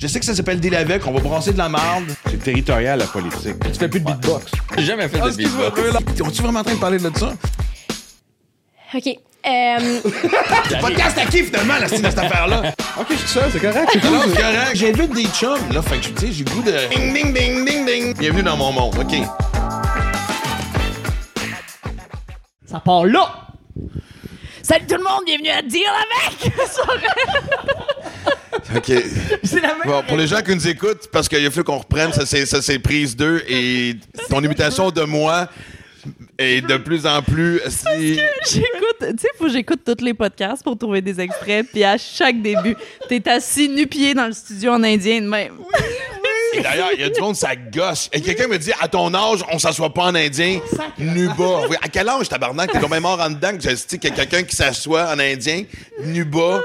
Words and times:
Je 0.00 0.06
sais 0.06 0.18
que 0.18 0.24
ça 0.24 0.34
s'appelle 0.34 0.58
Deal 0.58 0.74
avec, 0.74 1.06
on 1.06 1.12
va 1.12 1.20
brasser 1.20 1.52
de 1.52 1.58
la 1.58 1.68
marde. 1.68 2.06
C'est 2.30 2.42
territorial, 2.42 2.98
la 3.00 3.04
politique. 3.04 3.56
Tu 3.62 3.78
fais 3.78 3.86
plus 3.86 4.00
de 4.00 4.06
beatbox. 4.06 4.50
J'ai 4.78 4.84
jamais 4.84 5.06
fait 5.08 5.20
de 5.20 5.26
excuse-moi, 5.26 5.68
beatbox. 5.68 6.20
On 6.22 6.28
est 6.30 6.40
vraiment 6.40 6.60
en 6.60 6.64
train 6.64 6.74
de 6.74 6.80
parler 6.80 6.98
de 6.98 7.10
ça? 7.18 7.34
OK. 8.94 9.06
Euh, 9.46 10.00
Podcast 10.80 11.18
à 11.18 11.26
qui 11.26 11.42
finalement, 11.42 11.74
la 11.78 11.86
style 11.86 12.00
de 12.00 12.08
cette 12.08 12.18
affaire-là? 12.18 12.72
Ok, 12.98 13.08
je 13.10 13.16
suis 13.16 13.28
seul, 13.28 13.50
c'est 13.52 13.60
correct. 13.60 13.90
c'est 13.92 14.02
Non, 14.04 14.22
cool. 14.22 14.30
c'est 14.34 14.40
correct. 14.40 14.70
J'invite 14.74 15.12
des 15.12 15.26
chums, 15.26 15.72
là, 15.72 15.82
fait 15.82 15.98
que 15.98 16.06
tu 16.18 16.26
sais, 16.26 16.32
j'ai 16.32 16.44
le 16.44 16.50
goût 16.50 16.62
de. 16.62 16.72
Ding, 16.94 17.12
ding, 17.12 17.34
ding, 17.34 17.64
ding, 17.66 17.86
ding. 17.86 18.16
Bienvenue 18.16 18.42
dans 18.42 18.56
mon 18.56 18.72
monde, 18.72 18.94
OK. 18.98 19.16
Ça 22.64 22.80
part 22.80 23.04
là! 23.04 23.48
salut 24.62 24.86
tout 24.86 24.96
le 24.96 25.02
monde, 25.02 25.22
bienvenue 25.26 25.50
à 25.50 25.62
Deal 25.62 25.82
avec! 25.84 26.52
OK. 28.76 28.84
C'est 29.42 29.60
la 29.60 29.68
même. 29.74 29.82
Bon, 29.86 30.02
pour 30.06 30.16
les 30.16 30.26
gens 30.26 30.40
qui 30.42 30.54
nous 30.54 30.68
écoutent, 30.68 31.08
parce 31.12 31.28
qu'il 31.28 31.44
a 31.44 31.50
fallu 31.50 31.64
qu'on 31.64 31.78
reprenne, 31.78 32.12
ça 32.12 32.24
c'est, 32.26 32.46
ça 32.46 32.62
c'est 32.62 32.78
prise 32.78 33.16
2 33.16 33.44
et 33.48 33.96
ton 34.28 34.42
imitation 34.42 34.90
de 34.90 35.02
moi 35.02 35.48
est 36.38 36.60
de 36.66 36.76
plus 36.76 37.04
en 37.06 37.20
plus. 37.22 37.60
si- 37.68 38.14
J'écoute, 38.50 38.96
tu 39.00 39.06
sais, 39.18 39.28
faut 39.36 39.44
que 39.46 39.50
j'écoute 39.52 39.80
tous 39.84 40.02
les 40.04 40.14
podcasts 40.14 40.62
pour 40.62 40.78
trouver 40.78 41.02
des 41.02 41.20
extraits, 41.20 41.66
puis 41.72 41.84
à 41.84 41.98
chaque 41.98 42.40
début, 42.40 42.74
t'es 43.08 43.26
assis 43.28 43.68
nu-pied 43.68 44.14
dans 44.14 44.26
le 44.26 44.32
studio 44.32 44.72
en 44.72 44.82
indien 44.82 45.20
de 45.20 45.26
même. 45.28 45.54
Et 46.52 46.60
d'ailleurs, 46.62 46.88
il 46.94 47.00
y 47.00 47.04
a 47.04 47.10
du 47.10 47.20
monde, 47.20 47.36
ça 47.36 47.54
gosse. 47.54 48.08
Et 48.12 48.20
quelqu'un 48.20 48.48
me 48.48 48.58
dit, 48.58 48.72
à 48.80 48.88
ton 48.88 49.14
âge, 49.14 49.44
on 49.52 49.58
s'assoit 49.60 49.94
pas 49.94 50.06
en 50.06 50.14
indien, 50.16 50.58
nu 50.98 51.28
bas. 51.28 51.62
Oui, 51.68 51.76
à 51.80 51.88
quel 51.88 52.08
âge, 52.08 52.28
tabarnak? 52.28 52.72
T'es 52.72 52.80
quand 52.80 52.88
même 52.88 53.02
mort 53.04 53.20
en 53.20 53.30
dedans 53.30 53.52
que 53.56 53.62
j'ai 53.62 53.74
dit 53.74 53.98
qu'il 54.00 54.10
y 54.10 54.12
a 54.12 54.16
quelqu'un 54.16 54.42
qui 54.42 54.56
s'assoit 54.56 55.10
en 55.12 55.18
indien, 55.20 55.62
nu 56.02 56.24
bas, 56.24 56.60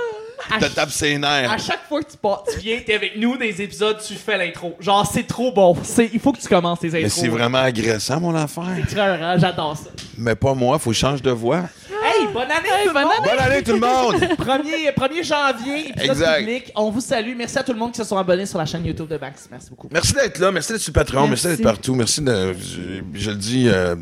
te 0.59 0.65
tape 0.65 0.89
ses 0.91 1.15
À 1.15 1.17
nerfs. 1.17 1.59
chaque 1.59 1.87
fois 1.87 2.01
que 2.03 2.11
tu 2.11 2.17
pars, 2.17 2.43
tu 2.51 2.59
viens, 2.59 2.79
t'es 2.85 2.93
avec 2.95 3.17
nous 3.17 3.33
dans 3.37 3.43
les 3.43 3.61
épisodes, 3.61 3.97
tu 4.05 4.13
fais 4.15 4.37
l'intro. 4.37 4.75
Genre, 4.79 5.09
c'est 5.11 5.25
trop 5.27 5.51
bon. 5.51 5.75
C'est, 5.83 6.09
il 6.13 6.19
faut 6.19 6.31
que 6.31 6.39
tu 6.39 6.47
commences 6.47 6.79
tes 6.79 6.87
intros. 6.87 7.03
Mais 7.03 7.09
c'est 7.09 7.27
vraiment 7.27 7.59
agressant, 7.59 8.19
mon 8.19 8.35
affaire. 8.35 8.77
Écœurant, 8.77 9.37
j'adore 9.37 9.77
ça. 9.77 9.89
Mais 10.17 10.35
pas 10.35 10.53
moi, 10.53 10.77
faut 10.79 10.91
que 10.91 10.95
je 10.95 10.99
change 11.01 11.21
de 11.21 11.31
voix. 11.31 11.63
Hey, 12.03 12.27
bonne 12.31 12.43
année, 12.43 12.69
tout 12.83 12.87
le 12.89 12.93
bonne 12.93 13.03
monde! 13.03 13.13
Bonne 13.23 13.39
année, 13.39 13.63
tout 13.63 13.73
le 13.73 13.79
monde! 13.79 14.15
1er, 14.37 14.93
1er 14.93 15.23
janvier, 15.23 15.89
épisode 15.89 16.11
Exact. 16.11 16.37
public. 16.39 16.71
On 16.75 16.91
vous 16.91 17.01
salue. 17.01 17.33
Merci 17.35 17.57
à 17.57 17.63
tout 17.63 17.73
le 17.73 17.79
monde 17.79 17.91
qui 17.91 17.97
se 17.97 18.03
sont 18.03 18.17
abonnés 18.17 18.45
sur 18.45 18.59
la 18.59 18.65
chaîne 18.65 18.85
YouTube 18.85 19.07
de 19.07 19.17
Max. 19.17 19.47
Merci 19.49 19.69
beaucoup. 19.71 19.87
Merci 19.91 20.13
d'être 20.13 20.37
là, 20.39 20.51
merci 20.51 20.71
d'être 20.73 20.81
sur 20.81 20.93
Patreon, 20.93 21.27
merci, 21.27 21.47
Merci. 21.47 21.57
d'être 21.61 21.63
partout, 21.71 21.95
merci 21.95 22.21
de. 22.21 22.53
Je, 22.53 23.01
je 23.19 23.29
le 23.31 23.37
dis. 23.37 23.67
euh, 23.69 23.95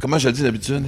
comment 0.00 0.18
je 0.18 0.26
le 0.28 0.32
dis 0.32 0.42
d'habitude? 0.42 0.84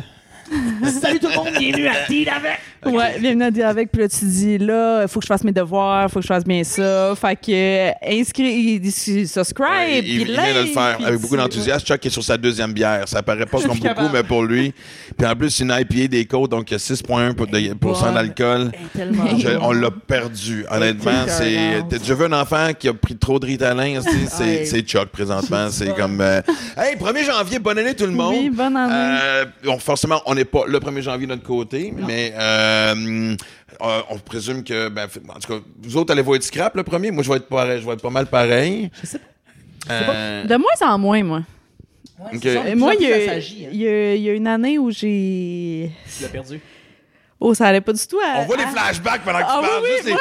Salut 1.00 1.18
tout 1.18 1.28
le 1.28 1.34
monde, 1.36 1.48
bienvenue 1.58 1.88
à 1.88 2.06
Deal 2.08 2.28
avec! 2.28 2.58
Ouais, 2.94 3.18
bienvenue 3.18 3.42
à 3.44 3.50
dire 3.50 3.66
avec, 3.66 3.90
puis 3.90 4.02
là, 4.02 4.08
tu 4.08 4.24
dis, 4.26 4.58
là, 4.58 5.08
faut 5.08 5.18
que 5.18 5.24
je 5.24 5.28
fasse 5.28 5.42
mes 5.42 5.50
devoirs, 5.50 6.08
faut 6.08 6.20
que 6.20 6.22
je 6.22 6.28
fasse 6.28 6.44
bien 6.44 6.62
ça. 6.62 7.14
Fait 7.20 7.34
que, 7.34 7.50
euh, 7.50 7.90
inscris, 8.06 8.80
subscribe, 9.26 9.66
Ouais, 9.66 10.02
puis 10.02 10.12
il, 10.12 10.20
il 10.20 10.26
vient 10.26 10.34
de 10.36 10.58
le 10.58 10.62
like, 10.64 10.72
faire 10.74 10.98
avec 11.04 11.20
beaucoup 11.20 11.36
d'enthousiasme. 11.36 11.84
Chuck 11.84 12.06
est 12.06 12.10
sur 12.10 12.22
sa 12.22 12.36
deuxième 12.36 12.72
bière. 12.72 13.08
Ça 13.08 13.22
paraît 13.24 13.46
pas 13.46 13.58
Je 13.58 13.62
comme 13.66 13.76
beaucoup, 13.78 13.88
capable. 13.88 14.10
mais 14.12 14.22
pour 14.22 14.44
lui. 14.44 14.72
Puis 15.18 15.26
en 15.26 15.34
plus, 15.34 15.50
c'est 15.50 15.64
une 15.64 15.74
IPA 15.76 16.06
des 16.08 16.24
côtes, 16.26 16.50
donc 16.52 16.70
il 16.70 16.74
y 16.74 16.76
a 16.76 16.78
6,1 16.78 17.34
pour 17.34 17.46
de- 17.48 17.74
pour 17.74 17.96
cent 17.96 18.06
bonne. 18.06 18.14
d'alcool. 18.14 18.70
Tellement 18.94 19.36
Je- 19.36 19.48
on 19.60 19.72
l'a 19.72 19.90
perdu. 19.90 20.64
Honnêtement, 20.70 21.24
c'est. 21.26 21.82
déjà 21.88 22.14
vu 22.14 22.24
un 22.26 22.32
enfant 22.34 22.68
qui 22.78 22.88
a 22.88 22.94
pris 22.94 23.16
trop 23.16 23.40
de 23.40 23.46
Ritalin? 23.46 24.00
C'est 24.64 24.82
Chuck 24.82 25.06
présentement. 25.08 25.68
C'est 25.70 25.92
comme. 25.96 26.20
euh, 26.20 26.40
hey, 26.76 26.94
1er 26.96 27.24
janvier, 27.24 27.58
bonne 27.58 27.78
année 27.78 27.94
tout 27.94 28.06
le 28.06 28.12
monde. 28.12 28.34
Oui, 28.38 28.50
bonne 28.50 28.76
année. 28.76 28.92
Euh, 28.94 29.44
bon, 29.64 29.78
forcément, 29.78 30.20
on 30.26 30.35
n'est 30.36 30.44
pas 30.44 30.64
le 30.66 30.78
1er 30.78 31.02
janvier 31.02 31.26
de 31.26 31.32
notre 31.32 31.42
côté, 31.42 31.92
mais 31.96 32.32
euh, 32.36 33.34
euh, 33.82 34.00
on 34.10 34.18
présume 34.18 34.62
que, 34.64 34.88
ben, 34.88 35.08
en 35.28 35.38
tout 35.40 35.52
cas, 35.52 35.60
vous 35.82 35.96
autres 35.96 36.12
allez 36.12 36.22
voir 36.22 36.36
être 36.36 36.44
scrap 36.44 36.76
le 36.76 36.82
premier. 36.84 37.10
Moi, 37.10 37.22
je 37.22 37.30
vais 37.30 37.36
être 37.36 37.48
pareil, 37.48 37.80
je 37.80 37.86
vais 37.86 37.92
être 37.94 38.02
pas 38.02 38.10
mal 38.10 38.26
pareil. 38.26 38.90
Je 39.02 39.06
sais 39.06 39.20
Euh, 39.90 40.44
De 40.44 40.56
moins 40.56 40.88
en 40.94 40.98
moins, 40.98 41.22
moi. 41.22 41.42
Ouais, 42.32 42.38
ça, 42.40 42.74
moi, 42.74 42.94
il 42.98 43.06
y, 43.06 43.12
a, 43.12 43.20
ça 43.20 43.26
s'agit, 43.34 43.66
hein. 43.66 43.68
il 43.72 43.78
y 43.82 43.86
a- 43.88 44.14
il 44.14 44.22
y 44.22 44.30
a 44.30 44.32
une 44.32 44.46
année 44.46 44.78
où 44.78 44.90
j'ai. 44.90 45.90
Tu 46.16 46.22
l'as 46.22 46.28
perdu. 46.30 46.60
Oh, 47.38 47.52
ça 47.52 47.66
allait 47.66 47.82
pas 47.82 47.92
du 47.92 48.06
tout 48.06 48.18
à. 48.24 48.40
on 48.40 48.46
voit 48.46 48.56
les 48.56 48.62
à- 48.62 48.68
flashbacks 48.68 49.22
pendant 49.22 49.40
que 49.40 49.44
Ah 49.46 49.60
tu 49.62 49.68
parles. 49.68 49.82
oui, 49.84 50.12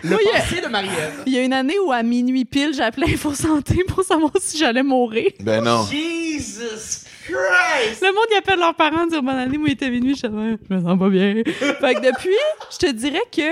les- 0.02 0.08
Moi, 0.08 0.18
il 0.22 0.26
y 0.26 0.30
a- 0.34 0.40
Passé 0.40 0.60
de 0.62 0.68
Marie-Ève. 0.68 1.22
il 1.26 1.32
y 1.34 1.38
a 1.38 1.42
une 1.42 1.52
année 1.52 1.78
où 1.78 1.92
à 1.92 2.02
minuit 2.02 2.46
pile, 2.46 2.72
j'appelais 2.74 3.06
Info 3.12 3.34
Santé 3.34 3.84
pour 3.86 4.02
savoir 4.02 4.32
si 4.40 4.56
j'allais 4.56 4.82
mourir. 4.82 5.28
Ben 5.40 5.62
non. 5.62 5.84
Jesus 5.84 7.04
Christ! 7.26 8.02
Le 8.02 8.12
monde, 8.12 8.26
il 8.30 8.36
appelle 8.38 8.58
leurs 8.58 8.74
parents, 8.74 9.06
dire 9.06 9.22
bonne 9.22 9.36
année, 9.36 9.58
moi, 9.58 9.68
il 9.68 9.72
était 9.72 9.90
minuit, 9.90 10.14
je 10.14 10.26
je 10.26 10.74
me 10.74 10.82
sens 10.82 10.98
pas 10.98 11.08
bien. 11.08 11.34
fait 11.44 11.94
que 11.94 12.06
depuis, 12.06 12.36
je 12.70 12.78
te 12.78 12.90
dirais 12.92 13.22
que 13.34 13.42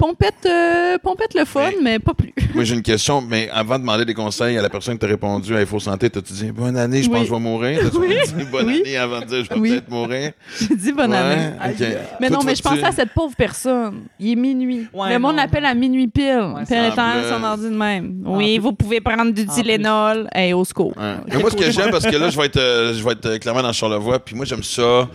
pompette, 0.00 0.46
euh, 0.46 0.96
pompette 1.02 1.34
le 1.34 1.44
fun, 1.44 1.70
mais 1.82 1.98
pas 1.98 2.14
plus. 2.14 2.32
Moi, 2.54 2.64
j'ai 2.64 2.74
une 2.74 2.82
question, 2.82 3.20
mais 3.20 3.50
avant 3.52 3.74
de 3.76 3.80
demander 3.82 4.06
des 4.06 4.14
conseils 4.14 4.56
à 4.56 4.62
la 4.62 4.70
personne 4.70 4.94
qui 4.94 5.00
t'a 5.00 5.06
répondu 5.06 5.54
à 5.54 5.58
Info 5.58 5.78
Santé, 5.78 6.08
t'as-tu 6.08 6.32
dit 6.32 6.50
bonne 6.52 6.76
année, 6.76 7.02
je 7.02 7.08
pense 7.08 7.16
Oui. 7.18 7.22
que 7.24 7.28
je 7.28 7.34
vais 7.34 7.40
mourir? 7.40 7.80
T'as-tu 7.82 7.98
Oui. 7.98 8.14
dit 8.26 8.44
bonne 8.50 8.66
Oui. 8.66 8.80
année 8.80 8.96
avant 8.96 9.20
de 9.20 9.26
dire 9.26 9.44
je 9.44 9.50
vais 9.54 9.60
Oui. 9.60 9.70
peut-être 9.72 9.90
mourir? 9.90 10.32
J'ai 10.58 10.74
dit 10.76 10.92
bonne 10.92 11.12
année. 11.12 11.50
Ouais. 11.62 11.98
Mais 12.20 12.28
Toi, 12.28 12.36
non, 12.38 12.42
mais 12.44 12.54
je 12.54 12.62
pensais 12.62 12.82
à 12.84 12.92
cette 12.92 13.10
pauvre 13.10 13.34
personne. 13.36 14.04
Il 14.18 14.30
est 14.32 14.36
minuit. 14.36 14.86
Ouais, 14.94 15.12
le 15.12 15.18
monde 15.18 15.36
l'appelle 15.36 15.66
à 15.66 15.74
minuit 15.74 16.08
pile. 16.08 16.54
puis 16.66 16.74
elle 16.74 16.86
est 16.86 16.94
ça 16.94 17.04
en 17.04 17.16
me- 17.18 17.28
son 17.28 17.44
ordi 17.44 17.64
de 17.64 17.76
même. 17.76 18.22
Oui, 18.24 18.54
plus- 18.58 18.62
vous 18.62 18.72
pouvez 18.72 19.00
prendre 19.02 19.32
du 19.32 19.42
En 19.42 19.52
Tylenol. 19.52 20.28
Hey, 20.32 20.52
au 20.54 20.64
secours. 20.64 20.94
Ouais. 20.96 21.14
Mais 21.28 21.38
moi, 21.38 21.50
ce 21.50 21.56
que 21.56 21.70
j'aime, 21.70 21.90
parce 21.90 22.06
que 22.06 22.16
là, 22.16 22.30
je 22.30 22.38
vais 22.38 22.46
être, 22.46 22.56
euh, 22.56 22.94
je 22.94 23.04
vais 23.04 23.12
être 23.12 23.26
euh, 23.26 23.38
clairement 23.38 23.62
dans 23.62 23.72
Charlevoix, 23.72 24.18
puis 24.18 24.34
moi, 24.34 24.44
j'aime 24.46 24.62
ça. 24.62 25.08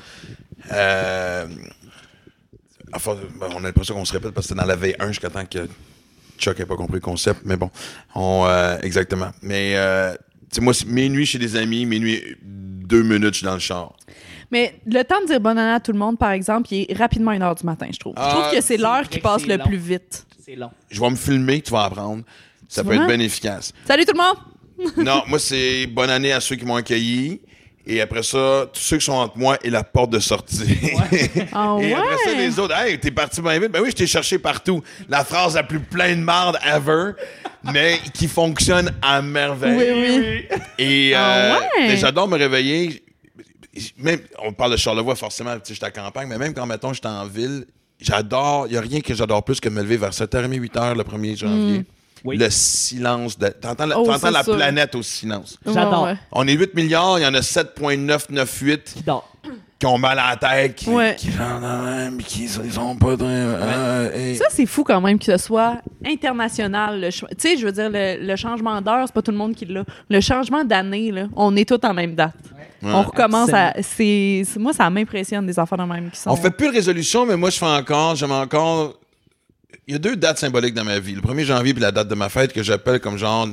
Euh, 0.72 1.46
enfin, 2.96 3.16
ben, 3.40 3.48
on 3.54 3.60
a 3.60 3.68
l'impression 3.68 3.96
qu'on 3.96 4.06
se 4.06 4.14
répète 4.14 4.32
parce 4.32 4.48
que 4.48 4.54
c'est 4.54 4.60
dans 4.60 4.66
la 4.66 4.76
V1 4.76 5.08
jusqu'à 5.08 5.30
temps 5.30 5.46
que 5.46 5.68
Chuck 6.38 6.60
n'ait 6.60 6.66
pas 6.66 6.76
compris 6.76 6.96
le 6.96 7.02
concept, 7.02 7.42
mais 7.46 7.58
bon. 7.58 7.70
On, 8.14 8.46
euh, 8.46 8.78
exactement. 8.82 9.32
Mais, 9.42 9.74
euh, 9.76 10.14
tu 10.14 10.56
sais, 10.56 10.62
moi, 10.62 10.74
c'est 10.74 10.88
minuit 10.88 11.26
chez 11.26 11.40
des 11.40 11.56
amis, 11.56 11.86
minuit, 11.86 12.22
deux 12.42 13.04
minutes, 13.04 13.34
je 13.34 13.38
suis 13.40 13.46
dans 13.46 13.54
le 13.54 13.60
char. 13.60 13.94
Mais 14.52 14.80
le 14.86 15.04
temps 15.04 15.22
de 15.22 15.28
dire 15.28 15.40
bonne 15.40 15.58
année 15.58 15.74
à 15.74 15.80
tout 15.80 15.92
le 15.92 16.00
monde, 16.00 16.18
par 16.18 16.32
exemple, 16.32 16.72
il 16.72 16.86
est 16.90 16.98
rapidement 16.98 17.32
une 17.32 17.42
heure 17.42 17.56
du 17.56 17.66
matin, 17.66 17.88
je 17.92 18.00
trouve. 18.00 18.14
Ah, 18.16 18.30
je 18.30 18.36
trouve 18.36 18.56
que 18.56 18.62
c'est 18.62 18.78
l'heure 18.78 19.08
qui 19.10 19.20
passe 19.20 19.46
le 19.46 19.58
long. 19.58 19.66
plus 19.66 19.78
vite. 19.78 20.26
C'est 20.44 20.56
long. 20.56 20.72
Je 20.90 21.02
vais 21.02 21.10
me 21.10 21.16
filmer, 21.16 21.62
tu 21.62 21.72
vas 21.72 21.86
apprendre. 21.86 22.24
Ça 22.68 22.84
peut 22.84 22.94
être 22.94 23.08
bien 23.08 23.20
efficace. 23.20 23.74
Salut 23.86 24.06
tout 24.06 24.14
le 24.14 24.24
monde! 24.24 24.96
Non, 25.06 25.24
moi, 25.28 25.40
c'est 25.40 25.88
bonne 25.88 26.10
année 26.10 26.34
à 26.34 26.40
ceux 26.42 26.56
qui 26.56 26.66
m'ont 26.66 26.76
accueilli. 26.76 27.42
Et 27.88 28.02
après 28.02 28.24
ça, 28.24 28.66
tous 28.74 28.80
ceux 28.82 28.98
qui 28.98 29.06
sont 29.06 29.14
entre 29.14 29.38
moi 29.38 29.58
et 29.64 29.70
la 29.70 29.84
porte 29.84 30.10
de 30.10 30.20
sortie. 30.20 30.64
Ah 31.54 31.78
Et 31.80 31.94
après 31.94 32.18
ça, 32.24 32.32
ouais? 32.32 32.38
les 32.38 32.60
autres, 32.60 32.76
hey, 32.76 33.00
t'es 33.00 33.12
parti 33.12 33.42
bien 33.42 33.60
vite. 33.60 33.72
Ben 33.72 33.82
oui, 33.82 33.90
je 33.92 33.96
t'ai 33.96 34.08
cherché 34.08 34.40
partout. 34.40 34.82
La 35.08 35.24
phrase 35.24 35.54
la 35.56 35.64
plus 35.64 35.80
pleine 35.80 36.20
de 36.20 36.24
marde 36.24 36.58
ever, 36.66 37.12
mais 37.72 38.00
qui 38.14 38.28
fonctionne 38.28 38.92
à 39.02 39.22
merveille. 39.22 39.78
Oui, 39.78 40.48
oui. 40.50 40.58
Et 40.80 41.12
euh, 41.16 41.20
Ah 41.20 41.60
ouais? 41.80 41.98
j'adore 41.98 42.28
me 42.28 42.38
réveiller. 42.38 43.04
Même, 43.98 44.20
on 44.42 44.54
parle 44.54 44.72
de 44.72 44.78
Charlevoix, 44.78 45.16
forcément, 45.16 45.54
tu 45.56 45.60
sais, 45.66 45.74
j'étais 45.76 45.86
à 45.86 45.92
campagne, 45.92 46.28
mais 46.30 46.38
même 46.38 46.54
quand, 46.54 46.66
mettons, 46.66 46.94
j'étais 46.94 47.08
en 47.08 47.26
ville, 47.26 47.66
j'adore, 48.00 48.68
il 48.68 48.72
n'y 48.72 48.78
a 48.78 48.82
rien 48.82 49.02
que 49.02 49.14
j'adore 49.14 49.44
plus 49.44 49.60
que 49.60 49.68
me 49.70 49.82
lever 49.82 49.98
vers 49.98 50.12
7h30, 50.12 50.48
8h 50.60 50.96
le 50.96 51.04
1er 51.04 51.38
janvier. 51.38 51.86
Oui. 52.26 52.38
Le 52.38 52.50
silence. 52.50 53.38
De, 53.38 53.48
t'entends 53.50 53.86
la, 53.86 54.00
Oh, 54.00 54.06
t'entends 54.06 54.32
la 54.32 54.44
sûr. 54.44 54.56
planète 54.56 54.96
au 54.96 55.04
silence. 55.04 55.58
J'adore. 55.66 56.04
Ouais. 56.06 56.16
On 56.32 56.48
est 56.48 56.54
8 56.54 56.74
milliards, 56.74 57.20
il 57.20 57.22
y 57.22 57.26
en 57.28 57.34
a 57.36 57.42
7,998 57.42 58.94
Qui 58.98 59.04
dort. 59.04 59.30
qui 59.78 59.86
ont 59.86 59.98
mal 59.98 60.18
à 60.18 60.30
la 60.32 60.36
tête, 60.38 60.76
qui, 60.76 60.90
Ouais. 60.90 61.16
qui 61.18 61.30
même, 61.62 62.18
qui 62.18 62.44
ils 62.46 62.72
sont 62.74 62.96
pas 62.96 63.16
très. 63.16 63.26
euh, 63.28 64.12
et- 64.32 64.36
Ça, 64.36 64.46
c'est 64.50 64.66
fou 64.66 64.84
quand 64.84 65.00
même 65.02 65.20
que 65.20 65.26
ce 65.26 65.38
soit 65.38 65.78
international. 66.06 67.10
Tu 67.12 67.26
sais, 67.38 67.58
je 67.58 67.66
veux 67.66 67.72
dire, 67.72 67.90
le, 67.92 68.18
le 68.26 68.36
changement 68.36 68.82
d'heure, 68.82 69.04
c'est 69.06 69.14
pas 69.14 69.22
tout 69.22 69.32
le 69.32 69.38
monde 69.38 69.54
qui 69.56 69.66
l'a. 69.66 69.84
Le 70.10 70.22
changement 70.22 70.64
d'année, 70.64 71.12
là, 71.12 71.26
on 71.36 71.56
est 71.56 71.68
tous 71.68 71.86
en 71.88 71.94
même 71.94 72.16
date. 72.16 72.34
Ouais. 72.84 72.92
On 72.94 73.02
recommence 73.04 73.52
à. 73.54 73.74
c'est 73.82 74.44
c'est- 74.46 74.60
Moi, 74.60 74.74
ça 74.74 74.90
m'impressionne 74.90 75.46
des 75.46 75.58
enfants 75.60 75.78
de 75.78 75.84
même 75.84 76.10
qui 76.12 76.20
sont. 76.20 76.30
On 76.30 76.36
fait 76.36 76.52
plus 76.52 76.68
de 76.70 76.74
résolution, 76.74 77.26
mais 77.26 77.36
moi, 77.36 77.50
je 77.50 77.58
fais 77.58 77.66
encore, 77.66 78.16
j'aime 78.16 78.32
encore. 78.32 78.94
Il 79.88 79.92
y 79.92 79.96
a 79.96 80.00
deux 80.00 80.16
dates 80.16 80.40
symboliques 80.40 80.74
dans 80.74 80.84
ma 80.84 81.00
vie. 81.00 81.14
Le 81.14 81.22
1er 81.22 81.44
janvier 81.44 81.74
puis 81.74 81.82
la 81.82 81.92
date 81.92 82.08
de 82.08 82.16
ma 82.16 82.30
fête 82.30 82.52
que 82.52 82.64
j'appelle 82.64 83.00
comme 83.00 83.18
genre 83.18 83.48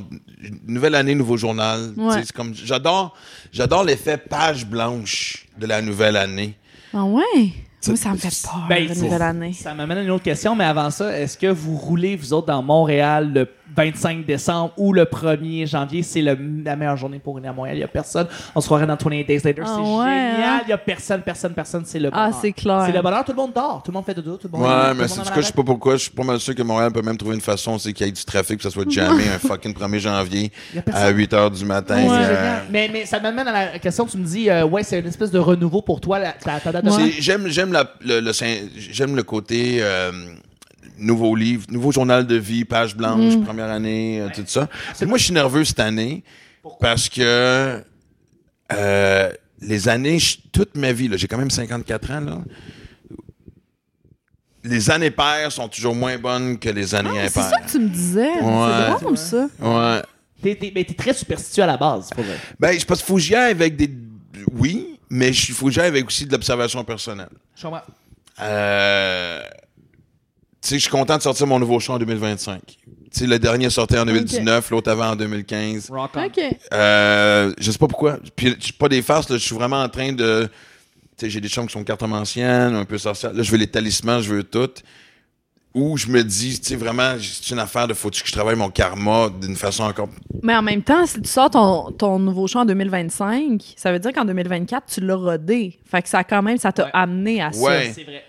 nouvelle 0.67 0.95
année, 0.95 1.15
nouveau 1.15 1.37
journal. 1.37 1.93
Ouais. 1.97 2.23
C'est 2.25 2.33
comme 2.33 2.55
j'adore 2.55 3.15
j'adore 3.53 3.85
l'effet 3.85 4.17
page 4.17 4.67
blanche 4.67 5.47
de 5.59 5.67
la 5.67 5.83
nouvelle 5.83 6.17
année. 6.17 6.55
Ah 6.95 7.05
ouais? 7.05 7.53
Moi, 7.87 7.97
ça 7.97 8.11
me 8.13 8.17
fait 8.17 8.29
peur, 8.29 8.67
Ben, 8.69 8.87
la 8.89 8.95
nouvelle 8.95 9.23
année. 9.23 9.53
Ça 9.53 9.75
m'amène 9.75 9.99
à 9.99 10.03
une 10.03 10.11
autre 10.11 10.23
question, 10.23 10.55
mais 10.55 10.65
avant 10.65 10.91
ça, 10.91 11.19
est-ce 11.19 11.37
que 11.37 11.49
vous 11.49 11.77
roulez, 11.77 12.17
vous 12.17 12.33
autres, 12.33 12.47
dans 12.47 12.63
Montréal 12.63 13.33
le 13.35 13.49
25 13.77 14.25
décembre 14.27 14.73
ou 14.77 14.93
le 14.93 15.05
1er 15.05 15.67
janvier? 15.67 16.03
C'est 16.03 16.23
le- 16.23 16.39
la 16.65 16.77
meilleure 16.77 16.97
journée 16.97 17.19
pour 17.19 17.35
rouler 17.35 17.49
à 17.49 17.53
Montréal. 17.53 17.77
Il 17.77 17.81
n'y 17.81 17.85
a 17.85 17.89
personne. 17.89 18.27
On 18.55 18.61
se 18.61 18.67
croirait 18.67 18.87
dans 18.87 18.97
28 18.97 19.25
Days 19.25 19.41
Later. 19.45 19.63
Ah 19.65 19.75
c'est 19.77 19.81
ouais, 19.81 20.05
génial. 20.07 20.43
hein? 20.43 20.61
Il 20.65 20.67
n'y 20.69 20.73
a 20.73 20.79
personne, 20.79 21.23
personne, 21.23 21.53
personne. 21.55 21.83
C'est 21.87 21.99
le 21.99 22.11
Ah, 22.13 22.27
bonheur. 22.27 22.39
c'est 22.41 22.53
clair. 22.53 22.83
C'est 22.87 22.93
le 22.93 23.03
bonheur. 23.03 23.25
Tout 23.25 23.33
le 23.33 23.37
monde 23.37 23.53
dort. 23.55 23.83
Tout 23.85 23.91
le 23.91 23.95
monde 23.95 24.05
fait 24.05 24.15
de 24.15 24.21
dos. 24.21 24.37
Tout 24.37 24.49
le 24.53 24.59
monde 24.59 24.69
Ouais, 24.69 24.95
mais 24.95 25.09
c'est 25.09 25.21
en 25.21 25.23
du 25.25 25.29
cas, 25.31 25.41
je 25.41 25.47
sais 25.47 25.53
pas 25.53 25.63
pourquoi. 25.65 25.95
Je 25.97 26.03
suis 26.03 26.11
pas 26.11 26.25
mal 26.25 26.39
sûr 26.41 26.55
que 26.55 26.63
Montréal 26.63 26.93
peut 26.93 27.03
même 27.03 27.17
trouver 27.17 27.35
une 27.35 27.41
façon, 27.41 27.79
c'est 27.79 27.93
qu'il 27.93 28.07
y 28.07 28.09
ait 28.09 28.13
du 28.13 28.25
trafic, 28.25 28.57
que 28.59 28.63
ça 28.63 28.71
soit 28.71 28.89
jamais 28.91 29.29
un 29.29 29.39
fucking 29.39 29.75
1er 29.75 29.99
janvier 29.99 30.51
Il 30.73 30.77
y 30.77 30.79
a 30.79 30.83
personne. 30.83 31.05
à 31.05 31.09
8 31.11 31.33
h 31.33 31.51
du 31.59 31.65
matin. 31.65 31.97
Ouais, 31.97 32.09
Euh. 32.21 32.59
Mais, 32.71 32.89
mais 32.93 33.07
ça 33.07 33.21
m'amène 33.21 33.49
à 33.49 33.53
la 33.73 33.79
question, 33.79 34.07
tu 34.07 34.17
me 34.19 34.25
dis, 34.25 34.49
euh, 34.51 34.65
ouais, 34.65 34.83
c'est 34.83 34.99
une 35.01 35.07
espèce 35.07 35.31
de 35.31 35.39
renouveau 35.39 35.83
pour 35.83 36.01
toi, 36.01 36.19
la, 36.19 36.33
ta, 36.33 36.61
ta 36.61 36.73
date 36.73 36.85
de. 36.85 36.91
J'aime, 37.21 37.47
le, 37.47 39.13
le 39.15 39.23
côté 39.23 39.79
euh, 39.81 40.11
nouveau 40.99 41.35
livre, 41.37 41.67
nouveau 41.71 41.93
journal 41.93 42.27
de 42.27 42.37
vie, 42.37 42.65
page 42.65 42.97
blanche, 42.97 43.39
première 43.45 43.71
année, 43.71 44.21
euh, 44.21 44.29
tout 44.35 44.43
ça. 44.47 44.69
Puis 44.97 45.07
moi, 45.07 45.19
je 45.19 45.25
suis 45.25 45.33
nerveux 45.35 45.65
cette 45.65 45.81
année 45.81 46.23
parce 46.81 47.09
que 47.09 47.83
euh, 48.73 49.31
les 49.61 49.89
années, 49.89 50.19
je- 50.19 50.39
toute 50.53 50.77
ma 50.77 50.93
vie, 50.93 51.09
là, 51.09 51.17
j'ai 51.17 51.27
quand 51.29 51.39
même 51.39 51.51
54 51.51 52.11
ans, 52.11 52.21
là. 52.21 52.39
Les 54.65 54.91
années 54.91 55.11
paires 55.11 55.51
sont 55.51 55.69
toujours 55.69 55.95
moins 55.95 56.17
bonnes 56.19 56.57
que 56.59 56.69
les 56.69 56.95
années 56.95 57.11
Ah, 57.21 57.29
c'est 57.29 57.41
impaires. 57.41 57.51
ça 57.59 57.67
que 57.67 57.71
tu 57.71 57.79
me 57.81 57.89
disais. 57.89 58.31
Ouais. 58.41 58.95
C'est 58.97 59.03
drôle, 59.05 59.19
ça. 59.19 59.49
Ouais. 59.61 60.03
T'es, 60.41 60.55
t'es- 60.55 60.71
ben, 60.71 60.85
t'es 60.85 60.95
très 60.95 61.13
superstitieux 61.15 61.65
à 61.65 61.67
la 61.67 61.77
base, 61.77 62.11
pour 62.11 62.23
vrai. 62.23 62.37
Ben, 62.61 62.79
je 62.79 62.85
pense 62.85 62.99
qu'il 62.99 63.07
faut 63.07 63.17
que 63.17 63.35
avec 63.51 63.75
des. 63.77 63.91
Oui, 64.53 65.01
mais 65.11 65.31
il 65.31 65.55
faut 65.55 65.69
que 65.69 65.81
avec 65.81 66.07
aussi 66.07 66.27
de 66.27 66.33
l'observation 66.33 66.85
personnelle. 66.85 67.29
Je 67.57 67.63
comprends. 67.63 67.83
Euh, 68.41 69.43
sais, 70.69 70.77
je 70.77 70.83
suis 70.83 70.91
content 70.91 71.17
de 71.17 71.23
sortir 71.23 71.47
mon 71.47 71.59
nouveau 71.59 71.81
show 71.81 71.93
en 71.95 71.99
2025. 71.99 72.61
Tu 72.67 72.77
sais, 73.11 73.27
le 73.27 73.39
dernier 73.39 73.69
sortait 73.71 73.99
en 73.99 74.07
2019, 74.07 74.71
l'autre 74.71 74.91
avant 74.91 75.11
en 75.11 75.17
2015. 75.17 75.91
Rock 75.91 76.11
on. 76.15 76.25
OK. 76.25 76.41
Euh, 76.73 77.53
je 77.59 77.71
sais 77.71 77.79
pas 77.79 77.89
pourquoi. 77.89 78.19
Puis, 78.37 78.55
je 78.59 78.65
suis 78.65 78.73
pas 78.73 78.89
des 78.89 79.03
farces, 79.03 79.29
là, 79.29 79.37
je 79.37 79.43
suis 79.45 79.55
vraiment 79.55 79.83
en 79.83 79.89
train 79.89 80.13
de. 80.13 80.49
Tu 81.19 81.27
sais, 81.27 81.31
j'ai 81.31 81.41
des 81.41 81.49
chums 81.49 81.67
qui 81.67 81.73
sont 81.73 81.85
cartomanciennes, 81.85 82.75
un 82.75 82.85
peu 82.85 82.97
sorcières. 82.99 83.33
Là, 83.35 83.43
je 83.43 83.51
veux 83.51 83.59
les 83.59 83.67
talismans, 83.67 84.21
je 84.23 84.33
veux 84.35 84.43
tout. 84.45 84.71
Ou 85.75 85.97
je 85.97 86.07
me 86.09 86.23
dis, 86.23 86.61
tu 86.61 86.69
sais, 86.69 86.77
vraiment, 86.77 87.15
c'est 87.19 87.53
une 87.55 87.59
affaire 87.59 87.89
de 87.89 87.95
faut-tu 87.95 88.23
que 88.23 88.29
je 88.29 88.33
travaille 88.35 88.57
mon 88.57 88.69
karma 88.69 89.31
d'une 89.41 89.57
façon 89.57 89.85
encore. 89.85 90.09
Mais 90.43 90.55
en 90.55 90.61
même 90.63 90.83
temps, 90.83 91.07
si 91.07 91.21
tu 91.23 91.29
sors 91.31 91.49
ton, 91.51 91.91
ton 91.93 92.19
nouveau 92.19 92.47
show 92.47 92.59
en 92.59 92.65
2025, 92.67 93.75
ça 93.77 93.91
veut 93.91 93.99
dire 93.99 94.13
qu'en 94.13 94.27
2024, 94.27 94.85
tu 94.87 95.01
l'as 95.01 95.15
rodé. 95.17 95.79
Fait 95.91 96.03
que 96.03 96.09
ça, 96.11 96.25
quand 96.25 96.43
même, 96.43 96.59
ça 96.59 96.73
t'a 96.73 96.85
Ouais. 96.85 96.91
amené 96.93 97.41
à 97.43 97.49
Ouais. 97.57 97.87
ça. 97.89 97.93
C'est 97.95 98.05
vrai. 98.05 98.23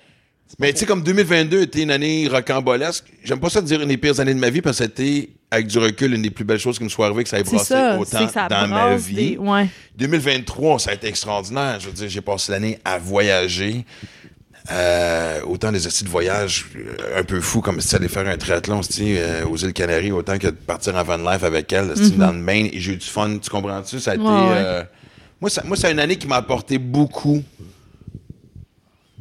Mais 0.59 0.71
tu 0.73 0.79
sais, 0.79 0.85
comme 0.85 1.01
2022 1.03 1.61
était 1.63 1.81
une 1.81 1.91
année 1.91 2.27
rocambolesque, 2.27 3.05
j'aime 3.23 3.39
pas 3.39 3.49
ça 3.49 3.61
dire 3.61 3.81
une 3.81 3.89
des 3.89 3.97
pires 3.97 4.19
années 4.19 4.33
de 4.35 4.39
ma 4.39 4.49
vie 4.49 4.61
parce 4.61 4.77
que 4.77 4.83
c'était, 4.85 5.29
avec 5.49 5.67
du 5.67 5.77
recul, 5.79 6.13
une 6.13 6.21
des 6.21 6.29
plus 6.29 6.45
belles 6.45 6.59
choses 6.59 6.77
qui 6.77 6.83
me 6.83 6.89
soit 6.89 7.07
arrivée, 7.07 7.23
que 7.23 7.29
ça 7.29 7.39
ait 7.39 7.43
brassé 7.43 7.73
ça. 7.73 7.97
autant 7.99 8.29
ça 8.29 8.47
dans 8.47 8.67
ma 8.67 8.95
vie. 8.95 9.15
des- 9.31 9.37
Ouais. 9.37 9.67
2023, 9.97 10.79
ça 10.79 10.91
a 10.91 10.93
été 10.93 11.07
extraordinaire. 11.07 11.79
Je 11.79 11.87
veux 11.87 11.93
dire, 11.93 12.07
j'ai 12.09 12.21
passé 12.21 12.51
l'année 12.51 12.77
à 12.85 12.97
voyager. 12.99 13.83
Euh, 14.71 15.41
autant 15.45 15.73
des 15.73 15.85
essais 15.85 16.05
de 16.05 16.09
voyage 16.09 16.67
euh, 16.77 17.19
un 17.19 17.23
peu 17.25 17.41
fous 17.41 17.59
comme 17.59 17.81
si 17.81 17.93
aller 17.97 18.07
faire 18.07 18.25
un 18.25 18.37
triathlon 18.37 18.79
euh, 19.01 19.45
aux 19.45 19.57
îles 19.57 19.73
Canaries, 19.73 20.13
autant 20.13 20.37
que 20.37 20.47
de 20.47 20.51
partir 20.51 20.95
en 20.95 21.03
van 21.03 21.17
life 21.17 21.43
avec 21.43 21.73
elle 21.73 21.91
c'ti, 21.97 22.11
dans 22.11 22.31
le 22.31 22.37
Maine 22.37 22.67
et 22.71 22.79
j'ai 22.79 22.93
eu 22.93 22.95
du 22.95 23.05
fun, 23.05 23.39
tu 23.39 23.49
comprends-tu? 23.49 23.99
Ça 23.99 24.11
a 24.11 24.15
été. 24.15 24.23
Ouais, 24.23 24.83
moi, 25.41 25.49
ça, 25.49 25.63
moi, 25.65 25.75
c'est 25.75 25.91
une 25.91 25.99
année 25.99 26.15
qui 26.15 26.27
m'a 26.27 26.37
apporté 26.37 26.77
beaucoup. 26.77 27.43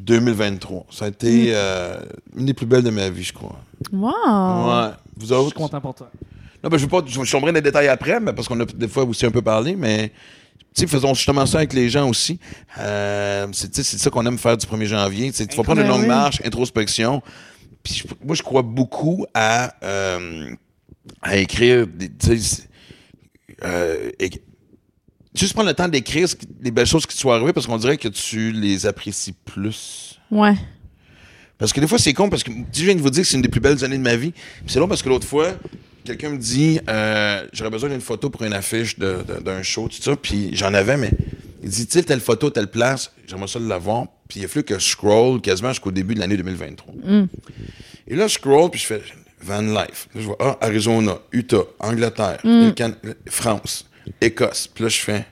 2023. 0.04 0.86
Ça 0.90 1.04
a 1.06 1.08
Mm. 1.08 1.12
été 1.12 1.46
euh, 1.54 2.00
une 2.36 2.46
des 2.46 2.54
plus 2.54 2.66
belles 2.66 2.82
de 2.82 2.90
ma 2.90 3.08
vie, 3.10 3.22
je 3.24 3.32
crois. 3.32 3.58
Wow. 3.92 4.08
Ouais. 4.10 4.90
Vous 5.16 5.26
Je 5.26 5.34
autres? 5.34 5.46
suis 5.48 5.54
content 5.56 5.80
pour 5.80 5.94
toi. 5.94 6.10
Non, 6.62 6.70
ben, 6.70 6.76
je 6.78 6.82
veux 6.84 6.88
pas, 6.88 7.02
je 7.06 7.18
vais 7.18 7.26
sombrer 7.26 7.50
dans 7.52 7.56
les 7.56 7.62
détails 7.62 7.88
après, 7.88 8.20
mais 8.20 8.32
parce 8.32 8.46
qu'on 8.48 8.60
a 8.60 8.64
des 8.64 8.88
fois 8.88 9.04
aussi 9.04 9.26
un 9.26 9.30
peu 9.32 9.42
parlé, 9.42 9.74
mais, 9.74 10.10
tu 10.74 10.80
sais, 10.82 10.86
faisons 10.86 11.12
justement 11.14 11.44
ça 11.44 11.58
avec 11.58 11.72
les 11.72 11.88
gens 11.88 12.08
aussi. 12.08 12.38
Euh, 12.78 13.46
c'est, 13.52 13.74
ça 13.82 14.10
qu'on 14.10 14.24
aime 14.26 14.38
faire 14.38 14.56
du 14.56 14.64
1er 14.66 14.86
janvier. 14.86 15.32
Tu 15.32 15.44
vas 15.56 15.62
prendre 15.64 15.80
une 15.80 15.86
Ben 15.88 15.92
longue 15.92 16.02
oui. 16.02 16.06
marche, 16.08 16.40
introspection. 16.44 17.20
Puis 17.82 17.94
je- 18.06 18.14
moi, 18.24 18.36
je 18.36 18.42
crois 18.42 18.62
beaucoup 18.62 19.26
à, 19.34 19.74
euh, 19.84 20.50
à 21.20 21.36
écrire 21.36 21.86
des, 21.88 22.08
euh, 23.64 24.10
juste 25.34 25.52
prendre 25.54 25.68
le 25.68 25.74
temps 25.74 25.88
d'écrire 25.88 26.28
les 26.62 26.70
belles 26.70 26.86
choses 26.86 27.06
qui 27.06 27.14
te 27.14 27.20
sont 27.20 27.30
arrivées 27.30 27.52
parce 27.52 27.66
qu'on 27.66 27.78
dirait 27.78 27.96
que 27.96 28.08
tu 28.08 28.52
les 28.52 28.86
apprécies 28.86 29.32
plus. 29.44 30.18
Ouais. 30.30 30.54
Parce 31.58 31.72
que 31.72 31.80
des 31.80 31.86
fois, 31.86 31.98
c'est 31.98 32.12
con 32.12 32.28
parce 32.28 32.42
que 32.42 32.50
je 32.72 32.84
viens 32.84 32.94
de 32.94 33.00
vous 33.00 33.10
dire 33.10 33.22
que 33.22 33.28
c'est 33.28 33.36
une 33.36 33.42
des 33.42 33.48
plus 33.48 33.60
belles 33.60 33.84
années 33.84 33.98
de 33.98 34.02
ma 34.02 34.16
vie. 34.16 34.32
C'est 34.66 34.78
long 34.78 34.88
parce 34.88 35.02
que 35.02 35.08
l'autre 35.08 35.26
fois, 35.26 35.52
quelqu'un 36.04 36.30
me 36.30 36.38
dit 36.38 36.80
euh, 36.88 37.46
j'aurais 37.52 37.70
besoin 37.70 37.88
d'une 37.90 38.00
photo 38.00 38.30
pour 38.30 38.42
une 38.42 38.52
affiche 38.54 38.98
d'un 38.98 39.62
show, 39.62 39.88
tout 39.88 40.02
ça. 40.02 40.16
Puis 40.16 40.50
j'en 40.54 40.74
avais, 40.74 40.96
mais 40.96 41.10
il 41.62 41.68
dit 41.70 41.86
tu 41.86 41.92
sais, 41.92 42.02
telle 42.02 42.20
photo, 42.20 42.50
telle 42.50 42.66
place, 42.68 43.12
j'aimerais 43.28 43.46
ça 43.48 43.58
l'avoir. 43.60 44.06
Puis 44.28 44.40
il 44.40 44.44
a 44.44 44.48
fallu 44.48 44.64
que 44.64 44.78
je 44.78 44.88
scroll 44.90 45.40
quasiment 45.40 45.68
jusqu'au 45.70 45.92
début 45.92 46.14
de 46.14 46.20
l'année 46.20 46.36
2023. 46.36 46.94
Et 48.08 48.16
là, 48.16 48.26
je 48.26 48.32
scroll, 48.34 48.70
puis 48.70 48.80
je 48.80 48.86
fais 48.86 49.02
Van 49.42 49.60
Life. 49.60 50.08
Là, 50.14 50.20
je 50.20 50.26
vois 50.26 50.36
ah, 50.40 50.58
Arizona, 50.62 51.18
Utah, 51.32 51.62
Angleterre, 51.78 52.38
le 52.42 52.70
Can- 52.72 52.94
France, 53.28 53.86
Écosse. 54.20 54.66
Puis 54.68 54.84
là, 54.84 54.88
je 54.90 54.98
fais 55.00 55.26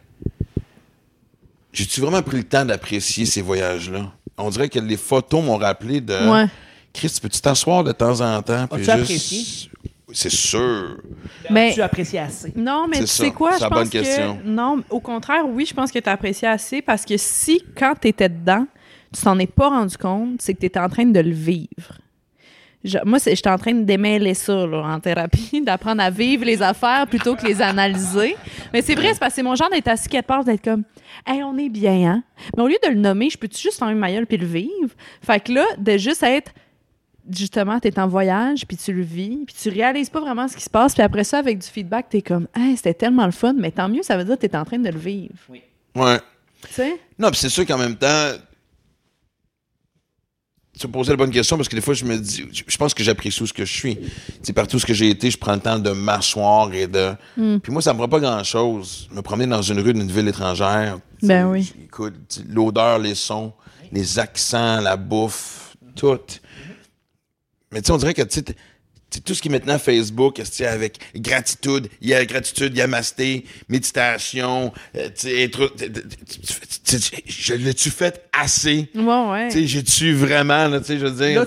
j'ai-tu 1.72 2.00
vraiment 2.00 2.22
pris 2.22 2.38
le 2.38 2.44
temps 2.44 2.64
d'apprécier 2.64 3.26
ces 3.26 3.42
voyages-là? 3.42 4.10
On 4.36 4.50
dirait 4.50 4.68
que 4.68 4.78
les 4.78 4.96
photos 4.96 5.44
m'ont 5.44 5.56
rappelé 5.56 6.00
de. 6.00 6.28
Ouais. 6.28 6.46
Chris, 6.92 7.16
peux-tu 7.22 7.40
t'asseoir 7.40 7.84
de 7.84 7.92
temps 7.92 8.20
en 8.20 8.42
temps? 8.42 8.66
puis 8.66 8.78
juste- 8.78 8.90
apprécié? 8.90 9.70
C'est 10.12 10.30
sûr. 10.30 10.96
Mais- 11.50 11.72
Tu 11.72 11.80
apprécies 11.80 12.18
assez? 12.18 12.52
Non, 12.56 12.88
mais 12.88 12.96
C'est 12.96 13.02
tu 13.04 13.08
ça. 13.10 13.24
sais 13.24 13.30
quoi? 13.30 13.52
C'est 13.52 13.58
Je 13.58 13.62
la 13.64 13.68
pense 13.70 13.78
bonne 13.78 13.88
question. 13.90 14.38
que. 14.38 14.48
Non, 14.48 14.82
au 14.90 14.98
contraire, 14.98 15.44
oui, 15.46 15.64
je 15.66 15.72
pense 15.72 15.92
que 15.92 16.00
tu 16.00 16.08
as 16.08 16.12
apprécié 16.12 16.48
assez 16.48 16.82
parce 16.82 17.04
que 17.04 17.16
si, 17.16 17.62
quand 17.78 17.94
tu 18.00 18.08
étais 18.08 18.28
dedans, 18.28 18.66
tu 19.14 19.22
t'en 19.22 19.38
es 19.38 19.46
pas 19.46 19.68
rendu 19.68 19.96
compte, 19.96 20.42
c'est 20.42 20.54
que 20.54 20.60
tu 20.60 20.66
étais 20.66 20.80
en 20.80 20.88
train 20.88 21.04
de 21.06 21.20
le 21.20 21.30
vivre. 21.30 21.99
Je- 22.82 22.98
moi, 23.04 23.18
j'étais 23.24 23.50
en 23.50 23.58
train 23.58 23.74
de 23.74 23.82
démêler 23.84 24.32
ça 24.34 24.66
là, 24.66 24.82
en 24.82 25.00
thérapie, 25.00 25.60
d'apprendre 25.64 26.02
à 26.02 26.10
vivre 26.10 26.44
les 26.44 26.62
affaires 26.62 27.06
plutôt 27.06 27.36
que 27.36 27.46
les 27.46 27.60
analyser. 27.60 28.36
Mais 28.72 28.80
c'est 28.82 28.94
vrai, 28.94 29.10
c'est 29.12 29.18
parce 29.20 29.32
que 29.32 29.36
c'est 29.36 29.42
mon 29.42 29.54
genre 29.54 29.68
d'être 29.70 29.88
assis 29.88 30.08
quelque 30.08 30.26
part, 30.26 30.44
d'être 30.44 30.64
comme, 30.64 30.84
hey, 31.26 31.42
on 31.42 31.56
est 31.58 31.68
bien, 31.68 32.10
hein? 32.10 32.22
Mais 32.56 32.62
au 32.62 32.68
lieu 32.68 32.78
de 32.82 32.88
le 32.88 32.94
nommer, 32.94 33.28
je 33.30 33.36
peux-tu 33.36 33.60
juste 33.60 33.78
fermer 33.78 33.94
ma 33.94 34.10
gueule 34.10 34.26
puis 34.26 34.38
le 34.38 34.46
vivre? 34.46 34.90
Fait 35.22 35.40
que 35.40 35.52
là, 35.52 35.64
de 35.78 35.98
juste 35.98 36.22
être 36.22 36.52
justement, 37.32 37.78
tu 37.78 37.88
es 37.88 37.98
en 38.00 38.08
voyage, 38.08 38.66
puis 38.66 38.76
tu 38.76 38.92
le 38.92 39.02
vis, 39.02 39.44
puis 39.46 39.54
tu 39.62 39.68
réalises 39.68 40.10
pas 40.10 40.20
vraiment 40.20 40.48
ce 40.48 40.56
qui 40.56 40.64
se 40.64 40.70
passe, 40.70 40.94
puis 40.94 41.02
après 41.02 41.22
ça, 41.22 41.38
avec 41.38 41.58
du 41.58 41.66
feedback, 41.66 42.06
tu 42.10 42.16
es 42.16 42.22
comme, 42.22 42.48
hey, 42.56 42.76
c'était 42.76 42.94
tellement 42.94 43.26
le 43.26 43.30
fun, 43.30 43.52
mais 43.56 43.70
tant 43.70 43.88
mieux, 43.88 44.02
ça 44.02 44.16
veut 44.16 44.24
dire 44.24 44.36
que 44.36 44.46
tu 44.46 44.52
es 44.52 44.56
en 44.56 44.64
train 44.64 44.78
de 44.78 44.88
le 44.88 44.98
vivre. 44.98 45.34
Ouais. 45.94 46.18
Tu 46.66 46.72
sais? 46.72 46.98
Non, 47.18 47.28
puis 47.30 47.38
c'est 47.38 47.48
sûr 47.50 47.64
qu'en 47.66 47.78
même 47.78 47.94
temps, 47.96 48.32
tu 50.80 50.86
me 50.86 50.92
posais 50.92 51.10
la 51.10 51.16
bonne 51.16 51.30
question 51.30 51.58
parce 51.58 51.68
que 51.68 51.76
des 51.76 51.82
fois, 51.82 51.92
je 51.92 52.06
me 52.06 52.16
dis, 52.16 52.46
je 52.66 52.76
pense 52.78 52.94
que 52.94 53.04
j'apprécie 53.04 53.46
ce 53.46 53.52
que 53.52 53.66
je 53.66 53.72
suis. 53.72 53.98
Sais, 54.42 54.54
partout 54.54 54.78
ce 54.78 54.86
que 54.86 54.94
j'ai 54.94 55.10
été, 55.10 55.30
je 55.30 55.36
prends 55.36 55.52
le 55.52 55.60
temps 55.60 55.78
de 55.78 55.90
m'asseoir 55.90 56.72
et 56.72 56.86
de. 56.86 57.12
Hmm. 57.36 57.58
Puis 57.58 57.70
moi, 57.70 57.82
ça 57.82 57.92
me 57.92 57.98
prend 57.98 58.08
pas 58.08 58.18
grand-chose. 58.18 59.06
Me 59.12 59.20
promener 59.20 59.46
dans 59.46 59.60
une 59.60 59.78
rue 59.80 59.92
d'une 59.92 60.10
ville 60.10 60.26
étrangère. 60.28 60.98
Ben 61.22 61.46
oui. 61.46 61.70
Écoute, 61.84 62.42
l'odeur, 62.48 62.98
les 62.98 63.14
sons, 63.14 63.52
les 63.92 64.18
accents, 64.18 64.80
la 64.80 64.96
bouffe, 64.96 65.76
tout. 65.94 66.18
Mais 67.72 67.82
tu 67.82 67.86
sais, 67.86 67.92
on 67.92 67.98
dirait 67.98 68.14
que 68.14 68.22
tu 68.22 68.40
sais, 68.40 68.56
t- 69.10 69.10
tu 69.10 69.16
sais, 69.16 69.20
tout 69.22 69.34
ce 69.34 69.42
qui 69.42 69.48
est 69.48 69.50
maintenant 69.50 69.78
Facebook, 69.78 70.40
sais, 70.44 70.66
avec 70.66 70.98
gratitude, 71.16 71.88
il 72.00 72.08
y 72.08 72.14
a 72.14 72.24
gratitude, 72.24 72.72
il 72.74 72.78
y 72.78 72.82
a 72.82 72.86
masté, 72.86 73.44
méditation, 73.68 74.72
je 77.26 77.54
l'ai-tu 77.54 77.90
fait 77.90 78.22
assez? 78.32 78.88
Ouais, 78.94 79.02
ouais. 79.30 79.48
Tu 79.48 79.60
sais, 79.60 79.66
j'ai-tu 79.66 80.12
vraiment, 80.14 80.68
là, 80.68 80.80
tu 80.80 80.86
sais, 80.86 80.98
je 80.98 81.06
veux 81.06 81.10
dire. 81.26 81.44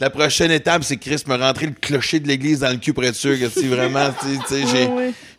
La 0.00 0.10
prochaine 0.10 0.50
étape, 0.50 0.84
c'est 0.84 0.96
que 0.96 1.04
Chris 1.08 1.22
me 1.26 1.36
rentrer 1.36 1.66
le 1.66 1.72
clocher 1.72 2.20
de 2.20 2.28
l'église 2.28 2.60
dans 2.60 2.70
le 2.70 2.76
cul 2.78 2.92
pour 2.92 3.04
être 3.04 3.14
sûr 3.14 3.38
que, 3.38 3.48
vraiment, 3.66 4.10
tu 4.20 4.36
sais, 4.48 4.66
j'ai. 4.66 4.88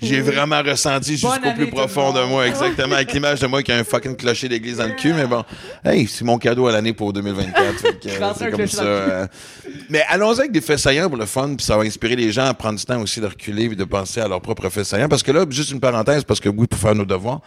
J'ai 0.01 0.21
vraiment 0.21 0.61
ressenti 0.61 1.17
jusqu'au 1.17 1.53
plus 1.55 1.67
profond 1.67 2.13
de 2.13 2.21
moi, 2.23 2.47
exactement, 2.47 2.95
avec 2.95 3.11
l'image 3.13 3.39
de 3.39 3.47
moi 3.47 3.63
qui 3.63 3.71
a 3.71 3.77
un 3.77 3.83
fucking 3.83 4.15
clocher 4.15 4.47
d'église 4.49 4.77
dans 4.77 4.87
le 4.87 4.93
cul, 4.93 5.13
mais 5.13 5.25
bon. 5.25 5.43
Hey, 5.83 6.07
c'est 6.07 6.23
mon 6.25 6.37
cadeau 6.37 6.67
à 6.67 6.71
l'année 6.71 6.93
pour 6.93 7.11
2024. 7.13 7.79
fait 7.79 7.99
que, 7.99 8.07
euh, 8.09 8.19
Rentrer 8.19 8.45
c'est 8.45 8.51
comme 8.57 8.67
ça. 8.67 8.83
euh. 8.83 9.27
Mais 9.89 10.03
allons-y 10.09 10.39
avec 10.39 10.51
des 10.51 10.61
faits 10.61 10.79
saillants 10.79 11.07
pour 11.09 11.17
le 11.17 11.25
fun, 11.25 11.55
puis 11.55 11.65
ça 11.65 11.75
va 11.77 11.83
inspirer 11.83 12.15
les 12.15 12.31
gens 12.31 12.45
à 12.45 12.53
prendre 12.53 12.77
du 12.77 12.85
temps 12.85 13.01
aussi 13.01 13.19
de 13.19 13.25
reculer 13.27 13.65
et 13.65 13.75
de 13.75 13.83
penser 13.83 14.19
à 14.21 14.27
leurs 14.27 14.41
propres 14.41 14.69
faits 14.69 14.85
saillants. 14.85 15.09
Parce 15.09 15.23
que 15.23 15.31
là, 15.31 15.45
juste 15.49 15.71
une 15.71 15.79
parenthèse, 15.79 16.23
parce 16.23 16.39
que 16.39 16.49
oui, 16.49 16.67
pour 16.67 16.79
faire 16.79 16.95
nos 16.95 17.05
devoirs, 17.05 17.41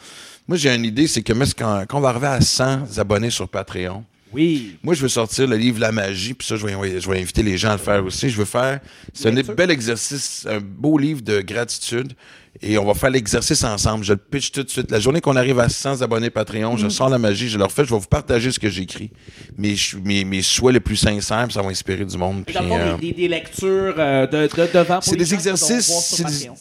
moi, 0.48 0.56
j'ai 0.56 0.74
une 0.74 0.84
idée, 0.84 1.06
c'est 1.06 1.22
que 1.22 1.32
quand, 1.32 1.84
quand 1.88 1.98
on 1.98 2.00
va 2.00 2.08
arriver 2.08 2.26
à 2.26 2.40
100 2.40 2.98
abonnés 2.98 3.30
sur 3.30 3.48
Patreon, 3.48 4.04
Oui. 4.32 4.76
moi, 4.82 4.94
je 4.94 5.02
veux 5.02 5.08
sortir 5.08 5.46
le 5.46 5.56
livre 5.56 5.78
La 5.78 5.92
Magie, 5.92 6.34
puis 6.34 6.46
ça, 6.46 6.56
je 6.56 6.66
vais, 6.66 7.00
je 7.00 7.08
vais 7.08 7.20
inviter 7.20 7.42
les 7.44 7.56
gens 7.56 7.68
à 7.70 7.72
le 7.74 7.78
faire 7.78 8.04
aussi. 8.04 8.30
Je 8.30 8.36
veux 8.36 8.44
faire. 8.44 8.80
C'est 9.14 9.28
un 9.28 9.54
bel 9.54 9.70
exercice, 9.70 10.46
un 10.50 10.58
beau 10.60 10.98
livre 10.98 11.20
de 11.22 11.40
gratitude. 11.40 12.14
Et 12.62 12.76
on 12.78 12.84
va 12.84 12.94
faire 12.94 13.10
l'exercice 13.10 13.62
ensemble. 13.64 14.04
Je 14.04 14.12
le 14.12 14.18
pitch 14.18 14.50
tout 14.50 14.62
de 14.62 14.68
suite. 14.68 14.90
La 14.90 14.98
journée 15.00 15.20
qu'on 15.20 15.36
arrive 15.36 15.58
à 15.60 15.68
100 15.68 16.02
abonnés 16.02 16.30
Patreon, 16.30 16.76
je 16.76 16.88
sors 16.88 17.08
la 17.08 17.18
magie, 17.18 17.48
je 17.48 17.56
leur 17.56 17.70
fais, 17.70 17.84
je 17.84 17.90
vais 17.90 17.98
vous 17.98 18.06
partager 18.06 18.50
ce 18.50 18.58
que 18.58 18.68
j'écris. 18.68 19.10
Mes, 19.56 19.76
mes, 20.04 20.24
mes 20.24 20.42
souhaits 20.42 20.74
les 20.74 20.80
plus 20.80 20.96
sincères, 20.96 21.44
puis 21.44 21.54
ça 21.54 21.62
va 21.62 21.68
inspirer 21.68 22.04
du 22.04 22.18
monde. 22.18 22.44
Puis, 22.44 22.56
euh, 22.58 22.96
des, 22.98 23.12
des- 23.12 23.28
lectures 23.28 23.94
euh, 23.96 24.26
de, 24.26 24.48
de, 24.48 24.72
devant 24.72 24.94
pour 24.96 25.04
c'est 25.04 25.16
des 25.16 25.32
exercices, 25.32 25.90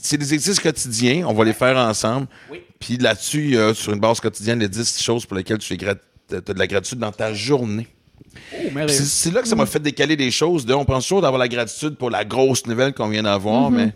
c'est 0.01 0.17
des, 0.17 0.33
exercices 0.33 0.59
quotidiens. 0.61 1.25
On 1.27 1.33
va 1.33 1.43
les 1.43 1.53
faire 1.53 1.75
ensemble. 1.77 2.27
Oui. 2.51 2.61
Puis 2.79 2.97
là-dessus, 2.97 3.57
sur 3.73 3.91
une 3.91 3.99
base 3.99 4.19
quotidienne, 4.19 4.59
les 4.59 4.69
10 4.69 5.01
choses 5.01 5.25
pour 5.25 5.35
lesquelles 5.35 5.57
tu 5.57 5.73
as 5.73 5.93
de 6.39 6.59
la 6.59 6.67
gratitude 6.67 6.99
dans 6.99 7.11
ta 7.11 7.33
journée. 7.33 7.87
Oh. 8.53 8.87
C'est 8.87 9.33
là 9.33 9.41
que 9.41 9.47
ça 9.47 9.55
m'a 9.55 9.65
fait 9.65 9.79
décaler 9.79 10.15
des 10.15 10.31
choses. 10.31 10.65
De, 10.65 10.73
on 10.73 10.85
pense 10.85 11.03
toujours 11.03 11.21
d'avoir 11.21 11.39
la 11.39 11.47
gratitude 11.47 11.95
pour 11.95 12.09
la 12.09 12.25
grosse 12.25 12.65
nouvelle 12.65 12.93
qu'on 12.93 13.09
vient 13.09 13.23
d'avoir, 13.23 13.71
mais 13.71 13.87
tu 13.87 13.93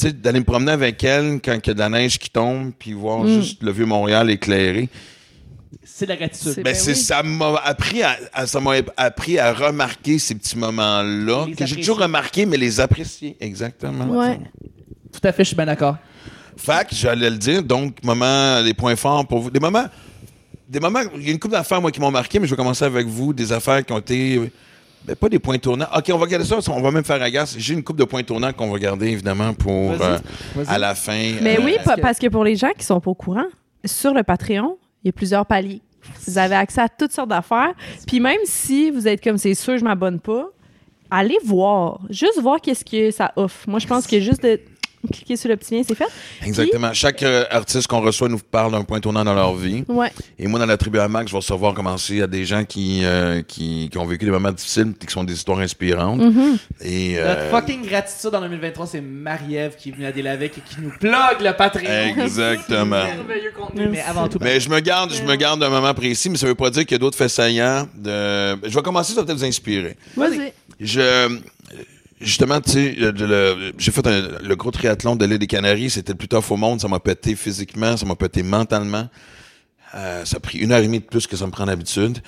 sais, 0.00 0.12
d'aller 0.12 0.40
me 0.40 0.44
promener 0.44 0.72
avec 0.72 1.02
elle 1.04 1.40
quand 1.44 1.52
il 1.52 1.66
y 1.66 1.70
a 1.70 1.74
de 1.74 1.78
la 1.78 1.88
neige 1.88 2.18
qui 2.18 2.30
tombe, 2.30 2.72
puis 2.78 2.92
voir 2.92 3.26
juste 3.26 3.62
le 3.62 3.72
vieux 3.72 3.86
Montréal 3.86 4.30
éclairé. 4.30 4.88
C'est 5.84 6.06
la 6.06 6.16
gratitude. 6.16 6.54
Ben, 6.56 6.62
Ben 6.64 6.74
c'est 6.74 6.92
oui. 6.92 6.96
ça 6.96 7.22
m'a 7.22 7.56
appris 7.64 8.02
à, 8.02 8.16
à- 8.32 8.46
ça 8.46 8.60
m'a 8.60 8.72
appris 8.96 9.38
à 9.38 9.52
remarquer 9.52 10.18
ces 10.18 10.34
petits 10.34 10.56
moments-là 10.56 11.46
que 11.56 11.66
j'ai 11.66 11.76
toujours 11.76 11.98
remarqué 11.98 12.46
mais 12.46 12.56
les 12.56 12.80
apprécier 12.80 13.36
exactement. 13.40 14.06
Ouais. 14.06 14.38
Tout 15.12 15.20
à 15.24 15.32
fait, 15.32 15.42
je 15.44 15.48
suis 15.48 15.56
bien 15.56 15.66
d'accord. 15.66 15.96
Fait 16.56 16.86
que 16.88 16.94
j'allais 16.94 17.28
le 17.30 17.36
dire 17.36 17.62
donc 17.62 18.02
moment 18.04 18.60
les 18.60 18.74
points 18.74 18.96
forts 18.96 19.26
pour 19.26 19.40
vous 19.40 19.50
des 19.50 19.60
moments 19.60 19.86
des 20.68 20.80
moments 20.80 21.00
il 21.16 21.24
y 21.26 21.28
a 21.28 21.32
une 21.32 21.38
couple 21.38 21.52
d'affaires 21.54 21.80
moi 21.80 21.90
qui 21.90 22.00
m'ont 22.00 22.10
marqué 22.10 22.38
mais 22.38 22.46
je 22.46 22.52
vais 22.52 22.56
commencer 22.56 22.84
avec 22.84 23.06
vous 23.06 23.32
des 23.32 23.50
affaires 23.52 23.84
qui 23.84 23.92
ont 23.92 23.98
été 23.98 24.40
ben, 25.04 25.16
pas 25.16 25.28
des 25.28 25.38
points 25.38 25.58
tournants. 25.58 25.86
OK, 25.96 26.10
on 26.12 26.18
va 26.18 26.26
garder 26.26 26.44
ça, 26.44 26.58
on 26.70 26.80
va 26.80 26.90
même 26.90 27.04
faire 27.04 27.22
agace. 27.22 27.54
J'ai 27.58 27.74
une 27.74 27.82
coupe 27.82 27.96
de 27.96 28.04
points 28.04 28.22
tournants 28.22 28.52
qu'on 28.52 28.70
va 28.70 28.78
garder 28.78 29.08
évidemment 29.08 29.54
pour 29.54 29.92
Vas-y. 29.92 30.08
euh, 30.12 30.18
Vas-y. 30.56 30.68
à 30.74 30.78
la 30.78 30.94
fin. 30.94 31.32
Mais 31.42 31.58
euh, 31.58 31.62
oui, 31.64 31.76
que- 31.84 32.00
parce 32.00 32.18
que 32.18 32.26
pour 32.28 32.44
les 32.44 32.56
gens 32.56 32.70
qui 32.76 32.84
sont 32.84 33.00
pas 33.00 33.10
au 33.10 33.14
courant, 33.14 33.46
sur 33.84 34.12
le 34.12 34.22
Patreon, 34.22 34.76
il 35.02 35.08
y 35.08 35.10
a 35.10 35.12
plusieurs 35.12 35.46
paliers. 35.46 35.80
Vous 36.26 36.38
avez 36.38 36.54
accès 36.54 36.80
à 36.82 36.88
toutes 36.88 37.12
sortes 37.12 37.28
d'affaires. 37.30 37.72
Puis 38.06 38.20
même 38.20 38.38
si 38.44 38.90
vous 38.90 39.06
êtes 39.08 39.22
comme 39.22 39.38
c'est 39.38 39.54
sûr, 39.54 39.76
je 39.78 39.84
m'abonne 39.84 40.20
pas, 40.20 40.46
allez 41.10 41.36
voir. 41.44 42.00
Juste 42.10 42.40
voir 42.40 42.60
qu'est-ce 42.60 42.84
que 42.84 43.10
ça 43.10 43.32
offre. 43.36 43.68
Moi, 43.68 43.78
je 43.80 43.86
pense 43.86 44.06
que 44.06 44.20
juste 44.20 44.42
de 44.42 44.60
cliquer 45.12 45.36
sur 45.36 45.48
le 45.48 45.56
petit 45.56 45.76
lien, 45.76 45.82
c'est 45.86 45.94
fait. 45.94 46.08
Exactement. 46.44 46.92
Chaque 46.92 47.22
euh, 47.22 47.44
artiste 47.50 47.86
qu'on 47.86 48.00
reçoit 48.00 48.28
nous 48.28 48.38
parle 48.38 48.72
d'un 48.72 48.82
point 48.82 49.00
tournant 49.00 49.24
dans 49.24 49.34
leur 49.34 49.54
vie. 49.54 49.84
Ouais. 49.88 50.12
Et 50.38 50.46
moi, 50.46 50.58
dans 50.58 50.66
la 50.66 50.76
tribu 50.76 50.98
à 50.98 51.08
Max, 51.08 51.28
je 51.28 51.32
vais 51.32 51.38
recevoir 51.38 51.74
commencer 51.74 52.20
à 52.20 52.26
des 52.26 52.44
gens 52.44 52.64
qui, 52.64 53.00
euh, 53.04 53.42
qui, 53.42 53.88
qui 53.90 53.98
ont 53.98 54.06
vécu 54.06 54.26
des 54.26 54.30
moments 54.30 54.52
difficiles 54.52 54.92
et 55.00 55.06
qui 55.06 55.12
sont 55.12 55.24
des 55.24 55.34
histoires 55.34 55.58
inspirantes. 55.60 56.20
Mhm. 56.20 56.58
Et, 56.82 57.16
Notre 57.16 57.28
euh, 57.28 57.50
fucking 57.50 57.82
gratitude 57.86 58.34
en 58.34 58.40
2023, 58.40 58.86
c'est 58.86 59.00
Marie-Ève 59.00 59.76
qui 59.76 59.88
est 59.88 59.92
venue 59.92 60.06
à 60.06 60.12
Délavec 60.12 60.58
et 60.58 60.60
qui 60.60 60.80
nous 60.80 60.90
plug 60.90 61.40
le 61.40 61.56
Patreon. 61.56 62.22
Exactement. 62.22 63.04
Merveilleux 63.04 63.52
contenu, 63.56 63.88
mais 63.88 64.02
avant 64.02 64.28
tout. 64.28 64.38
mais 64.40 64.60
je 64.60 64.68
me 64.68 64.80
garde, 64.80 65.12
je 65.12 65.22
me 65.22 65.36
garde 65.36 65.60
d'un 65.60 65.70
moment 65.70 65.94
précis, 65.94 66.28
mais 66.28 66.36
ça 66.36 66.46
veut 66.46 66.54
pas 66.54 66.70
dire 66.70 66.82
qu'il 66.82 66.92
y 66.92 66.96
a 66.96 66.98
d'autres 66.98 67.18
faits 67.18 67.30
saillants. 67.30 67.88
De... 67.94 68.56
Je 68.68 68.74
vais 68.74 68.82
commencer, 68.82 69.14
ça 69.14 69.20
va 69.20 69.26
peut-être 69.26 69.38
vous 69.38 69.44
inspirer. 69.44 69.96
Vas-y. 70.16 70.52
Je, 70.80 71.38
justement, 72.20 72.60
tu 72.60 72.70
sais, 72.70 72.96
j'ai 73.78 73.92
fait 73.92 74.06
un- 74.06 74.38
le 74.42 74.54
gros 74.56 74.70
triathlon 74.70 75.16
de 75.16 75.24
l'île 75.24 75.38
des 75.38 75.46
Canaries. 75.46 75.90
C'était 75.90 76.12
le 76.12 76.18
plus 76.18 76.28
tough 76.28 76.50
au 76.50 76.56
monde. 76.56 76.80
Ça 76.80 76.88
m'a 76.88 77.00
pété 77.00 77.34
physiquement, 77.34 77.96
ça 77.96 78.06
m'a 78.06 78.14
pété 78.16 78.42
mentalement. 78.42 79.08
Euh, 79.94 80.24
ça 80.24 80.36
a 80.36 80.40
pris 80.40 80.58
une 80.58 80.72
heure 80.72 80.78
et 80.80 80.84
demie 80.86 81.00
de 81.00 81.04
plus 81.04 81.26
que 81.26 81.36
ça 81.36 81.46
me 81.46 81.50
prend 81.50 81.66
d'habitude. 81.66 82.18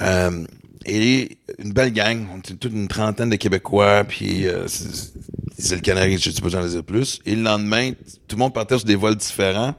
Euh, 0.00 0.44
et 0.86 1.38
une 1.58 1.72
belle 1.72 1.92
gang. 1.92 2.26
On 2.34 2.38
était 2.38 2.54
toute 2.54 2.72
une 2.72 2.88
trentaine 2.88 3.30
de 3.30 3.36
Québécois. 3.36 4.04
Puis, 4.04 4.46
euh, 4.46 4.66
c'est 4.66 5.12
c'est 5.60 5.74
le 5.74 5.80
Canaries, 5.80 6.18
je 6.18 6.30
sais 6.30 6.40
pas, 6.40 6.48
j'en 6.50 6.64
dire 6.64 6.84
plus. 6.84 7.20
Et 7.26 7.34
le 7.34 7.42
lendemain, 7.42 7.90
tout 8.28 8.36
le 8.36 8.38
monde 8.38 8.54
partait 8.54 8.78
sur 8.78 8.86
des 8.86 8.94
vols 8.94 9.16
différents. 9.16 9.74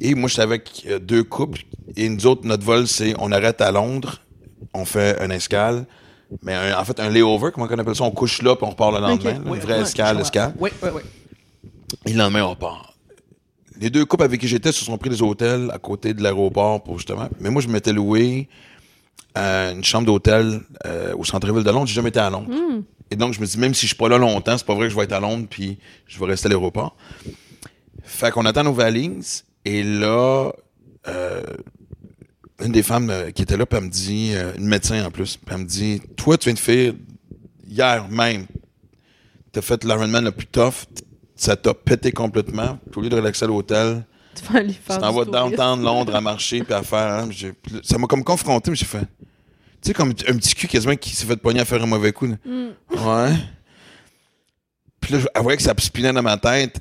Et 0.00 0.14
moi, 0.14 0.28
j'étais 0.28 0.40
avec 0.42 0.86
euh, 0.88 0.98
deux 0.98 1.22
couples. 1.22 1.62
Et 1.96 2.08
nous 2.08 2.26
autres, 2.26 2.46
notre 2.46 2.64
vol, 2.64 2.86
c'est 2.88 3.14
on 3.18 3.30
arrête 3.30 3.60
à 3.60 3.70
Londres, 3.70 4.20
on 4.74 4.84
fait 4.86 5.20
un 5.20 5.28
escale. 5.30 5.86
Mais 6.42 6.54
un- 6.54 6.78
en 6.78 6.84
fait, 6.84 6.98
un 7.00 7.08
layover, 7.08 7.50
comment 7.52 7.66
on 7.70 7.78
appelle 7.78 7.94
ça? 7.94 8.04
On 8.04 8.10
couche 8.10 8.42
là, 8.42 8.56
puis 8.56 8.64
on 8.66 8.70
repart 8.70 8.92
le 8.92 9.00
lendemain. 9.00 9.14
Ok. 9.36 9.44
Une 9.44 9.50
Oui, 9.50 9.58
vraie 9.60 9.76
oui, 9.76 9.82
escale, 9.82 10.20
escale. 10.20 10.54
Oui, 10.58 10.70
oui, 10.82 10.88
oui. 10.94 11.02
Et 12.06 12.12
le 12.12 12.18
lendemain, 12.18 12.42
on 12.44 12.50
repart. 12.50 12.94
Les 13.78 13.90
deux 13.90 14.04
couples 14.04 14.24
avec 14.24 14.40
qui 14.40 14.48
j'étais 14.48 14.72
se 14.72 14.84
sont 14.84 14.96
pris 14.98 15.10
des 15.10 15.22
hôtels 15.22 15.70
à 15.72 15.78
côté 15.78 16.14
de 16.14 16.22
l'aéroport 16.22 16.82
pour 16.82 16.96
justement. 16.98 17.28
Mais 17.40 17.50
moi, 17.50 17.60
je 17.62 17.68
m'étais 17.68 17.92
loué 17.92 18.48
euh, 19.36 19.72
une 19.72 19.84
chambre 19.84 20.06
d'hôtel 20.06 20.62
euh, 20.86 21.14
au 21.16 21.24
centre-ville 21.24 21.62
de 21.62 21.70
Londres. 21.70 21.86
J'ai 21.86 21.94
jamais 21.94 22.08
été 22.08 22.18
à 22.20 22.30
Londres. 22.30 22.48
Et 23.10 23.16
donc, 23.16 23.34
je 23.34 23.40
me 23.40 23.46
dis, 23.46 23.58
même 23.58 23.74
si 23.74 23.82
je 23.82 23.88
suis 23.88 23.96
pas 23.96 24.08
là 24.08 24.18
longtemps, 24.18 24.56
c'est 24.56 24.66
pas 24.66 24.74
vrai 24.74 24.86
que 24.86 24.90
je 24.90 24.96
vais 24.96 25.04
être 25.04 25.12
à 25.12 25.20
Londres 25.20 25.46
puis 25.48 25.78
je 26.06 26.18
vais 26.18 26.26
rester 26.26 26.46
à 26.46 26.48
l'aéroport. 26.48 26.96
Fait 28.02 28.30
qu'on 28.30 28.46
attend 28.46 28.64
nos 28.64 28.72
valises. 28.72 29.44
Et 29.64 29.82
là, 29.82 30.50
euh, 31.08 31.42
une 32.64 32.72
des 32.72 32.82
femmes 32.82 33.10
euh, 33.10 33.30
qui 33.30 33.42
était 33.42 33.56
là, 33.56 33.66
puis 33.66 33.78
elle 33.78 33.84
me 33.84 33.90
dit, 33.90 34.32
euh, 34.34 34.52
une 34.56 34.66
médecin 34.66 35.04
en 35.04 35.10
plus, 35.10 35.36
puis 35.36 35.54
elle 35.54 35.62
me 35.62 35.66
dit, 35.66 36.00
toi, 36.16 36.36
tu 36.38 36.44
viens 36.48 36.54
de 36.54 36.58
faire, 36.58 36.92
hier 37.68 38.08
même, 38.08 38.46
t'as 39.52 39.60
fait 39.62 39.84
l'Ironman 39.84 40.24
le 40.24 40.32
plus 40.32 40.46
tough, 40.46 40.86
ça 41.34 41.56
t'a 41.56 41.74
pété 41.74 42.12
complètement. 42.12 42.78
Puis 42.90 42.98
Au 42.98 43.02
lieu 43.02 43.08
de 43.10 43.16
relaxer 43.16 43.44
à 43.44 43.48
l'hôtel, 43.48 44.06
Tu 44.34 44.44
vas 44.52 44.58
aller 44.60 44.72
tu 44.74 44.80
t'en 44.98 45.12
vas 45.12 45.24
downtown 45.24 45.82
Londres 45.82 46.14
à 46.14 46.20
marcher 46.20 46.62
puis 46.62 46.72
à 46.72 46.82
faire. 46.82 47.24
hein, 47.24 47.28
puis 47.28 47.74
ça 47.82 47.98
m'a 47.98 48.06
comme 48.06 48.24
confronté, 48.24 48.70
mais 48.70 48.76
j'ai 48.76 48.86
fait. 48.86 49.06
Tu 49.82 49.88
sais, 49.88 49.94
comme 49.94 50.10
un 50.10 50.36
petit 50.36 50.54
cul 50.54 50.66
quasiment 50.66 50.96
qui 50.96 51.14
s'est 51.14 51.26
fait 51.26 51.36
pogner 51.36 51.60
à 51.60 51.64
faire 51.66 51.82
un 51.82 51.86
mauvais 51.86 52.12
coup. 52.12 52.26
là. 52.26 52.36
Ouais. 52.90 53.34
Puis 55.00 55.12
là, 55.14 55.20
elle 55.34 55.42
voyait 55.42 55.56
que 55.58 55.62
ça 55.62 55.74
spinait 55.78 56.12
dans 56.12 56.22
ma 56.22 56.36
tête. 56.38 56.80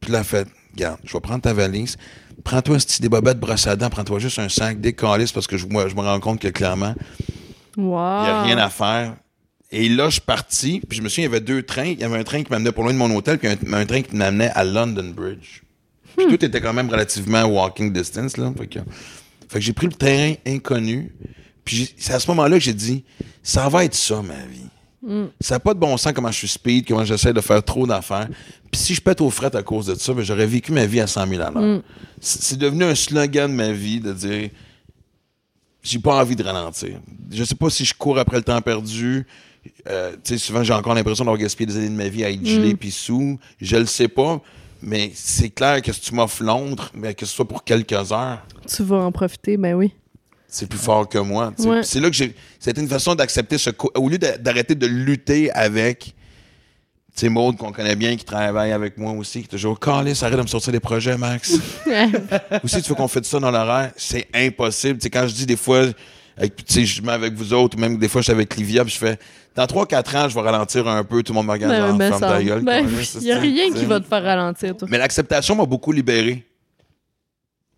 Puis 0.00 0.10
là, 0.10 0.18
elle 0.20 0.24
fait 0.24 0.48
Regarde, 0.72 1.00
je 1.04 1.12
vais 1.12 1.20
prendre 1.20 1.42
ta 1.42 1.52
valise. 1.52 1.96
Prends-toi 2.44 2.76
un 2.76 2.78
petit 2.78 3.02
des 3.02 3.08
bobettes 3.08 3.38
brosse 3.40 3.66
à 3.66 3.76
dents. 3.76 3.90
Prends-toi 3.90 4.18
juste 4.18 4.38
un 4.38 4.48
sac, 4.48 4.80
décalisse 4.80 5.32
parce 5.32 5.46
que 5.46 5.56
je, 5.56 5.66
moi, 5.66 5.88
je 5.88 5.94
me 5.94 6.00
rends 6.00 6.20
compte 6.20 6.40
que 6.40 6.48
clairement, 6.48 6.94
Wow. 7.76 7.84
il 7.86 8.24
n'y 8.24 8.28
a 8.30 8.42
rien 8.42 8.58
à 8.58 8.68
faire. 8.70 9.14
Et 9.70 9.88
là, 9.88 10.06
je 10.06 10.14
suis 10.14 10.20
parti, 10.20 10.80
puis 10.88 10.98
je 10.98 11.02
me 11.02 11.08
souviens, 11.08 11.24
il 11.26 11.30
y 11.32 11.34
avait 11.34 11.40
deux 11.40 11.62
trains. 11.62 11.84
Il 11.86 12.00
y 12.00 12.04
avait 12.04 12.18
un 12.18 12.24
train 12.24 12.42
qui 12.42 12.50
m'amenait 12.50 12.72
pour 12.72 12.82
loin 12.82 12.92
de 12.92 12.98
mon 12.98 13.14
hôtel, 13.14 13.38
puis 13.38 13.48
un, 13.48 13.72
un 13.72 13.86
train 13.86 14.02
qui 14.02 14.16
m'amenait 14.16 14.50
à 14.50 14.64
London 14.64 15.12
Bridge. 15.14 15.62
Puis 16.16 16.26
tout 16.26 16.44
était 16.44 16.60
quand 16.60 16.72
même 16.72 16.88
relativement 16.90 17.44
walking 17.44 17.92
distance, 17.92 18.36
là. 18.36 18.52
Fait 18.58 18.66
que, 18.66 18.80
fait 19.48 19.58
que 19.58 19.60
j'ai 19.60 19.72
pris 19.72 19.86
le 19.86 19.92
terrain 19.92 20.34
inconnu. 20.46 21.12
Puis 21.64 21.94
c'est 21.96 22.12
à 22.14 22.18
ce 22.18 22.28
moment-là 22.32 22.56
que 22.58 22.64
j'ai 22.64 22.72
dit, 22.74 23.04
ça 23.44 23.68
va 23.68 23.84
être 23.84 23.94
ça, 23.94 24.20
ma 24.22 24.34
vie. 24.34 24.66
Ça 25.40 25.54
n'a 25.54 25.60
pas 25.60 25.74
de 25.74 25.78
bon 25.78 25.96
sens 25.96 26.12
comment 26.12 26.30
je 26.30 26.38
suis 26.38 26.48
speed, 26.48 26.86
comment 26.86 27.04
j'essaie 27.04 27.32
de 27.32 27.40
faire 27.40 27.62
trop 27.62 27.86
d'affaires. 27.86 28.28
Puis 28.70 28.80
si 28.80 28.94
je 28.94 29.00
pète 29.00 29.20
aux 29.20 29.30
frettes 29.30 29.54
à 29.54 29.62
cause 29.62 29.86
de 29.86 29.94
ça, 29.94 30.12
ben, 30.12 30.22
j'aurais 30.22 30.46
vécu 30.46 30.72
ma 30.72 30.86
vie 30.86 31.00
à 31.00 31.06
100 31.06 31.26
000 31.26 31.42
à 31.42 31.50
l'heure. 31.50 31.82
C'est 32.20 32.42
c'est 32.42 32.58
devenu 32.58 32.84
un 32.84 32.94
slogan 32.94 33.50
de 33.50 33.56
ma 33.56 33.72
vie 33.72 34.00
de 34.00 34.12
dire 34.12 34.50
j'ai 35.82 35.98
pas 35.98 36.20
envie 36.20 36.36
de 36.36 36.42
ralentir. 36.42 37.00
Je 37.30 37.44
sais 37.44 37.54
pas 37.54 37.70
si 37.70 37.84
je 37.84 37.94
cours 37.94 38.18
après 38.18 38.36
le 38.36 38.42
temps 38.42 38.60
perdu. 38.60 39.26
Euh, 39.88 40.12
tu 40.22 40.32
sais, 40.32 40.38
souvent, 40.38 40.62
j'ai 40.62 40.72
encore 40.72 40.94
l'impression 40.94 41.24
d'avoir 41.24 41.38
gaspillé 41.38 41.66
des 41.66 41.76
années 41.76 41.88
de 41.88 41.94
ma 41.94 42.08
vie 42.08 42.24
à 42.24 42.30
être 42.30 42.44
gelé 42.44 42.74
puis 42.74 42.90
sous. 42.90 43.38
Je 43.60 43.76
le 43.76 43.86
sais 43.86 44.08
pas, 44.08 44.40
mais 44.82 45.10
c'est 45.14 45.50
clair 45.50 45.80
que 45.82 45.92
si 45.92 46.00
tu 46.00 46.14
m'offres 46.14 46.42
Londres, 46.42 46.90
mais 46.94 47.14
que 47.14 47.24
ce 47.26 47.34
soit 47.34 47.48
pour 47.48 47.64
quelques 47.64 48.12
heures, 48.12 48.44
Tu 48.68 48.82
vas 48.82 48.96
en 48.98 49.12
profiter, 49.12 49.56
ben 49.56 49.74
oui. 49.74 49.92
C'est 50.50 50.68
plus 50.68 50.78
fort 50.78 51.08
que 51.08 51.18
moi. 51.18 51.52
Ouais. 51.60 51.82
C'est 51.82 52.00
là 52.00 52.08
que 52.10 52.16
j'ai. 52.16 52.34
C'était 52.58 52.80
une 52.80 52.88
façon 52.88 53.14
d'accepter 53.14 53.56
ce. 53.58 53.70
Au 53.94 54.08
lieu 54.08 54.18
d'a- 54.18 54.36
d'arrêter 54.38 54.74
de 54.74 54.86
lutter 54.86 55.50
avec. 55.52 56.14
Tu 57.16 57.26
sais, 57.26 57.28
Maud, 57.28 57.56
qu'on 57.56 57.72
connaît 57.72 57.96
bien, 57.96 58.16
qui 58.16 58.24
travaille 58.24 58.70
avec 58.72 58.96
moi 58.96 59.12
aussi, 59.12 59.40
qui 59.40 59.46
est 59.46 59.48
toujours 59.48 59.78
Calice, 59.80 60.22
arrête 60.22 60.36
de 60.36 60.42
me 60.42 60.46
sortir 60.46 60.72
des 60.72 60.78
projets, 60.80 61.16
Max. 61.18 61.54
aussi, 62.62 62.82
tu 62.82 62.88
veux 62.88 62.94
qu'on 62.94 63.08
fait 63.08 63.24
ça 63.24 63.38
dans 63.40 63.50
l'horaire? 63.50 63.92
C'est 63.96 64.28
impossible. 64.34 64.98
Tu 64.98 65.04
sais, 65.04 65.10
quand 65.10 65.26
je 65.26 65.34
dis 65.34 65.44
des 65.46 65.56
fois, 65.56 65.86
avec, 66.36 66.56
tu 66.64 66.72
sais, 66.72 66.84
je 66.86 67.02
mets 67.02 67.12
avec 67.12 67.34
vous 67.34 67.52
autres, 67.52 67.76
ou 67.76 67.80
même 67.80 67.98
des 67.98 68.08
fois, 68.08 68.20
je 68.20 68.24
suis 68.26 68.32
avec 68.32 68.56
Livia, 68.56 68.84
puis 68.84 68.92
je 68.94 68.98
fais, 68.98 69.18
dans 69.56 69.66
3-4 69.66 70.16
ans, 70.16 70.28
je 70.28 70.34
vais 70.34 70.40
ralentir 70.40 70.86
un 70.86 71.02
peu, 71.02 71.22
tout 71.24 71.32
le 71.32 71.38
monde 71.38 71.46
me 71.48 71.52
regarde, 71.52 71.72
Ben, 71.72 71.96
ben, 71.98 72.12
ça- 72.12 72.28
ta 72.28 72.42
gueule. 72.42 72.62
ben, 72.64 72.86
il 73.20 73.26
y 73.26 73.32
a 73.32 73.38
rien 73.40 73.72
qui 73.72 73.84
va 73.86 73.98
te 74.00 74.06
faire 74.06 74.22
ralentir, 74.22 74.76
toi. 74.76 74.86
Mais 74.90 74.96
l'acceptation 74.98 75.56
m'a 75.56 75.66
beaucoup 75.66 75.90
libéré. 75.92 76.44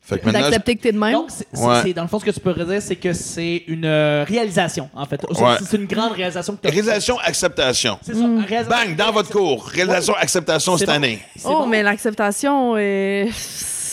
Fait 0.05 0.19
que 0.19 0.27
maintenant, 0.27 0.41
D'accepter 0.41 0.75
que 0.77 0.83
t'es 0.83 0.93
de 0.93 0.99
même? 0.99 1.13
Donc, 1.13 1.27
c'est, 1.31 1.47
c'est- 1.53 1.65
Ouais. 1.65 1.81
c'est- 1.83 1.93
dans 1.95 2.03
le 2.03 2.09
fond, 2.09 2.19
ce 2.19 2.25
que 2.25 2.31
tu 2.33 2.41
pourrais 2.41 2.65
dire, 2.65 2.83
c'est 2.83 2.97
que 2.97 3.13
c'est 3.13 3.63
une 3.69 3.85
euh, 3.85 4.25
réalisation, 4.27 4.91
en 4.97 5.07
fait. 5.07 5.21
C'est, 5.33 5.41
Ouais. 5.43 5.55
c'est 5.65 5.77
une 5.77 5.87
grande 5.87 6.13
réalisation 6.13 6.57
que 6.57 6.61
tu 6.63 6.67
as 6.67 6.71
réalisation, 6.71 7.19
acceptation. 7.21 7.99
C'est 8.03 8.15
ça, 8.15 8.21
réalisation- 8.49 8.69
Bang, 8.89 8.97
dans 8.97 9.13
votre 9.13 9.31
cours. 9.31 9.65
Réalisation, 9.67 10.15
acceptation 10.15 10.73
C'est 10.73 10.81
cette 10.81 10.89
bon. 10.89 10.95
année. 10.97 11.21
C'est 11.37 11.47
oh, 11.47 11.61
bon. 11.61 11.67
mais 11.69 11.85
l'acceptation, 11.85 12.75
euh, 12.77 13.27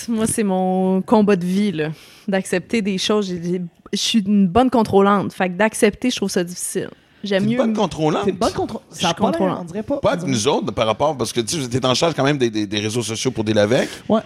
moi, 0.08 0.26
c'est 0.26 0.44
mon 0.44 1.02
combat 1.04 1.36
de 1.36 1.46
vie, 1.46 1.72
là. 1.74 1.90
D'accepter 2.28 2.82
des 2.82 2.98
choses. 2.98 3.32
Je 3.92 3.98
suis 3.98 4.20
une 4.20 4.48
bonne 4.48 4.70
contrôlante. 4.72 5.32
Fait 5.34 5.50
que 5.50 5.54
d'accepter, 5.58 6.10
je 6.10 6.16
trouve 6.16 6.30
ça 6.30 6.44
difficile. 6.44 6.90
J'aime 7.24 7.44
C'est 7.44 7.50
une 7.50 7.52
mieux. 7.58 7.58
bonne 7.64 7.74
contrôlante. 7.76 8.22
C'est 8.24 8.30
une 8.32 8.38
bonne 8.38 8.54
contrôle. 8.54 8.82
Je 8.96 9.02
Ça 9.02 9.14
pas 9.14 9.32
on 9.40 9.64
dirait 9.66 9.84
pas. 9.84 9.98
Pas 9.98 10.16
dirait- 10.16 10.32
nous 10.32 10.48
autres, 10.48 10.72
par 10.72 10.88
rapport, 10.88 11.16
parce 11.18 11.34
que 11.34 11.42
tu 11.42 11.62
sais, 11.62 11.68
t'es 11.68 11.86
en 11.86 11.94
charge 11.94 12.14
quand 12.16 12.24
même 12.24 12.38
des, 12.38 12.50
des- 12.50 12.66
des 12.66 12.80
réseaux 12.80 13.02
sociaux 13.04 13.30
pour 13.32 13.44
des 13.44 13.54
lavec. 13.54 13.90
Ouais. 14.08 14.22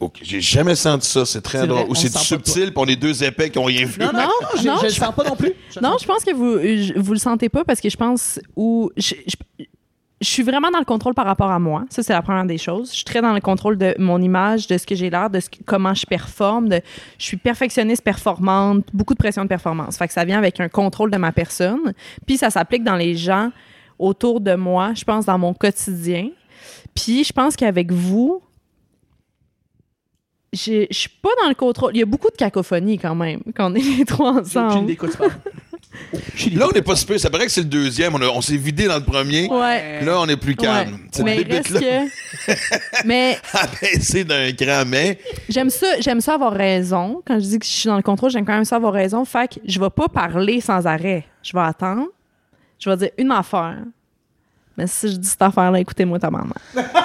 Ok, 0.00 0.18
J'ai 0.22 0.40
jamais 0.40 0.74
senti 0.74 1.08
ça, 1.08 1.24
c'est 1.24 1.40
très 1.40 1.66
drôle. 1.66 1.86
Ou 1.88 1.94
c'est 1.94 2.12
subtil, 2.16 2.64
puis 2.72 2.74
on 2.76 2.86
est 2.86 2.96
deux 2.96 3.22
épais 3.24 3.50
qui 3.50 3.58
ont 3.58 3.64
rien 3.64 3.86
vu. 3.86 4.00
Non, 4.00 4.10
non, 4.12 4.20
Non, 4.22 4.28
je, 4.56 4.62
je 4.62 4.84
le 4.84 4.90
sens 4.90 5.14
pas 5.14 5.24
non 5.24 5.36
plus. 5.36 5.52
Non, 5.80 5.96
je 6.00 6.06
pense 6.06 6.24
que 6.24 6.34
vous, 6.34 6.58
je- 6.58 6.98
vous 6.98 7.12
le 7.12 7.18
sentez 7.18 7.48
pas 7.48 7.64
parce 7.64 7.80
que 7.80 7.88
je 7.88 7.96
pense 7.96 8.40
où 8.56 8.90
je, 8.96 9.14
je- 9.26 9.64
je 10.20 10.28
suis 10.28 10.42
vraiment 10.42 10.70
dans 10.70 10.78
le 10.78 10.84
contrôle 10.86 11.12
par 11.12 11.26
rapport 11.26 11.50
à 11.50 11.58
moi. 11.58 11.84
Ça, 11.90 12.02
c'est 12.02 12.12
la 12.14 12.22
première 12.22 12.44
des 12.46 12.56
choses. 12.56 12.90
Je 12.90 12.96
suis 12.96 13.04
très 13.04 13.20
dans 13.20 13.34
le 13.34 13.40
contrôle 13.40 13.76
de 13.76 13.94
mon 13.98 14.22
image, 14.22 14.66
de 14.68 14.78
ce 14.78 14.86
que 14.86 14.94
j'ai 14.94 15.10
l'air, 15.10 15.28
de 15.28 15.38
ce 15.40 15.50
que- 15.50 15.58
comment 15.66 15.92
je 15.94 16.06
performe. 16.06 16.68
De, 16.70 16.80
je 17.18 17.24
suis 17.24 17.36
perfectionniste, 17.36 18.02
performante, 18.02 18.84
beaucoup 18.94 19.12
de 19.14 19.18
pression 19.18 19.42
de 19.42 19.48
performance. 19.48 19.96
Fait 19.98 20.06
que 20.06 20.14
ça 20.14 20.24
vient 20.24 20.38
avec 20.38 20.60
un 20.60 20.68
contrôle 20.68 21.10
de 21.10 21.18
ma 21.18 21.30
personne. 21.32 21.92
Puis 22.26 22.38
ça 22.38 22.48
s'applique 22.50 22.84
dans 22.84 22.96
les 22.96 23.14
gens 23.16 23.50
autour 23.98 24.40
de 24.40 24.54
moi, 24.54 24.92
je 24.94 25.04
pense, 25.04 25.26
dans 25.26 25.38
mon 25.38 25.52
quotidien. 25.52 26.30
Puis 26.94 27.24
je 27.24 27.32
pense 27.32 27.54
qu'avec 27.56 27.92
vous, 27.92 28.40
je 30.54 30.86
je 30.90 30.96
suis 30.98 31.08
pas 31.08 31.30
dans 31.42 31.48
le 31.48 31.54
contrôle. 31.54 31.92
Il 31.94 31.98
y 31.98 32.02
a 32.02 32.06
beaucoup 32.06 32.30
de 32.30 32.36
cacophonie 32.36 32.98
quand 32.98 33.14
même, 33.14 33.40
quand 33.56 33.70
on 33.70 33.74
est 33.74 33.80
les 33.98 34.04
trois 34.04 34.32
ensemble. 34.40 34.86
Là, 36.54 36.66
on 36.68 36.72
n'est 36.72 36.82
pas 36.82 36.96
super. 36.96 37.20
Ça 37.20 37.30
paraît 37.30 37.46
que 37.46 37.52
c'est 37.52 37.60
le 37.60 37.68
deuxième. 37.68 38.14
On, 38.16 38.20
a- 38.20 38.26
on 38.28 38.40
s'est 38.40 38.56
vidé 38.56 38.86
dans 38.88 38.96
le 38.96 39.04
premier. 39.04 39.48
Ouais. 39.48 40.04
Là, 40.04 40.18
on 40.20 40.26
est 40.28 40.36
plus 40.36 40.56
calme. 40.56 40.92
Ouais. 40.92 40.98
Cette 41.12 41.24
Mais 41.24 41.40
il 41.40 41.52
reste 41.52 41.70
bébête-là- 41.72 42.04
que 42.48 43.04
Mais 43.06 43.38
abaissé 43.52 44.24
d'un 44.24 44.52
cran, 44.52 44.82
mais 44.86 45.18
j'aime 45.48 45.70
ça, 45.70 45.86
j'aime 46.00 46.20
ça 46.20 46.34
avoir 46.34 46.52
raison. 46.52 47.22
Quand 47.24 47.34
je 47.38 47.44
dis 47.44 47.58
que 47.60 47.64
je 47.66 47.70
suis 47.70 47.86
dans 47.88 47.96
le 47.96 48.02
contrôle, 48.02 48.30
j'aime 48.30 48.44
quand 48.44 48.54
même 48.54 48.64
ça 48.64 48.76
avoir 48.76 48.92
raison. 48.92 49.24
Fait 49.24 49.46
que 49.54 49.60
je 49.64 49.78
vais 49.78 49.90
pas 49.90 50.08
parler 50.08 50.60
sans 50.60 50.84
arrêt. 50.86 51.24
Je 51.44 51.52
vais 51.52 51.62
attendre. 51.62 52.06
Je 52.80 52.90
vais 52.90 52.96
dire 52.96 53.10
une 53.16 53.30
affaire. 53.30 53.78
Mais 54.76 54.88
si 54.88 55.08
je 55.12 55.16
dis 55.16 55.28
cette 55.28 55.42
affaire-là, 55.42 55.78
écoutez-moi 55.78 56.18
ta 56.18 56.30
maman. 56.30 56.54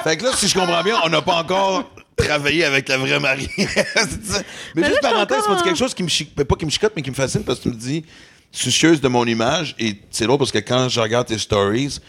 Fait 0.03 0.17
que 0.17 0.23
là, 0.23 0.31
si 0.33 0.47
je 0.47 0.57
comprends 0.57 0.81
bien, 0.83 0.95
on 1.05 1.09
n'a 1.09 1.21
pas 1.21 1.35
encore 1.35 1.91
travaillé 2.19 2.63
avec 2.63 2.87
la 2.89 2.97
vraie 2.97 3.19
Marie. 3.19 3.49
C'est 3.57 4.45
mais 4.75 4.81
Mais 4.81 4.87
juste 4.87 5.01
là, 5.03 5.11
parenthèse, 5.11 5.39
c'est 5.57 5.63
quelque 5.63 5.77
chose 5.77 5.93
qui 5.93 6.03
me 6.03 6.07
chicote, 6.09 6.45
pas 6.47 6.55
qui 6.55 6.65
me 6.65 6.69
chicote, 6.71 6.93
mais 6.95 7.01
qui 7.01 7.09
me 7.09 7.15
fascine 7.15 7.43
parce 7.43 7.59
que 7.59 7.63
tu 7.63 7.69
me 7.69 7.75
dis 7.79 8.05
soucieuse 8.51 9.01
de 9.01 9.07
mon 9.07 9.25
image. 9.25 9.75
Et 9.79 9.95
c'est 10.11 10.25
drôle 10.25 10.37
parce 10.37 10.51
que 10.51 10.59
quand 10.59 10.89
je 10.89 10.99
regarde 10.99 11.27
tes 11.27 11.37
stories, 11.37 11.99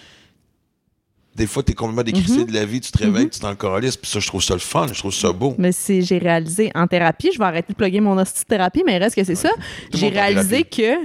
des 1.37 1.47
fois, 1.47 1.63
t'es 1.63 1.75
complètement 1.75 2.03
décrissé 2.03 2.39
Mhm. 2.41 2.47
de 2.47 2.53
la 2.53 2.65
vie, 2.65 2.81
tu 2.81 2.91
te 2.91 2.99
réveilles, 2.99 3.31
tu 3.31 3.39
t'en 3.41 3.55
corolis, 3.55 3.97
puis 4.01 4.11
ça, 4.11 4.19
je 4.19 4.27
trouve 4.27 4.43
ça 4.43 4.55
le 4.55 4.59
fun, 4.61 4.87
je 4.93 4.99
trouve 4.99 5.15
ça 5.15 5.33
beau. 5.33 5.55
Mais 5.59 5.73
si 5.73 6.03
j'ai 6.03 6.19
réalisé 6.19 6.71
en 6.75 6.87
thérapie, 6.87 7.31
je 7.33 7.39
vais 7.39 7.45
arrêter 7.45 7.73
de 7.73 7.77
plugger 7.79 8.01
mon 8.01 8.19
hostie-thérapie, 8.19 8.83
mais 8.85 8.97
il 8.97 8.99
reste 9.03 9.15
que 9.15 9.25
c'est 9.25 9.37
ça. 9.37 9.51
J'ai 9.95 10.09
réalisé 10.09 10.65
que 10.65 10.97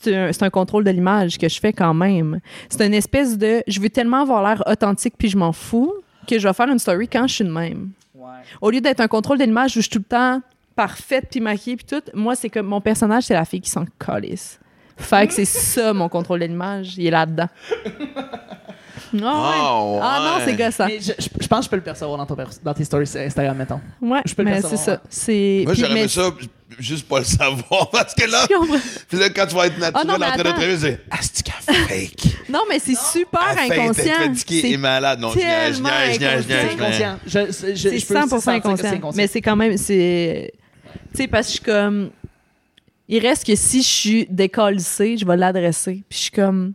c'est 0.00 0.16
un, 0.16 0.32
c'est 0.32 0.42
un 0.42 0.50
contrôle 0.50 0.84
de 0.84 0.90
l'image 0.90 1.36
que 1.38 1.48
je 1.48 1.58
fais 1.60 1.72
quand 1.72 1.92
même. 1.94 2.40
C'est 2.70 2.86
une 2.86 2.94
espèce 2.94 3.36
de. 3.36 3.62
Je 3.66 3.80
veux 3.80 3.90
tellement 3.90 4.22
avoir 4.22 4.42
l'air 4.42 4.62
authentique 4.66 5.14
puis 5.18 5.28
je 5.28 5.36
m'en 5.36 5.52
fous 5.52 5.92
que 6.28 6.38
je 6.38 6.46
vais 6.48 6.54
faire 6.54 6.68
une 6.68 6.78
story 6.78 7.06
quand 7.08 7.26
je 7.26 7.34
suis 7.34 7.44
de 7.44 7.50
même. 7.50 7.90
Au 8.60 8.70
lieu 8.70 8.80
d'être 8.80 9.00
un 9.00 9.08
contrôle 9.08 9.38
de 9.38 9.44
l'image 9.44 9.72
où 9.72 9.74
je 9.76 9.80
suis 9.82 9.90
tout 9.90 9.98
le 9.98 10.04
temps 10.04 10.40
parfaite 10.74 11.28
puis 11.30 11.40
maquillée 11.40 11.76
puis 11.76 11.86
tout, 11.86 12.02
moi, 12.14 12.34
c'est 12.34 12.50
comme 12.50 12.66
mon 12.66 12.80
personnage, 12.80 13.24
c'est 13.24 13.34
la 13.34 13.44
fille 13.44 13.60
qui 13.60 13.70
s'en 13.70 13.84
calisse. 13.98 14.58
Fait 14.98 15.26
que 15.26 15.32
c'est 15.34 15.44
ça 15.44 15.92
mon 15.92 16.08
contrôle 16.08 16.40
de 16.40 16.46
l'image. 16.46 16.94
Il 16.98 17.06
est 17.06 17.10
là-dedans. 17.10 17.48
Ah, 19.22 19.50
ouais. 19.50 19.56
Oh, 19.60 20.00
ah 20.02 20.20
non, 20.38 20.44
c'est 20.44 20.56
gossant. 20.56 20.86
Mais 20.86 20.98
je, 21.00 21.12
je- 21.18 21.28
je 21.40 21.46
pense 21.46 21.60
que 21.60 21.64
je 21.66 21.70
peux 21.70 21.76
le 21.76 21.82
percevoir 21.82 22.18
dans, 22.18 22.26
ton 22.26 22.34
pers- 22.34 22.50
dans 22.62 22.74
tes 22.74 22.84
stories 22.84 23.08
Instagram, 23.16 23.56
mettons. 23.56 23.80
Ouais, 24.00 24.20
je 24.26 24.34
peux 24.34 24.42
le 24.42 24.46
mais 24.50 24.60
percevoir, 24.60 24.78
c'est 24.80 24.84
ça. 24.84 25.00
C'est. 25.08 25.62
Moi, 25.64 25.74
j'aurais 25.74 25.92
aimé 25.92 26.08
ça, 26.08 26.30
juste 26.78 27.06
pas 27.08 27.20
le 27.20 27.24
savoir, 27.24 27.88
parce 27.92 28.14
que 28.14 28.24
là, 28.28 28.46
puis 29.08 29.18
quand 29.34 29.46
tu 29.46 29.54
vas 29.54 29.66
être 29.68 29.78
naturel 29.78 29.92
Ah 29.94 30.04
non, 30.04 30.18
mais 30.18 30.26
en 30.26 30.30
train 30.32 30.38
de 30.42 30.48
travailler, 30.48 30.76
c'est 30.78 31.00
Astica 31.10 31.52
fake? 31.60 32.25
Non, 32.48 32.60
mais 32.68 32.78
c'est 32.78 32.96
super 32.96 33.40
Elle 33.52 33.56
fait 33.58 33.74
être 33.74 33.80
inconscient. 33.82 34.14
fatiguée 34.14 34.58
et 34.58 34.70
C'est 34.72 34.76
malade. 34.76 35.18
Non, 35.20 35.30
je 35.30 35.38
niaise, 35.38 35.48
je 35.78 35.82
tellement 35.82 35.88
niaise, 35.88 36.14
je 36.14 36.18
niaise, 36.20 36.44
je 36.48 36.54
inconscient. 36.54 36.56
niaise, 36.56 36.66
C'est 36.70 36.76
mais- 36.78 36.84
inconscient. 36.84 37.18
Je, 37.26 37.30
je, 37.30 37.46
je, 37.46 37.52
c'est 37.52 37.98
je 37.98 38.06
peux 38.06 38.14
aussi 38.18 38.26
100% 38.34 38.40
sentir 38.40 38.62
que 38.62 38.76
c'est 38.80 38.86
inconscient. 38.88 39.16
Mais 39.16 39.26
c'est 39.26 39.40
quand 39.42 39.56
même. 39.56 39.76
c'est 39.76 40.52
Tu 41.12 41.16
sais, 41.22 41.28
parce 41.28 41.46
que 41.46 41.52
je 41.52 41.56
suis 41.56 41.64
comme. 41.64 42.10
Il 43.08 43.24
reste 43.24 43.46
que 43.46 43.54
si 43.54 43.82
je 43.82 43.88
suis 43.88 44.26
décalissée, 44.28 45.16
je 45.16 45.24
vais 45.24 45.36
l'adresser. 45.36 46.02
Puis 46.08 46.18
je 46.18 46.22
suis 46.24 46.30
comme. 46.30 46.72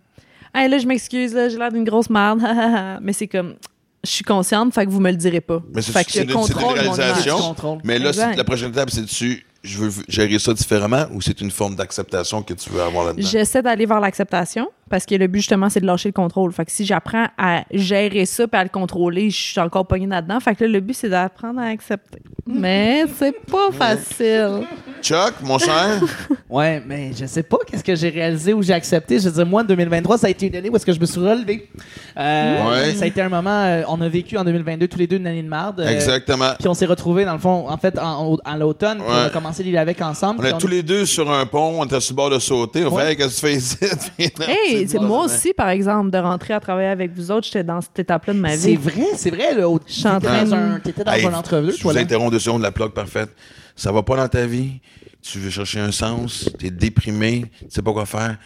Hey, 0.53 0.69
là, 0.69 0.77
je 0.79 0.85
m'excuse, 0.85 1.33
là, 1.33 1.47
j'ai 1.49 1.57
l'air 1.57 1.71
d'une 1.71 1.83
grosse 1.85 2.09
merde. 2.09 2.41
mais 3.01 3.13
c'est 3.13 3.27
comme. 3.27 3.55
Je 4.03 4.09
suis 4.09 4.23
consciente, 4.23 4.73
fait 4.73 4.85
que 4.85 4.89
vous 4.89 4.99
me 4.99 5.11
le 5.11 5.17
direz 5.17 5.41
pas. 5.41 5.61
Mais 5.73 5.81
c'est- 5.81 5.91
fait 5.91 6.03
que 6.03 6.11
c'est 6.11 6.19
je 6.19 6.23
une- 6.23 6.29
c'est 6.29 6.33
une 6.33 6.39
contrôle 6.59 6.83
mon 6.85 6.91
réalisation. 6.91 7.55
Mais 7.83 7.99
là, 7.99 8.09
Exact. 8.09 8.31
c'est- 8.31 8.37
la 8.37 8.43
prochaine 8.43 8.69
étape, 8.71 8.89
c'est 8.89 9.01
dessus. 9.03 9.45
Je 9.63 9.77
veux 9.77 9.91
gérer 10.07 10.39
ça 10.39 10.53
différemment 10.55 11.05
ou 11.13 11.21
c'est 11.21 11.39
une 11.39 11.51
forme 11.51 11.75
d'acceptation 11.75 12.41
que 12.41 12.55
tu 12.55 12.71
veux 12.71 12.81
avoir 12.81 13.05
là-dedans? 13.05 13.27
J'essaie 13.29 13.61
d'aller 13.61 13.85
vers 13.85 13.99
l'acceptation 13.99 14.67
parce 14.91 15.05
que 15.07 15.15
le 15.15 15.25
but 15.25 15.39
justement 15.39 15.69
c'est 15.69 15.79
de 15.79 15.87
lâcher 15.87 16.09
le 16.09 16.13
contrôle. 16.13 16.51
Fait 16.51 16.65
que 16.65 16.71
si 16.71 16.85
j'apprends 16.85 17.27
à 17.37 17.63
gérer 17.71 18.25
ça 18.27 18.47
puis 18.47 18.59
à 18.59 18.63
le 18.63 18.69
contrôler, 18.69 19.29
je 19.31 19.37
suis 19.41 19.59
encore 19.59 19.87
pognée 19.87 20.05
là-dedans. 20.05 20.39
Fait 20.39 20.53
que 20.53 20.63
là, 20.65 20.69
le 20.69 20.79
but 20.81 20.93
c'est 20.93 21.09
d'apprendre 21.09 21.59
à 21.61 21.65
accepter. 21.65 22.19
Mais 22.45 23.05
c'est 23.17 23.35
pas 23.45 23.71
facile. 23.71 24.63
Chuck, 25.01 25.33
mon 25.43 25.57
cher, 25.57 25.99
Ouais, 26.49 26.81
mais 26.85 27.11
je 27.17 27.25
sais 27.25 27.43
pas 27.43 27.57
qu'est-ce 27.65 27.83
que 27.83 27.95
j'ai 27.95 28.09
réalisé 28.09 28.53
ou 28.53 28.61
j'ai 28.61 28.73
accepté. 28.73 29.17
Je 29.19 29.29
veux 29.29 29.35
dire, 29.35 29.45
moi, 29.45 29.61
en 29.61 29.65
2023, 29.65 30.17
ça 30.17 30.27
a 30.27 30.29
été 30.29 30.47
une 30.47 30.55
année 30.55 30.69
où 30.69 30.75
est-ce 30.75 30.85
que 30.85 30.91
je 30.91 30.99
me 30.99 31.05
suis 31.05 31.19
relevé. 31.19 31.69
Euh, 32.17 32.69
Ouais. 32.69 32.93
Ça 32.95 33.05
a 33.05 33.07
été 33.07 33.21
un 33.21 33.29
moment, 33.29 33.49
euh, 33.63 33.83
on 33.87 33.99
a 34.01 34.09
vécu 34.09 34.37
en 34.37 34.43
2022 34.43 34.87
tous 34.87 34.97
les 34.99 35.07
deux 35.07 35.15
une 35.17 35.27
année 35.27 35.41
de 35.43 35.47
marde. 35.47 35.79
euh, 35.79 35.87
exactement. 35.87 36.51
Puis 36.59 36.67
on 36.67 36.73
s'est 36.73 36.85
retrouvés, 36.85 37.25
dans 37.25 37.33
le 37.33 37.39
fond, 37.39 37.67
en 37.69 37.77
fait, 37.77 37.97
en, 37.97 38.25
au- 38.33 38.39
en 38.45 38.55
l'automne. 38.57 38.99
On 39.07 39.11
a 39.11 39.29
commencé 39.29 39.63
l'île 39.63 39.77
avec 39.77 40.01
ensemble. 40.01 40.41
On 40.41 40.43
est 40.43 40.57
tous 40.59 40.67
les 40.67 40.83
deux 40.83 41.05
sur 41.05 41.31
un 41.31 41.45
pont, 41.45 41.75
on 41.79 41.85
était 41.85 41.99
sur 42.01 42.13
le 42.13 42.17
bord 42.17 42.29
de 42.29 42.39
sauter. 42.39 42.85
On 42.85 42.93
Ouais. 42.93 43.03
fait, 43.03 43.09
Hey, 43.11 43.17
qu'est-ce 43.17 43.41
que 43.41 43.47
tu 43.47 43.53
fais 43.53 43.55
ici? 43.55 43.77
Hey, 44.47 44.80
c'est 44.87 44.99
moi 44.99 45.27
c'est- 45.27 45.35
aussi 45.35 45.53
par 45.53 45.69
exemple 45.69 46.09
de 46.11 46.17
rentrer 46.17 46.53
à 46.53 46.59
travailler 46.59 46.87
avec 46.89 47.11
vous 47.13 47.31
autres, 47.31 47.45
j'étais 47.47 47.63
dans 47.63 47.81
cette 47.81 47.97
étape-là 47.99 48.33
de 48.33 48.39
ma 48.39 48.55
C'est 48.57 48.69
vie. 48.71 48.75
vrai, 48.75 49.05
c'est 49.15 49.29
vrai. 49.29 49.53
Là, 49.55 49.67
Je 49.87 49.91
suis 49.93 50.07
en 50.07 50.19
t'étais 50.19 50.27
train 50.27 50.43
dans 50.43 50.49
de- 50.49 50.61
un, 50.61 50.79
t'étais 50.79 51.03
dans 51.03 51.11
Hey, 51.11 51.25
un 51.25 51.33
entrevue, 51.33 51.73
Je 51.77 51.83
vous 51.83 51.97
interromps 51.97 52.31
deux 52.31 52.39
secondes, 52.39 52.61
la 52.61 52.71
plug 52.71 52.89
parfaite. 52.91 53.29
Ça 53.75 53.91
va 53.91 54.03
pas 54.03 54.17
dans 54.17 54.27
ta 54.27 54.45
vie, 54.45 54.79
tu 55.21 55.39
veux 55.39 55.49
chercher 55.49 55.79
un 55.79 55.91
sens, 55.91 56.49
t'es 56.59 56.69
déprimé, 56.69 57.45
tu 57.59 57.65
sais 57.69 57.81
pas 57.81 57.93
quoi 57.93 58.05
faire. 58.05 58.37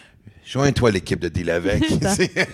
Joins-toi 0.46 0.90
à 0.90 0.92
l'équipe 0.92 1.20
de 1.20 1.28
Deal 1.30 1.50
avec. 1.50 1.84
C'est- 2.16 2.48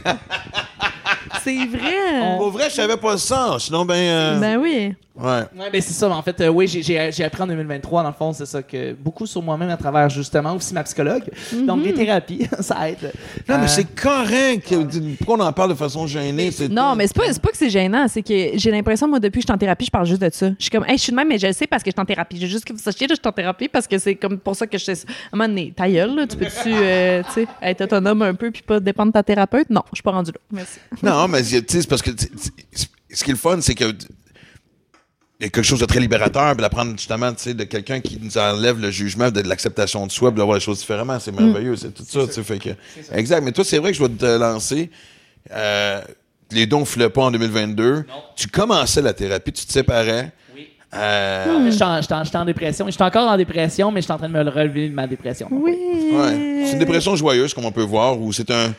C'est 1.43 1.65
vrai. 1.65 2.37
Pour 2.37 2.51
vrai, 2.51 2.69
je 2.69 2.75
savais 2.75 2.97
pas 2.97 3.17
ça. 3.17 3.55
Sinon, 3.59 3.83
ben. 3.85 3.95
euh, 3.95 4.39
Ben 4.39 4.57
oui. 4.57 4.93
Ouais. 5.21 5.43
Ouais, 5.55 5.69
ben 5.71 5.81
c'est 5.81 5.93
ça. 5.93 6.07
mais 6.07 6.15
En 6.15 6.21
fait, 6.23 6.39
euh, 6.41 6.47
oui, 6.49 6.67
j'ai- 6.67 6.81
j'ai 6.81 7.11
j'ai 7.11 7.23
appris 7.23 7.41
en 7.43 7.47
2023, 7.47 8.01
dans 8.03 8.09
le 8.09 8.15
fond, 8.15 8.33
c'est 8.33 8.45
ça, 8.45 8.63
que 8.63 8.93
beaucoup 8.93 9.25
sur 9.25 9.41
moi-même 9.41 9.69
à 9.69 9.77
travers, 9.77 10.09
justement, 10.09 10.55
aussi 10.55 10.73
ma 10.73 10.83
psychologue. 10.83 11.23
Donc, 11.65 11.83
les 11.83 11.93
thérapies, 11.93 12.47
ça 12.59 12.89
aide. 12.89 13.11
Non, 13.47 13.57
mais 13.59 13.63
Euh, 13.65 13.67
c'est 13.67 13.95
correct. 13.95 14.73
Pourquoi 15.19 15.35
on 15.37 15.47
en 15.47 15.53
parle 15.53 15.69
de 15.69 15.75
façon 15.75 16.07
gênée? 16.07 16.49
C'est 16.51 16.69
Non, 16.69 16.91
tout. 16.91 16.97
mais 16.97 17.07
c'est 17.07 17.15
pas, 17.15 17.23
c'est 17.31 17.41
pas 17.41 17.49
que 17.51 17.57
c'est 17.57 17.69
gênant, 17.69 18.07
c'est 18.07 18.23
que 18.23 18.51
j'ai 18.55 18.71
l'impression, 18.71 19.07
moi, 19.07 19.19
depuis 19.19 19.39
que 19.39 19.43
je 19.43 19.47
suis 19.47 19.53
en 19.53 19.57
thérapie, 19.57 19.85
je 19.85 19.91
parle 19.91 20.05
juste 20.07 20.21
de 20.21 20.29
ça. 20.31 20.49
Je 20.49 20.55
suis 20.63 20.69
comme, 20.71 20.85
hey, 20.87 20.97
je 20.97 21.03
suis 21.03 21.11
de 21.11 21.15
même, 21.17 21.27
mais 21.27 21.37
je 21.39 21.47
le 21.47 21.53
sais 21.53 21.67
parce 21.67 21.83
que 21.83 21.91
je 21.91 21.93
suis 21.95 22.01
en 22.01 22.05
thérapie. 22.05 22.37
Je 22.37 22.41
veux 22.41 22.47
juste 22.47 22.65
que 22.65 22.73
vous 22.73 22.79
sachiez, 22.79 23.07
là, 23.07 23.15
je 23.15 23.19
suis 23.21 23.27
en 23.29 23.31
thérapie 23.31 23.67
parce 23.67 23.87
que 23.87 23.97
c'est 23.99 24.15
comme 24.15 24.37
pour 24.39 24.55
ça 24.55 24.65
que 24.67 24.77
je 24.77 24.83
sais 24.85 24.95
ça. 24.95 25.05
À 25.07 25.35
un 25.35 25.37
moment 25.37 25.49
donné, 25.49 25.73
ta 25.75 25.89
gueule, 25.89 26.15
là, 26.15 26.25
tu 26.27 26.37
peux-tu, 26.37 26.71
euh, 26.73 27.21
être 27.61 27.81
autonome 27.81 28.21
un 28.23 28.33
peu 28.33 28.49
puis 28.51 28.61
pas 28.63 28.79
dépendre 28.79 29.09
de 29.09 29.13
ta 29.13 29.23
thérapeute? 29.23 29.69
Non, 29.69 29.83
je 29.91 29.97
suis 29.97 30.03
pas 30.03 30.11
rendue 30.11 30.31
là. 30.31 30.39
Merci. 30.51 30.79
Non, 31.03 31.27
mais 31.27 31.43
tu 31.43 31.49
sais, 31.49 31.63
c'est 31.67 31.87
parce 31.89 32.01
que 32.01 32.11
ce 32.11 33.23
qui 33.23 33.29
est 33.29 33.33
le 33.33 33.37
fun, 33.39 33.57
c'est 33.61 33.75
que 33.75 33.85
y 35.41 35.45
a 35.45 35.49
quelque 35.49 35.63
chose 35.63 35.79
de 35.79 35.85
très 35.85 35.99
libérateur, 35.99 36.53
puis 36.53 36.61
d'apprendre 36.61 36.91
justement, 36.97 37.31
tu 37.33 37.43
sais, 37.43 37.53
de 37.53 37.63
quelqu'un 37.63 37.99
qui 37.99 38.19
nous 38.21 38.37
enlève 38.37 38.79
le 38.79 38.91
jugement, 38.91 39.31
de, 39.31 39.41
de 39.41 39.47
l'acceptation 39.49 40.05
de 40.05 40.11
soi, 40.11 40.31
de 40.31 40.41
voir 40.41 40.55
les 40.55 40.59
choses 40.61 40.79
différemment. 40.79 41.19
C'est 41.19 41.31
merveilleux, 41.31 41.75
c'est 41.75 41.93
tout 41.93 42.03
ça, 42.07 42.27
tu 42.27 42.33
sais, 42.33 42.43
fait 42.43 42.59
que. 42.59 42.69
Exact. 43.13 43.41
Mais 43.41 43.51
toi, 43.51 43.63
c'est 43.63 43.77
vrai 43.79 43.91
que 43.91 43.97
je 43.97 44.03
vais 44.03 44.09
te 44.09 44.37
lancer. 44.37 44.89
Euh, 45.51 46.01
les 46.51 46.65
dons 46.65 46.83
ne 46.97 47.07
pas 47.07 47.21
en 47.23 47.31
2022. 47.31 48.05
Tu 48.35 48.47
commençais 48.47 49.01
la 49.01 49.13
thérapie, 49.13 49.51
tu 49.51 49.65
te 49.65 49.71
séparais. 49.71 50.31
Oui. 50.53 50.67
Euh, 50.93 51.71
J'étais 51.71 51.83
en, 51.85 52.01
j'étais 52.01 52.13
en- 52.13 52.23
j'étais 52.23 52.37
en 52.37 52.45
dépression. 52.45 52.85
J'étais 52.89 53.03
encore 53.03 53.29
en 53.31 53.37
dépression, 53.37 53.91
mais 53.91 54.01
j'étais 54.01 54.11
en 54.13 54.17
train 54.17 54.27
de 54.27 54.33
me 54.33 54.43
le 54.43 54.49
relever 54.49 54.89
de 54.89 54.93
ma 54.93 55.07
dépression. 55.07 55.47
Oui. 55.49 55.71
ouais. 56.13 56.65
C'est 56.65 56.73
une 56.73 56.79
dépression 56.79 57.15
joyeuse, 57.15 57.53
comme 57.53 57.65
on 57.65 57.71
peut 57.71 57.81
voir, 57.83 58.19
où 58.19 58.31
c'est 58.33 58.51
un. 58.51 58.73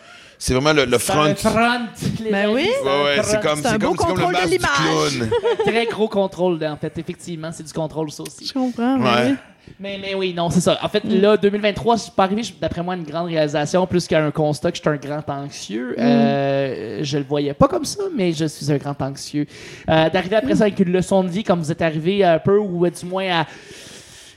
C'est 0.45 0.55
vraiment 0.55 0.73
le, 0.73 0.87
le 0.87 0.99
front. 0.99 1.33
C'est 1.37 1.49
front, 1.49 1.59
Ben 2.33 2.49
oui. 2.53 2.69
c'est 2.83 2.89
un 2.89 2.93
Ouais, 2.97 3.05
ouais, 3.05 3.23
c'est 3.23 3.41
comme, 3.41 3.61
C'est 3.63 3.79
comme, 3.81 3.95
comme 3.95 4.09
le 4.09 4.15
contrôle 4.15 4.33
de 4.35 4.39
masque 4.39 4.49
du 4.49 4.57
l'image. 4.57 5.19
clown. 5.19 5.31
Très 5.65 5.87
gros 5.87 6.09
contrôle, 6.09 6.65
en 6.67 6.77
fait. 6.77 6.99
Effectivement, 6.99 7.51
c'est 7.53 7.63
du 7.63 7.73
contrôle, 7.73 8.11
ça 8.11 8.25
aussi. 8.25 8.45
Je 8.47 8.53
comprends, 8.53 8.99
mais 8.99 9.05
Ouais. 9.09 9.27
oui. 9.31 9.35
Mais, 9.79 9.99
mais 10.03 10.15
oui, 10.17 10.35
non, 10.35 10.51
c'est 10.51 10.61
ça. 10.61 10.77
En 10.83 10.89
fait, 10.89 11.05
là, 11.05 11.37
2023, 11.37 11.95
je 11.95 12.03
suis 12.03 12.11
pas 12.11 12.25
arrivé, 12.25 12.43
d'après 12.61 12.83
moi, 12.83 12.95
à 12.95 12.97
une 12.97 13.05
grande 13.05 13.29
réalisation, 13.29 13.87
plus 13.87 14.09
qu'à 14.09 14.19
un 14.25 14.33
constat 14.33 14.73
que 14.73 14.79
je 14.79 14.83
suis 14.83 14.91
un 14.91 14.97
grand 14.97 15.31
anxieux. 15.33 15.95
Euh, 15.97 16.99
je 17.05 17.19
le 17.19 17.25
voyais 17.25 17.55
pas 17.55 17.69
comme 17.69 17.85
ça, 17.85 18.03
mais 18.13 18.33
je 18.33 18.47
suis 18.47 18.73
un 18.73 18.79
grand 18.79 19.01
anxieux. 19.01 19.47
Euh, 19.89 20.11
D'arriver 20.11 20.35
après 20.35 20.57
ça 20.57 20.65
avec 20.65 20.81
une 20.81 20.91
leçon 20.91 21.23
de 21.23 21.29
vie, 21.29 21.45
comme 21.45 21.61
vous 21.61 21.71
êtes 21.71 21.83
arrivé 21.83 22.25
un 22.25 22.41
peu, 22.41 22.59
ou 22.59 22.85
du 22.91 23.07
moins 23.07 23.43
à 23.43 23.47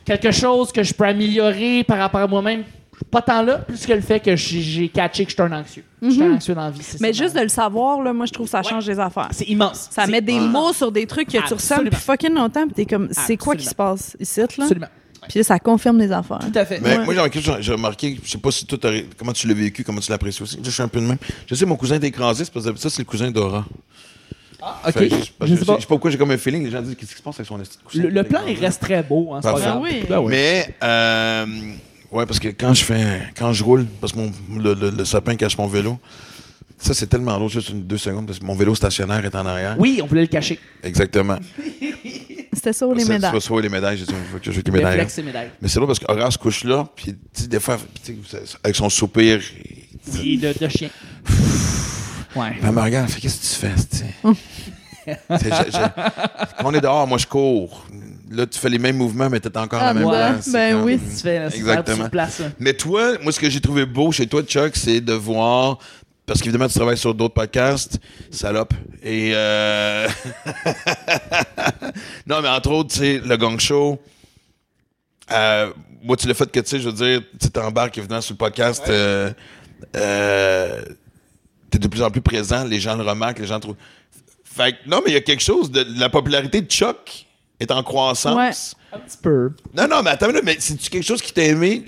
quelque 0.05 0.29
chose 0.29 0.71
que 0.71 0.83
je 0.83 0.93
peux 0.93 1.05
améliorer 1.05 1.83
par 1.83 1.97
rapport 1.97 2.21
à 2.21 2.27
moi-même. 2.27 2.63
Pas 3.11 3.21
tant 3.21 3.41
là, 3.41 3.57
plus 3.59 3.85
que 3.85 3.93
le 3.93 4.01
fait 4.01 4.19
que 4.19 4.35
j'ai 4.35 4.89
catché 4.89 5.23
que 5.25 5.29
je 5.31 5.35
suis 5.35 5.43
un 5.43 5.51
anxieux. 5.51 5.83
Je 6.01 6.09
suis 6.09 6.23
un 6.23 6.33
anxieux 6.33 6.55
dans 6.55 6.63
la 6.65 6.71
vie. 6.71 6.79
Mais 6.99 7.13
ça, 7.13 7.23
juste 7.23 7.35
de 7.35 7.41
le 7.41 7.49
savoir, 7.49 8.01
là, 8.01 8.13
moi, 8.13 8.25
je 8.25 8.31
trouve 8.33 8.45
que 8.47 8.51
ça 8.51 8.59
Ouais. 8.59 8.63
change 8.69 8.87
les 8.87 8.99
affaires. 8.99 9.29
C'est 9.31 9.45
immense. 9.45 9.87
Ça 9.91 10.07
met 10.07 10.21
des 10.21 10.33
immense. 10.33 10.51
mots 10.51 10.73
sur 10.73 10.91
des 10.91 11.05
trucs 11.05 11.27
que 11.29 11.45
tu 11.47 11.53
ressens 11.53 11.83
depuis 11.83 11.99
fucking 11.99 12.33
longtemps, 12.33 12.65
puis 12.65 12.73
t'es 12.73 12.85
comme, 12.85 13.07
c'est 13.11 13.37
quoi 13.37 13.55
qui 13.55 13.65
se 13.65 13.75
passe 13.75 14.15
ici, 14.19 14.39
là? 14.39 14.45
Absolument. 14.59 14.87
Puis 15.27 15.39
là, 15.39 15.43
ça 15.43 15.57
confirme 15.59 15.97
les 15.97 16.11
affaires. 16.11 16.39
Tout 16.39 16.57
à 16.59 16.65
fait. 16.65 16.79
Mais 16.81 16.97
Ouais. 16.97 17.03
moi, 17.05 17.13
j'ai 17.13 17.19
remarqué, 17.19 17.39
j'ai- 17.61 17.71
remarqué, 17.71 18.19
je 18.23 18.29
sais 18.29 18.37
pas 18.37 18.51
si 18.51 18.65
toi, 18.65 18.77
t'as- 18.79 18.91
comment 19.17 19.33
tu 19.33 19.47
l'as 19.47 19.55
vécu, 19.55 19.83
comment 19.83 19.99
tu 19.99 20.11
l'apprécies 20.11 20.43
aussi. 20.43 20.59
Je 20.63 20.69
suis 20.69 20.83
un 20.83 20.87
peu 20.87 20.99
de 21.01 21.05
même. 21.05 21.17
Je 21.47 21.55
sais, 21.55 21.65
mon 21.65 21.75
cousin 21.75 21.95
est 21.95 22.03
écrasé, 22.03 22.45
c'est 22.45 22.53
parce 22.53 22.65
que 22.69 22.75
ça, 22.77 22.89
c'est 22.91 23.01
le 23.01 23.05
cousin 23.05 23.31
d'Aura. 23.31 23.65
OK. 24.87 24.91
Fait 24.93 25.07
que 25.09 25.15
je, 25.15 25.15
Je 25.15 25.19
sais 25.19 25.31
je 25.47 25.55
sais 25.55 25.65
pas. 25.65 25.77
pourquoi 25.87 26.11
j'ai 26.11 26.17
comme 26.17 26.31
un 26.31 26.37
feeling. 26.37 26.63
Les 26.65 26.71
gens 26.71 26.81
disent 26.81 26.95
qu'est-ce 26.95 27.11
qui 27.11 27.17
se 27.17 27.23
passe 27.23 27.35
avec 27.39 27.47
son 27.47 27.57
cousin? 27.57 28.03
Le, 28.03 28.09
le 28.09 28.23
plan, 28.23 28.41
il 28.47 28.57
reste 28.59 28.81
très 28.81 29.01
beau. 29.03 29.33
Hein. 29.33 29.41
Ah 29.43 29.79
oui. 29.81 30.03
Ben 30.09 30.19
oui. 30.19 30.29
Mais, 30.31 30.75
euh, 30.83 31.45
ouais, 32.15 32.25
parce 32.25 32.39
que 32.39 32.47
quand 32.49 32.73
je 32.73 32.83
fais, 32.83 33.21
quand 33.37 33.53
je 33.53 33.63
roule, 33.63 33.85
parce 34.01 34.13
que 34.13 34.17
mon, 34.19 34.31
le, 34.57 34.73
le- 34.73 34.89
le 34.89 35.05
sapin 35.05 35.35
cache 35.35 35.57
mon 35.57 35.67
vélo, 35.67 35.99
ça, 36.77 36.93
c'est 36.93 37.07
tellement 37.07 37.37
lourd, 37.37 37.49
juste 37.49 37.69
une, 37.69 37.83
deux 37.83 37.97
secondes, 37.97 38.25
parce 38.27 38.39
que 38.39 38.45
mon 38.45 38.55
vélo 38.55 38.75
stationnaire 38.75 39.23
est 39.23 39.35
en 39.35 39.45
arrière. 39.45 39.75
Oui, 39.79 39.99
on 40.03 40.07
voulait 40.07 40.21
le 40.21 40.27
cacher. 40.27 40.59
Exactement. 40.83 41.37
C'était 42.53 42.73
ça, 42.73 42.85
les 42.95 43.05
médailles. 43.05 43.31
Vas 43.33 43.39
sauver 43.39 43.61
les 43.63 43.69
médailles, 43.69 43.97
j'ai 43.97 44.05
dit, 44.05 44.13
il 44.13 44.31
faut 44.31 44.37
que 44.39 44.45
je 44.45 44.51
joue 44.51 44.55
avec 44.57 44.67
les 44.67 44.71
médailles. 44.73 44.91
Réflexe 44.93 45.17
et 45.19 45.23
médaille. 45.23 45.49
Mais 45.61 45.67
c'est 45.67 45.79
lourd 45.79 45.87
parce 45.87 45.99
qu'Horace 45.99 46.33
se 46.33 46.37
couche 46.39 46.63
là, 46.63 46.85
puis, 46.95 47.15
des 47.47 47.59
fois, 47.59 47.77
avec 48.63 48.75
son 48.75 48.89
soupir, 48.89 49.41
il- 50.13 50.33
Et 50.33 50.37
de, 50.37 50.53
de 50.59 50.67
chien. 50.69 50.89
Ouais. 52.35 52.55
Me 52.61 52.81
regarde, 52.81 53.07
elle 53.07 53.13
fait 53.13 53.21
Qu'est-ce 53.21 53.59
que 53.61 53.65
tu 53.67 53.73
fais, 53.73 53.87
tu 53.89 53.97
sais? 53.97 55.17
Quand 56.57 56.65
on 56.65 56.73
est 56.73 56.81
dehors, 56.81 57.07
moi, 57.07 57.17
je 57.17 57.27
cours. 57.27 57.85
Là, 58.31 58.47
tu 58.47 58.57
fais 58.59 58.69
les 58.69 58.79
mêmes 58.79 58.97
mouvements, 58.97 59.29
mais 59.29 59.39
t'es 59.39 59.55
encore 59.57 59.79
à 59.79 59.89
Ah, 59.89 59.93
la 59.93 59.99
même 59.99 60.09
ben, 60.09 60.33
place. 60.33 60.49
Ben 60.49 60.81
oui. 60.81 60.99
Tu 60.99 61.21
fais 61.21 61.35
Exactement. 61.45 61.75
super, 61.75 61.95
tu 61.95 62.03
te 62.03 62.09
places, 62.09 62.41
hein. 62.41 62.51
Mais 62.59 62.73
toi, 62.73 63.17
moi, 63.21 63.31
ce 63.31 63.39
que 63.39 63.49
j'ai 63.49 63.61
trouvé 63.61 63.85
beau 63.85 64.11
chez 64.11 64.25
toi, 64.25 64.41
Chuck, 64.41 64.75
c'est 64.75 65.01
de 65.01 65.13
voir 65.13 65.77
parce 66.25 66.41
qu'évidemment, 66.41 66.67
tu 66.67 66.73
travailles 66.73 66.97
sur 66.97 67.13
d'autres 67.13 67.35
podcasts, 67.35 67.99
salope. 68.31 68.73
Et 69.03 69.31
euh... 69.35 70.07
non, 72.25 72.41
mais 72.41 72.49
entre 72.49 72.71
autres, 72.71 72.93
tu 72.93 72.99
sais, 72.99 73.21
le 73.23 73.37
Gong 73.37 73.59
Show. 73.59 73.99
Euh, 75.31 75.71
moi, 76.03 76.17
tu 76.17 76.27
l'as 76.27 76.33
fait 76.33 76.51
que, 76.51 76.59
tu 76.59 76.67
sais, 76.67 76.79
je 76.79 76.89
veux 76.89 76.93
dire, 76.93 77.21
tu 77.39 77.49
t'embarques 77.49 77.97
évidemment 77.97 78.21
sur 78.21 78.33
le 78.33 78.37
podcast. 78.37 78.83
Euh, 78.89 79.31
euh, 79.95 80.81
t'es 81.69 81.77
de 81.77 81.87
plus 81.87 82.01
en 82.01 82.09
plus 82.09 82.21
présent, 82.21 82.63
les 82.63 82.79
gens 82.79 82.95
le 82.95 83.03
remarquent, 83.03 83.39
les 83.39 83.47
gens 83.47 83.59
trouvent. 83.59 83.75
Fait 84.43 84.71
que, 84.71 84.89
non, 84.89 85.01
mais 85.05 85.11
il 85.11 85.13
y 85.13 85.17
a 85.17 85.21
quelque 85.21 85.43
chose 85.43 85.69
de 85.69 85.85
la 85.99 86.09
popularité 86.09 86.61
de 86.61 86.69
Chuck 86.71 87.24
est 87.59 87.71
en 87.71 87.83
croissance. 87.83 88.75
Un 88.93 88.99
petit 88.99 89.17
peu. 89.21 89.51
Non, 89.75 89.87
non, 89.87 90.01
mais 90.03 90.11
attends, 90.11 90.27
mais 90.43 90.57
c'est 90.59 90.77
quelque 90.89 91.03
chose 91.05 91.21
qui 91.21 91.33
t'a 91.33 91.43
aimé? 91.43 91.83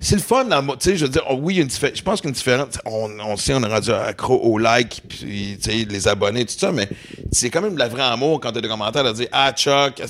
C'est 0.00 0.16
le 0.16 0.20
fun, 0.22 0.44
dans 0.46 0.56
le 0.56 0.62
mo- 0.62 0.74
tu 0.76 0.90
sais, 0.90 0.96
je 0.96 1.04
veux 1.04 1.10
dire, 1.10 1.22
oh, 1.30 1.38
oui, 1.40 1.54
il 1.54 1.56
y 1.58 1.60
a 1.60 1.62
une 1.62 1.68
diffé- 1.68 1.92
je 1.94 2.02
pense 2.02 2.20
qu'il 2.20 2.26
y 2.26 2.28
a 2.28 2.30
une 2.30 2.34
différence. 2.34 2.78
On, 2.84 3.08
on 3.20 3.36
sait, 3.36 3.54
on 3.54 3.62
est 3.62 3.68
rendu 3.72 3.92
accro 3.92 4.36
au 4.36 4.58
like, 4.58 5.00
puis, 5.08 5.56
tu 5.62 5.70
sais, 5.70 5.86
les 5.88 6.08
abonnés, 6.08 6.44
tout 6.44 6.58
ça, 6.58 6.72
mais 6.72 6.88
c'est 7.34 7.48
quand 7.50 7.62
même 7.62 7.74
de 7.74 7.78
la 7.78 7.88
vraie 7.88 8.02
amour 8.02 8.38
quand 8.40 8.52
t'as 8.52 8.60
des 8.60 8.68
commentaires 8.68 9.02
de 9.04 9.12
dire, 9.12 9.28
ah, 9.32 9.50
Chuck, 9.52 10.02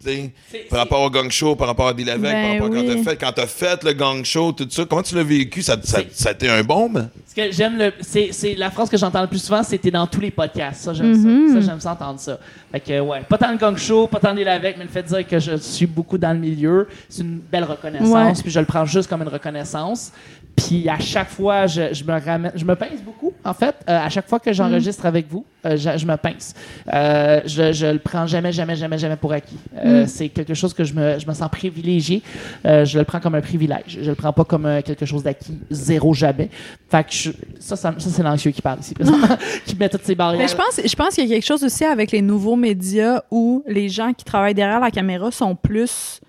C'est- 0.00 0.68
par 0.70 0.78
rapport 0.78 1.02
au 1.02 1.10
Gang 1.10 1.30
Show, 1.30 1.56
par 1.56 1.66
rapport 1.66 1.88
à 1.88 1.92
Bill 1.92 2.06
Lavec, 2.06 2.22
par 2.22 2.32
Ben 2.32 2.52
rapport 2.52 2.66
à 2.66 2.70
quand 2.70 2.86
oui. 2.88 3.02
t'as 3.04 3.10
fait, 3.10 3.16
quand 3.16 3.32
t'as 3.32 3.46
fait 3.46 3.84
le 3.84 3.92
Gang 3.92 4.24
Show, 4.24 4.52
tout 4.52 4.66
ça, 4.70 4.84
comment 4.84 5.02
tu 5.02 5.14
l'as 5.14 5.22
vécu? 5.24 5.60
Ça, 5.62 5.76
ça, 5.82 5.98
C'est- 5.98 6.14
ça 6.22 6.28
a 6.30 6.32
été 6.32 6.48
un 6.48 6.62
bombe? 6.62 7.08
Ce 7.26 7.34
que 7.34 7.50
j'aime 7.50 7.78
le 7.78 7.92
c'est 8.02 8.28
c'est 8.32 8.54
la 8.54 8.70
phrase 8.70 8.90
que 8.90 8.96
j'entends 8.98 9.22
le 9.22 9.26
plus 9.26 9.42
souvent 9.42 9.62
c'était 9.62 9.90
dans 9.90 10.06
tous 10.06 10.20
les 10.20 10.30
podcasts 10.30 10.82
ça 10.82 10.92
j'aime 10.92 11.14
Mm-hmm. 11.14 11.48
ça 11.48 11.54
ça 11.62 11.66
j'aime 11.66 11.80
ça 11.80 11.92
entendre 11.92 12.20
ça 12.20 12.38
fait 12.70 12.80
que 12.80 13.00
ouais 13.00 13.22
pas 13.26 13.38
tant 13.38 13.50
le 13.50 13.56
gang 13.56 13.74
show 13.78 14.06
pas 14.06 14.20
tant 14.20 14.34
les 14.34 14.44
avec 14.44 14.76
mais 14.76 14.84
le 14.84 14.90
fait 14.90 15.02
de 15.02 15.08
dire 15.08 15.26
que 15.26 15.38
je 15.38 15.56
suis 15.56 15.86
beaucoup 15.86 16.18
dans 16.18 16.34
le 16.34 16.38
milieu 16.38 16.88
c'est 17.08 17.22
une 17.22 17.38
belle 17.38 17.64
reconnaissance 17.64 18.06
Ouais. 18.12 18.32
puis 18.42 18.50
je 18.50 18.60
le 18.60 18.66
prends 18.66 18.84
juste 18.84 19.08
comme 19.08 19.22
une 19.22 19.28
reconnaissance 19.28 20.12
puis 20.56 20.88
à 20.88 20.98
chaque 20.98 21.28
fois 21.30 21.66
je, 21.66 21.92
je 21.94 22.04
me 22.04 22.12
ramène 22.18 22.52
je 22.54 22.64
me 22.64 22.74
pince 22.74 23.00
beaucoup 23.04 23.32
en 23.44 23.54
fait. 23.54 23.74
Euh, 23.88 23.98
à 23.98 24.08
chaque 24.08 24.28
fois 24.28 24.38
que 24.38 24.52
j'enregistre 24.52 25.06
avec 25.06 25.26
vous 25.28 25.44
euh, 25.64 25.76
je, 25.76 25.96
je 25.96 26.06
me 26.06 26.16
pince. 26.16 26.54
Euh, 26.92 27.40
je, 27.46 27.72
je 27.72 27.86
le 27.86 27.98
prends 27.98 28.26
jamais 28.26 28.52
jamais 28.52 28.76
jamais 28.76 28.98
jamais 28.98 29.16
pour 29.16 29.32
acquis. 29.32 29.56
Euh, 29.76 30.04
c'est 30.06 30.28
quelque 30.28 30.54
chose 30.54 30.74
que 30.74 30.84
je 30.84 30.92
me, 30.94 31.18
je 31.18 31.26
me 31.26 31.32
sens 31.34 31.48
privilégié. 31.50 32.22
Je 32.64 32.98
le 32.98 33.04
prends 33.04 33.20
comme 33.20 33.34
un 33.34 33.40
privilège. 33.40 33.98
Je 34.02 34.10
le 34.10 34.14
prends 34.16 34.32
pas 34.32 34.44
comme 34.44 34.82
quelque 34.84 35.06
chose 35.06 35.22
d'acquis 35.22 35.58
zéro 35.70 36.12
jamais. 36.14 36.50
Fait 36.90 37.04
que 37.04 37.12
je- 37.12 37.30
ça, 37.60 37.76
ça, 37.76 37.94
ça, 37.96 38.10
c'est 38.10 38.22
l'anxieux 38.22 38.50
qui 38.50 38.60
parle 38.60 38.80
ici, 38.80 38.94
qui 39.64 39.76
met 39.76 39.88
toutes 39.88 40.04
ces 40.04 40.14
barrières. 40.14 40.42
Mais 40.42 40.48
je 40.48 40.56
pense, 40.56 40.80
je 40.84 40.94
pense 40.96 41.14
qu'il 41.14 41.26
y 41.26 41.32
a 41.32 41.34
quelque 41.36 41.46
chose 41.46 41.64
aussi 41.64 41.84
avec 41.84 42.10
les 42.12 42.20
nouveaux 42.22 42.56
médias 42.56 43.22
où 43.30 43.62
les 43.66 43.88
gens 43.88 44.12
qui 44.12 44.24
travaillent 44.24 44.54
derrière 44.54 44.80
la 44.80 44.90
caméra 44.90 45.30
sont 45.30 45.54
plus 45.54 46.20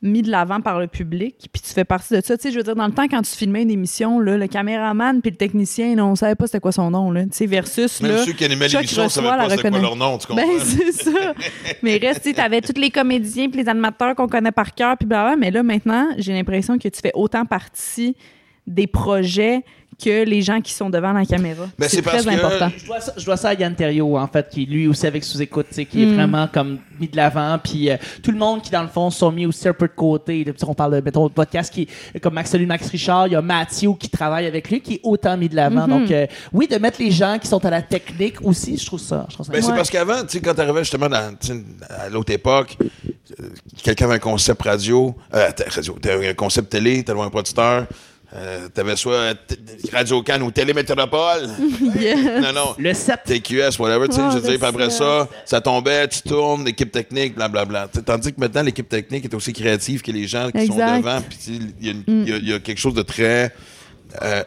mis 0.00 0.22
de 0.22 0.30
l'avant 0.30 0.60
par 0.60 0.78
le 0.78 0.86
public, 0.86 1.48
puis 1.52 1.60
tu 1.60 1.72
fais 1.72 1.84
partie 1.84 2.14
de 2.14 2.20
ça. 2.24 2.36
Tu 2.36 2.42
sais, 2.42 2.50
je 2.52 2.56
veux 2.56 2.62
dire, 2.62 2.76
dans 2.76 2.86
le 2.86 2.92
temps, 2.92 3.08
quand 3.08 3.22
tu 3.22 3.32
filmais 3.32 3.62
une 3.62 3.70
émission, 3.70 4.20
là, 4.20 4.36
le 4.36 4.46
caméraman 4.46 5.20
puis 5.20 5.32
le 5.32 5.36
technicien, 5.36 5.96
là, 5.96 6.06
on 6.06 6.14
savait 6.14 6.36
pas 6.36 6.46
c'était 6.46 6.60
quoi 6.60 6.70
son 6.70 6.90
nom, 6.90 7.10
là. 7.10 7.24
Tu 7.24 7.30
sais, 7.32 7.46
versus, 7.46 8.00
Même 8.00 8.12
là... 8.12 8.24
ceux 8.24 8.32
qui 8.32 8.44
animaient 8.44 8.68
l'émission 8.68 9.04
ne 9.04 9.08
savaient 9.08 9.28
pas 9.28 9.50
c'était 9.50 9.70
quoi 9.70 9.80
leur 9.80 9.96
nom, 9.96 10.16
tu 10.18 10.26
comprends? 10.28 10.46
Ben, 10.46 10.60
c'est 10.60 10.92
ça. 10.92 11.34
mais 11.82 11.96
reste, 11.96 12.22
tu 12.22 12.28
sais, 12.28 12.34
t'avais 12.36 12.60
tous 12.60 12.80
les 12.80 12.90
comédiens 12.90 13.48
puis 13.48 13.60
les 13.62 13.68
animateurs 13.68 14.14
qu'on 14.14 14.28
connaît 14.28 14.52
par 14.52 14.74
cœur, 14.74 14.96
puis 14.96 15.06
blablabla. 15.06 15.36
Mais 15.36 15.50
là, 15.50 15.62
maintenant, 15.62 16.08
j'ai 16.16 16.32
l'impression 16.32 16.78
que 16.78 16.88
tu 16.88 17.00
fais 17.00 17.12
autant 17.14 17.44
partie 17.44 18.14
des 18.66 18.86
projets 18.86 19.64
que 20.02 20.24
les 20.24 20.42
gens 20.42 20.60
qui 20.60 20.72
sont 20.72 20.88
devant 20.90 21.12
la 21.12 21.26
caméra. 21.26 21.66
Ben, 21.76 21.88
c'est 21.88 22.02
parce 22.02 22.24
très 22.24 22.36
que- 22.36 22.38
important. 22.38 22.70
Je 22.76 22.86
dois, 22.86 23.00
ça, 23.00 23.12
je 23.16 23.24
dois 23.24 23.36
ça 23.36 23.48
à 23.48 23.54
Yann 23.54 23.74
Terriot, 23.74 24.16
en 24.16 24.28
fait, 24.28 24.48
qui 24.48 24.64
lui 24.64 24.86
aussi 24.86 25.06
avec 25.08 25.24
sous-écoute, 25.24 25.66
tu 25.70 25.74
sais, 25.74 25.84
qui 25.86 26.04
est 26.04 26.06
Mm. 26.06 26.14
vraiment 26.14 26.46
comme 26.46 26.78
mis 27.00 27.08
de 27.08 27.16
l'avant. 27.16 27.58
Puis 27.62 27.90
euh, 27.90 27.96
tout 28.22 28.30
le 28.30 28.38
monde 28.38 28.62
qui, 28.62 28.70
dans 28.70 28.82
le 28.82 28.88
fond, 28.88 29.10
sont 29.10 29.32
mis 29.32 29.44
aussi 29.44 29.66
un 29.66 29.72
peu 29.72 29.88
de 29.88 29.92
côté. 29.92 30.44
Puis 30.44 30.54
on 30.66 30.74
parle 30.74 30.94
de, 30.96 31.00
mettons, 31.00 31.26
de 31.26 31.32
podcast 31.32 31.72
qui 31.72 31.88
est 32.14 32.20
comme 32.20 32.34
Max, 32.34 32.50
celui 32.50 32.66
Max 32.66 32.88
Richard. 32.90 33.26
Il 33.26 33.32
y 33.32 33.36
a 33.36 33.42
Mathieu 33.42 33.90
qui 33.98 34.08
travaille 34.08 34.46
avec 34.46 34.70
lui, 34.70 34.80
qui 34.80 34.94
est 34.94 35.00
autant 35.02 35.36
mis 35.36 35.48
de 35.48 35.56
l'avant. 35.56 35.86
Mm-hmm. 35.86 36.00
Donc, 36.02 36.10
euh, 36.12 36.26
oui, 36.52 36.68
de 36.68 36.76
mettre 36.76 37.00
les 37.02 37.10
gens 37.10 37.36
qui 37.40 37.48
sont 37.48 37.64
à 37.64 37.70
la 37.70 37.82
technique 37.82 38.36
aussi, 38.42 38.76
je 38.76 38.86
trouve 38.86 39.00
ça. 39.00 39.26
Je 39.28 39.34
trouve 39.34 39.46
ça 39.46 39.52
Ben, 39.52 39.60
c'est 39.62 39.70
Ouais. 39.70 39.76
parce 39.76 39.90
qu'avant, 39.90 40.20
tu 40.22 40.28
sais, 40.28 40.40
quand 40.40 40.54
t'arrivais 40.54 40.84
justement 40.84 41.08
dans, 41.08 41.34
tu 41.40 41.48
sais, 41.48 41.54
à 41.88 42.08
l'autre 42.08 42.32
époque, 42.32 42.76
euh, 43.40 43.48
quelqu'un 43.82 44.04
avait 44.04 44.14
un 44.14 44.18
concept 44.20 44.62
radio, 44.62 45.14
euh, 45.34 45.48
radio, 45.66 45.96
t'avais 46.00 46.28
un 46.28 46.34
concept 46.34 46.70
télé, 46.70 47.02
t'avais 47.02 47.20
un 47.20 47.30
producteur, 47.30 47.86
euh, 48.34 48.68
t'avais 48.68 48.96
soit 48.96 49.34
Radio 49.92 50.22
Can 50.22 50.40
ou 50.42 50.50
Télémétropole. 50.50 51.48
Yeah. 51.98 52.40
non, 52.40 52.52
non. 52.52 52.74
Le 52.78 52.92
7. 52.94 53.20
TQS, 53.24 53.78
whatever, 53.78 54.08
tu 54.08 54.14
sais, 54.16 54.20
Ah, 54.22 54.30
je 54.32 54.38
veux 54.38 54.48
dire, 54.48 54.58
puis 54.58 54.68
après 54.68 54.90
ça, 54.90 55.26
ça 55.44 55.60
tombait, 55.60 56.06
tu 56.08 56.20
tournes, 56.22 56.64
l'équipe 56.64 56.92
technique, 56.92 57.34
blablabla. 57.34 57.88
Sais, 57.94 58.02
Tandis 58.02 58.32
que 58.32 58.40
maintenant, 58.40 58.62
l'équipe 58.62 58.88
technique 58.88 59.24
est 59.24 59.34
aussi 59.34 59.52
créative 59.52 60.02
que 60.02 60.10
les 60.12 60.26
gens 60.26 60.50
qui 60.50 60.58
Exact. 60.58 60.88
sont 60.88 60.96
devant, 60.98 61.20
puis 61.22 61.38
il 61.80 61.88
y, 61.88 62.04
il 62.08 62.44
y 62.46 62.50
y 62.50 62.52
a 62.54 62.58
quelque 62.58 62.78
chose 62.78 62.94
de 62.94 63.02
très... 63.02 63.54
euh, 64.22 64.44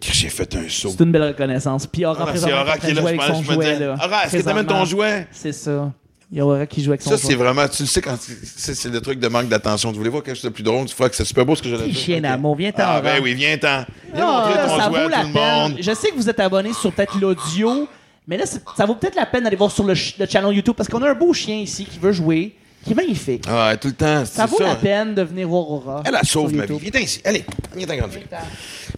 J'ai 0.00 0.30
fait 0.30 0.54
un 0.56 0.68
saut. 0.68 0.94
C'est 0.96 1.04
une 1.04 1.12
belle 1.12 1.24
reconnaissance. 1.24 1.86
Puis 1.86 2.06
Aura, 2.06 2.26
Ah, 2.28 2.32
c'est 2.34 2.50
Aura 2.52 2.60
est 2.60 2.62
en 2.62 2.64
train 2.64 2.78
qui 2.78 2.86
est 2.86 2.94
de 2.94 3.00
là, 3.00 3.10
je 3.12 3.16
pense. 3.16 3.44
Je 3.44 3.52
me 3.52 3.78
là. 3.86 3.94
Aura, 4.02 4.24
est-ce 4.24 4.36
que 4.38 4.42
t'amènes 4.42 4.66
ton 4.66 4.84
jouet? 4.86 5.26
C'est 5.30 5.52
ça. 5.52 5.92
Il 6.32 6.38
y 6.38 6.40
a 6.40 6.46
Aura 6.46 6.64
qui 6.66 6.80
joue 6.82 6.90
avec 6.92 7.02
son 7.02 7.10
Ça, 7.10 7.18
c'est 7.18 7.34
vraiment, 7.34 7.66
tu 7.66 7.82
le 7.82 7.88
sais, 7.88 8.00
quand 8.00 8.16
c'est 8.56 8.84
le 8.88 9.00
truc 9.00 9.18
de 9.18 9.26
manque 9.26 9.48
d'attention. 9.48 9.90
Tu 9.90 9.98
voulais 9.98 10.10
voir 10.10 10.22
quelque 10.22 10.36
chose 10.36 10.44
de 10.44 10.48
plus 10.50 10.62
drôle, 10.62 10.86
tu 10.86 10.94
vois 10.94 11.08
que 11.08 11.16
c'est 11.16 11.24
super 11.24 11.44
beau 11.44 11.56
ce 11.56 11.62
que 11.62 11.68
j'ai 11.68 11.76
Petit 11.76 11.90
dit. 11.90 11.94
chien 11.98 12.20
d'amour, 12.20 12.54
viens-t'en, 12.54 12.84
Ah, 12.86 13.00
ben 13.00 13.20
oui, 13.20 13.34
viens-t'en. 13.34 13.84
Viens 14.14 14.26
Ah, 14.28 14.46
montrer 14.46 14.62
ton 14.68 14.78
ça 14.78 14.88
vaut 14.88 15.08
la 15.08 15.24
peine. 15.24 15.76
Je 15.80 15.92
sais 15.92 16.10
que 16.10 16.14
vous 16.16 16.28
êtes 16.28 16.38
abonné 16.38 16.72
sur 16.72 16.92
peut-être 16.92 17.18
l'audio, 17.20 17.88
mais 18.28 18.36
là, 18.36 18.44
ça 18.46 18.86
vaut 18.86 18.94
peut-être 18.94 19.16
la 19.16 19.26
peine 19.26 19.42
d'aller 19.42 19.56
voir 19.56 19.72
sur 19.72 19.82
le, 19.82 19.94
ch- 19.96 20.14
le 20.20 20.26
channel 20.26 20.54
YouTube 20.54 20.74
parce 20.76 20.88
qu'on 20.88 21.02
a 21.02 21.10
un 21.10 21.14
beau 21.14 21.32
chien 21.32 21.56
ici 21.56 21.84
qui 21.84 21.98
veut 21.98 22.12
jouer, 22.12 22.54
qui 22.84 22.92
est 22.92 22.94
magnifique. 22.94 23.44
Ah, 23.48 23.74
tout 23.76 23.88
le 23.88 23.94
temps, 23.94 24.24
Ça 24.24 24.46
vaut 24.46 24.60
la 24.60 24.76
peine 24.76 25.16
de 25.16 25.22
venir 25.22 25.48
voir 25.48 25.68
Aura. 25.68 26.02
Elle, 26.06 26.14
sauve 26.24 26.50
sur 26.50 26.58
ma 26.58 26.64
vie. 26.66 26.78
Viens 26.92 27.00
ici. 27.00 27.20
Allez, 27.24 27.44
viens 27.76 27.86
ta 27.88 27.96
grande 27.96 28.12
fille. 28.12 28.22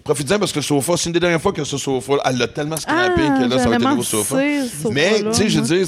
Profite-en 0.05 0.38
parce 0.38 0.53
que 0.53 0.59
le 0.59 0.62
sofa, 0.64 0.99
c'est 0.99 1.07
une 1.07 1.12
des 1.14 1.21
dernières 1.21 1.40
fois 1.40 1.53
que 1.53 1.64
ce 1.64 1.79
sofa, 1.79 2.12
elle 2.27 2.37
l'a 2.37 2.49
tellement 2.49 2.77
scrappé 2.77 3.23
Ah, 3.27 3.38
que 3.38 3.49
là, 3.49 3.59
ça 3.59 3.71
va 3.71 3.77
être 3.77 3.83
le 3.85 3.88
nouveau 3.88 4.03
sofa. 4.03 4.37
Mais, 4.90 5.23
tu 5.23 5.33
sais, 5.33 5.49
je 5.49 5.61
veux 5.61 5.66
dire, 5.77 5.87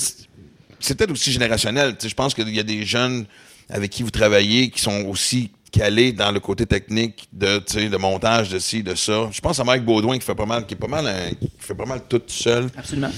c'est- 0.84 0.94
peut-être 0.94 1.10
aussi 1.12 1.32
générationnel. 1.32 1.96
Je 2.02 2.14
pense 2.14 2.34
qu'il 2.34 2.48
y 2.54 2.60
a 2.60 2.62
des 2.62 2.84
jeunes 2.84 3.26
avec 3.68 3.90
qui 3.90 4.02
vous 4.02 4.10
travaillez 4.10 4.70
qui 4.70 4.80
sont 4.80 5.04
aussi 5.06 5.50
calés 5.72 6.12
dans 6.12 6.30
le 6.30 6.38
côté 6.40 6.66
technique 6.66 7.26
de, 7.32 7.58
de 7.88 7.96
montage, 7.96 8.48
de 8.50 8.58
ci, 8.58 8.82
de 8.82 8.94
ça. 8.94 9.28
Je 9.32 9.40
pense 9.40 9.58
à 9.58 9.64
Mike 9.64 9.84
Baudouin 9.84 10.18
qui 10.18 10.24
fait 10.24 10.34
pas 10.34 10.46
mal, 10.46 10.66
qui 10.66 10.74
est 10.74 10.78
pas 10.78 10.86
mal, 10.86 11.06
un- 11.06 11.30
qui 11.30 11.50
fait 11.58 11.74
pas 11.74 11.86
mal 11.86 12.02
tout 12.08 12.22
seul. 12.28 12.68
Absolument. 12.76 13.10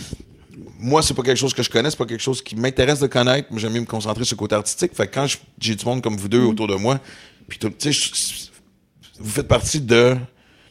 moi, 0.79 1.03
c'est 1.03 1.13
pas 1.15 1.23
quelque 1.23 1.37
chose 1.39 1.53
que 1.55 1.63
je 1.63 1.69
connais, 1.71 1.91
c'est 1.91 1.97
pas 1.99 2.07
quelque 2.07 2.23
chose 2.23 2.43
qui 2.43 2.57
m'intéresse 2.57 3.01
de 3.01 3.07
connaître. 3.09 3.49
Moi, 3.51 3.61
j'aime 3.61 3.73
mieux 3.73 3.81
me 3.81 3.87
concentrer 3.87 4.25
sur 4.25 4.37
le 4.37 4.41
côté 4.41 4.55
artistique. 4.55 4.95
Fait 4.95 5.07
que 5.07 5.15
quand 5.15 5.27
j'ai 5.61 5.75
du 5.75 5.85
monde 5.85 6.03
comme 6.03 6.17
vous 6.17 6.29
deux 6.29 6.41
autour 6.43 6.67
de 6.69 6.75
moi, 6.77 6.99
puis 7.49 7.59
tu 7.59 7.69
sais, 7.79 7.91
vous 9.19 9.31
faites 9.31 9.49
partie 9.49 9.81
de. 9.81 10.17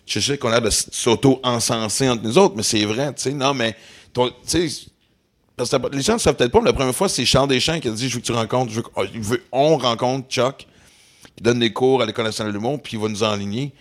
Je 0.08 0.20
sais 0.20 0.38
qu'on 0.38 0.52
a 0.52 0.60
de 0.60 0.70
s'auto-encenser 0.70 2.10
entre 2.10 2.24
nous 2.24 2.38
autres, 2.38 2.56
mais 2.56 2.64
c'est 2.64 2.86
vrai, 2.86 3.14
tu 3.16 3.24
sais. 3.24 3.32
Non, 3.32 3.54
mais, 3.54 3.76
tu 4.14 4.22
sais, 4.46 4.68
parce 5.58 5.70
que 5.70 5.76
les 5.96 6.02
gens 6.02 6.14
ne 6.14 6.20
savent 6.20 6.36
peut-être 6.36 6.52
pas, 6.52 6.60
mais 6.60 6.68
la 6.70 6.74
première 6.74 6.96
fois, 6.96 7.08
c'est 7.10 7.26
Charles 7.26 7.48
Deschamps 7.50 7.80
qui 7.80 7.88
a 7.88 7.92
dit 7.92 8.10
Je 8.10 8.16
veux 8.16 8.20
que 8.22 8.26
tu 8.26 8.32
rencontres, 8.32 8.72
je 8.72 8.78
veux, 8.78 8.82
que- 8.84 8.90
il 9.14 9.22
veut- 9.22 9.44
on 9.52 9.78
rencontre 9.78 10.28
Chuck, 10.30 10.68
qui 11.36 11.44
donne 11.44 11.60
des 11.60 11.72
cours 11.74 12.02
à 12.02 12.06
l'École 12.06 12.26
nationale 12.26 12.54
de 12.54 12.58
l'humour, 12.58 12.82
puis 12.82 12.98
il 12.98 13.00
va 13.02 13.08
nous 13.10 13.24
enligner. 13.24 13.74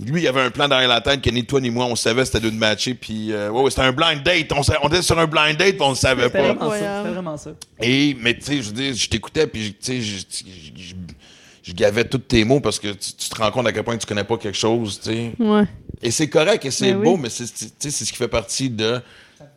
Lui, 0.00 0.22
il 0.22 0.28
avait 0.28 0.40
un 0.42 0.50
plan 0.50 0.68
derrière 0.68 0.88
la 0.88 1.00
tête 1.00 1.22
que 1.22 1.30
ni 1.30 1.44
toi 1.44 1.60
ni 1.60 1.70
moi, 1.70 1.86
on 1.86 1.96
savait 1.96 2.24
c'était 2.24 2.40
de 2.40 2.50
matcher, 2.50 2.94
puis 2.94 3.32
euh, 3.32 3.48
ouais, 3.50 3.62
ouais, 3.62 3.70
c'était 3.70 3.82
un 3.82 3.92
blind 3.92 4.22
date. 4.22 4.52
On, 4.82 4.88
était 4.88 5.02
sur 5.02 5.18
un 5.18 5.26
blind 5.26 5.56
date, 5.56 5.72
puis 5.76 5.82
on 5.82 5.90
ne 5.90 5.94
savait 5.94 6.24
C'était 6.24 6.38
pas. 6.38 6.44
vraiment 6.52 6.60
ça. 6.60 6.66
Incroyable. 6.76 6.98
C'était 7.02 7.14
vraiment 7.14 7.36
ça. 7.36 7.50
Et, 7.80 8.16
mais 8.20 8.34
tu 8.34 8.44
sais, 8.44 8.56
je 8.62 8.68
veux 8.68 8.72
dire, 8.74 8.94
je 8.94 9.08
t'écoutais, 9.08 9.46
puis 9.46 9.70
tu 9.70 9.76
sais, 9.80 10.00
je, 10.02 10.18
je, 10.18 10.82
je- 10.82 10.94
je 11.62 11.72
gavais 11.72 12.04
tous 12.04 12.18
tes 12.18 12.44
mots 12.44 12.60
parce 12.60 12.78
que 12.78 12.88
tu, 12.88 13.12
tu 13.14 13.28
te 13.28 13.34
rends 13.42 13.50
compte 13.50 13.66
à 13.66 13.72
quel 13.72 13.82
point 13.82 13.96
tu 13.96 14.06
connais 14.06 14.22
pas 14.24 14.36
quelque 14.36 14.56
chose, 14.58 15.00
tu 15.02 15.10
sais. 15.10 15.32
Ouais. 15.38 15.64
Et 16.02 16.10
c'est 16.12 16.28
correct 16.28 16.64
et 16.64 16.70
c'est 16.70 16.92
Ben 16.92 17.02
beau, 17.02 17.14
oui. 17.14 17.20
mais 17.22 17.30
c'est, 17.30 17.44
tu 17.46 17.66
sais, 17.78 17.90
c'est 17.90 18.04
ce 18.04 18.12
qui 18.12 18.18
fait 18.18 18.28
partie 18.28 18.70
de. 18.70 19.00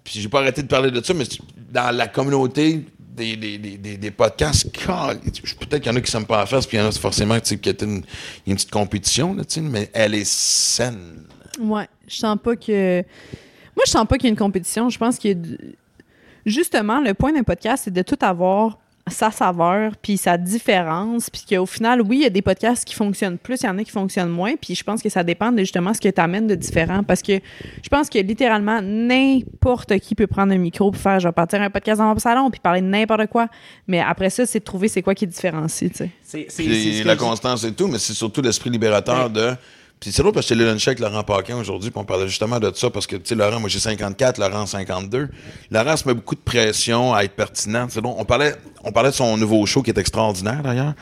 Puis 0.09 0.21
j'ai 0.21 0.27
pas 0.27 0.39
arrêté 0.39 0.63
de 0.63 0.67
parler 0.67 0.89
de 0.89 1.03
ça, 1.03 1.13
mais 1.13 1.23
dans 1.71 1.95
la 1.95 2.07
communauté 2.07 2.83
des, 2.97 3.35
des, 3.35 3.59
des, 3.59 3.77
des, 3.97 4.11
podcasts, 4.11 4.75
peut-être 4.75 5.83
qu'il 5.83 5.91
y 5.91 5.93
en 5.93 5.95
a 5.95 6.01
qui 6.01 6.09
s'aiment 6.09 6.25
pas 6.25 6.41
à 6.41 6.45
faire, 6.47 6.61
puis 6.61 6.77
il 6.77 6.79
y 6.79 6.83
en 6.83 6.87
a 6.87 6.91
forcément 6.91 7.39
qui 7.39 7.69
a 7.69 7.73
une 7.83 8.55
petite 8.55 8.71
compétition, 8.71 9.35
mais 9.61 9.91
elle 9.93 10.15
est 10.15 10.25
saine. 10.25 11.25
Ouais, 11.59 11.87
je 12.07 12.15
sens 12.15 12.39
pas 12.43 12.55
que. 12.55 13.03
Moi, 13.75 13.83
je 13.85 13.91
sens 13.91 14.07
pas 14.07 14.17
qu'il 14.17 14.25
y 14.25 14.29
a 14.29 14.31
une 14.31 14.35
compétition. 14.35 14.89
Je 14.89 14.97
pense 14.97 15.19
du- 15.19 15.75
Justement, 16.43 17.01
le 17.01 17.13
point 17.13 17.31
d'un 17.31 17.43
podcast, 17.43 17.83
c'est 17.85 17.93
de 17.93 18.01
tout 18.01 18.17
avoir 18.21 18.79
sa 19.09 19.31
saveur, 19.31 19.93
puis 20.01 20.17
sa 20.17 20.37
différence, 20.37 21.29
puis 21.29 21.43
qu'au 21.49 21.65
final, 21.65 22.01
oui, 22.01 22.17
il 22.17 22.23
y 22.23 22.25
a 22.25 22.29
des 22.29 22.41
podcasts 22.41 22.85
qui 22.85 22.95
fonctionnent 22.95 23.37
plus, 23.37 23.61
il 23.61 23.65
y 23.65 23.69
en 23.69 23.77
a 23.77 23.83
qui 23.83 23.91
fonctionnent 23.91 24.29
moins, 24.29 24.55
puis 24.55 24.75
je 24.75 24.83
pense 24.83 25.01
que 25.01 25.09
ça 25.09 25.23
dépend 25.23 25.51
de 25.51 25.59
justement 25.59 25.93
ce 25.93 26.01
que 26.01 26.09
tu 26.09 26.21
amènes 26.21 26.47
de 26.47 26.55
différent, 26.55 27.03
parce 27.03 27.21
que 27.21 27.33
je 27.83 27.89
pense 27.89 28.09
que 28.09 28.19
littéralement, 28.19 28.81
n'importe 28.81 29.97
qui 29.99 30.15
peut 30.15 30.27
prendre 30.27 30.53
un 30.53 30.57
micro 30.57 30.91
pour 30.91 31.01
faire, 31.01 31.19
je 31.19 31.27
vais 31.27 31.31
partir 31.31 31.61
un 31.61 31.69
podcast 31.69 31.99
dans 31.99 32.13
mon 32.13 32.19
salon, 32.19 32.49
puis 32.49 32.59
parler 32.59 32.81
de 32.81 32.87
n'importe 32.87 33.27
quoi, 33.27 33.47
mais 33.87 33.99
après 33.99 34.29
ça, 34.29 34.45
c'est 34.45 34.59
de 34.59 34.63
trouver 34.63 34.87
c'est 34.87 35.01
quoi 35.01 35.15
qui 35.15 35.27
différencie, 35.27 35.91
tu 35.91 36.09
sais. 36.23 36.47
C'est 36.49 37.03
la 37.03 37.15
constance 37.15 37.63
et 37.63 37.71
tout, 37.73 37.87
mais 37.87 37.99
c'est 37.99 38.13
surtout 38.13 38.41
l'esprit 38.41 38.69
libérateur 38.69 39.29
de. 39.29 39.55
Puis 39.99 40.13
c'est 40.13 40.21
drôle 40.21 40.33
parce 40.33 40.47
que 40.47 40.55
j'étais 40.55 40.65
lunché 40.71 40.91
avec 40.91 40.99
Laurent 40.99 41.23
Paquin 41.23 41.57
aujourd'hui, 41.57 41.91
puis 41.91 41.99
on 41.99 42.05
parlait 42.05 42.27
justement 42.27 42.57
de 42.59 42.71
ça, 42.73 42.89
parce 42.89 43.05
que, 43.05 43.17
tu 43.17 43.23
sais, 43.25 43.35
Laurent, 43.35 43.59
moi 43.59 43.67
j'ai 43.67 43.79
54, 43.79 44.37
Laurent 44.37 44.65
52. 44.65 45.27
Laurent 45.71 45.97
se 45.97 46.07
met 46.07 46.13
beaucoup 46.13 46.35
de 46.35 46.39
pression 46.39 47.13
à 47.13 47.23
être 47.25 47.35
pertinent. 47.35 47.87
C'est 47.89 48.01
drôle. 48.01 48.15
On 48.17 48.23
parlait, 48.23 48.55
on 48.85 48.93
parlait 48.93 49.09
de 49.09 49.15
son 49.15 49.35
nouveau 49.35 49.65
show 49.65 49.81
qui 49.83 49.89
est 49.89 49.97
extraordinaire 49.97 50.63
d'ailleurs. 50.63 50.93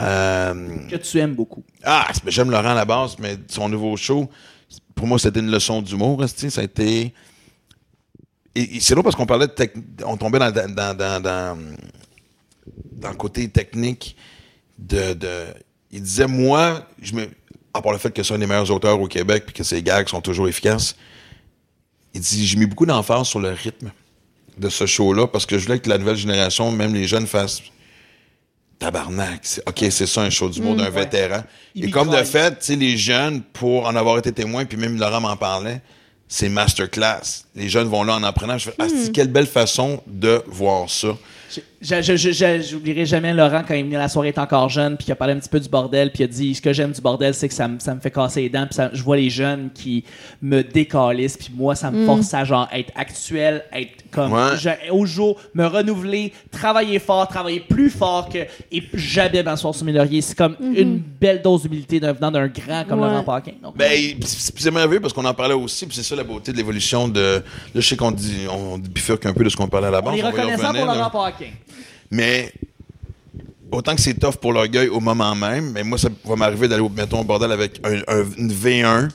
Euh, 0.00 0.76
que 0.90 0.96
tu 0.96 1.18
aimes 1.20 1.34
beaucoup. 1.36 1.62
ah, 1.84 2.08
j'aime 2.26 2.50
Laurent 2.50 2.70
à 2.70 2.74
la 2.74 2.84
base, 2.84 3.16
mais 3.20 3.36
son 3.48 3.68
nouveau 3.68 3.96
show, 3.96 4.28
pour 4.96 5.06
moi, 5.06 5.20
c'était 5.20 5.38
une 5.38 5.50
leçon 5.52 5.80
d'humour. 5.80 6.20
tu 6.26 6.28
sais, 6.36 6.50
Ça 6.50 6.60
a 6.62 6.64
été. 6.64 7.14
Et, 8.56 8.76
et 8.76 8.80
c'est 8.80 8.94
drôle 8.94 9.04
parce 9.04 9.14
qu'on 9.16 9.26
parlait 9.26 9.46
de. 9.46 9.52
tec- 9.52 9.74
On 10.04 10.16
tombait 10.16 10.40
dans, 10.40 10.50
dans, 10.50 10.74
dans, 10.74 10.96
dans, 10.96 11.20
dans, 11.22 11.58
dans 12.92 13.10
le 13.10 13.16
côté 13.16 13.48
technique 13.48 14.16
de, 14.78 15.12
de. 15.12 15.44
Il 15.92 16.02
disait, 16.02 16.26
moi, 16.26 16.88
je 17.00 17.14
me. 17.14 17.28
À 17.74 17.82
part 17.82 17.92
le 17.92 17.98
fait 17.98 18.10
que 18.10 18.22
c'est 18.22 18.32
un 18.34 18.38
des 18.38 18.46
meilleurs 18.46 18.70
auteurs 18.70 19.00
au 19.00 19.08
Québec 19.08 19.44
puis 19.46 19.54
que 19.54 19.64
ses 19.64 19.82
gags 19.82 20.08
sont 20.08 20.20
toujours 20.20 20.48
efficaces, 20.48 20.96
il 22.14 22.20
dit 22.20 22.46
j'ai 22.46 22.56
mis 22.56 22.66
beaucoup 22.66 22.86
d'emphase 22.86 23.26
sur 23.26 23.40
le 23.40 23.50
rythme 23.50 23.90
de 24.56 24.68
ce 24.68 24.86
show-là 24.86 25.26
parce 25.26 25.46
que 25.46 25.58
je 25.58 25.66
voulais 25.66 25.80
que 25.80 25.88
la 25.88 25.98
nouvelle 25.98 26.16
génération, 26.16 26.70
même 26.70 26.94
les 26.94 27.06
jeunes, 27.06 27.26
fassent 27.26 27.62
tabarnak. 28.78 29.60
OK, 29.66 29.84
c'est 29.90 30.06
ça 30.06 30.22
un 30.22 30.30
show 30.30 30.48
d'humour 30.48 30.76
d'un 30.76 30.90
vétéran. 30.90 31.42
Il 31.74 31.86
Et 31.86 31.90
comme 31.90 32.08
de 32.08 32.12
croit. 32.12 32.24
fait, 32.24 32.50
tu 32.58 32.66
sais, 32.66 32.76
les 32.76 32.96
jeunes, 32.96 33.42
pour 33.42 33.86
en 33.86 33.96
avoir 33.96 34.18
été 34.18 34.32
témoin, 34.32 34.64
puis 34.64 34.76
même 34.76 34.98
Laurent 34.98 35.20
m'en 35.20 35.36
parlait, 35.36 35.80
c'est 36.28 36.48
masterclass. 36.48 37.44
Les 37.54 37.68
jeunes 37.68 37.88
vont 37.88 38.02
là 38.02 38.14
en 38.14 38.22
apprenant. 38.22 38.58
Je 38.58 38.70
fais, 38.70 38.76
ah, 38.78 38.86
c'est 38.88 39.12
quelle 39.12 39.28
belle 39.28 39.46
façon 39.46 40.02
de 40.06 40.42
voir 40.46 40.88
ça. 40.90 41.16
J'oublierai 41.84 43.04
jamais 43.06 43.32
Laurent 43.34 43.62
quand 43.66 43.74
il 43.74 43.84
venait 43.84 43.96
à 43.96 44.00
la 44.00 44.08
soirée 44.08 44.28
est 44.28 44.38
encore 44.38 44.68
jeune, 44.68 44.96
puis 44.96 45.06
il 45.08 45.12
a 45.12 45.16
parlé 45.16 45.34
un 45.34 45.38
petit 45.38 45.48
peu 45.48 45.60
du 45.60 45.68
bordel, 45.68 46.10
puis 46.10 46.22
il 46.22 46.24
a 46.24 46.28
dit 46.28 46.54
ce 46.54 46.62
que 46.62 46.72
j'aime 46.72 46.92
du 46.92 47.00
bordel, 47.00 47.34
c'est 47.34 47.48
que 47.48 47.54
ça, 47.54 47.68
me- 47.68 47.78
ça 47.78 47.94
me 47.94 48.00
fait 48.00 48.10
casser 48.10 48.42
les 48.42 48.48
dents, 48.48 48.64
puis 48.66 48.74
ça- 48.74 48.90
je 48.92 49.02
vois 49.02 49.16
les 49.16 49.28
jeunes 49.30 49.70
qui 49.74 50.04
me 50.40 50.62
décalissent, 50.62 51.36
puis 51.36 51.50
moi 51.54 51.74
ça 51.74 51.90
me 51.90 52.06
force 52.06 52.32
à 52.34 52.44
genre 52.44 52.68
être 52.72 52.90
actuel, 52.96 53.64
être 53.72 54.04
comme 54.10 54.32
Ouais. 54.32 54.56
je- 54.58 54.90
au 54.92 55.04
jour, 55.04 55.38
me 55.54 55.66
renouveler, 55.66 56.32
travailler 56.50 56.98
fort, 56.98 57.28
travailler 57.28 57.60
plus 57.60 57.90
fort 57.90 58.28
que 58.28 58.38
et 58.72 58.82
jamais 58.94 59.42
m'asseoir 59.42 59.74
sur 59.74 59.84
mes 59.84 59.92
lauriers. 59.92 60.20
C'est 60.22 60.36
comme 60.38 60.56
une 60.60 60.98
belle 61.20 61.42
dose 61.42 61.62
d'humilité 61.62 62.00
d'un 62.00 62.12
venant 62.12 62.30
d'un 62.30 62.48
grand 62.48 62.84
comme 62.88 63.00
Ouais. 63.00 63.08
Laurent 63.08 63.24
Paquin. 63.24 63.52
Donc, 63.62 63.76
Ben, 63.76 63.92
c'est 64.24 64.70
merveilleux 64.70 65.00
parce 65.00 65.12
qu'on 65.12 65.24
en 65.24 65.34
parlait 65.34 65.54
aussi, 65.54 65.86
puis 65.86 65.96
c'est 65.96 66.02
ça 66.02 66.16
la 66.16 66.24
beauté 66.24 66.52
de 66.52 66.56
l'évolution 66.56 67.08
de. 67.08 67.20
Là, 67.20 67.42
je 67.74 67.80
sais 67.80 67.96
qu'on 67.96 68.10
dit, 68.12 68.46
on 68.50 68.78
bifurque 68.78 69.26
un 69.26 69.32
peu 69.34 69.44
de 69.44 69.48
ce 69.48 69.56
qu'on 69.56 69.68
parlait 69.68 69.88
à 69.88 69.90
la 69.90 70.00
on 70.00 70.02
base. 70.02 70.18
est 70.18 70.22
va 70.22 70.28
y 70.28 70.32
reconnaissant 70.32 70.72
pour. 70.72 70.86
Laurent 70.86 71.10
Paquin. 71.10 71.46
Mais 72.14 72.52
autant 73.72 73.96
que 73.96 74.00
c'est 74.00 74.14
tough 74.14 74.36
pour 74.36 74.52
l'orgueil 74.52 74.88
au 74.88 75.00
moment 75.00 75.34
même, 75.34 75.72
mais 75.72 75.82
moi, 75.82 75.98
ça 75.98 76.08
va 76.24 76.36
m'arriver 76.36 76.68
d'aller, 76.68 76.88
mettons, 76.94 77.20
au 77.20 77.24
bordel 77.24 77.50
avec 77.50 77.80
un, 77.84 77.96
un- 78.06 78.24
une 78.38 78.52
V1 78.52 79.08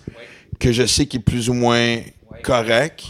que 0.60 0.74
je 0.74 0.86
sais 0.86 1.06
qui 1.06 1.16
est 1.18 1.22
plus 1.22 1.50
ou 1.50 1.54
moins 1.54 2.00
correct. 2.44 3.04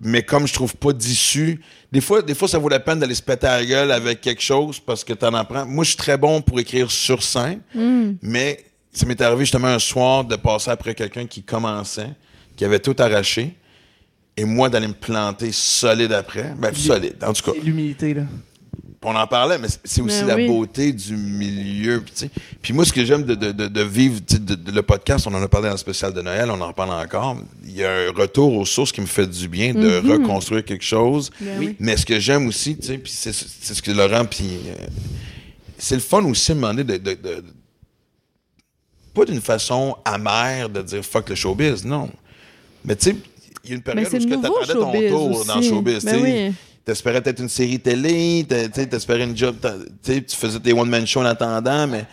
Mais 0.00 0.22
comme 0.22 0.46
je 0.46 0.54
trouve 0.54 0.74
pas 0.76 0.92
d'issue, 0.94 1.60
des 1.92 2.00
fois, 2.00 2.22
des 2.22 2.34
fois, 2.34 2.48
ça 2.48 2.58
vaut 2.58 2.68
la 2.70 2.80
peine 2.80 3.00
d'aller 3.00 3.14
se 3.16 3.22
péter 3.22 3.46
à 3.48 3.58
la 3.58 3.66
gueule 3.66 3.90
avec 3.90 4.20
quelque 4.22 4.42
chose 4.42 4.78
parce 4.80 5.02
que 5.04 5.12
t'en 5.12 5.34
apprends. 5.34 5.66
Moi, 5.66 5.84
je 5.84 5.88
suis 5.90 5.96
très 5.98 6.16
bon 6.16 6.40
pour 6.40 6.58
écrire 6.60 6.90
sur 6.90 7.22
scène, 7.22 7.60
mais 8.22 8.64
ça 8.92 9.04
m'est 9.06 9.20
arrivé 9.20 9.40
justement 9.44 9.68
un 9.68 9.78
soir 9.78 10.24
de 10.24 10.36
passer 10.36 10.70
après 10.70 10.94
quelqu'un 10.94 11.26
qui 11.26 11.42
commençait, 11.42 12.10
qui 12.56 12.64
avait 12.64 12.78
tout 12.78 12.94
arraché, 12.98 13.54
et 14.40 14.44
moi 14.44 14.68
d'aller 14.68 14.88
me 14.88 14.92
planter 14.94 15.50
solide 15.52 16.12
après. 16.12 16.54
Ben, 16.58 16.74
solide, 16.74 17.16
en 17.24 17.32
tout 17.32 17.42
cas. 17.42 17.52
C'est 17.58 17.64
l'humilité 17.64 18.14
là. 18.14 18.22
On 19.02 19.14
en 19.14 19.26
parlait, 19.28 19.58
mais 19.58 19.68
c'est- 19.84 20.00
aussi 20.02 20.24
Mais 20.24 20.36
la 20.36 20.46
beauté 20.48 20.92
du 20.92 21.16
milieu. 21.16 22.00
Puis, 22.00 22.12
tu 22.12 22.18
sais. 22.22 22.30
Puis 22.60 22.72
moi, 22.72 22.84
ce 22.84 22.92
que 22.92 23.04
j'aime 23.04 23.22
de, 23.22 23.36
de, 23.36 23.52
de, 23.52 23.68
de 23.68 23.82
vivre, 23.82 24.18
tu 24.26 24.34
sais, 24.34 24.40
de, 24.40 24.56
de- 24.56 24.72
le 24.72 24.82
podcast, 24.82 25.24
on 25.28 25.34
en 25.34 25.40
a 25.42 25.46
parlé 25.46 25.68
dans 25.68 25.74
le 25.74 25.78
spécial 25.78 26.12
de 26.12 26.20
Noël, 26.20 26.50
on 26.50 26.60
en 26.60 26.72
parle 26.72 26.90
encore. 26.90 27.36
Il 27.64 27.76
y 27.76 27.84
a 27.84 27.92
un 27.92 28.10
retour 28.10 28.52
aux 28.54 28.66
sources 28.66 28.90
qui 28.90 29.00
me 29.00 29.06
fait 29.06 29.26
du 29.28 29.46
bien 29.48 29.72
de 29.72 29.98
reconstruire 30.12 30.64
quelque 30.64 30.84
chose. 30.84 31.30
Ben 31.40 31.58
oui. 31.60 31.76
Mais 31.78 31.96
ce 31.96 32.04
que 32.04 32.18
j'aime 32.18 32.48
aussi, 32.48 32.76
tu 32.76 32.86
sais, 32.88 32.98
puis 32.98 33.12
c'est 33.14 33.32
c'est 33.32 33.74
ce 33.74 33.80
que 33.82 33.92
Laurent, 33.92 34.24
puis 34.24 34.46
euh, 34.66 34.86
c'est 35.78 35.94
le 35.94 36.00
fun 36.00 36.24
aussi 36.24 36.52
de, 36.54 36.82
de- 36.82 36.96
de- 36.98 37.44
pas 39.14 39.24
d'une 39.24 39.40
façon 39.40 39.96
amère 40.04 40.68
de 40.68 40.82
dire 40.82 41.04
fuck 41.04 41.28
le 41.28 41.34
showbiz, 41.36 41.84
non. 41.84 42.10
Mais 42.84 42.96
tu 42.96 43.10
sais, 43.10 43.16
y 43.70 43.72
a 43.72 43.76
une 43.76 43.82
période 43.82 44.06
où 44.12 44.18
tu 44.18 44.32
attendais 44.70 45.08
ton 45.10 45.32
tour 45.32 45.44
dans 45.46 45.56
le 45.56 45.62
showbiz. 45.62 46.04
Ben 46.04 46.16
oui. 46.22 46.52
T'espérais 46.84 47.20
peut-être 47.20 47.40
une 47.40 47.48
série 47.50 47.78
télé, 47.78 48.46
t'espérais 48.48 49.24
une 49.24 49.36
job, 49.36 49.56
tu 50.02 50.12
sais, 50.14 50.22
tu 50.22 50.34
faisais 50.34 50.58
tes 50.58 50.72
one-man 50.72 51.06
shows 51.06 51.20
en 51.20 51.26
attendant, 51.26 51.86
mais, 51.86 52.06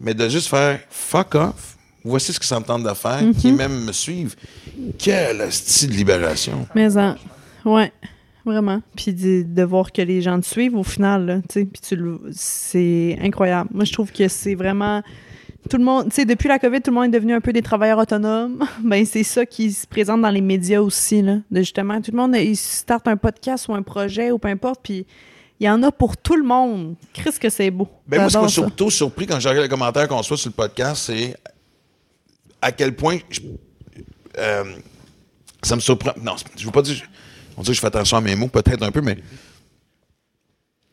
mais 0.00 0.14
de 0.14 0.28
juste 0.28 0.46
faire 0.48 0.78
fuck 0.88 1.34
off, 1.34 1.76
voici 2.04 2.32
ce 2.32 2.38
que 2.38 2.44
ça 2.46 2.60
me 2.60 2.64
tente 2.64 2.84
de 2.84 2.94
faire, 2.94 3.22
Mhm. 3.22 3.34
qui 3.34 3.50
même 3.50 3.84
me 3.84 3.90
suivent. 3.92 4.36
Quel 4.98 5.50
style 5.52 5.90
de 5.90 5.94
libération. 5.96 6.64
Mais 6.76 6.96
en- 6.96 7.16
ouais, 7.64 7.92
vraiment. 8.46 8.80
Puis 8.96 9.12
de, 9.12 9.42
de 9.42 9.62
voir 9.64 9.90
que 9.90 10.02
les 10.02 10.22
gens 10.22 10.38
te 10.40 10.46
suivent 10.46 10.76
au 10.76 10.84
final, 10.84 11.26
là, 11.26 11.36
tu 11.38 11.60
sais, 11.60 11.64
puis 11.64 11.82
tu 11.86 11.96
le- 11.96 12.20
c'est 12.32 13.18
incroyable. 13.20 13.70
Moi, 13.72 13.84
je 13.84 13.92
trouve 13.92 14.12
que 14.12 14.28
c'est 14.28 14.54
vraiment 14.54 15.02
tout 15.68 15.76
le 15.76 15.84
monde, 15.84 16.06
tu 16.08 16.16
sais, 16.16 16.24
depuis 16.24 16.48
la 16.48 16.58
COVID, 16.58 16.80
tout 16.80 16.90
le 16.90 16.94
monde 16.96 17.06
est 17.06 17.18
devenu 17.18 17.34
un 17.34 17.40
peu 17.40 17.52
des 17.52 17.62
travailleurs 17.62 17.98
autonomes. 17.98 18.64
Ben, 18.82 19.04
c'est 19.04 19.22
ça 19.24 19.44
qui 19.46 19.70
se 19.72 19.86
présente 19.86 20.22
dans 20.22 20.30
les 20.30 20.40
médias 20.40 20.80
aussi, 20.80 21.22
là. 21.22 21.36
De 21.50 21.60
justement, 21.60 22.00
tout 22.00 22.10
le 22.12 22.16
monde, 22.16 22.34
il 22.36 22.56
starte 22.56 23.06
un 23.08 23.16
podcast 23.16 23.68
ou 23.68 23.74
un 23.74 23.82
projet 23.82 24.30
ou 24.30 24.38
peu 24.38 24.48
importe, 24.48 24.80
puis 24.82 25.06
il 25.60 25.66
y 25.66 25.68
en 25.70 25.82
a 25.82 25.92
pour 25.92 26.16
tout 26.16 26.36
le 26.36 26.42
monde. 26.44 26.94
Qu'est-ce 27.12 27.38
que 27.38 27.50
c'est 27.50 27.70
beau. 27.70 27.88
Ben 28.06 28.18
moi, 28.20 28.30
ce 28.30 28.36
qui 28.38 28.42
m'a 28.42 28.48
surtout 28.48 28.90
surpris 28.90 29.26
quand 29.26 29.38
j'ai 29.38 29.48
regardé 29.50 29.66
les 29.66 29.70
commentaires 29.70 30.08
qu'on 30.08 30.22
soit 30.22 30.38
sur 30.38 30.48
le 30.48 30.54
podcast, 30.54 31.02
c'est 31.06 31.36
à 32.62 32.72
quel 32.72 32.96
point 32.96 33.18
je- 33.28 33.40
euh, 34.38 34.64
ça 35.62 35.76
me 35.76 35.80
surprend. 35.80 36.12
Non, 36.22 36.36
je 36.56 36.64
veux 36.64 36.70
pas 36.72 36.80
dire. 36.82 37.02
On 37.56 37.62
dit 37.62 37.68
que 37.68 37.74
je 37.74 37.80
fais 37.80 37.86
attention 37.88 38.16
à 38.16 38.20
mes 38.22 38.34
mots, 38.34 38.48
peut-être 38.48 38.82
un 38.82 38.90
peu, 38.90 39.02
mais. 39.02 39.16
Tu 39.16 39.22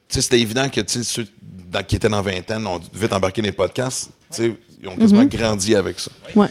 sais, 0.09 0.21
c'était 0.21 0.39
évident 0.41 0.67
que 0.69 0.81
ceux 0.85 1.25
dans- 1.71 1.83
qui 1.83 1.95
étaient 1.95 2.09
dans 2.09 2.21
vingtaine 2.21 2.65
ont 2.67 2.79
vite 2.93 3.13
embarqué 3.13 3.41
dans 3.41 3.45
les 3.47 3.51
podcasts. 3.53 4.11
Ils 4.39 4.87
ont 4.87 4.95
quasiment 4.95 5.25
grandi 5.25 5.75
avec 5.75 5.99
ça. 5.99 6.11
Ouais. 6.35 6.47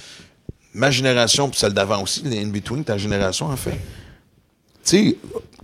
Ma 0.75 0.91
génération, 0.91 1.49
puis 1.49 1.59
celle 1.59 1.73
d'avant 1.73 2.03
aussi, 2.03 2.23
les 2.23 2.43
in-between, 2.43 2.85
ta 2.85 2.99
génération, 2.99 3.47
en 3.47 3.57
fait. 3.57 3.79
Tu 4.85 4.97
sais, 5.11 5.17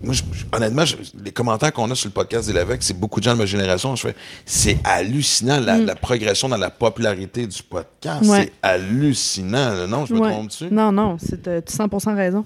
moi, 0.03 0.15
je- 0.15 0.23
je- 0.33 0.45
honnêtement, 0.57 0.85
je- 0.85 0.97
les 1.23 1.31
commentaires 1.31 1.73
qu'on 1.73 1.89
a 1.91 1.95
sur 1.95 2.09
le 2.09 2.13
podcast 2.13 2.47
des 2.49 2.53
Lévesque, 2.55 2.83
c'est 2.83 2.99
beaucoup 2.99 3.21
de 3.21 3.25
gens 3.25 3.35
de 3.35 3.39
ma 3.39 3.47
génération. 3.47 3.95
Je 3.95 4.09
fais, 4.09 4.17
c'est 4.45 4.79
hallucinant 4.83 5.61
la, 5.61 5.79
la 5.79 5.95
progression 5.95 6.49
dans 6.49 6.57
la 6.57 6.71
popularité 6.71 7.47
du 7.47 7.63
podcast. 7.63 8.25
Mm. 8.25 8.29
Ouais. 8.31 8.43
C'est 8.45 8.53
hallucinant. 8.63 9.71
là. 9.75 9.87
Non, 9.87 10.07
je 10.07 10.15
me 10.15 10.21
Ouais. 10.21 10.31
trompe 10.31 10.49
dessus. 10.49 10.69
Non, 10.73 10.91
non, 10.91 11.19
c'est 11.21 11.47
euh, 11.47 11.61
tu 11.61 11.73
as 11.73 11.77
100% 11.77 12.17
raison. 12.17 12.45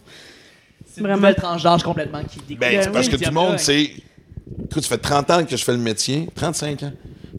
C'est 0.87 1.01
une 1.01 1.07
Vraiment. 1.07 1.17
nouvelle 1.21 1.35
tranche 1.37 1.63
d'âge 1.63 1.83
complètement 1.83 2.23
qui 2.25 2.39
découle. 2.41 2.57
Ben, 2.59 2.83
c'est 2.83 2.91
parce 2.91 3.07
oui. 3.07 3.13
que 3.13 3.17
tout 3.17 3.29
le 3.31 3.35
monde, 3.35 3.59
c'est. 3.59 3.83
Écoute, 4.65 4.83
ça 4.83 4.89
fait 4.91 4.99
30 4.99 5.31
ans 5.31 5.45
que 5.45 5.57
je 5.57 5.65
fais 5.65 5.73
le 5.73 5.79
métier, 5.79 6.29
35 6.35 6.83
ans 6.83 6.93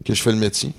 que 0.04 0.14
je 0.14 0.22
fais 0.22 0.32
le 0.32 0.38
métier. 0.38 0.72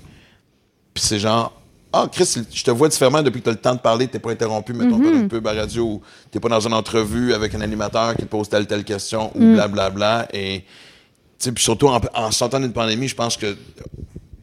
Puis 0.94 1.02
c'est 1.04 1.18
genre, 1.18 1.52
ah, 1.92 2.06
Chris, 2.10 2.36
je 2.52 2.62
te 2.64 2.70
vois 2.70 2.88
différemment 2.88 3.22
depuis 3.22 3.40
que 3.40 3.44
tu 3.44 3.50
as 3.50 3.52
le 3.54 3.58
temps 3.58 3.74
de 3.74 3.80
parler, 3.80 4.06
t'es 4.08 4.18
pas 4.18 4.30
interrompu, 4.30 4.72
mettons, 4.72 4.98
Mm-hmm. 4.98 5.02
par 5.02 5.12
une 5.12 5.28
pub 5.28 5.46
à 5.48 5.52
radio, 5.54 5.84
ou 5.84 6.02
t'es 6.30 6.38
pas 6.40 6.48
dans 6.48 6.60
une 6.60 6.72
entrevue 6.74 7.32
avec 7.34 7.54
un 7.54 7.60
animateur 7.60 8.14
qui 8.14 8.22
te 8.22 8.28
pose 8.28 8.48
telle, 8.48 8.66
telle 8.66 8.84
question, 8.84 9.30
Mm. 9.34 9.42
ou 9.42 9.54
blablabla. 9.54 10.28
Et, 10.32 10.60
tu 10.60 10.66
sais, 11.38 11.52
puis 11.52 11.62
surtout, 11.64 11.88
en, 11.88 12.00
en 12.14 12.30
sortant 12.30 12.60
d'une 12.60 12.72
pandémie, 12.72 13.08
je 13.08 13.14
pense 13.16 13.36
que. 13.36 13.56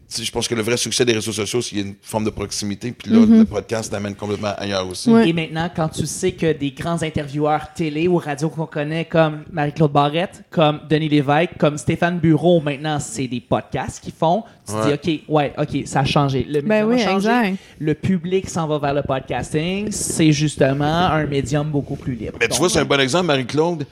Je 0.10 0.32
pense 0.32 0.48
que 0.48 0.56
le 0.56 0.62
vrai 0.62 0.78
succès 0.78 1.04
des 1.04 1.12
réseaux 1.12 1.34
sociaux, 1.34 1.62
c'est 1.62 1.70
qu'il 1.70 1.78
y 1.80 1.82
a 1.82 1.86
une 1.86 1.96
forme 2.02 2.24
de 2.24 2.30
proximité. 2.30 2.93
Puis 2.93 3.12
là, 3.12 3.26
le 3.26 3.43
podcast 3.43 3.91
t'amène 3.91 4.15
complètement 4.15 4.54
ailleurs 4.58 4.88
aussi. 4.88 5.10
Ouais. 5.10 5.28
Et 5.28 5.34
maintenant, 5.34 5.70
quand 5.76 5.89
tu 5.89 6.06
sais 6.06 6.32
que 6.32 6.54
des 6.54 6.72
grands 6.72 7.02
intervieweurs 7.04 7.74
télé 7.76 8.08
ou 8.08 8.15
radio 8.15 8.48
qu'on 8.50 8.65
connaît, 8.67 9.04
comme 9.04 9.43
Marie-Claude 9.52 9.91
Barrette, 9.91 10.43
comme 10.50 10.80
Denis 10.89 11.10
Lévesque, 11.10 11.58
comme 11.60 11.78
Stéphane 11.78 12.20
Bureau, 12.20 12.62
maintenant, 12.62 13.00
c'est 13.02 13.28
des 13.28 13.41
podcasts 13.41 14.02
qu'ils 14.02 14.13
font. 14.13 14.43
Tu 14.65 14.74
te 14.74 14.78
Ouais. 14.78 14.98
dis, 15.04 15.22
OK, 15.28 15.36
ouais, 15.36 15.54
OK, 15.58 15.82
ça 15.86 16.00
a 16.00 16.06
changé. 16.06 16.46
Le 16.50 16.62
Ben 16.62 16.86
médium 16.86 16.89
oui, 16.89 17.02
a 17.02 17.06
changé. 17.06 17.28
exact. 17.28 17.58
Le 17.80 17.93
public 17.93 18.50
s'en 18.50 18.65
va 18.67 18.78
vers 18.80 18.93
le 18.93 19.02
podcasting. 19.04 19.91
C'est 19.91 20.32
justement 20.32 20.86
un 20.86 21.26
médium 21.26 21.70
beaucoup 21.70 21.98
plus 21.98 22.15
libre. 22.15 22.38
Mais 22.39 22.46
tu 22.48 22.52
Donc, 22.52 22.60
vois, 22.60 22.70
c'est 22.70 22.80
un 22.80 22.86
bon 22.86 23.00
exemple, 23.00 23.26
Marie-Claude. 23.26 23.86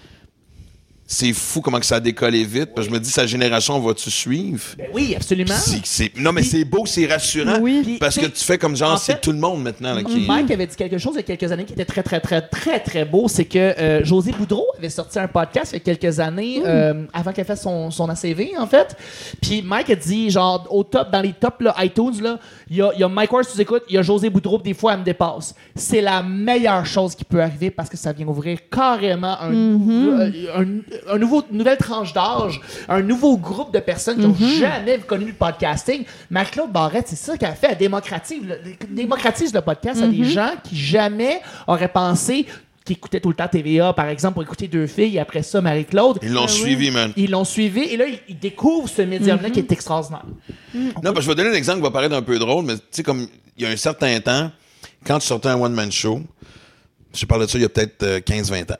C'est 1.07 1.33
fou 1.33 1.61
comment 1.61 1.79
que 1.79 1.85
ça 1.85 1.97
a 1.97 1.99
décollé 1.99 2.43
vite. 2.43 2.71
Parce 2.73 2.87
que 2.87 2.93
je 2.93 2.97
me 2.97 2.99
dis, 2.99 3.11
sa 3.11 3.27
génération 3.27 3.79
va-tu 3.79 4.09
suivre? 4.09 4.63
ben 4.75 4.87
oui, 4.91 5.13
absolument. 5.15 5.53
C'est- 5.53 5.81
c'est- 5.85 6.17
non, 6.17 6.31
mais 6.31 6.41
Puis- 6.41 6.49
c'est 6.49 6.65
beau, 6.65 6.85
c'est 6.87 7.05
rassurant. 7.05 7.59
Oui. 7.61 7.97
Parce 7.99 8.15
que 8.17 8.25
tu 8.25 8.43
fais 8.43 8.57
comme 8.57 8.75
genre, 8.75 8.93
en 8.93 8.97
c'est 8.97 9.21
tout 9.21 9.31
le 9.31 9.37
monde 9.37 9.61
maintenant. 9.61 9.93
Là, 9.93 10.03
qui... 10.03 10.25
Mike 10.25 10.49
avait 10.49 10.65
dit 10.65 10.75
quelque 10.75 10.97
chose 10.97 11.13
il 11.13 11.17
y 11.17 11.19
a 11.19 11.23
quelques 11.35 11.51
années 11.51 11.65
qui 11.65 11.73
était 11.73 11.85
très, 11.85 12.01
très, 12.01 12.19
très, 12.19 12.41
très, 12.41 12.79
très 12.79 13.05
beau. 13.05 13.27
C'est 13.27 13.45
que 13.45 13.59
euh, 13.59 14.03
José 14.03 14.31
Boudreau 14.31 14.65
avait 14.79 14.89
sorti 14.89 15.19
un 15.19 15.27
podcast 15.27 15.73
il 15.73 15.75
y 15.75 15.77
a 15.89 15.95
quelques 15.95 16.19
années, 16.19 16.61
euh, 16.65 17.05
avant 17.13 17.31
qu'elle 17.33 17.45
fasse 17.45 17.61
son, 17.61 17.91
son 17.91 18.09
ACV, 18.09 18.53
en 18.57 18.65
fait. 18.65 18.95
Puis 19.41 19.61
Mike 19.61 19.91
a 19.91 19.95
dit, 19.95 20.31
genre, 20.31 20.65
au 20.71 20.83
top, 20.83 21.11
dans 21.11 21.21
les 21.21 21.33
tops 21.33 21.61
là, 21.61 21.75
iTunes, 21.83 22.19
là, 22.23 22.39
il 22.67 22.77
y 22.77 22.81
a, 22.81 22.91
il 22.95 22.99
y 22.99 23.03
a 23.03 23.07
Mike 23.07 23.31
Ward, 23.31 23.45
tu 23.53 23.61
écoutes, 23.61 23.83
il 23.89 23.93
y 23.95 23.97
a 23.99 24.01
José 24.01 24.31
Boudreau, 24.31 24.57
puis 24.57 24.73
des 24.73 24.77
fois, 24.77 24.93
elle 24.93 25.01
me 25.01 25.05
dépasse. 25.05 25.53
C'est 25.75 26.01
la 26.01 26.23
meilleure 26.23 26.85
chose 26.87 27.13
qui 27.13 27.25
peut 27.25 27.41
arriver 27.43 27.69
parce 27.69 27.89
que 27.89 27.97
ça 27.97 28.11
vient 28.11 28.25
ouvrir 28.25 28.57
carrément 28.71 29.39
un, 29.39 29.51
nouveau- 29.51 30.11
euh, 30.19 30.31
un, 30.55 30.65
un 31.09 31.17
nouveau, 31.17 31.43
une 31.51 31.57
nouvelle 31.57 31.77
tranche 31.77 32.13
d'âge, 32.13 32.59
un 32.87 33.01
nouveau 33.01 33.37
groupe 33.37 33.73
de 33.73 33.79
personnes 33.79 34.17
qui 34.17 34.27
n'ont 34.27 34.59
jamais 34.59 34.97
connu 34.99 35.25
le 35.25 35.33
podcasting. 35.33 36.03
Marc-Claude 36.29 36.71
Barrette, 36.71 37.07
c'est 37.07 37.15
ça 37.15 37.37
qu'elle 37.37 37.49
a 37.49 37.55
fait. 37.55 37.67
Elle 37.71 37.77
démocratise 37.77 38.41
le, 38.43 38.59
démocratise 38.89 39.53
le 39.53 39.61
podcast 39.61 40.01
à 40.01 40.07
des 40.07 40.23
gens 40.25 40.53
qui 40.63 40.75
jamais 40.75 41.41
auraient 41.67 41.87
pensé 41.87 42.45
qui 42.85 42.93
écoutaient 42.93 43.19
tout 43.19 43.29
le 43.29 43.35
temps 43.35 43.47
TVA, 43.47 43.93
par 43.93 44.07
exemple, 44.09 44.35
pour 44.35 44.43
écouter 44.43 44.67
deux 44.67 44.85
filles, 44.85 45.15
et 45.15 45.19
après 45.19 45.41
ça, 45.41 45.59
Marie-Claude. 45.59 46.19
Ils 46.21 46.31
l'ont 46.31 46.47
suivi, 46.47 46.91
man. 46.91 47.11
Ils 47.17 47.31
l'ont 47.31 47.43
suivi, 47.43 47.81
et 47.81 47.97
là, 47.97 48.05
ils, 48.29 48.37
découvrent 48.37 48.87
ce 48.87 49.01
médium-là 49.01 49.49
qui 49.49 49.57
est 49.57 49.71
extraordinaire. 49.71 50.25
Non, 50.75 50.91
parce 51.01 51.15
que 51.15 51.21
je 51.21 51.27
vais 51.29 51.35
donner 51.35 51.49
un 51.49 51.53
exemple 51.53 51.77
qui 51.77 51.83
va 51.83 51.89
paraître 51.89 52.13
un 52.13 52.21
peu 52.21 52.37
drôle, 52.37 52.63
mais 52.63 52.75
tu 52.75 52.83
sais, 52.91 53.03
comme 53.03 53.27
il 53.57 53.63
y 53.63 53.65
a 53.65 53.71
un 53.71 53.75
certain 53.75 54.19
temps, 54.19 54.51
quand 55.03 55.17
tu 55.17 55.25
sortais 55.25 55.49
un 55.49 55.59
one-man 55.59 55.91
show, 55.91 56.21
je 57.11 57.25
parlais 57.25 57.47
de 57.47 57.51
ça 57.51 57.57
il 57.57 57.61
y 57.61 57.65
a 57.65 57.69
peut-être 57.69 58.03
euh, 58.03 58.19
15-20 58.19 58.73
ans. 58.73 58.77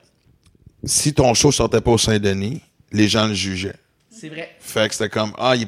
Si 0.86 1.14
ton 1.14 1.34
show 1.34 1.52
sortait 1.52 1.82
pas 1.82 1.92
au 1.92 1.98
Saint-Denis, 1.98 2.62
les 2.92 3.08
gens 3.08 3.28
le 3.28 3.34
jugeaient. 3.34 3.76
C'est 4.10 4.30
vrai. 4.30 4.56
Fait 4.60 4.88
que 4.88 4.94
c'était 4.94 5.10
comme, 5.10 5.34
ah, 5.38 5.56
il... 5.56 5.68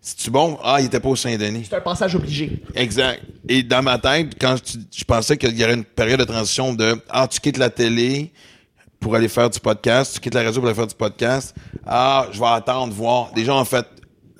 c'est-tu 0.00 0.30
bon? 0.30 0.58
Ah, 0.64 0.78
il 0.80 0.86
était 0.86 0.98
pas 0.98 1.10
au 1.10 1.16
Saint-Denis. 1.16 1.66
C'est 1.68 1.76
un 1.76 1.80
passage 1.80 2.14
obligé. 2.14 2.62
Exact. 2.74 3.22
Et 3.48 3.62
dans 3.62 3.82
ma 3.82 3.98
tête, 3.98 4.34
quand 4.40 4.56
je, 4.56 4.78
je 4.90 5.04
pensais 5.04 5.36
qu'il 5.36 5.56
y 5.58 5.64
aurait 5.64 5.74
une 5.74 5.84
période 5.84 6.18
de 6.18 6.24
transition 6.24 6.72
de 6.72 7.00
Ah, 7.10 7.28
tu 7.28 7.38
quittes 7.38 7.58
la 7.58 7.70
télé 7.70 8.32
pour 8.98 9.14
aller 9.14 9.28
faire 9.28 9.48
du 9.48 9.60
podcast, 9.60 10.14
tu 10.14 10.20
quittes 10.20 10.34
la 10.34 10.42
radio 10.42 10.60
pour 10.60 10.68
aller 10.68 10.76
faire 10.76 10.86
du 10.86 10.94
podcast. 10.94 11.54
Ah, 11.86 12.26
je 12.32 12.38
vais 12.38 12.46
attendre, 12.46 12.92
voir. 12.92 13.32
Déjà, 13.32 13.54
en 13.54 13.64
fait, 13.64 13.86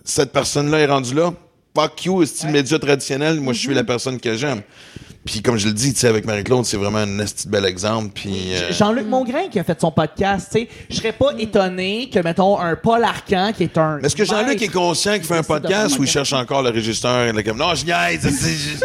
cette 0.05 0.33
personne-là 0.33 0.79
est 0.79 0.87
rendue 0.87 1.15
là. 1.15 1.33
Fuck 1.77 2.05
you, 2.05 2.27
style 2.27 2.51
média 2.51 2.79
traditionnel? 2.79 3.41
Moi, 3.41 3.53
je 3.53 3.61
suis 3.61 3.75
la 3.75 3.85
personne 3.85 4.19
que 4.19 4.37
j'aime. 4.37 4.63
Puis, 5.31 5.43
comme 5.43 5.57
je 5.57 5.69
le 5.69 5.73
dis, 5.73 5.93
tu 5.95 6.01
sais, 6.01 6.09
avec 6.09 6.25
Marie-Claude, 6.25 6.65
c'est 6.65 6.77
vraiment 6.77 6.99
un 6.99 7.25
bel 7.47 7.65
exemple. 7.65 8.09
Puis, 8.13 8.53
euh, 8.53 8.73
Jean-Luc 8.73 9.07
Mongrain 9.07 9.47
qui 9.49 9.61
a 9.61 9.65
fait 9.65 9.81
son 9.81 9.93
podcast, 9.93 10.49
tu 10.53 10.63
sais, 10.63 10.69
je 10.91 10.97
serais 10.97 11.13
pas 11.13 11.31
étonné 11.39 12.11
que, 12.13 12.19
mettons, 12.19 12.59
un 12.59 12.75
Paul 12.75 13.05
Arcan 13.05 13.53
qui 13.57 13.63
est 13.63 13.79
un. 13.79 14.01
est-ce 14.01 14.17
que 14.17 14.25
Jean-Luc 14.25 14.61
est 14.61 14.67
conscient 14.73 15.13
qu'il 15.15 15.23
fait 15.23 15.39
un 15.39 15.45
podcast 15.45 15.97
ou 16.01 16.03
il 16.03 16.11
cherche 16.11 16.33
encore 16.33 16.63
le 16.65 16.71
régisseur 16.71 17.27
et 17.29 17.33
le 17.33 17.43
cam- 17.43 17.57
Non, 17.57 17.77
je 17.77 17.85
niaise. 17.85 18.27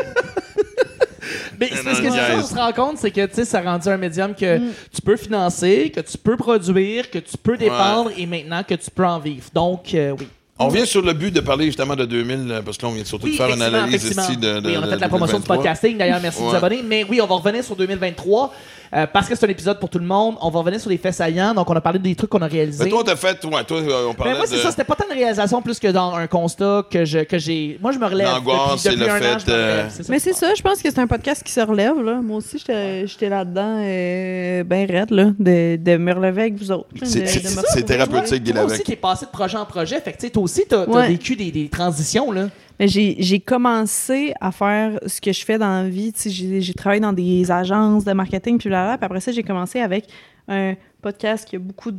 Mais 1.60 1.70
c'est 1.74 1.84
parce 1.84 2.00
que 2.02 2.12
c'est 2.12 2.18
ça 2.18 2.32
qu'on 2.32 2.42
guys. 2.42 2.48
se 2.48 2.56
rend 2.56 2.72
compte, 2.74 2.98
c'est 3.00 3.12
que 3.12 3.26
tu 3.26 3.34
sais, 3.34 3.46
ça 3.46 3.60
a 3.60 3.62
rendu 3.62 3.88
un 3.88 3.98
médium 3.98 4.36
que 4.36 4.60
tu 4.94 5.02
peux 5.04 5.16
financer, 5.18 5.92
que 5.96 6.02
tu 6.02 6.18
peux 6.18 6.38
produire, 6.38 7.10
que 7.10 7.18
tu 7.18 7.38
peux 7.42 7.58
dépendre 7.58 8.12
et 8.18 8.26
maintenant 8.28 8.62
que 8.64 8.76
tu 8.76 8.92
peux 8.92 9.06
en 9.06 9.20
vivre. 9.20 9.46
Donc, 9.54 9.94
euh, 9.96 10.12
oui. 10.20 10.28
On 10.58 10.70
revient 10.70 10.88
sur 10.88 11.02
le 11.02 11.12
but 11.12 11.32
de 11.34 11.42
parler 11.42 11.66
justement 11.66 11.98
de 11.98 12.06
2000, 12.06 12.50
euh, 12.50 12.62
parce 12.62 12.78
que 12.78 12.84
là, 12.86 12.90
on 12.90 12.94
vient 12.96 13.04
surtout 13.04 13.28
de 13.28 13.34
faire 13.34 13.50
une 13.54 13.62
analyse 13.62 14.06
ici 14.06 14.38
de, 14.38 14.62
de 14.62 14.70
Oui, 14.70 14.76
on 14.78 14.84
a 14.84 14.86
de 14.86 14.92
fait 14.92 15.00
la 15.00 15.10
promotion 15.10 15.38
du 15.40 15.44
2023. 15.44 15.56
podcasting, 15.58 15.98
d'ailleurs, 15.98 16.20
merci 16.22 16.40
de 16.42 16.46
vous 16.48 16.56
abonner. 16.56 16.82
Mais 16.88 17.04
oui, 17.10 17.20
on 17.20 17.28
va 17.28 17.36
revenir 17.36 17.62
sur 17.62 17.76
2023 17.76 18.54
euh, 18.94 19.06
parce 19.12 19.28
que 19.28 19.36
c'est 19.36 19.46
un 19.46 19.50
épisode 19.50 19.80
pour 19.82 19.90
tout 19.90 20.00
le 20.00 20.06
monde. 20.06 20.36
On 20.42 20.50
va 20.50 20.60
revenir 20.60 20.80
sur 20.80 20.90
les 20.90 20.98
faits 20.98 21.16
saillants. 21.16 21.54
Donc, 21.54 21.70
on 21.70 21.76
a 21.76 21.82
parlé 21.82 22.00
des 22.00 22.16
trucs 22.16 22.30
qu'on 22.30 22.42
a 22.42 22.48
réalisés. 22.48 22.86
Mais 22.86 22.90
toi, 22.90 23.04
t'as 23.06 23.18
fait, 23.18 23.44
ouais, 23.44 23.64
toi, 23.66 23.80
euh, 23.82 24.08
on 24.10 24.14
parlait 24.14 24.32
Mais 24.32 24.38
moi, 24.38 24.48
c'est 24.48 24.56
de 24.56 24.60
ça, 24.62 24.70
c'était 24.72 24.86
pas 24.86 24.96
tant 24.96 25.04
une 25.12 25.18
réalisation 25.18 25.62
plus 25.62 25.78
que 25.78 25.90
dans 25.90 26.14
un 26.16 26.28
constat 26.28 26.86
que 26.90 27.04
je 27.04 27.20
que 27.20 27.38
j'ai. 27.38 27.78
Moi, 27.82 27.92
je 27.92 28.00
me 28.00 28.06
relève. 28.06 28.28
L'angoisse 28.30 28.82
depuis 28.84 28.96
le 28.98 29.10
un 29.10 29.20
fait, 29.20 29.34
an, 29.34 29.38
euh, 29.50 29.90
ça 29.90 30.04
Mais 30.08 30.18
qui 30.18 30.24
c'est 30.24 30.34
ça, 30.34 30.54
je 30.56 30.62
pense 30.62 30.82
que 30.82 30.90
c'est 30.90 31.00
un 31.00 31.08
podcast 31.08 31.44
qui 31.44 31.52
se 31.52 31.60
relève. 31.60 32.00
Là. 32.02 32.22
Moi 32.24 32.38
aussi, 32.38 32.60
j'étais 32.60 33.06
j'étais 33.08 33.28
là-dedans, 33.28 33.80
euh, 33.84 34.64
ben 34.64 34.90
raide, 34.90 35.12
là, 35.12 35.26
de, 35.38 35.76
de 35.76 35.98
me 35.98 36.14
relever 36.14 36.44
avec 36.44 36.56
vous 36.56 36.72
autres. 36.72 36.88
C'est- 37.04 37.28
c'est- 37.28 37.46
c'est 37.74 37.84
thérapeutique, 37.84 38.44
Guy 38.44 38.54
Toi 38.54 38.62
aussi, 38.64 38.72
Lavec. 38.74 38.86
t'es 38.86 38.96
passé 38.96 39.26
de 39.26 39.32
projet 39.32 39.58
en 39.58 39.66
projet. 39.66 40.00
Fait 40.00 40.14
que, 40.14 40.18
tu 40.20 40.28
sais, 40.28 40.32
toi 40.32 40.44
aussi, 40.46 40.64
t'as 40.68 40.86
Ouais. 40.88 41.08
vécu 41.10 41.36
des, 41.36 41.52
des 41.52 41.68
transitions, 41.70 42.32
là. 42.32 42.50
Mais 42.80 42.88
j'ai 42.88 43.40
commencé 43.40 44.34
à 44.42 44.52
faire 44.52 45.00
ce 45.06 45.22
que 45.22 45.32
je 45.32 45.46
fais 45.46 45.58
dans 45.58 45.84
la 45.84 45.90
vie. 45.90 46.12
Tu 46.14 46.30
J'ai 46.30 46.74
travaillé 46.74 47.00
dans 47.02 47.14
des 47.14 47.50
agences 47.52 48.04
de 48.04 48.12
marketing, 48.14 48.58
puis 48.58 48.70
là, 48.70 48.98
puis 48.98 49.06
après 49.06 49.20
ça, 49.22 49.32
j'ai 49.32 49.44
commencé 49.44 49.80
avec 49.80 50.06
un 50.48 50.76
podcast 51.02 51.48
qui 51.48 51.56
a 51.56 51.60
beaucoup 51.60 51.92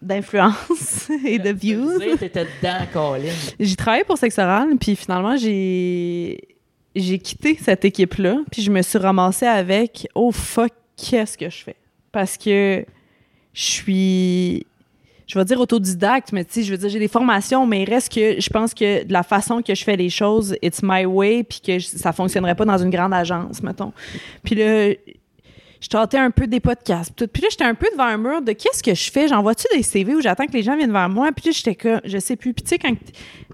d'influence 0.00 1.10
et 1.24 1.38
de 1.38 1.50
views. 1.50 1.98
Tu 2.00 2.16
T'étais 2.18 2.44
dedans, 2.44 2.78
Colin. 2.92 3.32
J'ai 3.58 3.76
travaillé 3.76 4.04
pour 4.04 4.16
Sexe 4.18 4.38
Oral, 4.38 4.68
puis 4.80 4.96
finalement, 4.96 5.36
j'ai 5.36 6.38
j'ai 6.94 7.18
quitté 7.18 7.58
cette 7.60 7.84
équipe-là, 7.86 8.36
puis 8.50 8.60
je 8.62 8.70
me 8.70 8.82
suis 8.82 8.98
ramassée 8.98 9.46
avec 9.46 10.06
«Oh 10.14 10.30
fuck, 10.30 10.72
qu'est-ce 10.96 11.38
que 11.38 11.48
je 11.48 11.56
fais?» 11.64 11.76
Parce 12.12 12.36
que 12.36 12.84
je 13.54 13.62
suis, 13.62 14.66
je 15.32 15.38
vais 15.38 15.44
dire 15.46 15.58
autodidacte, 15.60 16.32
mais 16.32 16.44
tu 16.44 16.52
sais, 16.54 16.62
je 16.62 16.70
veux 16.72 16.76
dire, 16.76 16.90
j'ai 16.90 16.98
des 16.98 17.08
formations, 17.08 17.64
mais 17.66 17.82
il 17.82 17.88
reste 17.88 18.12
que 18.12 18.38
je 18.38 18.50
pense 18.50 18.74
que 18.74 19.04
de 19.04 19.12
la 19.12 19.22
façon 19.22 19.62
que 19.62 19.74
je 19.74 19.82
fais 19.82 19.96
les 19.96 20.10
choses, 20.10 20.54
it's 20.62 20.80
my 20.82 21.06
way, 21.06 21.42
puis 21.42 21.60
que 21.64 21.78
je- 21.78 21.86
ça 21.86 22.12
fonctionnerait 22.12 22.54
pas 22.54 22.66
dans 22.66 22.76
une 22.78 22.90
grande 22.90 23.14
agence, 23.14 23.62
mettons. 23.62 23.92
Puis 24.44 24.54
là, 24.56 24.90
je 25.82 25.88
tâtais 25.88 26.16
un 26.16 26.30
peu 26.30 26.46
des 26.46 26.60
podcasts. 26.60 27.12
Puis, 27.14 27.26
tout. 27.26 27.30
Puis 27.32 27.42
là, 27.42 27.48
j'étais 27.50 27.64
un 27.64 27.74
peu 27.74 27.86
devant 27.92 28.04
un 28.04 28.16
mur 28.16 28.40
de 28.40 28.52
qu'est-ce 28.52 28.82
que 28.82 28.94
je 28.94 29.10
fais? 29.10 29.26
J'envoie-tu 29.28 29.66
des 29.76 29.82
CV 29.82 30.14
où 30.14 30.20
j'attends 30.22 30.46
que 30.46 30.52
les 30.52 30.62
gens 30.62 30.76
viennent 30.76 30.92
vers 30.92 31.08
moi? 31.08 31.30
Puis 31.32 31.46
là, 31.46 31.52
j'étais 31.52 31.74
comme, 31.74 32.00
je 32.04 32.18
sais 32.18 32.36
plus. 32.36 32.54
Puis 32.54 32.62
tu 32.62 32.68
sais, 32.70 32.78
quand 32.78 32.94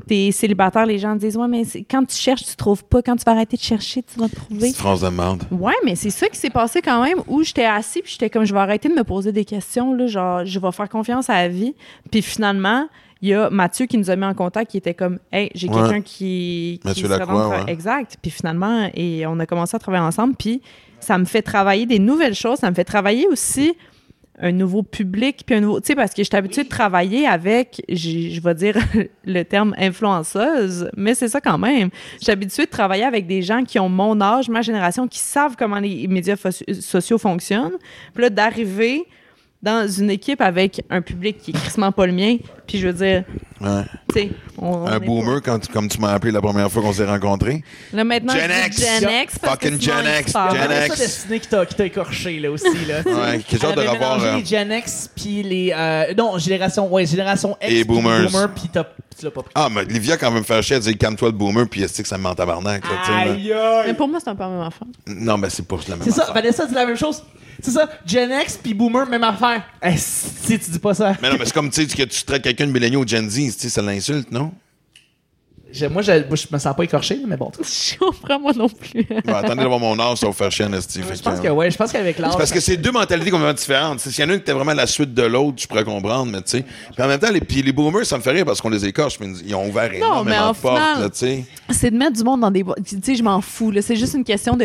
t'es 0.07 0.31
célibataire, 0.31 0.85
les 0.87 0.99
gens 0.99 1.15
te 1.15 1.21
disent, 1.21 1.37
ouais, 1.39 1.49
mais 1.49 1.63
quand 1.91 2.05
tu 2.05 2.17
cherches, 2.17 2.45
tu 2.45 2.55
trouves 2.55 2.85
pas. 2.85 3.01
Quand 3.03 3.17
tu 3.17 3.25
vas 3.25 3.33
arrêter 3.33 3.57
de 3.57 3.63
chercher, 3.63 4.03
tu 4.03 4.21
vas 4.21 4.29
trouver. 4.29 4.61
Petite 4.61 4.77
phrase 4.77 5.01
de 5.01 5.09
merde. 5.09 5.43
Ouais, 5.51 5.73
mais 5.85 5.97
c'est 5.97 6.11
ça 6.11 6.29
qui 6.29 6.37
s'est 6.39 6.51
passé 6.51 6.83
quand 6.83 7.03
même, 7.03 7.19
où 7.27 7.43
j'étais 7.43 7.65
assis, 7.65 8.03
puis 8.03 8.13
j'étais 8.13 8.29
comme, 8.31 8.45
je 8.45 8.53
vais 8.53 8.61
arrêter 8.61 8.89
de 8.91 8.95
me 8.95 9.05
poser 9.05 9.33
des 9.33 9.45
questions, 9.47 9.95
là, 9.95 10.07
genre, 10.07 10.45
je 10.45 10.59
vais 10.61 10.73
faire 10.73 10.89
confiance 10.89 11.29
à 11.31 11.35
la 11.35 11.49
vie. 11.49 11.75
Puis 12.11 12.21
finalement, 12.23 12.89
il 13.23 13.31
y 13.31 13.35
a 13.35 13.49
Mathieu 13.51 13.87
qui 13.87 13.99
nous 13.99 14.11
a 14.11 14.17
mis 14.17 14.25
en 14.27 14.35
contact, 14.35 14.71
qui 14.71 14.77
était 14.77 14.95
comme, 14.95 15.19
hey, 15.33 15.51
j'ai 15.55 15.69
Ouais. 15.69 15.75
quelqu'un 15.75 16.01
qui. 16.03 16.79
qui 16.81 16.81
Mathieu 16.85 17.09
Lacroix, 17.09 17.49
ouais. 17.49 17.65
Exact. 17.73 18.17
Puis 18.21 18.31
finalement, 18.31 18.89
et 18.95 19.27
on 19.27 19.39
a 19.41 19.47
commencé 19.47 19.75
à 19.75 19.79
travailler 19.79 20.05
ensemble, 20.05 20.35
puis 20.37 20.61
ça 21.01 21.19
me 21.19 21.25
fait 21.25 21.43
travailler 21.43 21.87
des 21.87 21.99
nouvelles 21.99 22.35
choses, 22.35 22.59
ça 22.59 22.71
me 22.71 22.75
fait 22.75 22.85
travailler 22.85 23.27
aussi 23.29 23.75
un 24.41 24.53
nouveau 24.53 24.83
public, 24.83 25.43
puis 25.45 25.57
un 25.57 25.61
nouveau. 25.61 25.81
Tu 25.81 25.89
sais, 25.89 25.95
parce 25.95 26.15
que 26.15 26.23
j'étais 26.23 26.37
habituée 26.37 26.65
de 26.65 26.69
travailler 26.69 27.27
avec, 27.27 27.83
je 27.89 28.41
vais 28.41 28.55
dire 28.55 28.77
le 29.25 29.43
terme 29.43 29.75
influenceuse, 29.79 30.91
mais 30.97 31.15
c'est 31.15 31.29
ça 31.29 31.41
quand 31.41 31.59
même. 31.59 31.91
J'étais 32.21 32.33
habituée 32.33 32.65
de 32.65 32.71
travailler 32.71 33.05
avec 33.05 33.27
des 33.27 33.43
gens 33.43 33.65
qui 33.65 33.79
ont 33.79 33.89
mon 33.89 34.21
âge, 34.21 34.49
ma 34.49 34.63
génération, 34.63 35.09
qui 35.09 35.19
savent 35.19 35.57
comment 35.59 35.81
les 35.81 36.07
médias 36.07 36.37
sociaux 36.81 37.19
fonctionnent. 37.19 37.79
Puis 38.15 38.23
là, 38.23 38.31
d'arriver 38.31 39.07
dans 39.63 39.89
une 39.89 40.11
équipe 40.11 40.41
avec 40.41 40.83
un 40.89 41.03
public 41.03 41.39
qui 41.39 41.51
est 41.51 41.55
crissement 41.55 41.91
pas 41.91 42.07
le 42.07 42.13
mien, 42.13 42.37
puis 42.67 42.79
je 42.79 42.87
veux 42.87 42.93
dire, 42.93 43.25
Ouais. 43.61 43.83
tu 44.15 44.21
sais, 44.21 44.31
Un 44.63 45.01
boomer, 45.01 45.43
quand, 45.43 45.67
comme 45.73 45.89
tu 45.89 46.01
m'as 46.01 46.13
appelé 46.13 46.31
la 46.31 46.41
première 46.41 46.71
fois 46.71 46.81
qu'on 46.81 46.93
s'est 46.93 47.05
rencontrés. 47.05 47.65
Là, 47.93 48.05
maintenant, 48.05 48.33
Gen 48.35 48.49
je 48.49 48.71
dis 48.71 48.83
Gen 48.83 49.11
X, 49.25 49.39
parce 49.41 49.55
Fucking 49.55 49.79
que 49.79 49.83
sinon, 49.83 49.97
Gen 49.97 50.21
X. 50.21 50.33
Gen 50.33 50.69
C'est 50.69 50.87
X. 50.87 50.95
ça, 50.97 51.03
Destiny 51.05 51.41
qui 51.41 51.49
t'a 51.77 51.85
écorché, 51.87 52.39
là 52.39 52.51
aussi, 52.53 52.85
là. 52.87 53.01
Ouais, 53.05 53.41
quel 53.49 53.61
genre 53.61 53.73
Elle 53.77 53.83
de 53.83 53.89
rapport. 53.89 54.19
mélangé 54.19 54.27
euh, 54.27 54.37
les 54.37 54.45
Gen 54.45 54.73
X 54.79 55.11
puis 55.17 55.43
les 55.43 55.73
euh, 55.77 56.15
non 56.17 56.39
génération 56.39 56.93
ouais 56.93 57.05
génération 57.05 57.57
X 57.61 57.73
Et 57.73 57.75
puis 57.85 57.85
boomers. 57.85 58.31
boomer 58.31 58.49
puis 58.55 58.69
t'as- 58.73 58.87
tu 59.19 59.25
l'as 59.25 59.33
pas 59.33 59.43
pris. 59.43 59.53
Ah, 59.57 59.69
mais 59.75 59.85
Livia, 59.87 60.17
quand 60.17 60.31
même, 60.31 60.39
me 60.41 60.45
faire 60.45 60.63
chier, 60.63 60.77
elle 60.77 60.83
dit 60.83 60.97
calme-toi 60.97 61.31
le 61.31 61.35
boomer, 61.35 61.67
puis 61.69 61.81
dit 61.81 62.03
que 62.03 62.07
ça 62.09 62.17
me 62.17 62.23
ment 62.23 62.37
tabarnak. 62.37 62.85
Là. 62.85 63.83
Mais 63.87 63.95
pour 63.95 64.07
moi, 64.07 64.21
c'est 64.23 64.31
un 64.31 64.37
peu 64.37 64.45
la 64.45 64.51
même 64.51 64.61
affaire. 64.61 64.87
Non, 65.09 65.37
mais 65.37 65.51
c'est 65.51 65.67
pas 65.67 65.77
la 65.89 65.97
même 65.97 66.05
C'est 66.05 66.13
ça. 66.13 66.31
Vanessa 66.33 66.65
dit 66.67 66.75
la 66.75 66.87
même 66.87 66.97
chose. 66.97 67.25
C'est 67.61 67.71
ça, 67.73 67.89
Gen 68.07 68.31
X 68.43 68.59
puis 68.63 68.73
boomer 68.75 69.07
même 69.09 69.25
affaire. 69.25 69.63
Eh, 69.83 69.97
si 69.97 70.59
tu 70.59 70.71
dis 70.71 70.79
pas 70.79 70.95
ça. 70.95 71.15
Mais 71.21 71.29
non, 71.31 71.37
mais 71.39 71.45
c'est 71.45 71.53
comme, 71.55 71.71
tu 71.71 71.87
sais, 71.89 71.97
que 71.97 72.03
tu 72.05 72.23
traites 72.25 72.43
quelqu'un 72.43 72.67
de 72.67 72.73
milléniaux 72.73 73.01
ou 73.03 73.07
Gen 73.07 73.29
Z, 73.29 73.35
tu 73.37 73.51
sais, 73.53 73.69
ça 73.69 73.83
l'insulte, 73.83 74.31
non? 74.31 74.53
Je- 75.71 75.85
moi, 75.85 76.01
je, 76.01 76.13
me 76.51 76.59
sens 76.59 76.75
pas 76.75 76.83
écorché, 76.83 77.19
mais 77.27 77.37
bon. 77.37 77.53
Je 77.63 77.99
comprends 77.99 78.41
moi 78.41 78.53
non 78.55 78.69
plus. 78.71 79.05
Bon, 79.25 79.35
attendez 79.35 79.61
d'avoir 79.61 79.79
mon 79.79 79.99
âge, 80.01 80.17
ça 80.17 80.25
va 80.27 80.33
vous 80.33 80.39
faire 80.39 80.51
chier. 80.51 80.65
Fait 80.67 81.15
Je 81.15 81.23
pense 81.23 81.41
que- 81.41 81.47
que 81.49 81.53
ouais, 81.53 81.71
je 81.71 81.77
pense 81.77 81.93
qu'avec 81.93 82.19
l'âge. 82.19 82.33
C'est 82.33 82.39
parce 82.39 82.53
que 82.53 82.61
c'est 82.61 82.79
deux 82.79 82.91
mentalités 82.91 83.31
complètement 83.31 83.53
différentes. 83.53 84.01
S'il 84.01 84.19
y 84.25 84.27
en 84.27 84.31
a 84.31 84.33
une 84.33 84.39
qui 84.39 84.45
était 84.45 84.53
vraiment 84.55 84.73
la 84.73 84.87
suite 84.87 85.13
de 85.13 85.23
l'autre, 85.25 85.61
je 85.61 85.67
pourrais 85.67 85.85
comprendre, 85.85 86.33
mais 86.33 86.41
tu 86.41 86.53
sais. 86.53 86.63
Puis 86.95 87.03
en 87.03 87.07
même 87.07 87.21
temps, 87.21 87.31
les, 87.31 87.43
puis 87.43 87.61
les 87.63 87.73
boomers, 87.73 88.07
ça 88.07 88.17
me 88.17 88.23
fait 88.23 88.31
rire 88.31 88.47
parce 88.47 88.63
qu'on 88.63 88.71
les 88.71 88.87
écorche, 88.87 89.21
mais 89.21 89.27
ils 89.45 89.55
ont 89.55 89.69
ouvert 89.69 89.91
mais 89.91 89.99
énormément 89.99 90.37
en 90.49 90.53
de 90.53 90.57
portes, 90.57 91.13
tu 91.13 91.19
sais. 91.19 91.45
c'est 91.71 91.91
de 91.91 91.99
mettre 91.99 92.17
du 92.17 92.25
monde 92.25 92.41
dans 92.41 92.51
des 92.51 92.63
boîtes. 92.63 92.79
Tu 92.87 92.97
sais, 93.03 93.15
je 93.15 93.23
m'en 93.23 93.43
fous. 93.43 93.71
là. 93.71 93.83
C'est 93.83 93.97
juste 93.97 94.15
une 94.15 94.25
question 94.25 94.57
de 94.57 94.65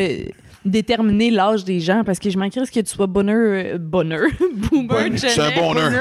déterminer 0.65 1.31
l'âge 1.31 1.63
des 1.65 1.79
gens 1.79 2.03
parce 2.05 2.19
que 2.19 2.29
je 2.29 2.37
m'en 2.37 2.49
ce 2.49 2.71
que 2.71 2.79
tu 2.79 2.85
sois 2.93 3.07
bonheur, 3.07 3.73
euh, 3.75 3.77
bonheur, 3.77 4.27
boomer, 4.71 5.07
Je 5.13 5.17
Gen 5.17 5.29
suis 5.29 5.41
un 5.41 5.51
bonheur. 5.51 5.91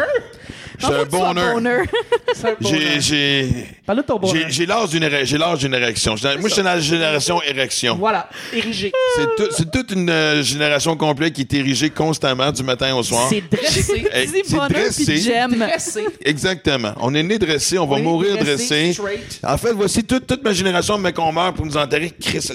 Je 0.79 0.87
suis 0.87 0.95
un 0.95 1.05
bonheur. 1.05 1.55
bonheur. 1.55 1.83
C'est 2.35 2.49
un 2.49 2.57
J'ai, 2.61 2.71
bonheur. 2.79 3.01
j'ai, 3.01 3.49
Parle 3.87 3.99
de 3.99 4.03
ton 4.03 4.19
bonheur. 4.19 4.35
j'ai, 4.49 4.51
j'ai 4.51 4.67
l'âge 4.67 4.89
d'une, 4.91 5.09
j'ai 5.25 5.39
l'âge 5.39 5.59
d'une 5.61 5.75
érection. 5.75 6.15
Moi, 6.23 6.49
je 6.49 6.55
suis 6.55 6.63
dans 6.63 6.71
la 6.71 6.81
génération 6.81 7.43
érection. 7.43 7.97
Voilà, 7.97 8.29
érigé. 8.53 8.91
C'est, 9.17 9.37
tout- 9.37 9.51
c'est 9.53 9.71
toute 9.71 9.93
une 9.93 10.09
euh, 10.11 10.43
génération 10.43 10.97
complète 10.97 11.35
qui 11.35 11.43
est 11.43 11.55
érigée 11.55 11.91
constamment 11.91 12.51
du 12.51 12.63
matin 12.63 12.95
au 12.97 13.03
soir. 13.03 13.29
C'est 13.29 13.43
dressé. 13.51 14.07
C'est 14.45 14.51
bonheur 14.51 14.69
dressé. 14.71 15.17
j'aime. 15.19 15.55
Dressé. 15.57 16.05
Exactement. 16.25 16.95
On 17.01 17.15
est 17.15 17.23
né 17.23 17.39
dressé, 17.39 17.79
on 17.79 17.87
va 17.87 17.99
mourir 17.99 18.39
dressé. 18.39 18.97
En 19.45 19.59
fait, 19.59 19.73
voici 19.73 20.03
toute, 20.05 20.27
toute 20.27 20.43
ma 20.43 20.53
génération, 20.53 20.99
mais 20.99 21.13
qu'on 21.13 21.33
meurt 21.33 21.55
pour 21.55 21.67
nous 21.67 21.77
enterrer. 21.77 22.11
Chris, 22.21 22.49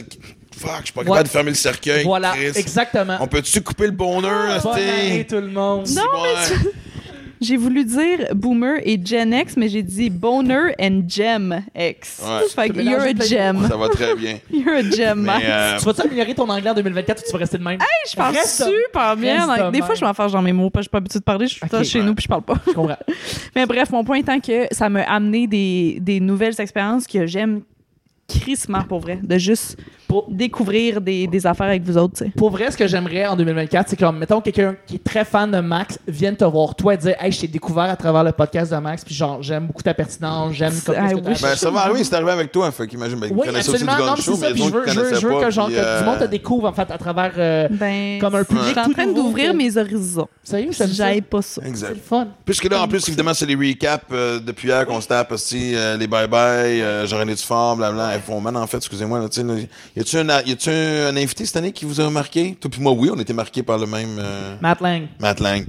fuck, 0.58 0.72
je 0.82 0.86
suis 0.86 0.94
pas 0.94 1.02
Ouais. 1.02 1.08
capable 1.08 1.24
de 1.24 1.30
fermer 1.30 1.52
le 1.52 1.56
cercueil. 1.56 2.04
Voilà, 2.04 2.32
Chris. 2.34 2.52
exactement. 2.56 3.18
On 3.20 3.28
peut-tu 3.28 3.62
couper 3.62 3.86
le 3.86 3.92
bonheur, 3.92 4.62
Bonne 4.64 4.74
année, 4.78 5.26
tout 5.28 5.36
le 5.36 5.48
monde. 5.48 5.88
Non, 5.90 6.02
mais 6.24 6.48
tu- 6.48 6.70
J'ai 7.40 7.56
voulu 7.56 7.86
dire 7.86 8.34
boomer 8.34 8.80
et 8.84 9.00
Gen 9.06 9.32
X, 9.32 9.58
mais 9.58 9.70
j'ai 9.70 9.84
dit 9.84 10.10
boner 10.10 10.74
and 10.82 11.04
gem 11.08 11.64
X. 11.78 12.20
Ouais. 12.26 12.48
Fait 12.50 12.70
que 12.70 12.80
you're 12.82 13.00
a 13.00 13.14
gem. 13.14 13.68
Ça 13.70 13.78
va 13.78 13.90
très 13.90 14.16
bien. 14.16 14.40
You're 14.52 14.74
a 14.78 14.82
gem. 14.82 15.20
Mais, 15.20 15.26
Max. 15.34 15.46
euh, 15.48 15.78
Tu 15.78 15.86
vas-tu 15.86 16.02
améliorer 16.02 16.34
ton 16.34 16.50
anglais 16.50 16.72
en 16.72 16.74
2024 16.74 17.20
ou 17.22 17.26
tu 17.28 17.32
vas 17.34 17.38
rester 17.38 17.60
de 17.60 17.64
même? 17.64 17.78
je 18.10 18.16
parle 18.16 18.34
reste 18.34 18.64
super 18.64 19.16
bien. 19.16 19.46
reste 19.54 19.72
Des 19.72 19.84
fois, 19.84 19.94
je 19.94 20.00
vais 20.00 20.08
en 20.08 20.16
faire 20.16 20.30
genre 20.30 20.42
mes 20.42 20.52
mots, 20.52 20.72
parce 20.72 20.82
que 20.82 20.86
je 20.86 20.90
suis 20.90 20.92
pas 20.92 20.98
habituée 20.98 21.20
de 21.20 21.24
parler. 21.24 21.46
Je 21.46 21.52
suis 21.52 21.60
tout 21.60 21.68
le 21.68 21.72
temps 21.74 21.78
Ok. 21.78 21.84
chez 21.86 22.02
nous 22.02 22.16
puis 22.16 22.24
je 22.24 22.28
parle 22.28 22.42
pas. 22.42 22.56
Je 22.66 22.72
comprends. 22.72 22.98
Mais 23.56 23.68
bref, 23.68 23.92
mon 23.92 24.04
point 24.04 24.18
étant 24.18 24.40
que 24.40 24.66
ça 24.72 24.90
m'a 24.90 25.04
amené 25.04 25.46
des, 25.46 26.00
des 26.02 26.20
nouvelles 26.20 26.60
expériences 26.60 27.06
que 27.06 27.28
j'aime 27.28 27.62
crissement 28.28 28.82
pour 28.84 29.00
vrai. 29.00 29.20
De 29.24 29.38
juste 29.38 29.78
Pour, 30.08 30.26
découvrir 30.30 31.02
des, 31.02 31.28
des 31.28 31.46
affaires 31.48 31.68
avec 31.68 31.84
vous 31.84 31.98
autres, 31.98 32.24
pour 32.38 32.50
vrai, 32.50 32.72
ce 32.72 32.78
que 32.78 32.88
j'aimerais 32.88 33.26
en 33.26 33.36
2024, 33.36 33.90
c'est 33.90 34.00
comme, 34.00 34.18
mettons, 34.20 34.40
quelqu'un 34.42 34.76
qui 34.86 34.96
est 34.96 35.04
très 35.04 35.26
fan 35.26 35.52
de 35.52 35.60
Max 35.60 36.00
vienne 36.08 36.36
te 36.36 36.46
voir 36.46 36.76
toi 36.76 36.94
et 36.94 36.98
dire 36.98 37.16
Hey, 37.20 37.32
je 37.32 37.42
t'ai 37.42 37.48
découvert 37.48 37.86
à 37.86 37.96
travers 37.96 38.24
le 38.24 38.32
podcast 38.32 38.72
de 38.72 38.78
Max, 38.78 39.04
puis 39.04 39.14
genre, 39.16 39.42
j'aime 39.44 39.68
beaucoup 39.68 39.84
ta 39.84 39.94
pertinence, 39.94 40.54
j'aime 40.54 40.74
comme 40.86 40.96
Ah 40.98 41.10
que 41.10 41.16
oui. 41.16 41.22
Ben, 41.42 41.56
ça 41.56 41.70
va 41.72 41.82
arriver, 41.82 42.04
c'est 42.04 42.16
arrivé 42.16 42.32
avec 42.32 42.52
toi. 42.52 42.72
Fait 42.72 42.88
qu'imagine, 42.88 43.20
ben, 43.20 43.30
Oui, 43.32 43.40
tu 43.44 43.48
connaissais 43.50 43.70
aussi 43.70 43.84
du 43.84 43.90
absolument. 43.90 44.06
Non, 44.12 44.16
mais 44.18 44.22
Show, 44.24 44.36
c'est 44.36 44.42
ça. 44.42 44.48
mais 44.48 44.54
Puis 44.54 44.64
je 44.64 44.70
veux, 44.70 44.84
je 44.88 45.00
veux, 45.00 45.16
je 45.20 45.28
veux 45.28 45.34
pas, 45.34 45.46
que, 45.46 45.52
genre, 45.52 45.68
puis, 45.68 45.76
que 45.76 45.80
euh, 45.82 46.00
du 46.00 46.06
monde 46.06 46.20
te 46.20 46.26
découvre, 46.26 46.68
en 46.70 46.74
fait, 46.74 46.90
à 46.92 46.98
travers. 46.98 47.32
euh, 47.38 47.68
Ben, 47.72 48.20
Comme 48.20 48.36
un 48.36 48.44
public 48.44 48.64
Je 48.66 48.70
suis 48.72 48.80
en 48.80 48.90
train 48.92 49.08
d'ouvrir 49.08 49.52
que- 49.52 49.58
mes 49.58 49.78
horizons. 49.78 50.28
Sérieux, 50.44 50.70
j'aime 50.72 50.88
ça. 50.88 50.94
J'aille 50.94 51.22
pas 51.22 51.42
ça. 51.42 51.62
C'est 51.62 51.68
Exact. 51.70 51.90
le 51.90 51.96
fun. 51.96 52.28
Puisque 52.46 52.70
là, 52.70 52.82
en 52.82 52.88
plus, 52.88 53.06
évidemment, 53.08 53.34
c'est 53.34 53.46
les 53.46 53.56
recaps 53.56 54.06
euh, 54.12 54.40
depuis 54.40 54.70
hier 54.70 54.86
qu'on 54.86 55.02
se 55.02 55.08
tape 55.08 55.32
aussi, 55.34 55.76
euh, 55.76 55.98
les 55.98 56.08
bye-bye, 56.08 56.82
euh, 56.82 57.06
Jean-René 57.08 57.36
Dufort, 57.36 57.76
blabla, 57.76 58.16
hey, 58.18 58.22
Foreman, 58.26 58.56
en 58.58 58.68
fait, 58.68 58.78
excusez-moi, 58.78 59.20
là, 59.20 59.26
là, 59.26 59.54
y 59.96 60.00
a-tu 60.00 60.18
un, 60.18 60.28
y 60.46 60.52
a-tu 60.52 60.70
un, 60.70 61.08
un 61.08 61.18
invité 61.18 61.46
cette 61.46 61.56
année 61.58 61.72
qui 61.72 61.86
vous 61.86 62.00
a 62.02 62.10
marqué? 62.10 62.58
Toi 62.60 62.70
puis 62.72 62.82
moi, 62.82 62.92
oui, 62.92 63.10
on 63.14 63.20
était 63.20 63.34
marqués 63.34 63.64
par 63.64 63.78
le 63.78 63.86
même, 63.88 64.18
euh, 64.20 64.56
Matt 64.62 64.82
Lang, 64.82 65.08
Matt 65.20 65.40
Lang. 65.40 65.66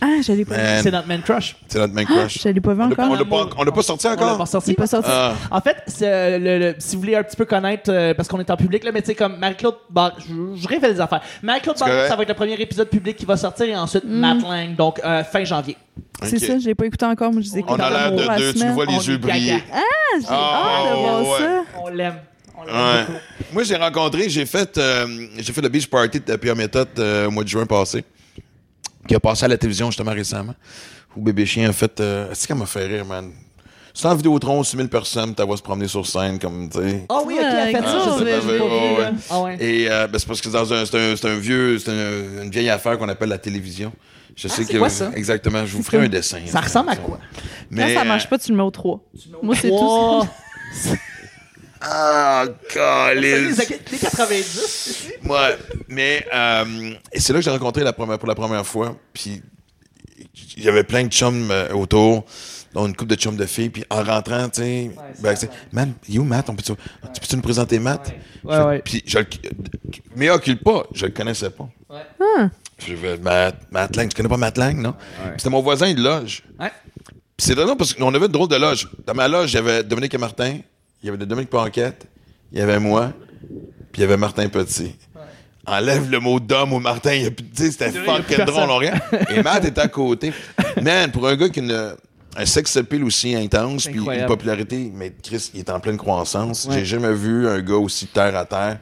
Ah, 0.00 0.16
je 0.26 0.32
l'ai 0.32 0.44
pas 0.44 0.56
vu. 0.56 0.60
C'est 0.82 0.90
notre 0.90 1.06
man 1.06 1.22
crush. 1.22 1.56
c'est 1.68 1.78
notre 1.78 1.94
main 1.94 2.04
crush. 2.04 2.38
Je 2.42 2.48
l'ai 2.48 2.60
pas 2.60 2.74
vu 2.74 2.82
On 2.82 2.90
encore. 2.90 3.10
on 3.10 3.14
l'a 3.14 3.24
pas, 3.24 3.48
on 3.56 3.62
l'a 3.64 3.72
pas 3.72 3.82
sorti 3.82 4.06
On 4.06 4.10
l'a 4.10 4.16
encore? 4.16 4.38
pas 4.38 4.46
sorti. 4.46 4.74
Pas 4.74 4.86
sorti. 4.86 5.08
Ah. 5.12 5.34
En 5.50 5.60
fait, 5.60 5.76
c'est, 5.86 6.06
euh, 6.12 6.38
le- 6.38 6.58
le- 6.58 6.74
si 6.78 6.96
vous 6.96 7.02
voulez 7.02 7.14
un 7.16 7.22
petit 7.22 7.36
peu 7.36 7.44
connaître, 7.44 7.90
euh, 7.92 8.12
parce 8.14 8.28
qu'on 8.28 8.40
est 8.40 8.50
en 8.50 8.56
public, 8.56 8.82
là, 8.84 8.90
mais 8.92 9.00
tu 9.00 9.06
sais, 9.06 9.14
comme 9.14 9.36
Marie-Claude 9.38 9.76
Bar- 9.90 10.16
je, 10.18 10.60
je 10.60 10.68
révèle 10.68 10.94
des 10.94 11.00
affaires. 11.00 11.20
Marie-Claude 11.42 11.78
correct. 11.78 12.08
ça 12.08 12.16
va 12.16 12.22
être 12.22 12.28
le 12.28 12.34
premier 12.34 12.54
épisode 12.60 12.88
public 12.88 13.16
qui 13.16 13.24
va 13.24 13.36
sortir 13.36 13.66
et 13.66 13.76
ensuite 13.76 14.04
Matt 14.04 14.42
Lang, 14.42 14.74
donc 14.74 15.00
euh, 15.04 15.22
fin 15.22 15.44
janvier. 15.44 15.76
C'est 16.24 16.38
ça, 16.38 16.58
je 16.58 16.66
l'ai 16.66 16.74
pas 16.74 16.86
écouté 16.86 17.04
encore. 17.04 17.32
Moi, 17.32 17.40
je 17.40 17.46
disais 17.46 17.64
On 17.66 17.74
a 17.74 17.90
l'air 17.90 18.12
de 18.12 18.38
deux, 18.38 18.52
tu 18.54 18.66
vois 18.68 18.84
On 18.88 18.98
les 18.98 19.08
yeux 19.08 19.18
briller. 19.18 19.62
J'ai 20.20 20.26
hâte 20.28 20.90
de 20.90 20.96
voir 21.00 21.22
ouais. 21.22 21.38
ça. 21.38 21.62
On 21.82 21.88
l'aime. 21.88 22.16
Ouais. 22.66 23.04
Moi, 23.52 23.64
j'ai 23.64 23.76
rencontré, 23.76 24.28
j'ai 24.28 24.46
fait, 24.46 24.78
euh, 24.78 25.26
j'ai 25.38 25.52
fait 25.52 25.60
le 25.60 25.68
beach 25.68 25.86
party 25.88 26.20
de 26.20 26.36
Pierre 26.36 26.54
Méthode 26.54 26.88
euh, 26.98 27.26
au 27.26 27.30
mois 27.30 27.42
de 27.42 27.48
juin 27.48 27.66
passé, 27.66 28.04
qui 29.08 29.14
a 29.14 29.20
passé 29.20 29.44
à 29.44 29.48
la 29.48 29.56
télévision 29.58 29.86
justement 29.86 30.12
récemment, 30.12 30.54
où 31.16 31.22
Bébé 31.22 31.44
Chien 31.44 31.68
a 31.68 31.72
fait, 31.72 31.98
euh, 32.00 32.28
c'est 32.34 32.46
qu'elle 32.46 32.56
m'a 32.56 32.66
fait 32.66 32.86
rire, 32.86 33.04
man. 33.04 33.32
C'est 33.94 34.06
en 34.06 34.14
Vidéotron, 34.14 34.62
6000 34.62 34.88
personnes, 34.88 35.34
t'as 35.34 35.44
se 35.56 35.62
promener 35.62 35.88
sur 35.88 36.06
scène, 36.06 36.38
comme, 36.38 36.68
tu 36.70 36.78
sais. 36.78 37.04
Ah 37.10 37.18
oui, 37.26 37.34
ok, 37.34 37.44
elle 37.44 37.76
a 37.76 37.82
fait 37.82 37.86
ça. 37.86 38.16
je 38.18 38.24
l'ai. 38.24 39.18
Ah 39.28 39.40
ouais. 39.42 39.56
Et 39.60 39.90
euh, 39.90 40.06
ben, 40.06 40.18
c'est 40.18 40.26
parce 40.26 40.40
que 40.40 40.48
c'est 40.48 41.26
un, 41.26 41.38
vieux, 41.38 41.78
c'est 41.78 41.90
un- 41.90 42.42
une 42.44 42.50
vieille 42.50 42.70
affaire 42.70 42.96
qu'on 42.96 43.08
appelle 43.08 43.28
la 43.28 43.38
télévision. 43.38 43.92
Je 44.36 44.48
sais 44.48 44.54
Ah, 44.60 44.64
c'est 44.66 44.72
que 44.72 44.78
quoi 44.78 44.88
ça? 44.88 45.10
exactement. 45.14 45.64
Je 45.66 45.76
vous 45.76 45.82
ferai 45.82 45.98
un 46.04 46.08
dessin. 46.08 46.40
Ça 46.46 46.60
ressemble 46.60 46.90
à 46.90 46.96
quoi? 46.96 47.18
Quand 47.34 47.40
Mais 47.70 47.94
ça 47.94 48.04
marche 48.04 48.24
euh, 48.26 48.28
pas, 48.28 48.38
tu 48.38 48.50
le 48.50 48.56
mets 48.56 48.62
au 48.62 48.70
3. 48.70 49.00
Moi, 49.42 49.54
c'est 49.56 49.68
tout. 49.68 50.26
Ah, 51.84 52.44
Les 53.16 53.52
calice. 53.52 53.68
les 53.90 53.98
90. 53.98 55.08
Ouais, 55.28 55.56
mais 55.88 56.24
euh, 56.32 56.94
et 57.12 57.18
c'est 57.18 57.32
là 57.32 57.40
que 57.40 57.44
j'ai 57.44 57.50
rencontré 57.50 57.82
la 57.82 57.92
première, 57.92 58.18
pour 58.18 58.28
la 58.28 58.36
première 58.36 58.64
fois. 58.64 58.96
Puis 59.12 59.42
il 60.56 60.62
y 60.62 60.68
avait 60.68 60.84
plein 60.84 61.02
de 61.04 61.10
chums 61.12 61.50
euh, 61.50 61.72
autour, 61.74 62.24
dont 62.72 62.86
une 62.86 62.94
couple 62.94 63.10
de 63.10 63.16
chums 63.16 63.36
de 63.36 63.46
filles. 63.46 63.70
Puis 63.70 63.84
en 63.90 64.04
rentrant, 64.04 64.48
tu 64.48 64.62
sais, 64.62 64.90
c'est 65.34 65.48
ben, 65.48 65.56
man, 65.72 65.92
you 66.08 66.22
Matt, 66.22 66.48
on 66.50 66.54
peut 66.54 66.62
tu 66.62 66.72
peux-tu 66.74 67.34
nous 67.36 67.42
présenter 67.42 67.80
Matt? 67.80 68.14
Ouais, 68.44 68.62
ouais. 68.62 68.82
Puis 68.84 69.02
je 69.04 69.18
le, 69.18 69.26
mais 70.14 70.30
occupe 70.30 70.62
pas, 70.62 70.84
je 70.94 71.06
le 71.06 71.12
connaissais 71.12 71.50
pas. 71.50 71.68
Ouais. 71.90 72.02
Ah. 72.38 72.48
Je 72.86 72.94
vais 72.94 73.16
Matt, 73.18 73.56
Matt 73.70 73.96
Lang, 73.96 74.08
tu 74.08 74.16
connais 74.16 74.28
pas 74.28 74.36
Matt 74.36 74.58
Lang, 74.58 74.76
non? 74.78 74.94
C'était 75.36 75.50
mon 75.50 75.62
voisin 75.62 75.92
de 75.92 76.00
loge. 76.02 76.42
Ouais. 76.60 76.70
Puis 77.36 77.46
c'est 77.46 77.54
drôle 77.54 77.76
parce 77.76 77.94
qu'on 77.94 78.12
avait 78.14 78.26
une 78.26 78.32
drôle 78.32 78.48
de 78.48 78.56
loge. 78.56 78.88
Dans 79.06 79.14
ma 79.14 79.28
loge, 79.28 79.52
il 79.52 79.56
y 79.56 79.58
avait 79.58 79.82
Dominique 79.82 80.14
et 80.14 80.18
Martin, 80.18 80.58
il 81.02 81.06
y 81.06 81.08
avait 81.08 81.18
Dominique 81.18 81.50
Panquette, 81.50 82.06
il 82.52 82.58
y 82.58 82.62
avait 82.62 82.78
moi, 82.78 83.12
puis 83.92 84.00
il 84.00 84.00
y 84.00 84.04
avait 84.04 84.16
Martin 84.16 84.48
Petit. 84.48 84.94
Enlève 85.64 86.10
le 86.10 86.18
mot 86.18 86.40
Dom 86.40 86.72
ou 86.72 86.80
Martin, 86.80 87.14
il 87.14 87.22
y 87.22 87.26
a 87.26 87.30
plus- 87.30 87.46
sais, 87.54 87.70
c'était 87.70 87.90
Il 87.90 88.00
fucking 88.00 88.44
drôle, 88.44 88.68
on 88.68 88.78
rien. 88.78 88.94
Et 89.30 89.42
Matt 89.42 89.64
était 89.64 89.80
à 89.80 89.86
côté. 89.88 90.32
Man, 90.82 91.12
pour 91.12 91.26
un 91.28 91.36
gars 91.36 91.48
qui 91.48 91.60
a 91.72 91.94
un 92.36 92.46
sex 92.46 92.76
appeal 92.76 93.04
aussi 93.04 93.34
intense, 93.36 93.84
puis 93.86 94.00
une 94.00 94.26
popularité, 94.26 94.90
mais 94.92 95.12
Chris, 95.22 95.50
il 95.54 95.60
est 95.60 95.70
en 95.70 95.78
pleine 95.78 95.96
croissance. 95.98 96.64
Ouais. 96.64 96.78
J'ai 96.78 96.84
jamais 96.84 97.12
vu 97.12 97.46
un 97.46 97.60
gars 97.60 97.76
aussi 97.76 98.08
terre 98.08 98.34
à 98.36 98.44
terre 98.44 98.78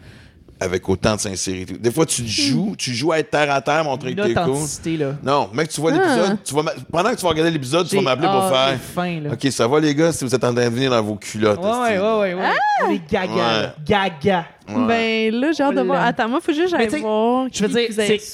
avec 0.61 0.89
autant 0.89 1.17
de 1.17 1.21
sincérité. 1.21 1.75
Des 1.79 1.91
fois, 1.91 2.07
tu 2.07 2.27
joues, 2.27 2.75
tu 2.77 2.95
joues 2.95 3.13
à 3.13 3.19
être 3.19 3.31
terre 3.31 3.51
à 3.51 3.61
terre, 3.61 3.83
montrer 3.85 4.15
que 4.15 4.21
t'es 4.21 4.35
cool. 4.35 4.99
Là. 4.99 5.17
Non, 5.23 5.49
mec, 5.55 5.69
tu 5.71 5.81
vois 5.81 5.91
l'épisode, 5.91 6.39
tu 6.45 6.55
vas 6.55 6.63
ma- 6.63 6.73
pendant 6.91 7.11
que 7.11 7.17
tu 7.17 7.23
vas 7.23 7.31
regarder 7.31 7.51
l'épisode, 7.51 7.89
tu 7.89 7.97
vas 7.97 8.03
m'appeler 8.03 8.29
pour 8.29 8.43
ah, 8.43 8.69
faire. 8.69 8.79
faim, 8.81 9.21
là. 9.25 9.31
Ok, 9.33 9.51
ça 9.51 9.67
va 9.67 9.81
les 9.81 9.95
gars, 9.95 10.13
si 10.13 10.25
vous 10.25 10.35
êtes 10.35 10.45
en 10.45 10.53
train 10.53 10.65
de 10.65 10.71
venir 10.71 10.91
dans 10.91 11.03
vos 11.03 11.17
culottes. 11.17 11.61
Ouais, 11.61 11.99
ouais, 11.99 11.99
ouais, 11.99 12.35
ouais. 12.35 12.51
On 12.87 12.91
est 12.91 13.11
gaga, 13.11 13.75
gaga. 13.85 14.47
Ouais. 14.75 14.87
Ben 14.87 15.41
là, 15.41 15.53
j'ai 15.53 15.63
hâte 15.63 15.75
de 15.75 15.81
voir. 15.81 16.05
Attends, 16.05 16.29
moi, 16.29 16.41
faut 16.41 16.53
juste 16.53 16.73
que 16.73 16.79
j'aille 16.79 17.01
voir. 17.01 17.47
Je 17.53 17.67
veux 17.67 17.69
dire, 17.69 17.89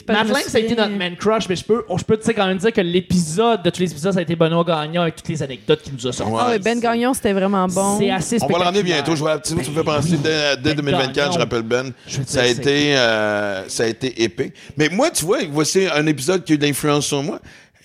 Lang, 0.08 0.42
ça 0.46 0.58
a 0.58 0.60
été 0.60 0.74
notre 0.74 0.96
man 0.96 1.16
crush, 1.16 1.48
mais 1.48 1.56
je 1.56 1.64
peux, 1.64 1.84
je 1.96 2.04
peux 2.04 2.18
quand 2.34 2.46
même 2.46 2.58
dire 2.58 2.72
que 2.72 2.80
l'épisode 2.80 3.62
de 3.62 3.70
tous 3.70 3.80
les 3.80 3.90
épisodes, 3.90 4.12
ça 4.12 4.18
a 4.18 4.22
été 4.22 4.36
Benoît 4.36 4.64
Gagnon 4.64 5.02
avec 5.02 5.16
toutes 5.16 5.28
les 5.28 5.42
anecdotes 5.42 5.82
qu'il 5.82 5.94
nous 5.94 6.06
a 6.06 6.12
sorties. 6.12 6.32
Ouais. 6.32 6.40
Ah 6.42 6.58
Ben 6.58 6.80
Gagnon, 6.80 7.14
c'était 7.14 7.32
vraiment 7.32 7.66
bon. 7.66 7.98
C'est 7.98 8.10
assez 8.10 8.38
On 8.42 8.46
va 8.46 8.58
le 8.58 8.64
ramener 8.64 8.82
bientôt. 8.82 9.14
Je 9.14 9.20
vois, 9.20 9.38
tu 9.38 9.54
me 9.54 9.62
fais 9.62 9.84
penser 9.84 10.16
dès, 10.16 10.56
dès 10.56 10.74
Ben 10.74 10.82
2024, 10.82 11.32
je 11.34 11.38
rappelle 11.38 11.62
Ben. 11.62 11.92
Je 12.06 12.18
Ça 12.26 12.42
a, 12.42 12.46
été, 12.46 12.96
euh, 12.96 13.68
ça 13.68 13.84
a 13.84 13.86
été 13.86 14.22
épais. 14.22 14.52
Mais 14.76 14.88
moi, 14.88 15.10
tu 15.10 15.24
vois, 15.24 15.38
voici 15.50 15.86
un 15.92 16.06
épisode 16.06 16.44
qui 16.44 16.52
a 16.52 16.54
eu 16.54 16.58
de 16.58 16.66
l'influence 16.66 17.06
sur 17.06 17.22
moi. 17.22 17.40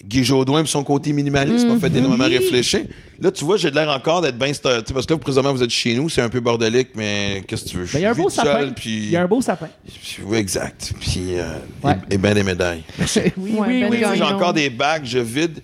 Guy 0.05 0.23
Jodoin, 0.23 0.65
son 0.65 0.83
côté 0.83 1.13
minimaliste, 1.13 1.67
m'a 1.67 1.77
fait 1.79 1.95
énormément 1.95 2.25
réfléchir. 2.25 2.81
Là, 3.19 3.31
tu 3.31 3.45
vois, 3.45 3.57
j'ai 3.57 3.69
l'air 3.71 3.89
encore 3.89 4.21
d'être 4.21 4.37
bien... 4.37 4.47
tu 4.47 4.55
sais, 4.55 4.93
Parce 4.93 5.05
que 5.05 5.13
là, 5.13 5.19
présentement, 5.19 5.53
vous 5.53 5.61
êtes 5.63 5.69
chez 5.69 5.93
nous, 5.93 6.09
c'est 6.09 6.21
un 6.21 6.29
peu 6.29 6.39
bordélique, 6.39 6.89
mais 6.95 7.43
qu'est-ce 7.47 7.65
que 7.65 7.69
tu 7.69 7.77
veux? 7.77 7.85
Ben, 7.85 7.99
il 7.99 8.01
y 8.01 8.05
a 8.05 8.11
un 8.11 8.13
Je 8.13 8.21
beau 8.21 8.29
sapin. 8.29 8.53
seul, 8.59 8.73
puis- 8.73 8.97
Il 9.05 9.09
y 9.11 9.15
a 9.15 9.21
un 9.21 9.27
beau 9.27 9.41
sapin. 9.41 9.69
puis- 9.85 10.23
Oui, 10.25 10.37
exact. 10.37 10.93
Puis, 10.99 11.35
euh, 11.37 11.53
Ouais. 11.83 11.97
et, 12.09 12.15
et 12.15 12.17
ben 12.17 12.33
des 12.33 12.43
médailles. 12.43 12.83
oui, 12.99 13.03
oui, 13.37 13.55
Ben 13.81 13.91
oui. 13.91 13.97
Tu 13.99 14.05
sais, 14.05 14.15
J'ai 14.17 14.23
encore 14.23 14.53
des 14.53 14.69
bacs, 14.69 15.05
je 15.05 15.19
vide. 15.19 15.59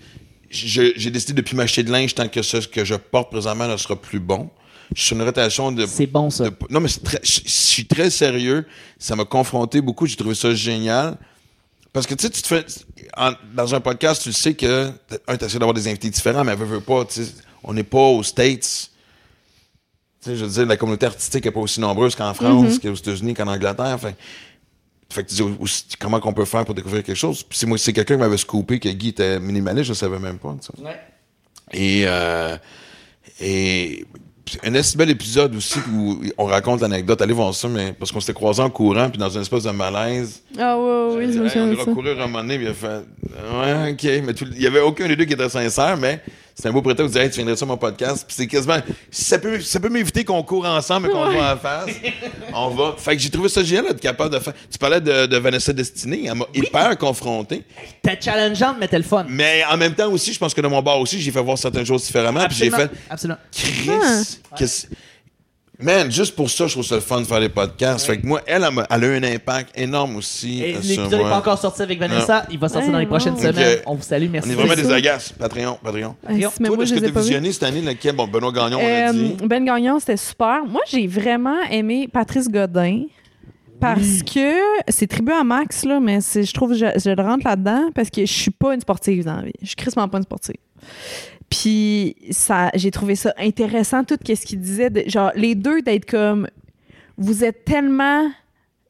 Je- 0.50 0.94
J'ai 0.96 1.12
décidé 1.12 1.34
de 1.34 1.42
plus 1.42 1.56
m'acheter 1.56 1.84
de 1.84 1.92
linge 1.92 2.14
tant 2.16 2.28
que 2.28 2.42
ce 2.42 2.58
que 2.68 2.86
je 2.86 2.96
porte 2.96 3.32
présentement 3.32 3.68
ne 3.68 3.76
sera 3.78 3.96
plus 4.00 4.20
bon. 4.20 4.50
Je 4.96 5.02
suis 5.02 5.08
sur 5.08 5.18
une 5.18 5.24
rotation 5.24 5.72
de. 5.74 5.86
C'est 5.86 6.06
bon, 6.08 6.30
ça. 6.30 6.46
de- 6.46 6.56
non, 6.70 6.80
mais 6.80 6.88
je 6.88 7.00
je 7.22 7.42
suis 7.46 7.86
très 7.86 8.10
sérieux. 8.10 8.66
Ça 8.98 9.18
m'a 9.18 9.26
confronté 9.26 9.82
beaucoup. 9.82 10.06
J'ai 10.06 10.16
trouvé 10.16 10.34
ça 10.36 10.54
génial. 10.56 11.18
Parce 11.98 12.06
que 12.06 12.14
tu 12.14 12.28
sais, 12.28 12.30
tu 12.30 12.44
te 12.44 12.48
fais. 12.48 12.64
en- 13.18 13.32
dans 13.56 13.74
un 13.74 13.80
podcast, 13.80 14.22
tu 14.22 14.30
le 14.30 14.34
sais 14.34 14.54
que. 14.54 14.92
Un, 15.28 15.36
tu 15.36 15.46
essaies 15.46 15.58
d'avoir 15.58 15.74
des 15.74 15.88
invités 15.88 16.12
différents, 16.12 16.44
mais 16.44 16.52
elle 16.52 16.60
veut, 16.60 16.66
veut 16.66 16.80
pas. 16.80 17.04
On 17.64 17.74
n'est 17.74 17.82
pas 17.82 17.98
aux 17.98 18.22
States. 18.22 18.92
Tu 20.22 20.30
sais, 20.30 20.36
je 20.36 20.46
veux 20.46 20.52
dire, 20.52 20.68
la 20.68 20.78
communauté 20.78 21.08
artistique 21.08 21.44
n'est 21.46 21.50
pas 21.52 21.60
aussi 21.60 21.82
nombreuse 21.82 22.16
qu'en 22.16 22.36
France, 22.36 22.78
qu'aux 22.78 22.94
États-Unis, 22.94 23.34
qu'en 23.34 23.48
Angleterre. 23.48 24.00
Fait, 24.00 24.16
fait 25.12 25.24
que 25.24 25.30
tu 25.30 25.36
dis 25.38 25.42
aussi, 25.60 25.86
comment 26.00 26.20
qu'on 26.20 26.34
peut 26.34 26.46
faire 26.46 26.66
pour 26.66 26.76
découvrir 26.76 27.02
quelque 27.02 27.18
chose. 27.18 27.42
Puis 27.42 27.58
c'est 27.58 27.66
moi, 27.66 27.80
c'est 27.80 27.94
quelqu'un 27.94 28.14
qui 28.14 28.20
m'avait 28.20 28.38
scoopé 28.38 28.80
que 28.80 28.90
Guy 28.90 29.08
était 29.08 29.40
minimaliste, 29.40 29.88
je 29.88 29.94
savais 29.96 30.20
même 30.20 30.38
pas. 30.38 30.56
Ouais. 30.78 31.00
Et, 31.72 32.04
euh, 32.06 32.56
et 33.40 34.06
un 34.64 34.76
assez 34.76 34.98
bel 34.98 35.10
épisode 35.10 35.56
aussi 35.56 35.80
où 35.94 36.22
on 36.38 36.46
raconte 36.46 36.82
l'anecdote. 36.82 37.22
Allez 37.22 37.34
voir 37.34 37.54
ça, 37.54 37.68
mais 37.68 37.94
parce 37.94 38.12
qu'on 38.12 38.20
s'était 38.20 38.34
croisés 38.34 38.62
en 38.62 38.70
courant, 38.70 39.10
puis 39.10 39.18
dans 39.18 39.30
une 39.30 39.42
espèce 39.42 39.64
de 39.64 39.72
malaise. 39.72 40.42
Ah 40.58 40.78
ouais, 40.78 41.16
oui, 41.18 41.34
je 41.34 41.40
me 41.40 41.48
souviens 41.50 41.68
on 41.68 41.76
recouru 41.76 42.10
à 42.10 42.14
un 42.14 42.28
moment 42.28 42.40
donné, 42.40 42.58
puis 42.58 42.66
il 42.66 42.70
a 42.70 42.74
fait 42.74 43.04
Ouais, 43.54 43.92
ok. 43.92 44.04
Mais 44.26 44.34
il 44.56 44.62
y 44.62 44.68
avait 44.68 44.80
aucun 44.80 45.08
des 45.08 45.16
deux 45.16 45.26
qui 45.26 45.34
était 45.34 45.50
sincère, 45.50 45.98
mais 45.98 46.22
c'est 46.60 46.68
un 46.68 46.72
beau 46.72 46.82
prétexte 46.82 47.14
de 47.14 47.20
dire 47.20 47.22
Hey, 47.22 47.30
tu 47.30 47.36
viendrais 47.38 47.56
sur 47.56 47.68
mon 47.68 47.78
podcast. 47.78 48.26
Puis 48.28 48.36
c'est 48.36 48.48
quasiment. 48.48 48.78
Si 49.12 49.24
ça 49.26 49.38
peut, 49.38 49.60
ça 49.62 49.80
peut 49.80 49.90
m'éviter 49.90 50.24
qu'on 50.26 50.42
court 50.42 50.66
ensemble 50.66 51.08
et 51.08 51.12
qu'on 51.12 51.28
se 51.28 51.32
voit 51.34 51.54
en 51.54 51.58
face, 51.58 51.90
on 52.54 52.70
va. 52.70 52.96
Fait 52.98 53.16
que 53.16 53.22
j'ai 53.22 53.30
trouvé 53.30 53.48
ça 53.50 53.64
génial 53.64 53.86
d'être 53.88 54.00
capable 54.02 54.34
de 54.34 54.40
faire. 54.40 54.54
Tu 54.72 54.78
parlais 54.80 55.00
de, 55.00 55.28
de 55.28 55.38
Vanessa 55.38 55.72
Destinée, 55.72 56.24
elle 56.26 56.34
m'a 56.36 56.46
hyper 56.56 56.98
confronté. 56.98 57.64
T'es 58.02 58.18
challengeante, 58.20 58.78
mais 58.80 58.88
t'es 58.88 58.98
le 58.98 59.04
fun. 59.04 59.26
Mais 59.30 59.64
en 59.70 59.78
même 59.78 59.94
temps 59.94 60.10
aussi, 60.12 60.34
je 60.34 60.40
pense 60.40 60.54
que 60.54 60.62
de 60.62 60.68
mon 60.68 60.82
bar 60.82 61.00
aussi, 61.00 61.22
j'ai 61.22 61.32
fait 61.32 61.42
voir 61.42 61.58
certaines 61.58 61.86
choses 61.86 62.04
différemment. 62.06 62.46
Puis 62.48 62.58
j'ai 62.58 62.72
fait 62.72 62.90
Absolument. 63.10 63.40
Chris, 63.52 64.40
qu'est-ce- 64.58 64.88
Man, 65.80 66.12
juste 66.12 66.36
pour 66.36 66.50
ça, 66.50 66.66
je 66.66 66.72
trouve 66.74 66.84
ça 66.86 66.96
le 66.96 67.02
fun 67.02 67.22
de 67.22 67.26
faire 67.26 67.40
des 67.40 67.50
podcasts. 67.50 68.08
Fait 68.08 68.18
que 68.18 68.26
moi, 68.26 68.42
elle, 68.48 68.64
elle, 68.64 68.74
m'a- 68.74 68.88
elle 68.90 69.04
a 69.04 69.08
eu 69.08 69.16
un 69.18 69.24
impact 69.24 69.78
énorme 69.80 70.16
aussi. 70.16 70.64
Et 70.64 70.76
euh, 70.76 70.82
sur 70.82 71.02
l'épisode 71.04 71.22
n'est 71.24 71.30
pas 71.30 71.38
encore 71.38 71.60
sorti 71.60 71.84
avec 71.84 72.00
Vanessa. 72.00 72.48
Il 72.50 72.58
va 72.58 72.68
sortir 72.68 72.92
dans 72.92 72.98
les 72.98 73.06
prochaines 73.06 73.38
semaines. 73.38 73.76
Ok. 73.78 73.84
On 73.86 73.94
vous 73.94 74.02
salue. 74.02 74.28
Merci. 74.32 74.50
On 74.50 74.54
est 74.54 74.56
vraiment 74.56 74.74
des 74.76 74.92
agaces. 74.92 75.32
Patreon, 75.34 75.78
Patreon. 75.84 76.16
Mais 76.30 76.40
Toi, 76.40 76.52
moi, 76.76 76.84
est-ce 76.84 76.96
je 76.96 77.00
que 77.00 77.10
pas 77.12 77.20
vus. 77.20 77.26
visionné 77.28 77.52
cette 77.52 77.64
année 77.64 77.82
lequel? 77.82 78.16
Bon, 78.16 78.28
Benoît 78.28 78.52
Gagnon, 78.52 78.80
on 78.82 78.88
l'a 78.88 79.10
Euh, 79.10 79.14
dit. 79.14 79.36
ben 79.46 79.64
Gagnon, 79.64 80.00
c'était 80.00 80.18
super. 80.18 80.66
Moi, 80.66 80.82
j'ai 80.90 81.06
vraiment 81.06 81.62
aimé 81.70 82.10
Patrice 82.12 82.50
Godin. 82.50 83.04
Parce 83.80 84.24
que 84.24 84.56
c'est 84.88 85.06
tribu 85.06 85.32
à 85.32 85.44
Max, 85.44 85.86
là, 85.86 86.00
mais 86.00 86.20
c'est- 86.22 86.42
je 86.44 86.52
trouve 86.52 86.72
que 86.72 86.76
je, 86.78 86.86
je 87.00 87.12
le 87.12 87.22
rentre 87.22 87.46
là-dedans 87.46 87.92
parce 87.94 88.10
que 88.10 88.26
je 88.26 88.34
suis 88.34 88.50
pas 88.50 88.74
une 88.74 88.82
sportive 88.82 89.24
dans 89.24 89.36
la 89.36 89.44
vie. 89.44 89.52
Je 89.62 89.68
suis 89.68 89.76
crissement 89.76 90.08
pas 90.08 90.18
une 90.18 90.24
sportive. 90.24 90.56
Puis 91.50 92.16
ça, 92.32 92.70
j'ai 92.76 92.92
trouvé 92.92 93.16
ça 93.16 93.34
intéressant, 93.38 94.04
tout 94.04 94.18
ce 94.28 94.46
qu'il 94.46 94.60
disait. 94.60 94.90
de- 94.90 95.04
genre, 95.08 95.32
les 95.36 95.56
deux 95.56 95.82
d'être 95.82 96.06
comme. 96.10 96.48
Vous 97.18 97.44
êtes 97.44 97.66
tellement 97.66 98.30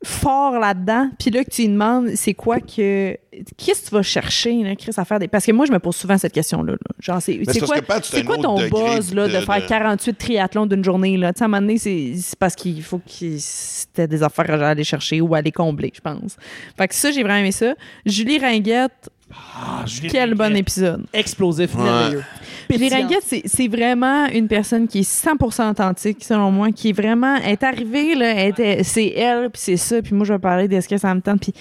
fort 0.03 0.59
là-dedans, 0.59 1.09
puis 1.17 1.31
là 1.31 1.43
que 1.43 1.49
tu 1.49 1.63
lui 1.63 1.69
demandes 1.69 2.09
c'est 2.15 2.35
quoi 2.35 2.59
que 2.59 3.17
qu'est-ce 3.57 3.81
que 3.81 3.87
tu 3.89 3.95
vas 3.95 4.03
chercher 4.03 4.53
là, 4.63 4.75
Chris 4.75 4.91
à 4.95 5.05
faire 5.05 5.17
des 5.17 5.27
parce 5.27 5.43
que 5.43 5.51
moi 5.51 5.65
je 5.65 5.71
me 5.71 5.79
pose 5.79 5.95
souvent 5.95 6.19
cette 6.19 6.33
question 6.33 6.61
là, 6.61 6.75
Genre 6.99 7.19
c'est 7.19 7.39
quoi 7.65 7.75
c'est 8.03 8.23
quoi 8.23 8.37
ton 8.37 8.59
buzz 8.69 9.13
là 9.15 9.27
de, 9.27 9.33
de- 9.33 9.39
faire 9.39 9.61
de- 9.61 9.67
48 9.67 10.13
triathlons 10.17 10.67
d'une 10.67 10.83
journée 10.83 11.17
là, 11.17 11.33
tu 11.33 11.39
sais 11.39 11.43
à 11.43 11.45
un 11.45 11.47
moment 11.47 11.61
donné 11.61 11.79
c'est 11.79 12.13
c'est 12.15 12.37
parce 12.37 12.53
qu'il 12.55 12.83
faut 12.83 12.99
que 12.99 13.37
c'était 13.39 14.07
des 14.07 14.21
affaires 14.21 14.61
à 14.61 14.69
aller 14.69 14.83
chercher 14.83 15.19
ou 15.19 15.33
à 15.33 15.39
aller 15.39 15.51
combler, 15.51 15.91
je 15.95 16.01
pense. 16.01 16.37
Fait 16.77 16.87
que 16.87 16.93
ça 16.93 17.09
j'ai 17.11 17.23
vraiment 17.23 17.39
aimé 17.39 17.51
ça. 17.51 17.73
Julie 18.05 18.37
Ringuette, 18.37 19.09
Ah, 19.33 19.83
quel 20.09 20.33
bon 20.35 20.55
épisode. 20.55 21.05
Explosif, 21.13 21.75
Ouais. 21.75 21.83
merveilleux. 21.83 22.23
Julie. 22.69 22.89
Ringuette, 22.89 23.23
c'est 23.25 23.41
c'est 23.45 23.67
vraiment 23.67 24.25
une 24.27 24.47
personne 24.47 24.87
qui 24.87 24.99
est 24.99 25.09
100% 25.09 25.69
authentique, 25.71 26.17
selon 26.23 26.51
moi, 26.51 26.71
qui 26.71 26.89
est 26.89 26.93
vraiment, 26.93 27.35
elle 27.37 27.51
est 27.51 27.63
arrivée, 27.63 28.15
là, 28.15 28.31
elle 28.33 28.49
était- 28.49 28.83
c'est 28.83 29.07
elle, 29.09 29.49
puis 29.49 29.61
c'est 29.63 29.77
ça, 29.77 30.01
puis 30.01 30.13
moi, 30.13 30.25
je 30.25 30.33
vais 30.33 30.39
parler 30.39 30.67
de 30.67 30.79
ce 30.81 30.87
que 30.87 30.97
ça 30.97 31.13
me 31.13 31.21
tente, 31.21 31.41
puis 31.41 31.53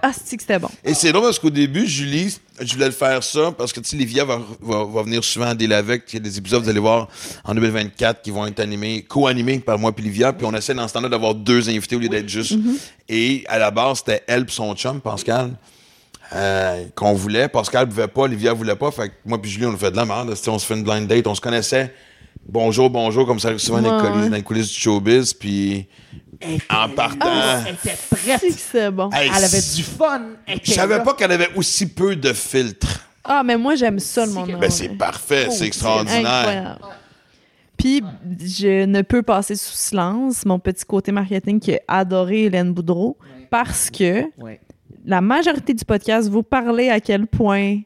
ah, 0.00 0.10
c'est 0.12 0.36
que 0.36 0.42
c'était 0.42 0.58
bon? 0.58 0.70
Et 0.84 0.94
c'est 0.94 1.12
drôle 1.12 1.24
parce 1.24 1.38
qu'au 1.38 1.50
début, 1.50 1.86
Julie, 1.86 2.34
je 2.60 2.72
voulais 2.72 2.86
le 2.86 2.92
faire 2.92 3.22
ça 3.22 3.52
parce 3.56 3.72
que, 3.74 3.80
tu 3.80 3.90
sais, 3.90 3.96
Livia 3.96 4.24
va, 4.24 4.40
va, 4.60 4.84
va 4.84 5.02
venir 5.02 5.22
souvent 5.22 5.46
à 5.48 5.54
Délavec. 5.54 6.04
Il 6.08 6.14
y 6.14 6.16
a 6.16 6.20
des 6.20 6.38
épisodes, 6.38 6.62
vous 6.62 6.68
allez 6.70 6.78
voir, 6.80 7.08
en 7.44 7.54
2024 7.54 8.22
qui 8.22 8.30
vont 8.30 8.46
être 8.46 8.60
animés, 8.60 9.02
co-animés 9.02 9.58
par 9.58 9.78
moi 9.78 9.92
puis 9.94 10.02
Livia. 10.04 10.32
Puis 10.32 10.46
on 10.46 10.54
essaie 10.54 10.72
dans 10.72 10.88
ce 10.88 10.94
temps-là 10.94 11.10
d'avoir 11.10 11.34
deux 11.34 11.68
invités 11.68 11.94
au 11.96 11.98
lieu 11.98 12.08
d'être 12.08 12.28
juste. 12.28 12.54
Et 13.08 13.44
à 13.48 13.58
la 13.58 13.70
base, 13.70 13.98
c'était 13.98 14.22
elle 14.26 14.46
puis 14.46 14.54
son 14.54 14.74
chum, 14.74 14.98
Pascal, 15.00 15.50
euh, 16.34 16.84
qu'on 16.94 17.12
voulait. 17.14 17.48
Pascal 17.48 17.88
pouvait 17.88 18.08
pas, 18.08 18.26
Livia 18.26 18.52
voulait 18.52 18.76
pas. 18.76 18.90
Fait 18.90 19.08
que 19.08 19.14
moi 19.24 19.40
puis 19.40 19.50
Julie, 19.50 19.66
on 19.66 19.74
a 19.74 19.76
fait 19.76 19.90
de 19.90 19.96
la 19.96 20.04
merde. 20.04 20.34
On 20.48 20.58
se 20.58 20.66
fait 20.66 20.74
une 20.74 20.82
blind 20.84 21.06
date. 21.06 21.26
On 21.26 21.34
se 21.34 21.40
connaissait. 21.40 21.94
Bonjour, 22.48 22.90
bonjour, 22.90 23.26
comme 23.26 23.38
ça 23.38 23.48
arrive 23.48 23.60
souvent 23.60 23.80
dans, 23.80 23.96
les 23.98 24.02
Ouais, 24.02 24.08
coulisses, 24.10 24.24
ouais. 24.24 24.30
dans 24.30 24.36
les 24.36 24.42
coulisses 24.42 24.68
du 24.72 24.78
showbiz. 24.80 25.32
Puis 25.34 25.86
en 26.70 26.88
partant... 26.88 27.30
Elle 27.66 27.74
était 27.74 27.96
prête. 28.10 28.52
c'est 28.58 28.90
bon. 28.90 29.10
Hey, 29.12 29.30
Elle 29.36 29.44
avait 29.44 29.60
du 29.60 29.82
fun. 29.82 30.22
Je 30.62 30.72
savais 30.72 31.02
pas 31.04 31.14
qu'elle 31.14 31.30
avait 31.32 31.50
aussi 31.54 31.86
peu 31.88 32.16
de 32.16 32.32
filtres. 32.32 33.00
Ah, 33.24 33.42
mais 33.44 33.56
moi, 33.56 33.76
j'aime 33.76 34.00
ça, 34.00 34.26
le 34.26 34.32
monde. 34.32 34.48
que- 34.50 34.56
Ben, 34.56 34.70
c'est 34.70 34.88
parfait, 34.88 35.46
Oh, 35.48 35.52
c'est 35.56 35.66
extraordinaire. 35.66 36.24
incroyable. 36.26 36.78
Puis, 37.76 38.02
je 38.40 38.84
ne 38.84 39.02
peux 39.02 39.22
passer 39.22 39.54
sous 39.56 39.72
silence 39.74 40.44
mon 40.44 40.58
petit 40.58 40.84
côté 40.84 41.12
marketing 41.12 41.60
qui 41.60 41.74
a 41.74 41.80
adoré 41.88 42.44
Hélène 42.44 42.72
Boudreau 42.72 43.16
parce 43.50 43.90
que 43.90 44.24
Ouais. 44.38 44.60
La 45.04 45.20
majorité 45.20 45.74
du 45.74 45.84
podcast, 45.84 46.28
vous 46.28 46.42
parlez 46.42 46.88
à 46.88 47.00
quel 47.00 47.26
point 47.26 47.80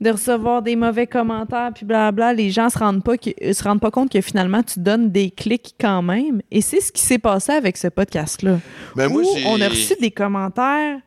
de 0.00 0.10
recevoir 0.10 0.60
des 0.62 0.76
mauvais 0.76 1.06
commentaires 1.06 1.70
puis 1.74 1.86
blabla, 1.86 2.34
les 2.34 2.50
gens 2.50 2.68
se 2.68 2.78
rendent 2.78 3.02
pas 3.02 3.16
que, 3.16 3.30
euh, 3.42 3.52
se 3.54 3.64
rendent 3.64 3.80
pas 3.80 3.90
compte 3.90 4.12
que 4.12 4.20
finalement 4.20 4.62
tu 4.62 4.78
donnes 4.80 5.10
des 5.10 5.30
clics 5.30 5.74
quand 5.80 6.02
même 6.02 6.42
et 6.50 6.60
c'est 6.60 6.80
ce 6.80 6.92
qui 6.92 7.00
s'est 7.00 7.18
passé 7.18 7.52
avec 7.52 7.78
ce 7.78 7.88
podcast 7.88 8.42
là. 8.42 8.58
Ben, 8.94 9.10
où 9.10 9.22
on 9.46 9.58
a 9.60 9.68
reçu 9.68 9.94
des 9.98 10.10
commentaires 10.10 10.98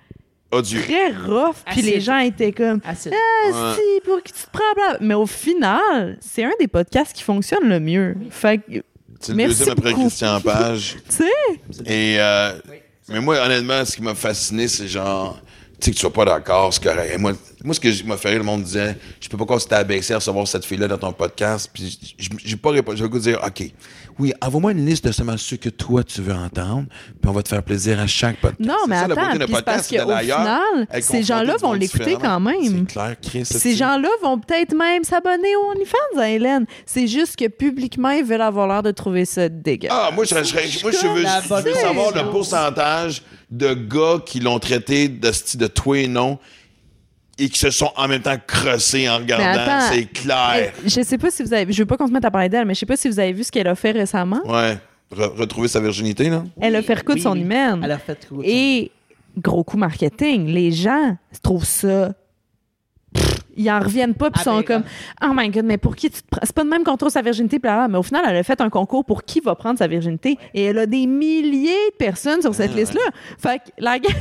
Odieux. 0.51 0.81
très 0.81 1.11
rough 1.11 1.57
puis 1.67 1.83
les 1.83 2.01
gens 2.01 2.17
étaient 2.17 2.51
comme 2.51 2.81
ah 2.83 2.95
si 2.95 3.09
pour 4.03 4.23
qui 4.23 4.33
tu 4.33 4.41
te 4.41 4.49
prends 4.51 4.97
mais 5.01 5.13
au 5.13 5.27
final, 5.27 6.17
c'est 6.19 6.43
un 6.43 6.53
des 6.59 6.67
podcasts 6.67 7.13
qui 7.15 7.21
fonctionne 7.21 7.69
le 7.69 7.79
mieux. 7.79 8.15
Fait 8.31 8.57
que 8.57 8.81
C'est 9.19 9.33
le 9.33 9.35
Merci 9.35 9.59
deuxième 9.59 9.77
après 9.77 9.91
beaucoup. 9.91 10.01
Christian 10.07 10.41
Page. 10.41 10.97
tu 11.09 11.15
sais, 11.17 11.85
Et, 11.85 12.19
euh, 12.19 12.53
mais 13.09 13.19
moi, 13.19 13.37
honnêtement, 13.39 13.83
ce 13.85 13.95
qui 13.95 14.01
m'a 14.01 14.15
fasciné, 14.15 14.67
c'est 14.67 14.87
genre, 14.87 15.39
tu 15.79 15.85
sais, 15.85 15.91
que 15.91 15.95
tu 15.95 16.01
sois 16.01 16.13
pas 16.13 16.25
d'accord, 16.25 16.73
c'est 16.73 16.83
correct. 16.83 17.17
Moi, 17.19 17.33
moi, 17.63 17.73
ce 17.73 17.79
que 17.79 18.05
m'a 18.05 18.15
fait 18.15 18.29
rire, 18.29 18.39
le 18.39 18.45
monde 18.45 18.63
disait, 18.63 18.95
je 19.19 19.27
peux 19.27 19.37
pas 19.37 19.45
que 19.45 19.63
t'es 19.63 19.75
abaissé 19.75 20.13
à 20.13 20.17
recevoir 20.17 20.47
cette 20.47 20.65
fille-là 20.65 20.87
dans 20.87 20.97
ton 20.97 21.11
podcast. 21.11 21.69
Puis 21.73 22.15
j'ai 22.17 22.55
pas 22.55 22.69
répondu. 22.69 22.97
J'ai 22.97 23.03
le 23.03 23.09
goût 23.09 23.17
de 23.17 23.23
dire, 23.23 23.39
OK, 23.45 23.63
oui, 24.17 24.33
envoie-moi 24.41 24.71
une 24.71 24.85
liste 24.85 25.05
de 25.05 25.11
seulement 25.11 25.37
ceux 25.37 25.57
que 25.57 25.69
toi, 25.69 26.03
tu 26.03 26.21
veux 26.21 26.33
entendre, 26.33 26.85
puis 27.21 27.29
on 27.29 27.31
va 27.31 27.43
te 27.43 27.49
faire 27.49 27.63
plaisir 27.63 27.99
à 27.99 28.07
chaque 28.07 28.37
podcast. 28.37 28.61
non, 28.61 28.75
mais 28.87 28.95
ça, 28.95 29.07
la 29.07 29.13
attends, 29.21 29.37
puis 29.45 29.55
c'est 29.55 29.65
parce 29.65 29.87
qu'au 29.87 30.17
final, 30.17 30.87
ces 31.01 31.23
gens-là 31.23 31.55
vont 31.57 31.73
l'écouter 31.73 32.17
quand 32.19 32.39
même. 32.39 32.85
C'est 32.87 32.93
clair, 32.93 33.15
Chris. 33.21 33.45
Ces 33.45 33.75
gens-là 33.75 34.09
vont 34.21 34.39
peut-être 34.39 34.75
même 34.75 35.03
s'abonner 35.03 35.55
au 35.55 35.71
OnlyFans 35.71 36.19
à 36.19 36.29
Hélène. 36.29 36.65
C'est 36.85 37.07
juste 37.07 37.35
que 37.35 37.47
publiquement, 37.47 38.11
ils 38.11 38.23
veulent 38.23 38.41
avoir 38.41 38.67
l'air 38.67 38.83
de 38.83 38.91
trouver 38.91 39.25
ça 39.25 39.49
dégueu. 39.49 39.89
Ah, 39.91 40.11
moi, 40.13 40.25
je, 40.25 40.33
moi, 40.33 40.43
je 40.43 41.07
veux, 41.07 41.23
La 41.23 41.41
je 41.41 41.69
veux 41.69 41.73
savoir 41.73 42.13
le 42.13 42.29
pourcentage 42.29 43.21
de 43.49 43.73
gars 43.73 44.21
qui 44.25 44.39
l'ont 44.39 44.59
traité 44.59 45.07
de 45.07 45.31
style 45.31 45.59
de 45.59 45.67
toi 45.67 45.97
et 45.97 46.07
non 46.07 46.39
et 47.39 47.49
qui 47.49 47.57
se 47.57 47.69
sont 47.71 47.91
en 47.95 48.07
même 48.07 48.21
temps 48.21 48.35
crossés 48.45 49.09
en 49.09 49.17
regardant. 49.17 49.81
C'est 49.91 50.05
clair. 50.05 50.73
Je 50.85 51.01
sais 51.01 51.17
pas 51.17 51.31
si 51.31 51.41
vous 51.43 51.53
avez. 51.53 51.71
Je 51.71 51.79
veux 51.81 51.85
pas 51.85 51.97
qu'on 51.97 52.07
se 52.07 52.11
mette 52.11 52.25
à 52.25 52.31
parler 52.31 52.49
d'elle, 52.49 52.65
mais 52.65 52.73
je 52.73 52.79
sais 52.79 52.85
pas 52.85 52.97
si 52.97 53.07
vous 53.09 53.19
avez 53.19 53.31
vu 53.33 53.43
ce 53.43 53.51
qu'elle 53.51 53.67
a 53.67 53.75
fait 53.75 53.91
récemment. 53.91 54.41
Ouais. 54.45 54.77
Re- 55.15 55.35
retrouver 55.35 55.67
sa 55.67 55.79
virginité, 55.79 56.29
là. 56.29 56.43
Elle 56.61 56.75
a 56.75 56.81
fait 56.83 56.93
recoudre 56.93 57.15
Oui, 57.15 57.21
son 57.21 57.31
oui. 57.31 57.39
hymen. 57.41 57.81
Elle 57.83 57.91
a 57.91 57.97
fait 57.97 58.15
tout. 58.15 58.41
Et 58.43 58.91
gros 59.37 59.63
coup 59.63 59.77
marketing, 59.77 60.47
les 60.47 60.71
gens 60.71 61.17
trouvent 61.41 61.65
ça. 61.65 62.11
Ils 63.61 63.69
en 63.69 63.79
reviennent 63.79 64.13
pas 64.15 64.31
puis 64.31 64.41
sont 64.41 64.57
Aberrant. 64.57 64.81
comme 65.21 65.29
Oh 65.29 65.33
my 65.35 65.49
god, 65.49 65.65
mais 65.65 65.77
pour 65.77 65.95
qui 65.95 66.09
tu 66.09 66.21
te 66.21 66.27
prends? 66.31 66.39
C'est 66.43 66.55
pas 66.55 66.63
de 66.63 66.69
même 66.69 66.83
qu'on 66.85 66.95
trouve 66.95 67.09
sa 67.11 67.21
virginité, 67.21 67.59
bla, 67.59 67.75
bla. 67.75 67.87
mais 67.89 67.97
au 67.97 68.03
final, 68.03 68.23
elle 68.27 68.37
a 68.37 68.43
fait 68.43 68.61
un 68.61 68.69
concours 68.69 69.03
pour 69.03 69.23
qui 69.23 69.41
va 69.41 69.53
prendre 69.55 69.77
sa 69.77 69.87
virginité 69.87 70.37
et 70.53 70.63
elle 70.63 70.79
a 70.79 70.85
des 70.85 71.05
milliers 71.05 71.73
de 71.91 71.95
personnes 71.97 72.41
sur 72.41 72.55
cette 72.55 72.73
liste-là. 72.73 73.01
Fait 73.37 73.57
que 73.59 73.63
la 73.77 73.99
gang, 73.99 74.11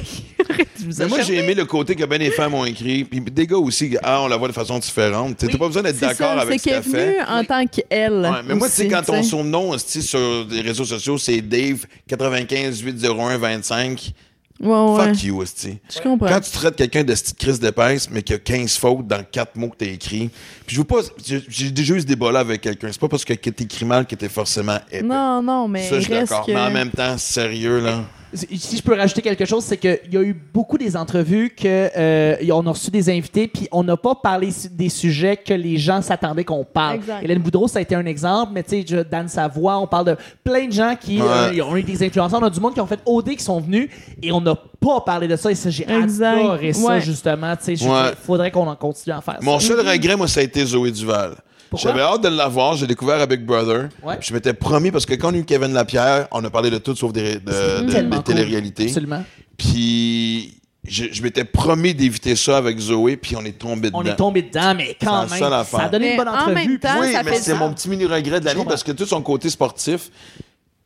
Mais 0.99 1.07
moi, 1.07 1.20
j'ai 1.22 1.36
aimé 1.36 1.55
le 1.55 1.64
côté 1.64 1.95
que 1.95 2.05
ben 2.05 2.18
les 2.18 2.30
femmes 2.32 2.55
ont 2.55 2.64
écrit. 2.64 3.05
Puis 3.05 3.20
des 3.20 3.47
gars 3.47 3.57
aussi, 3.59 3.97
ah, 4.03 4.22
on 4.22 4.28
la 4.28 4.36
voit 4.36 4.49
de 4.49 4.53
façon 4.53 4.78
différente. 4.78 5.36
T'as 5.36 5.57
pas 5.57 5.66
besoin 5.66 5.82
d'être 5.82 5.97
C'est 5.97 6.07
d'accord 6.07 6.39
avec 6.39 6.59
c'est 6.59 6.59
ce 6.59 6.64
qu'elle 6.64 6.78
est 6.78 6.82
fait. 6.82 7.12
venue 7.12 7.22
en 7.28 7.45
tant 7.45 7.64
qu'elle. 7.66 8.20
Ouais, 8.22 8.43
mais 8.47 8.55
moi, 8.55 8.68
tu 8.68 8.74
sais, 8.74 8.89
quand 8.89 9.03
ton 9.03 9.12
tu 9.18 9.22
sais. 9.22 9.28
surnom 9.28 9.74
esti, 9.74 10.03
sur 10.03 10.47
les 10.51 10.61
réseaux 10.62 10.84
sociaux, 10.84 11.16
c'est 11.16 11.41
Dave 11.41 11.86
95 12.09 12.80
801 12.80 13.39
25, 13.39 14.12
Ouais, 14.61 14.68
ouais. 14.68 15.06
fuck 15.14 15.22
you, 15.22 15.42
esti. 15.42 15.78
Je 15.88 16.00
comprends. 16.00 16.28
Quand 16.28 16.40
tu 16.40 16.50
traites 16.50 16.74
quelqu'un 16.74 17.04
de 17.04 17.12
petite 17.12 17.38
crise 17.38 17.61
d'épaisse, 17.61 18.11
mais 18.11 18.22
qui 18.22 18.34
a 18.34 18.38
15 18.38 18.76
fautes 18.76 19.06
dans 19.06 19.22
4 19.22 19.56
mots 19.56 19.68
que 19.68 19.76
t'as 19.76 19.86
écrits, 19.92 20.30
puis 20.66 20.74
je 20.74 20.80
veux 20.80 20.86
pas. 20.86 21.00
J'ai 21.48 21.70
déjà 21.70 21.94
eu 21.94 22.00
ce 22.00 22.06
débat-là 22.06 22.40
avec 22.40 22.61
quelqu'un. 22.62 22.88
C'est 22.90 23.00
pas 23.00 23.09
parce 23.09 23.24
que 23.24 23.34
t'écris 23.34 23.84
mal 23.84 24.06
que 24.06 24.16
t'es 24.16 24.28
forcément 24.28 24.78
épais. 24.90 25.02
Non, 25.02 25.40
non, 25.42 25.68
mais 25.68 25.88
Ça, 25.88 26.00
je 26.00 26.04
suis 26.04 26.12
reste 26.14 26.30
d'accord. 26.30 26.46
que... 26.46 26.52
Mais 26.52 26.61
en 26.61 26.70
même 26.70 26.90
temps, 26.90 27.16
sérieux, 27.18 27.80
là. 27.80 28.04
Si 28.34 28.76
je 28.76 28.82
peux 28.82 28.94
rajouter 28.94 29.22
quelque 29.22 29.44
chose, 29.46 29.64
c'est 29.64 29.76
qu'il 29.78 29.98
y 30.12 30.16
a 30.16 30.22
eu 30.22 30.34
beaucoup 30.34 30.76
des 30.76 30.96
entrevues 30.96 31.50
que 31.50 31.88
euh, 31.96 32.36
on 32.52 32.66
a 32.66 32.70
reçu 32.72 32.90
des 32.90 33.08
invités, 33.08 33.48
puis 33.48 33.68
on 33.72 33.82
n'a 33.82 33.96
pas 33.96 34.14
parlé 34.14 34.50
des 34.72 34.88
sujets 34.90 35.36
que 35.36 35.54
les 35.54 35.78
gens 35.78 36.02
s'attendaient 36.02 36.44
qu'on 36.44 36.64
parle. 36.64 36.96
Exact. 36.96 37.22
Hélène 37.22 37.38
Boudreau, 37.38 37.68
ça 37.68 37.78
a 37.78 37.82
été 37.82 37.94
un 37.94 38.04
exemple, 38.04 38.52
mais 38.54 38.62
tu 38.62 38.86
sais, 38.86 39.04
Dan 39.10 39.28
Savoie, 39.28 39.78
on 39.78 39.86
parle 39.86 40.04
de 40.06 40.16
plein 40.44 40.66
de 40.66 40.72
gens 40.72 40.94
qui 41.00 41.22
Ouais. 41.22 41.58
euh, 41.58 41.64
ont 41.64 41.76
eu 41.76 41.82
des 41.82 42.02
influenceurs. 42.04 42.40
On 42.42 42.44
a 42.46 42.50
du 42.50 42.60
monde 42.60 42.74
qui 42.74 42.80
ont 42.80 42.86
fait 42.86 43.00
OD 43.06 43.34
qui 43.36 43.42
sont 43.42 43.60
venus 43.60 43.88
et 44.22 44.30
on 44.30 44.40
n'a 44.40 44.54
pas 44.54 45.00
parlé 45.00 45.26
de 45.26 45.36
ça. 45.36 45.50
Et 45.50 45.54
ça, 45.54 45.70
j'ai 45.70 45.86
adoré 45.86 46.72
ça, 46.74 46.86
Ouais. 46.94 47.00
justement. 47.00 47.54
Tu 47.56 47.76
sais, 47.76 47.88
Ouais. 47.88 48.10
faudrait 48.26 48.50
qu'on 48.50 48.66
en 48.68 48.76
continue 48.76 49.14
à 49.16 49.20
faire 49.22 49.38
Mon 49.40 49.58
ça. 49.58 49.68
seul 49.68 49.88
regret, 49.88 50.16
moi, 50.16 50.28
ça 50.28 50.40
a 50.40 50.42
été 50.42 50.64
Zoé 50.64 50.90
Duval. 50.90 51.36
J'avais 51.76 52.00
hâte 52.00 52.22
de 52.22 52.28
l'avoir. 52.28 52.76
J'ai 52.76 52.86
découvert 52.86 53.20
à 53.20 53.26
Big 53.26 53.44
Brother. 53.44 53.88
Ouais. 54.02 54.16
Je 54.20 54.32
m'étais 54.32 54.54
promis, 54.54 54.90
parce 54.90 55.04
que 55.06 55.14
quand 55.14 55.30
on 55.30 55.34
a 55.34 55.38
eu 55.38 55.44
Kevin 55.44 55.72
Lapierre, 55.72 56.28
on 56.32 56.42
a 56.44 56.50
parlé 56.50 56.70
de 56.70 56.78
tout 56.78 56.94
sauf 56.96 57.12
des, 57.12 57.34
de, 57.36 57.82
de, 57.84 57.92
Tellement 57.92 58.16
de 58.16 58.22
cool. 58.22 58.34
télé-réalité. 58.34 58.84
Absolument. 58.84 59.22
Puis 59.56 60.54
je, 60.86 61.04
je 61.12 61.22
m'étais 61.22 61.44
promis 61.44 61.94
d'éviter 61.94 62.34
ça 62.36 62.56
avec 62.56 62.78
Zoé, 62.78 63.16
puis 63.18 63.36
on 63.36 63.44
est 63.44 63.58
tombé 63.58 63.88
dedans. 63.88 63.98
On 63.98 64.04
est 64.06 64.16
tombé 64.16 64.42
dedans, 64.42 64.74
mais 64.74 64.96
quand 65.00 65.26
C'est 65.28 65.40
la 65.40 65.50
même, 65.58 65.66
ça 65.66 65.82
a 65.82 65.88
donné 65.88 66.06
Mais 66.06 66.10
une 66.12 66.16
bonne 66.16 66.28
en 66.28 66.34
entrevue. 66.34 66.54
même 66.54 66.78
temps, 66.78 66.88
puis- 67.00 67.08
Oui, 67.08 67.12
ça 67.12 67.22
mais 67.22 67.34
c'est 67.34 67.54
mon 67.54 67.72
petit 67.74 67.88
mini 67.90 68.06
regret 68.06 68.40
de 68.40 68.44
l'année 68.46 68.56
comprends. 68.56 68.70
parce 68.70 68.84
que 68.84 68.92
tout 68.92 69.04
son 69.04 69.20
côté 69.20 69.50
sportif, 69.50 70.10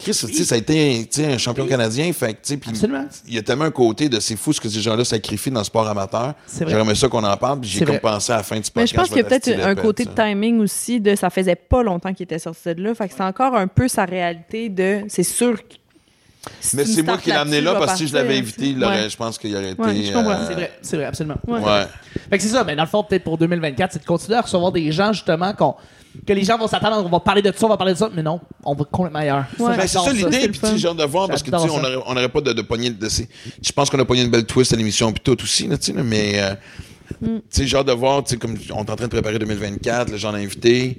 Chris, 0.03 0.13
tu 0.13 0.35
sais, 0.35 0.45
ça 0.45 0.55
a 0.57 0.59
été 0.59 1.07
un 1.25 1.39
champion 1.39 1.67
canadien. 1.67 2.13
Fait 2.13 2.29
que, 2.35 2.39
tu 2.39 2.39
sais, 2.43 2.57
puis 2.57 2.71
Absolument. 2.71 3.07
il 3.27 3.35
y 3.35 3.39
a 3.39 3.43
tellement 3.43 3.65
un 3.65 3.71
côté 3.71 4.09
de 4.09 4.19
c'est 4.21 4.37
fou 4.37 4.53
ce 4.53 4.61
que 4.61 4.69
ces 4.69 4.81
gens-là 4.81 5.05
sacrifient 5.05 5.51
dans 5.51 5.61
le 5.61 5.65
sport 5.65 5.87
amateur. 5.89 6.35
C'est 6.47 6.65
vrai. 6.65 6.73
J'aurais 6.73 6.85
aimé 6.85 6.95
ça 6.95 7.09
qu'on 7.09 7.23
en 7.25 7.37
parle, 7.37 7.61
puis 7.61 7.71
j'ai 7.71 7.85
comme 7.85 7.99
pensé 8.01 8.33
à 8.33 8.39
la 8.39 8.43
fin 8.43 8.57
du 8.57 8.63
podcast. 8.63 8.77
Mais 8.77 8.87
je 8.87 8.95
pense 8.95 9.09
qu'il 9.09 9.19
y 9.19 9.21
a 9.21 9.25
peut-être 9.25 9.65
un 9.65 9.75
côté 9.75 10.05
de 10.05 10.11
timing 10.11 10.61
aussi 10.61 11.01
de 11.01 11.15
ça 11.15 11.31
faisait 11.31 11.55
pas 11.57 11.83
longtemps 11.83 12.13
qu'il 12.13 12.25
était 12.25 12.39
sorti 12.39 12.75
de 12.75 12.83
là. 12.83 12.95
Fait 12.95 13.09
que 13.09 13.15
c'est 13.17 13.23
encore 13.23 13.55
un 13.55 13.67
peu 13.69 13.89
sa 13.89 14.05
réalité 14.05 14.69
de 14.69 15.03
c'est 15.09 15.23
sûr 15.23 15.57
que. 15.57 15.75
si 16.61 16.75
Mais 16.77 16.85
c'est 16.85 17.03
moi 17.05 17.19
qui 17.19 17.31
l'ai 17.31 17.37
amené 17.37 17.61
là 17.61 17.75
parce 17.77 17.93
que 17.93 17.99
si 17.99 18.09
je 18.09 18.15
l'avais 18.15 18.37
invité, 18.39 18.71
il 18.71 18.79
Ouais. 18.81 18.87
aurait- 18.87 19.09
je 19.11 19.17
pense 19.17 19.39
qu'il 19.39 19.55
aurait 19.55 19.71
été. 19.71 19.81
Ouais, 19.83 19.95
je 20.03 20.13
comprends. 20.13 20.31
euh, 20.33 20.45
C'est 20.49 20.55
vrai, 20.55 20.73
c'est 20.83 20.97
vrai, 20.97 21.07
absolument. 21.07 21.37
Ouais. 21.47 21.61
Ouais. 21.61 21.85
Fait 22.31 22.37
que 22.39 22.43
c'est 22.43 22.49
ça, 22.51 22.65
mais 22.65 22.75
dans 22.75 22.83
le 22.83 22.89
fond, 22.89 23.05
peut-être 23.05 23.23
pour 23.25 23.39
2024, 23.39 23.93
c'est 23.93 24.01
de 24.01 24.05
continuer 24.05 24.37
à 24.39 24.41
recevoir 24.41 24.73
des 24.73 24.91
gens, 24.91 25.13
justement, 25.13 25.53
qu'on- 25.55 25.77
que 26.27 26.33
les 26.33 26.45
gens 26.45 26.59
vont 26.59 26.67
s'attendre, 26.67 27.05
on 27.05 27.09
va 27.09 27.21
parler 27.21 27.43
de 27.43 27.53
ça, 27.57 27.67
on 27.67 27.69
va 27.69 27.77
parler 27.77 27.95
de 27.95 27.99
ça, 27.99 28.11
mais 28.15 28.23
non, 28.23 28.41
on 28.65 28.75
va 28.75 28.85
complètement 28.85 29.21
ailleurs. 29.21 29.47
Ouais. 29.59 29.77
Ben, 29.77 29.87
c'est 29.87 29.99
ça 29.99 30.13
l'idée, 30.13 30.49
puis 30.49 30.61
j'ai 30.77 30.89
hâte 30.89 30.97
de 30.97 31.05
voir 31.05 31.29
parce 31.29 31.43
que 31.43 31.51
tu 31.51 31.57
sais, 31.59 31.65
on 31.71 31.81
ça. 31.83 31.89
aurait, 31.89 31.97
on 32.07 32.13
aurait 32.13 32.29
pas 32.29 32.41
de, 32.41 32.53
de 32.53 32.63
poignée 32.63 32.91
de. 32.91 33.09
Je 33.09 33.73
pense 33.73 33.91
qu'on 33.91 33.99
a 33.99 34.05
pogné 34.05 34.23
une 34.23 34.31
belle 34.31 34.47
twist 34.47 34.73
à 34.73 34.77
l'émission, 34.77 35.13
puis 35.13 35.23
tout 35.25 35.43
aussi, 35.43 35.67
là, 35.67 35.77
tu 35.79 35.87
sais, 35.87 35.93
là, 35.93 36.03
mais. 36.03 36.33
euh, 36.37 36.55
Mm. 37.21 37.27
Tu 37.27 37.43
sais, 37.51 37.67
j'ai 37.67 37.77
hâte 37.77 37.89
de 37.89 37.93
voir, 37.93 38.25
tu 38.25 38.31
sais, 38.31 38.37
comme 38.39 38.57
on 38.71 38.85
est 38.85 38.91
en 38.91 38.97
train 38.97 39.05
de 39.05 39.11
préparer 39.11 39.39
2024, 39.39 40.11
le 40.13 40.17
genre 40.17 40.33
d'invité. 40.33 40.99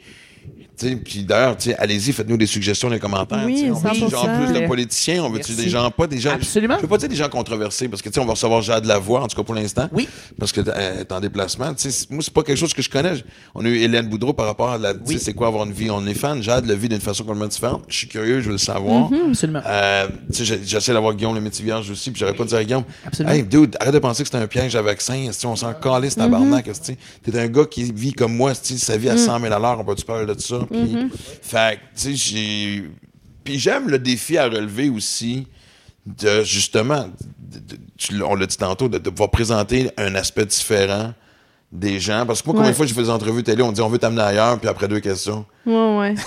Puis 0.78 1.24
d'ailleurs, 1.24 1.56
allez-y, 1.78 2.12
faites-nous 2.12 2.38
des 2.38 2.48
suggestions 2.48 2.88
dans 2.88 2.94
les 2.96 3.00
commentaires. 3.00 3.44
Oui, 3.46 3.70
on 3.70 3.74
veut 3.76 3.90
100%. 3.90 4.10
genre 4.10 4.28
plus 4.44 4.54
de 4.62 4.68
politiciens, 4.68 5.24
on 5.24 5.30
veut 5.30 5.40
des 5.40 5.70
gens, 5.70 5.90
pas 5.92 6.08
des 6.08 6.20
gens. 6.20 6.32
Absolument. 6.32 6.76
Je 6.78 6.82
veux 6.82 6.88
pas 6.88 6.98
dire 6.98 7.10
des 7.10 7.16
gens 7.16 7.30
controversés, 7.30 7.88
parce 7.88 8.02
que 8.02 8.10
on 8.20 8.26
va 8.26 8.32
recevoir 8.34 8.62
Jade 8.62 8.86
Lavoie, 8.86 9.22
en 9.22 9.28
tout 9.28 9.36
cas 9.36 9.44
pour 9.44 9.56
l'instant. 9.56 9.88
Oui. 9.92 10.08
Parce 10.40 10.52
que 10.52 10.62
est 10.62 11.12
en 11.12 11.20
déplacement. 11.20 11.74
Tu 11.74 11.84
sais, 11.84 11.92
c'est- 11.92 12.10
moi, 12.12 12.22
c'est 12.24 12.34
pas 12.34 12.44
quelque 12.44 12.58
chose 12.58 12.74
que 12.74 12.82
je 12.82 12.90
connais. 12.90 13.14
On 13.56 13.64
a 13.66 13.68
eu 13.68 13.78
Hélène 13.78 14.08
Boudreau 14.08 14.34
par 14.34 14.46
rapport 14.46 14.72
à 14.72 14.78
la. 14.78 14.94
Oui. 15.06 15.20
c'est 15.20 15.34
quoi 15.34 15.48
avoir 15.48 15.66
une 15.66 15.72
vie 15.74 15.90
on 15.90 16.06
est 16.08 16.14
fan. 16.14 16.42
Jade 16.42 16.66
le 16.66 16.74
vit 16.74 16.90
d'une 16.90 17.00
façon 17.00 17.24
complètement 17.24 17.48
différente. 17.48 17.84
Je 17.88 17.96
suis 17.98 18.08
curieux, 18.08 18.40
je 18.42 18.46
veux 18.48 18.54
le 18.54 18.58
savoir. 18.58 19.10
Absolument. 19.28 19.62
Euh, 19.66 20.08
j'essaie 20.32 20.94
d'avoir 20.94 21.14
Guillaume 21.14 21.36
le 21.36 21.42
métier 21.42 21.64
vierge 21.64 21.90
aussi, 21.90 22.12
puis 22.12 22.20
j'aurais 22.20 22.34
pas 22.36 22.46
dit 22.46 22.56
à 22.56 22.64
Guillaume, 22.64 22.84
Absolument. 23.06 23.34
hey 23.36 23.44
dude, 23.44 23.76
arrête 23.80 23.94
de 23.94 24.00
penser 24.00 24.24
que 24.24 24.28
c'était 24.30 24.44
un 24.44 24.48
piège 24.48 24.76
à 24.76 24.82
vaccin, 24.82 25.30
on 25.46 25.56
s'en 25.56 25.74
calisse 25.74 26.16
tabarnak, 26.16 26.68
esti. 26.68 26.98
T'es 27.24 27.38
un 27.40 27.48
gars 27.48 27.66
qui 27.66 27.92
vit 27.92 28.14
comme 28.14 28.36
moi, 28.36 28.54
sa 28.54 28.98
vie 28.98 29.10
à 29.10 29.18
100 29.18 29.40
000 29.40 29.54
à 29.54 29.60
l'heure, 29.60 29.80
on 29.80 29.84
peut-tu 29.84 30.06
parler 30.06 30.26
de 30.26 30.40
ça? 30.40 30.60
Puis, 30.66 31.10
fait 31.42 31.76
tu 31.76 31.82
sais, 31.96 32.16
j'ai... 32.16 32.84
Puis 33.44 33.60
j'aime 33.60 33.90
le 33.90 34.00
défi 34.00 34.38
à 34.38 34.46
relever 34.46 34.90
aussi 34.90 35.48
de, 36.06 36.44
justement, 36.44 37.10
on 38.26 38.36
l'a 38.36 38.46
dit 38.46 38.58
tantôt, 38.58 38.88
de, 38.88 38.98
de 38.98 39.10
pouvoir 39.10 39.32
présenter 39.32 39.92
un 39.98 40.16
aspect 40.16 40.46
différent 40.46 41.14
des 41.74 42.00
gens. 42.00 42.26
Parce 42.26 42.42
que 42.42 42.48
moi, 42.48 42.54
combien 42.56 42.70
de 42.70 42.74
Ouais. 42.74 42.78
fois 42.78 42.86
je 42.86 42.94
fais 42.94 43.02
des 43.02 43.10
entrevues 43.10 43.44
télé, 43.44 43.62
on 43.64 43.72
dit 43.72 43.82
on 43.82 43.90
veut 43.90 43.98
t'amener 43.98 44.22
ailleurs, 44.22 44.58
puis 44.60 44.70
après 44.70 44.88
deux 44.88 45.00
questions. 45.02 45.46
Ouais, 45.66 45.98
ouais. 45.98 46.16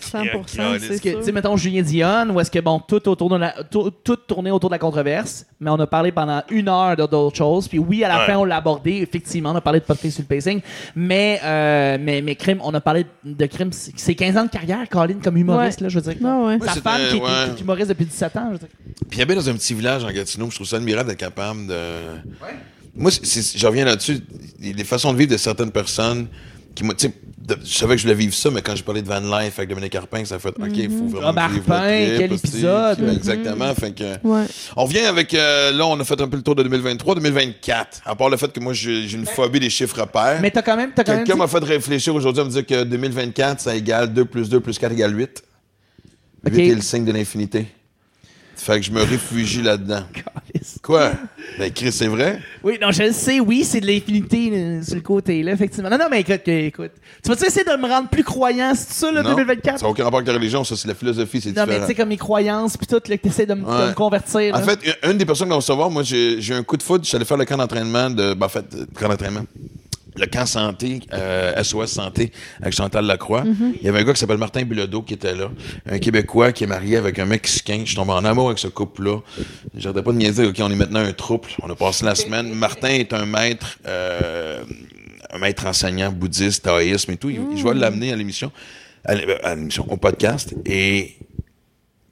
100 0.00 0.22
Est-ce 0.22 0.86
c'est 0.86 0.94
Est-ce 0.94 1.02
que, 1.02 1.18
tu 1.18 1.22
sais, 1.24 1.32
mettons 1.32 1.56
Julien 1.56 1.82
Dion, 1.82 2.30
ou 2.30 2.40
est-ce 2.40 2.50
que, 2.50 2.58
bon, 2.58 2.80
tout 2.80 3.06
autour 3.08 3.28
de 3.28 3.36
la, 3.36 3.54
tout, 3.70 3.90
tout 4.02 4.16
tourné 4.16 4.50
autour 4.50 4.70
de 4.70 4.74
la 4.74 4.78
controverse, 4.78 5.44
mais 5.60 5.70
on 5.70 5.78
a 5.78 5.86
parlé 5.86 6.10
pendant 6.12 6.42
une 6.50 6.68
heure 6.68 6.96
de 6.96 7.04
d'autres 7.06 7.36
choses, 7.36 7.68
puis 7.68 7.78
oui, 7.78 8.02
à 8.02 8.08
la 8.08 8.20
Ouais. 8.20 8.26
fin, 8.26 8.36
on 8.38 8.44
l'a 8.44 8.56
abordé, 8.56 8.92
effectivement, 8.96 9.50
on 9.52 9.56
a 9.56 9.60
parlé 9.60 9.80
de 9.80 9.84
podcast 9.84 10.14
sur 10.14 10.22
le 10.28 10.34
pacing, 10.34 10.60
mais, 10.96 11.38
euh, 11.44 11.98
mais, 12.00 12.22
mais 12.22 12.34
crime, 12.36 12.58
on 12.64 12.72
a 12.72 12.80
parlé 12.80 13.04
de 13.24 13.46
crime, 13.46 13.70
c'est 13.72 13.92
c'est 13.96 14.14
15 14.14 14.36
ans 14.38 14.44
de 14.44 14.50
carrière, 14.50 14.88
Colin, 14.90 15.16
comme 15.22 15.36
humoriste, 15.36 15.80
Ouais. 15.80 15.84
là, 15.84 15.88
je 15.90 15.98
veux 16.00 16.12
dire. 16.14 16.22
Ouais, 16.22 16.46
ouais. 16.46 16.58
Sa 16.66 16.74
Ouais, 16.74 16.80
femme 16.80 17.00
qui, 17.10 17.16
est- 17.16 17.20
ouais. 17.20 17.28
qui 17.54 17.58
est 17.58 17.60
humoriste 17.60 17.88
depuis 17.90 18.06
17 18.06 18.36
ans, 18.36 18.46
je 18.48 18.52
veux 18.52 18.58
dire. 18.60 18.68
Puis 19.10 19.18
il 19.18 19.22
habite 19.22 19.36
dans 19.36 19.50
un 19.50 19.54
petit 19.54 19.74
village 19.74 20.02
en 20.04 20.10
Gatineau. 20.10 20.48
Je 20.50 20.54
trouve 20.54 20.66
ça 20.66 20.76
admirable 20.76 21.10
d'être 21.10 21.18
capable 21.20 21.66
de. 21.66 21.74
Moi, 22.98 23.10
je 23.10 23.66
reviens 23.66 23.84
là-dessus. 23.84 24.18
Les 24.60 24.84
façons 24.84 25.12
de 25.12 25.18
vivre 25.18 25.30
de 25.32 25.36
certaines 25.36 25.70
personnes 25.70 26.26
qui 26.74 26.84
m'ont. 26.84 26.92
tu 26.94 27.08
Je 27.64 27.72
savais 27.78 27.94
que 27.94 27.98
je 27.98 28.06
voulais 28.06 28.14
vivre 28.18 28.34
ça, 28.34 28.50
mais 28.50 28.60
quand 28.60 28.74
j'ai 28.76 28.82
parlé 28.82 29.00
de 29.02 29.08
Van 29.08 29.20
Life 29.20 29.54
avec 29.58 29.68
Dominique 29.70 29.92
Carpin, 29.92 30.24
ça 30.24 30.34
a 30.34 30.38
fait 30.38 30.48
OK, 30.50 30.56
il 30.74 30.90
faut 30.90 31.06
vraiment. 31.06 31.28
Robert 31.28 31.48
que 31.48 31.54
je 31.54 31.60
vive 31.60 31.68
le 31.68 31.74
Pin, 31.74 32.06
trip, 32.06 32.18
quel 32.18 32.32
épisode. 32.32 32.98
puis, 32.98 33.16
Exactement. 33.16 33.74
Fait 33.74 33.92
que. 33.92 34.26
Ouais. 34.26 34.44
On 34.76 34.84
revient 34.84 34.98
avec. 35.06 35.32
euh, 35.34 35.72
là, 35.72 35.86
on 35.86 35.98
a 35.98 36.04
fait 36.04 36.20
un 36.20 36.28
peu 36.28 36.36
le 36.36 36.42
tour 36.42 36.54
de 36.56 36.62
2023, 36.64 37.14
2024. 37.14 38.02
À 38.04 38.14
part 38.16 38.28
le 38.30 38.36
fait 38.36 38.52
que 38.52 38.60
moi, 38.60 38.72
j'ai 38.74 39.08
j'ai 39.08 39.16
une 39.16 39.26
phobie 39.26 39.60
des 39.60 39.70
chiffres 39.70 40.04
pairs. 40.06 40.40
Mais 40.42 40.50
t'as 40.50 40.62
quand 40.62 40.76
même, 40.76 40.90
t'as 40.94 41.04
quand 41.04 41.12
même 41.12 41.20
Quelqu'un 41.24 41.34
dit- 41.34 41.38
m'a 41.40 41.48
fait 41.48 41.64
réfléchir 41.64 42.14
aujourd'hui 42.14 42.42
à 42.42 42.44
me 42.44 42.50
dire 42.50 42.66
que 42.66 42.84
2024, 42.84 43.60
ça 43.60 43.74
égale 43.76 44.12
2 44.12 44.24
plus 44.24 44.48
2 44.48 44.60
plus 44.60 44.78
4 44.78 44.92
égale 44.92 45.16
8. 45.16 45.42
8 46.44 46.52
Ok. 46.52 46.58
est 46.58 46.74
le 46.74 46.80
signe 46.82 47.04
de 47.04 47.12
l'infinité. 47.12 47.66
Fait 48.60 48.80
que 48.80 48.86
je 48.86 48.90
me 48.90 49.00
réfugie 49.02 49.62
là-dedans. 49.62 50.02
Quoi? 50.82 51.12
Ben, 51.58 51.72
Chris, 51.72 51.92
c'est 51.92 52.06
vrai? 52.08 52.40
Oui, 52.62 52.78
non, 52.80 52.90
je 52.90 53.04
le 53.04 53.12
sais, 53.12 53.40
oui, 53.40 53.64
c'est 53.64 53.80
de 53.80 53.86
l'infinité 53.86 54.50
euh, 54.52 54.82
sur 54.82 54.94
le 54.96 55.00
côté, 55.00 55.42
là, 55.42 55.52
effectivement. 55.52 55.88
Non, 55.88 55.96
non, 55.98 56.06
mais 56.10 56.20
écoute, 56.20 56.42
euh, 56.48 56.66
écoute. 56.66 56.90
Tu 57.22 57.28
vas-tu 57.30 57.46
essayer 57.46 57.64
de 57.64 57.76
me 57.80 57.88
rendre 57.88 58.08
plus 58.08 58.24
croyant, 58.24 58.72
c'est 58.74 58.92
ça, 58.92 59.12
là, 59.12 59.22
Non. 59.22 59.30
2024? 59.30 59.78
Ça 59.78 59.86
n'a 59.86 59.90
aucun 59.90 60.04
rapport 60.04 60.18
avec 60.18 60.28
la 60.28 60.34
religion, 60.34 60.64
ça, 60.64 60.76
c'est 60.76 60.88
la 60.88 60.94
philosophie, 60.94 61.40
c'est 61.40 61.50
Non, 61.50 61.62
mais 61.62 61.62
tu 61.62 61.68
différent. 61.72 61.86
sais, 61.86 61.94
comme 61.94 62.08
mes 62.08 62.16
croyances, 62.16 62.76
puis 62.76 62.86
tout, 62.86 63.00
là, 63.08 63.16
que 63.16 63.22
t'essaies 63.22 63.46
de, 63.46 63.54
me- 63.54 63.64
Ouais. 63.64 63.94
convertir. 63.94 64.54
En 64.54 64.58
là. 64.58 64.64
fait, 64.64 64.98
une- 65.08 65.18
des 65.18 65.24
personnes 65.26 65.48
qu'on 65.48 65.54
va 65.54 65.60
recevoir, 65.60 65.90
moi, 65.90 66.02
j'ai 66.02 66.38
eu 66.40 66.52
un 66.54 66.62
coup 66.62 66.76
de 66.76 66.82
foot, 66.82 67.02
je 67.04 67.08
suis 67.08 67.16
allé 67.16 67.24
faire 67.24 67.36
le 67.36 67.44
camp 67.44 67.56
d'entraînement 67.56 68.10
de. 68.10 68.34
Ben, 68.34 68.46
en 68.46 68.48
fait, 68.48 68.64
euh, 68.74 68.84
camp 68.98 69.08
d'entraînement. 69.08 69.44
Le 70.18 70.26
camp 70.26 70.46
santé, 70.46 71.00
euh, 71.12 71.62
SOS 71.62 71.86
Santé, 71.92 72.32
avec 72.60 72.74
Chantal 72.74 73.04
Lacroix. 73.06 73.44
Il 73.80 73.86
y 73.86 73.88
avait 73.88 74.00
un 74.00 74.04
gars 74.04 74.12
qui 74.12 74.20
s'appelle 74.20 74.38
Martin 74.38 74.62
Bilodeau 74.64 75.02
qui 75.02 75.14
était 75.14 75.34
là. 75.34 75.48
Un 75.90 75.98
Québécois 75.98 76.52
qui 76.52 76.64
est 76.64 76.66
marié 76.66 76.96
avec 76.96 77.18
un 77.18 77.24
Mexicain. 77.26 77.82
Je 77.84 77.94
tombe 77.94 78.10
en 78.10 78.24
amour 78.24 78.46
avec 78.48 78.58
ce 78.58 78.68
couple-là. 78.68 79.20
J'arrêtais 79.76 80.02
pas 80.02 80.12
de 80.12 80.16
niaiser, 80.18 80.46
OK, 80.46 80.56
on 80.60 80.70
est 80.70 80.76
maintenant 80.76 81.00
un 81.00 81.12
trouble. 81.12 81.48
On 81.62 81.70
a 81.70 81.74
passé 81.76 82.04
la 82.04 82.14
semaine. 82.14 82.52
Martin 82.54 82.88
est 82.88 83.12
un 83.12 83.26
maître, 83.26 83.78
euh, 83.86 84.62
un 85.30 85.38
maître 85.38 85.66
enseignant 85.66 86.10
bouddhiste, 86.10 86.64
taoïsme 86.64 87.12
et 87.12 87.16
tout. 87.16 87.30
Je 87.30 87.62
vais 87.62 87.74
l'amener 87.74 88.12
à 88.12 88.16
l'émission, 88.16 88.50
à 89.04 89.14
l'é- 89.14 89.38
à 89.44 89.54
l'émission, 89.54 89.86
au 89.90 89.96
podcast. 89.96 90.54
Et 90.66 91.14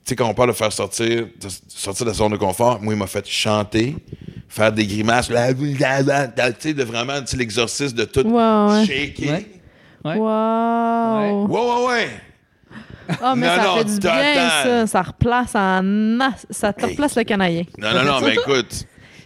tu 0.07 0.11
sais, 0.11 0.17
quand 0.17 0.29
on 0.29 0.35
parle 0.35 0.51
de 0.51 0.55
faire 0.55 0.73
sortir, 0.73 1.09
de 1.41 1.49
sortir 1.69 2.07
de 2.07 2.11
la 2.11 2.15
zone 2.17 2.31
de 2.33 2.37
confort, 2.37 2.81
moi, 2.81 2.95
il 2.95 2.99
m'a 2.99 3.09
fait 3.09 3.27
chanter, 3.27 3.97
faire 4.49 4.73
des 4.73 4.87
grimaces, 4.87 5.29
la- 5.29 5.51
la- 5.51 6.03
la- 6.03 6.27
la- 6.37 6.53
tu 6.53 6.69
sais, 6.69 6.75
de 6.75 6.85
vraiment, 6.85 7.21
tu 7.21 7.27
sais, 7.27 7.37
l'exorcisme 7.37 7.97
de 7.97 8.05
tout 8.05 8.21
ouais. 8.27 8.87
shaker. 8.87 9.29
Ouais. 9.33 9.47
Ouais. 10.05 10.17
Wow! 10.19 11.47
Ouais, 11.49 11.61
ouais, 11.61 11.87
ouais. 11.89 12.09
Ah, 13.21 13.35
mais 13.37 13.47
Non, 13.49 13.55
ça 13.57 13.63
non, 13.65 13.77
fait 13.79 13.85
du 13.85 13.99
bien, 13.99 14.51
ça. 14.63 14.87
Ça 14.87 15.03
replace 15.03 15.55
en. 15.57 16.19
Ça 16.51 16.73
te 16.73 16.87
Hey. 16.87 16.97
le 16.97 17.23
canaillien. 17.25 17.65
Non, 17.79 17.93
non, 17.93 18.05
non, 18.05 18.21
mais 18.21 18.35
écoute. 18.41 18.85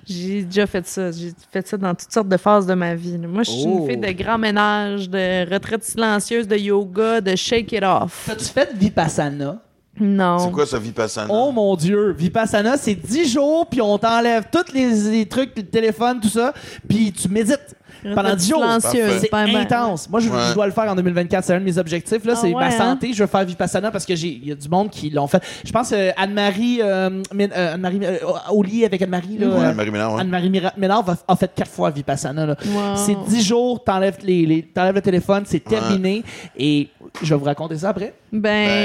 J'ai 0.09 0.43
déjà 0.45 0.67
fait 0.67 0.87
ça. 0.87 1.13
J'ai 1.13 1.33
fait 1.53 1.67
ça 1.69 1.77
dans 1.77 1.95
toutes 1.95 2.11
sortes 2.13 2.29
de 2.29 2.37
phases 2.39 2.67
de 2.67 2.75
ma 2.75 2.95
vie. 2.95 3.19
là. 3.19 3.29
Moi, 3.29 3.43
je 3.43 3.51
suis 3.51 3.65
Oh. 3.67 3.81
une 3.81 3.87
fille 3.89 3.97
de 3.99 4.11
grand 4.23 4.39
ménage, 4.39 5.09
de 5.09 5.51
retraite 5.53 5.85
silencieuse, 5.85 6.49
de 6.49 6.57
yoga, 6.57 7.21
de 7.21 7.37
shake 7.37 7.73
it 7.73 7.83
off. 7.85 8.25
T'as-tu 8.27 8.45
fait 8.47 8.71
Vipassana? 8.75 9.61
Non. 10.01 10.39
C'est 10.39 10.51
quoi 10.51 10.67
ça, 10.67 10.79
Vipassana? 10.79 11.29
Oh 11.31 11.53
mon 11.53 11.77
Dieu, 11.77 12.13
Vipassana, 12.13 12.77
c'est 12.77 12.95
10 12.95 13.33
jours, 13.33 13.67
puis 13.67 13.81
on 13.83 13.99
t'enlève 13.99 14.45
tous 14.51 14.73
les, 14.73 14.91
les 15.11 15.27
trucs, 15.27 15.57
le 15.57 15.63
téléphone, 15.65 16.21
tout 16.21 16.29
ça, 16.29 16.55
puis 16.89 17.13
tu 17.13 17.29
médites. 17.29 17.77
Pendant 18.03 18.17
Retraite 18.23 18.37
10 18.39 18.49
jours. 18.49 18.63
silencieuse, 18.65 19.01
Parfait. 19.05 19.19
C'est 19.21 19.29
pas 19.29 19.47
mal. 19.47 19.57
intense. 19.57 20.09
Moi, 20.09 20.21
je, 20.21 20.29
Ouais. 20.31 20.39
je 20.51 20.55
dois 20.55 20.67
le 20.67 20.73
faire 20.73 20.85
en 20.91 20.95
2024. 20.95 21.45
C'est 21.45 21.55
un 21.55 21.61
de 21.61 21.65
mes 21.65 21.79
objectifs. 21.79 22.25
Là, 22.25 22.33
Ah 22.37 22.39
c'est 22.41 22.49
ouais, 22.49 22.55
ma 22.55 22.67
hein? 22.67 22.71
santé. 22.71 23.13
Je 23.13 23.23
veux 23.23 23.27
faire 23.29 23.45
Vipassana 23.45 23.91
parce 23.91 24.07
que 24.07 24.15
j'ai, 24.15 24.29
il 24.29 24.49
y 24.49 24.53
a 24.53 24.55
du 24.55 24.69
monde 24.69 24.91
qui 24.91 25.11
l'ont 25.11 25.27
fait. 25.27 25.43
Je 25.65 25.73
pense 25.73 25.93
euh, 25.93 26.11
Anne-Marie, 26.17 26.81
euh, 26.83 27.23
euh, 27.35 27.75
Anne-Marie 27.75 28.01
euh, 28.03 28.17
au 28.51 28.63
lit 28.63 28.85
avec 28.85 29.03
Anne-Marie. 29.03 29.39
Là, 29.39 29.47
Ouais, 29.49 29.65
euh, 29.67 29.75
Marie 29.75 29.91
Ménard, 29.91 30.15
ouais. 30.15 30.21
Anne-Marie 30.21 30.51
Ménard 30.77 31.03
va- 31.05 31.17
a 31.27 31.37
fait 31.37 31.51
quatre 31.55 31.71
fois 31.71 31.91
Vipassana. 31.91 32.47
Là. 32.47 32.57
Wow. 32.67 32.97
C'est 32.97 33.17
10 33.29 33.43
jours, 33.43 33.83
t'enlèves, 33.85 34.19
les, 34.23 34.47
les- 34.47 34.63
t'enlèves 34.63 34.95
le 34.95 35.03
téléphone, 35.03 35.43
c'est 35.47 35.63
terminé. 35.65 36.23
Et 36.57 36.89
je 37.23 37.29
vais 37.35 37.39
vous 37.39 37.45
raconter 37.45 37.77
ça 37.77 37.91
après. 37.91 38.15
Ben, 38.33 38.41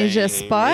Ben, 0.06 0.10
j'espère. 0.10 0.70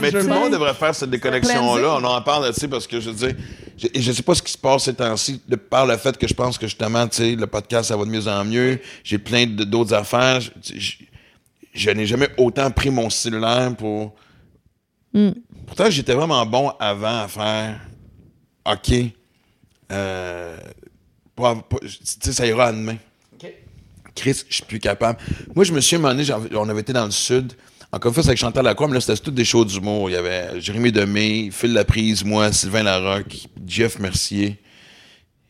Mais 0.00 0.10
tout 0.10 0.16
le 0.18 0.22
monde 0.24 0.52
devrait 0.52 0.74
faire 0.74 0.94
cette 0.94 1.10
déconnexion-là. 1.10 1.98
On 2.00 2.04
en 2.04 2.22
parle, 2.22 2.46
tu 2.52 2.60
sais, 2.60 2.68
parce 2.68 2.86
que 2.86 3.00
je 3.00 3.10
veux 3.10 3.16
dire, 3.16 3.34
je, 3.76 3.88
je 4.00 4.12
sais 4.12 4.22
pas 4.22 4.34
ce 4.34 4.42
qui 4.42 4.52
se 4.52 4.58
passe 4.58 4.84
ces 4.84 4.94
temps-ci, 4.94 5.40
de 5.48 5.56
par 5.56 5.86
le 5.86 5.96
fait 5.96 6.16
que 6.16 6.26
je 6.28 6.34
pense 6.34 6.58
que 6.58 6.66
justement, 6.66 7.06
tu 7.08 7.16
sais, 7.16 7.34
le 7.34 7.46
podcast, 7.46 7.88
ça 7.88 7.96
va 7.96 8.04
de 8.04 8.10
mieux 8.10 8.26
en 8.28 8.44
mieux. 8.44 8.80
J'ai 9.02 9.18
plein 9.18 9.46
de- 9.46 9.64
d'autres 9.64 9.94
affaires. 9.94 10.40
Je, 10.40 10.50
je- 10.78 10.96
je 11.72 11.90
n'ai 11.90 12.06
jamais 12.06 12.28
autant 12.36 12.70
pris 12.70 12.90
mon 12.90 13.10
cellulaire 13.10 13.74
pour. 13.76 14.14
Mm. 15.12 15.30
Pourtant, 15.66 15.90
j'étais 15.90 16.14
vraiment 16.14 16.44
bon 16.46 16.70
avant 16.78 17.22
à 17.22 17.28
faire. 17.28 17.80
OK. 18.66 18.94
Euh, 19.92 20.56
pour 21.34 21.46
avoir- 21.48 21.64
pour- 21.64 21.80
tu 21.80 21.88
sais, 22.04 22.32
ça 22.32 22.46
ira 22.46 22.66
à 22.66 22.72
demain. 22.72 22.96
Chris, 24.14 24.44
je 24.48 24.54
suis 24.54 24.64
plus 24.64 24.78
capable. 24.78 25.18
Moi, 25.56 25.64
je 25.64 25.72
me 25.72 25.80
suis 25.80 25.96
demandé, 25.96 26.24
on 26.54 26.68
avait 26.68 26.82
été 26.82 26.92
dans 26.92 27.04
le 27.06 27.10
sud, 27.10 27.52
encore 27.94 28.10
une 28.10 28.14
fois, 28.14 28.22
c'est 28.22 28.30
avec 28.30 28.38
Chantal 28.38 28.64
Lacroix, 28.64 28.88
mais 28.88 28.94
là, 28.94 29.00
c'était 29.00 29.16
toutes 29.16 29.34
des 29.34 29.44
shows 29.44 29.64
d'humour. 29.64 30.10
Il 30.10 30.14
y 30.14 30.16
avait 30.16 30.60
Jérémy 30.60 30.90
Demé, 30.90 31.50
Phil 31.52 31.72
Laprise, 31.72 32.24
moi, 32.24 32.52
Sylvain 32.52 32.82
Larocque, 32.82 33.48
Jeff 33.66 33.98
Mercier, 33.98 34.58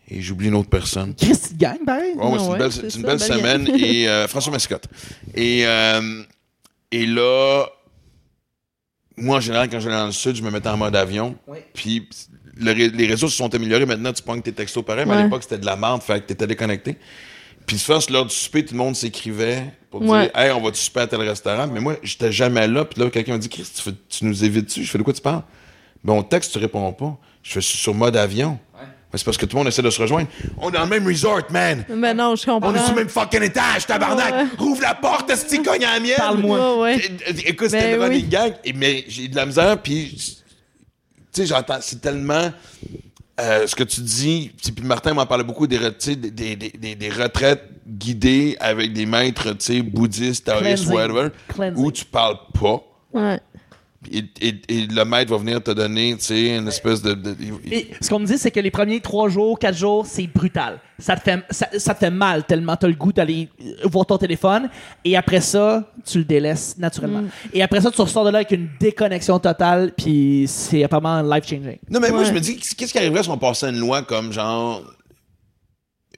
et 0.09 0.21
j'oublie 0.21 0.49
une 0.49 0.55
autre 0.55 0.69
personne. 0.69 1.15
Gang, 1.57 1.79
pareil. 1.87 2.13
Ouais, 2.15 2.27
ouais, 2.27 2.39
c'est 2.39 2.47
une 2.47 2.59
belle, 2.59 2.73
c'est 2.73 2.91
c'est 2.91 2.99
une 2.99 3.03
ça, 3.03 3.09
belle 3.09 3.21
semaine. 3.21 3.69
et 3.79 4.09
euh, 4.09 4.29
François 4.29 4.53
Mascotte. 4.53 4.87
Et, 5.35 5.67
euh, 5.67 6.23
et 6.91 7.07
là, 7.07 7.65
moi, 9.17 9.39
en 9.39 9.41
général, 9.41 9.71
quand 9.71 9.81
j'allais 9.81 9.97
dans 9.97 10.07
le 10.07 10.13
sud, 10.13 10.37
je 10.37 10.43
me 10.43 10.51
mettais 10.51 10.69
en 10.69 10.77
mode 10.77 10.95
avion. 10.97 11.37
Oui. 11.47 11.59
Puis 11.73 12.09
le 12.57 12.73
les 12.73 13.07
réseaux 13.07 13.29
se 13.29 13.37
sont 13.37 13.53
améliorés. 13.55 13.87
Maintenant, 13.87 14.13
tu 14.13 14.23
pognes 14.23 14.43
tes 14.43 14.53
textos 14.53 14.85
pareil, 14.85 15.07
mais 15.07 15.15
à 15.15 15.23
l'époque, 15.25 15.43
c'était 15.43 15.59
de 15.59 15.67
la 15.67 15.77
merde, 15.77 16.03
fait 16.03 16.21
que 16.21 16.27
t'étais 16.27 16.47
déconnecté. 16.47 16.97
Puis 17.67 17.79
souvent, 17.79 18.01
sur 18.01 18.13
l'heure 18.13 18.27
du 18.27 18.35
souper, 18.35 18.65
tout 18.65 18.75
le 18.75 18.79
monde 18.79 18.95
s'écrivait 18.97 19.65
pour 19.91 20.03
Ouais. 20.03 20.23
dire 20.27 20.37
Hey, 20.37 20.51
on 20.53 20.61
va-tu 20.63 20.81
souper 20.81 21.01
à 21.01 21.07
tel 21.07 21.21
restaurant? 21.23 21.67
Mais 21.67 21.81
moi, 21.81 21.97
j'étais 22.03 22.31
jamais 22.33 22.67
là. 22.67 22.85
Puis 22.85 23.01
là, 23.01 23.11
quelqu'un 23.11 23.33
m'a 23.33 23.39
dit 23.39 23.49
Chris, 23.49 23.67
tu, 23.75 23.91
tu 24.09 24.25
nous 24.25 24.45
évites-tu? 24.45 24.85
Je 24.85 24.91
fais 24.91 24.99
de 24.99 25.03
quoi 25.03 25.13
tu 25.15 25.23
parles? 25.23 25.43
Ben, 26.03 26.13
on 26.13 26.23
texte, 26.23 26.53
tu 26.53 26.59
réponds 26.59 26.93
pas. 26.93 27.17
Je 27.43 27.53
fais 27.53 27.61
sur 27.61 27.95
mode 27.95 28.17
avion. 28.17 28.59
Mais 29.13 29.19
c'est 29.19 29.25
parce 29.27 29.37
que 29.37 29.47
tout 29.47 29.55
le 29.57 29.61
monde 29.61 29.69
essaie 29.69 29.81
de 29.81 29.91
se 29.91 30.03
rejoindre. 30.03 30.27
On 30.59 30.71
est 30.71 30.73
dans 30.73 30.83
le 30.83 30.89
même 30.89 31.07
resort, 31.07 31.43
man! 31.51 31.85
Mais 31.89 32.13
non, 32.13 32.35
je 32.35 32.45
comprends. 32.45 32.71
On 32.71 32.75
est 32.75 32.81
sur 32.81 32.91
le 32.91 32.97
même 32.97 33.09
fucking 33.09 33.43
étage, 33.43 33.87
tabarnak! 33.87 34.35
Ouais. 34.35 34.45
Rouvre 34.59 34.83
la 34.83 34.95
porte, 34.97 35.31
est-ce 35.31 35.45
que 35.57 35.63
cogne 35.65 35.85
à 35.85 35.95
la 35.95 36.01
mienne? 36.01 36.15
Parle-moi. 36.17 36.91
É- 36.91 36.99
Écoute, 37.47 37.71
c'était 37.71 37.97
Ben 37.97 38.01
le 38.01 38.03
running 38.03 38.29
et- 38.65 38.73
mais 38.73 39.05
j'ai 39.07 39.29
de 39.29 39.37
la 39.37 39.47
misère, 39.47 39.81
puis 39.81 40.17
tu 40.17 40.33
sais, 41.33 41.47
j'entends, 41.47 41.79
c'est 41.81 42.01
tellement 42.01 42.51
euh, 43.41 43.67
ce 43.67 43.75
que 43.75 43.83
tu 43.85 44.01
dis, 44.01 44.53
puis 44.63 44.73
puis 44.73 44.85
Martin 44.85 45.13
m'en 45.15 45.27
parlait 45.27 45.45
beaucoup 45.45 45.67
des, 45.67 45.79
re- 45.79 45.91
tu 45.97 46.11
sais, 46.13 46.17
des, 46.17 46.31
des, 46.31 46.57
des- 46.71 46.95
des 46.95 47.09
retraites 47.11 47.65
guidées 47.87 48.57
avec 48.61 48.93
des 48.93 49.07
maîtres, 49.07 49.53
tu 49.55 49.57
sais, 49.65 49.83
bouddhistes, 49.83 50.47
taoïstes, 50.47 50.87
whatever, 50.87 51.29
Cleansing. 51.49 51.85
où 51.85 51.91
tu 51.93 52.05
parles 52.05 52.39
pas. 52.59 52.83
Ouais. 53.13 53.41
Et, 54.13 54.25
et- 54.41 54.61
et 54.69 54.87
le 54.87 55.05
maître 55.05 55.31
va 55.31 55.39
venir 55.39 55.63
te 55.63 55.71
donner, 55.71 56.15
tu 56.17 56.25
sais, 56.25 56.57
une 56.57 56.69
espèce 56.69 57.01
de. 57.03 57.15
de- 57.15 57.35
il- 57.65 57.73
Et 57.75 57.91
ce 58.01 58.09
qu'on 58.11 58.19
me 58.19 58.27
dit, 58.27 58.37
c'est 58.39 58.51
que 58.51 58.61
les 58.61 58.71
premiers 58.71 59.01
trois 59.01 59.29
jours, 59.29 59.59
quatre 59.59 59.77
jours, 59.77 60.07
c'est 60.07 60.27
brutal. 60.27 60.79
Ça 60.99 61.17
te 61.17 61.23
fait, 61.23 61.41
ça, 61.51 61.69
ça 61.77 61.95
te 61.95 61.99
fait 62.01 62.11
mal 62.11 62.45
tellement 62.45 62.77
t'as 62.77 62.87
le 62.87 62.95
goût 62.95 63.13
d'aller 63.13 63.49
euh, 63.61 63.89
voir 63.89 64.07
ton 64.07 64.17
téléphone. 64.19 64.69
Et 65.05 65.17
après 65.17 65.41
ça, 65.41 65.91
tu 66.07 66.19
le 66.19 66.25
délaisses 66.25 66.77
naturellement. 66.79 67.23
Mm. 67.23 67.29
Et 67.53 67.63
après 67.63 67.81
ça, 67.81 67.91
tu 67.91 68.01
ressors 68.01 68.25
de 68.25 68.31
là 68.31 68.39
avec 68.39 68.51
une 68.53 68.69
déconnexion 68.79 69.39
totale, 69.39 69.93
puis 69.97 70.45
c'est 70.47 70.85
apparemment 70.85 71.23
life-changing. 71.35 71.79
Non, 71.91 71.99
mais 72.01 72.11
moi, 72.11 72.25
je 72.25 72.33
me 72.33 72.41
dis, 72.41 72.57
qu'est-ce 72.57 72.93
qui 72.93 72.99
arriverait 72.99 73.23
si 73.23 73.31
on 73.31 73.39
passait 73.39 73.69
une 73.71 73.79
loi 73.79 74.03
comme 74.03 74.33
genre. 74.33 74.83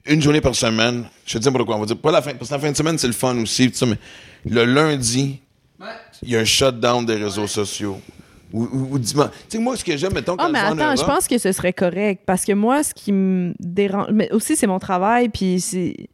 Une 0.05 0.21
journée 0.21 0.39
par 0.41 0.55
semaine? 0.55 1.05
Je 1.25 1.37
te 1.37 1.43
dis 1.43 1.51
pour 1.51 1.65
quoi. 1.65 1.75
On 1.75 1.79
va 1.79 1.85
dire, 1.85 1.97
pas 1.97 2.11
la 2.11 2.21
fin. 2.21 2.33
Parce 2.35 2.49
que 2.49 2.55
la 2.55 2.59
fin 2.61 2.71
de 2.71 2.77
semaine, 2.77 2.97
c'est 2.97 3.07
le 3.07 3.13
fun 3.13 3.35
aussi, 3.41 3.69
tout 3.71 3.77
ça, 3.77 3.85
mais 3.85 3.97
le 4.49 4.63
lundi, 4.63 5.39
il 6.23 6.29
y 6.29 6.35
a 6.35 6.39
un 6.39 6.45
shutdown 6.45 7.05
des 7.05 7.15
réseaux 7.15 7.47
sociaux. 7.47 7.99
Ou, 8.53 8.63
ou, 8.63 8.87
ou 8.93 8.99
dimanche. 8.99 9.29
Tu 9.49 9.57
sais, 9.57 9.59
moi, 9.59 9.75
ce 9.75 9.83
que 9.83 9.97
j'aime, 9.97 10.13
mettons, 10.13 10.37
quand 10.37 10.45
Ah, 10.45 10.49
mais 10.49 10.59
je 10.59 10.63
vais 10.75 10.83
en 10.83 10.89
attends, 10.91 11.01
je 11.01 11.05
pense 11.05 11.27
que 11.27 11.37
ce 11.37 11.51
serait 11.51 11.73
correct 11.73 12.23
parce 12.25 12.45
que 12.45 12.53
moi, 12.53 12.81
ce 12.81 12.93
qui 12.93 13.11
me 13.11 13.53
dérange, 13.59 14.07
mais 14.13 14.31
aussi 14.31 14.55
c'est 14.55 14.67
mon 14.67 14.79
travail, 14.79 15.27
puis 15.27 15.59
c'est, 15.59 16.07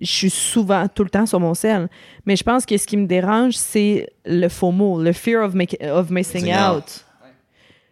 je 0.00 0.06
suis 0.10 0.30
souvent 0.30 0.88
tout 0.88 1.04
le 1.04 1.10
temps 1.10 1.26
sur 1.26 1.38
mon 1.38 1.52
sel. 1.52 1.88
Mais 2.24 2.34
je 2.34 2.42
pense 2.44 2.64
que 2.64 2.78
ce 2.78 2.86
qui 2.86 2.96
me 2.96 3.06
dérange, 3.06 3.52
c'est 3.54 4.08
le 4.24 4.48
FOMO, 4.48 5.02
le 5.02 5.12
fear 5.12 5.44
of, 5.44 5.52
make- 5.54 5.76
of 5.82 6.08
missing 6.10 6.46
out. 6.50 6.76
out. 6.78 7.04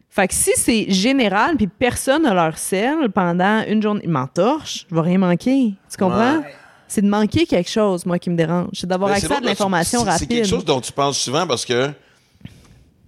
Fait 0.09 0.29
que 0.29 0.35
si 0.35 0.53
c'est 0.57 0.91
général, 0.91 1.57
puis 1.57 1.67
personne 1.67 2.23
n'a 2.23 2.33
leur 2.33 2.57
sel 2.57 3.11
pendant 3.13 3.65
une 3.69 3.83
journée, 3.83 4.07
m'entorche, 4.07 4.87
je 4.89 4.95
vais 4.95 5.01
rien 5.03 5.19
manquer. 5.19 5.75
Tu 5.91 5.97
comprends? 5.99 6.39
Ouais. 6.39 6.55
C'est 6.89 7.03
de 7.03 7.09
manquer 7.09 7.47
quelque 7.47 7.71
chose, 7.71 8.05
moi, 8.07 8.19
qui 8.19 8.31
me 8.31 8.37
dérange. 8.37 8.69
C'est 8.75 8.87
d'avoir 8.87 9.11
c'est 9.17 9.25
accès 9.25 9.35
à 9.37 9.41
de 9.41 9.47
l'information 9.47 10.01
c'est- 10.01 10.05
C'est 10.07 10.11
rapide. 10.13 10.29
quelque 10.29 10.47
chose 10.49 10.65
dont 10.65 10.81
tu 10.81 10.93
penses 10.93 11.19
souvent 11.19 11.47
parce 11.47 11.65
que, 11.65 11.89
tu 11.89 11.93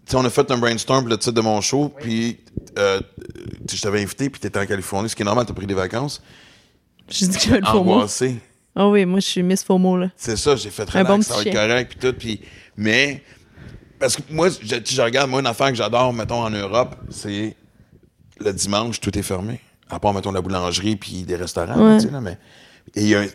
sais, 0.07 0.17
on 0.17 0.25
a 0.25 0.31
fait 0.31 0.51
un 0.51 0.59
brainstorm 0.59 1.01
pour 1.01 1.11
le 1.11 1.19
titre 1.19 1.33
de 1.33 1.41
mon 1.41 1.61
show, 1.61 1.93
puis 2.01 2.39
euh, 2.79 3.01
je 3.71 3.81
t'avais 3.81 4.03
invité, 4.03 4.31
puis 4.31 4.41
t'étais 4.41 4.59
en 4.59 4.67
Californie, 4.67 5.09
ce 5.09 5.17
qui 5.17 5.23
est 5.23 5.25
normal, 5.25 5.45
t'as 5.47 5.55
pris 5.55 5.67
des 5.67 5.75
vacances. 5.75 6.23
Je 7.09 7.27
dis 7.27 7.37
que 7.37 7.43
j'avais 7.45 7.61
le 7.61 7.67
FOMO. 7.67 8.05
Ah 8.75 8.89
oui, 8.89 9.07
moi, 9.07 9.21
je 9.21 9.27
suis 9.27 9.43
Miss 9.43 9.63
FOMO, 9.65 9.97
là. 9.97 10.11
C'est 10.17 10.37
ça, 10.37 10.55
j'ai 10.57 10.71
fait 10.71 10.89
relax, 10.89 11.09
bon 11.09 11.23
ça 11.23 11.35
va 11.37 11.43
être 11.43 11.53
correct, 11.53 11.97
puis 11.97 11.99
tout, 12.11 12.17
puis... 12.19 12.41
Mais, 12.77 13.23
parce 13.99 14.17
que 14.17 14.23
moi, 14.31 14.49
je, 14.51 14.77
je 14.85 15.01
regarde, 15.03 15.31
moi, 15.31 15.41
une 15.41 15.47
affaire 15.47 15.69
que 15.71 15.77
j'adore, 15.77 16.13
mettons, 16.13 16.43
en 16.43 16.51
Europe, 16.51 16.95
c'est 17.09 17.57
le 18.39 18.53
dimanche, 18.53 19.01
tout 19.01 19.17
est 19.19 19.23
fermé. 19.23 19.61
À 19.89 19.99
part, 19.99 20.13
mettons, 20.13 20.31
la 20.33 20.43
boulangerie 20.43 20.97
puis 20.97 21.23
des 21.23 21.37
restaurants, 21.37 21.79
Ouais. 21.79 21.99
tu 21.99 22.07
sais, 22.07 22.13
là, 22.13 22.21
mais... 22.21 22.37
Et 22.95 23.03
il 23.03 23.09
y 23.09 23.15
a 23.15 23.21
un... 23.21 23.27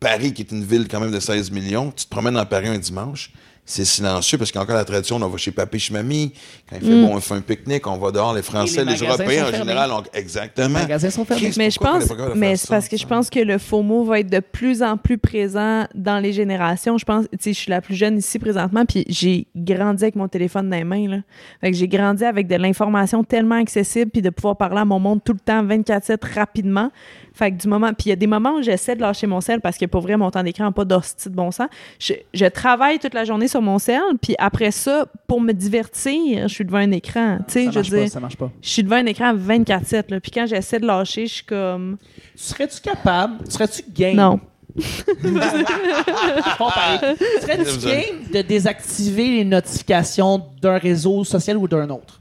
Paris, 0.00 0.32
qui 0.32 0.42
est 0.42 0.52
une 0.52 0.64
ville 0.64 0.86
quand 0.88 1.00
même 1.00 1.10
de 1.10 1.18
16 1.18 1.50
millions, 1.50 1.90
tu 1.90 2.04
te 2.04 2.10
promènes 2.10 2.34
dans 2.34 2.46
Paris 2.46 2.68
un 2.68 2.78
dimanche, 2.78 3.32
c'est 3.68 3.84
silencieux 3.84 4.38
parce 4.38 4.50
qu'il 4.50 4.58
y 4.58 4.60
a 4.60 4.64
encore 4.64 4.76
la 4.76 4.84
tradition, 4.84 5.16
on 5.16 5.28
va 5.28 5.36
chez 5.36 5.50
papy, 5.50 5.78
chez 5.78 5.92
mamie, 5.92 6.32
quand 6.68 6.76
il 6.80 6.86
fait 6.86 6.94
Mm. 6.94 7.06
bon, 7.06 7.16
on 7.16 7.20
fait 7.20 7.34
un 7.34 7.40
pique-nique, 7.42 7.86
on 7.86 7.98
va 7.98 8.10
dehors, 8.10 8.32
les 8.32 8.40
Français, 8.40 8.82
les 8.82 8.96
Européens 8.96 9.44
en 9.52 9.56
général, 9.56 9.92
ont... 9.92 10.02
exactement. 10.14 10.78
Les 10.78 10.84
magasins 10.84 11.10
sont 11.10 11.26
fermés. 11.26 11.50
Mais 11.58 11.70
je 11.70 11.78
pense, 11.78 12.04
mais 12.34 12.56
c'est 12.56 12.68
parce 12.68 12.88
que 12.88 12.96
je 12.96 13.06
pense 13.06 13.28
que 13.28 13.40
le 13.40 13.58
FOMO 13.58 14.04
va 14.04 14.20
être 14.20 14.30
de 14.30 14.40
plus 14.40 14.82
en 14.82 14.96
plus 14.96 15.18
présent 15.18 15.86
dans 15.94 16.18
les 16.18 16.32
générations. 16.32 16.96
Je 16.96 17.04
pense, 17.04 17.26
tu 17.32 17.38
sais, 17.40 17.52
je 17.52 17.58
suis 17.58 17.70
la 17.70 17.82
plus 17.82 17.94
jeune 17.94 18.16
ici 18.16 18.38
présentement, 18.38 18.86
puis 18.86 19.04
j'ai 19.08 19.46
grandi 19.54 20.04
avec 20.04 20.16
mon 20.16 20.28
téléphone 20.28 20.70
dans 20.70 20.76
les 20.76 20.84
mains, 20.84 21.06
là. 21.06 21.18
Fait 21.60 21.70
que 21.70 21.76
j'ai 21.76 21.88
grandi 21.88 22.24
avec 22.24 22.46
de 22.46 22.56
l'information 22.56 23.22
tellement 23.22 23.56
accessible, 23.56 24.10
puis 24.10 24.22
de 24.22 24.30
pouvoir 24.30 24.56
parler 24.56 24.80
à 24.80 24.84
mon 24.86 24.98
monde 24.98 25.20
tout 25.22 25.34
le 25.34 25.40
temps, 25.40 25.62
24/7, 25.62 26.24
rapidement. 26.34 26.90
Fait 27.34 27.52
que 27.52 27.56
du 27.56 27.68
moment, 27.68 27.88
puis 27.88 28.06
il 28.06 28.08
y 28.08 28.12
a 28.12 28.16
des 28.16 28.26
moments 28.26 28.54
où 28.56 28.62
j'essaie 28.62 28.96
de 28.96 29.00
lâcher 29.00 29.28
mon 29.28 29.40
sel 29.40 29.60
parce 29.60 29.78
que 29.78 29.86
pour 29.86 30.00
vrai, 30.00 30.16
mon 30.16 30.28
temps 30.28 30.42
d'écran 30.42 30.64
n'a 30.64 30.72
pas 30.72 30.84
d'hostie 30.84 31.28
de 31.30 31.36
bon 31.36 31.52
sens. 31.52 31.68
Je, 32.00 32.14
je 32.34 32.46
travaille 32.46 32.98
toute 32.98 33.14
la 33.14 33.24
journée 33.24 33.46
sur 33.46 33.57
mon 33.62 33.78
sel, 33.78 34.00
puis 34.20 34.34
après 34.38 34.70
ça, 34.70 35.06
pour 35.26 35.40
me 35.40 35.52
divertir, 35.52 36.48
je 36.48 36.54
suis 36.54 36.64
devant 36.64 36.78
un 36.78 36.90
écran. 36.92 37.38
Tu 37.48 37.52
sais, 37.52 37.64
Ça 37.72 37.82
je 37.82 37.90
veux 37.90 37.90
marche 37.90 37.90
pas, 37.90 37.96
dire, 38.04 38.08
ça 38.12 38.20
marche 38.20 38.36
pas. 38.36 38.50
je 38.62 38.68
suis 38.68 38.82
devant 38.82 38.96
un 38.96 39.06
écran 39.06 39.34
24/7, 39.34 40.10
là. 40.10 40.20
Puis 40.20 40.30
quand 40.30 40.46
j'essaie 40.46 40.78
de 40.80 40.86
lâcher, 40.86 41.26
je 41.26 41.34
suis 41.34 41.44
comme, 41.44 41.96
Serais-tu 42.34 42.80
capable, 42.80 43.50
serais-tu 43.50 43.82
game? 43.92 44.16
non. 44.16 44.40
Pas 44.78 46.70
pareil. 46.70 47.16
Serais-tu 47.40 47.78
game 47.86 48.30
de 48.32 48.42
désactiver 48.42 49.28
les 49.28 49.44
notifications 49.44 50.46
d'un 50.60 50.78
réseau 50.78 51.24
social 51.24 51.56
ou 51.56 51.66
d'un 51.66 51.88
autre? 51.90 52.20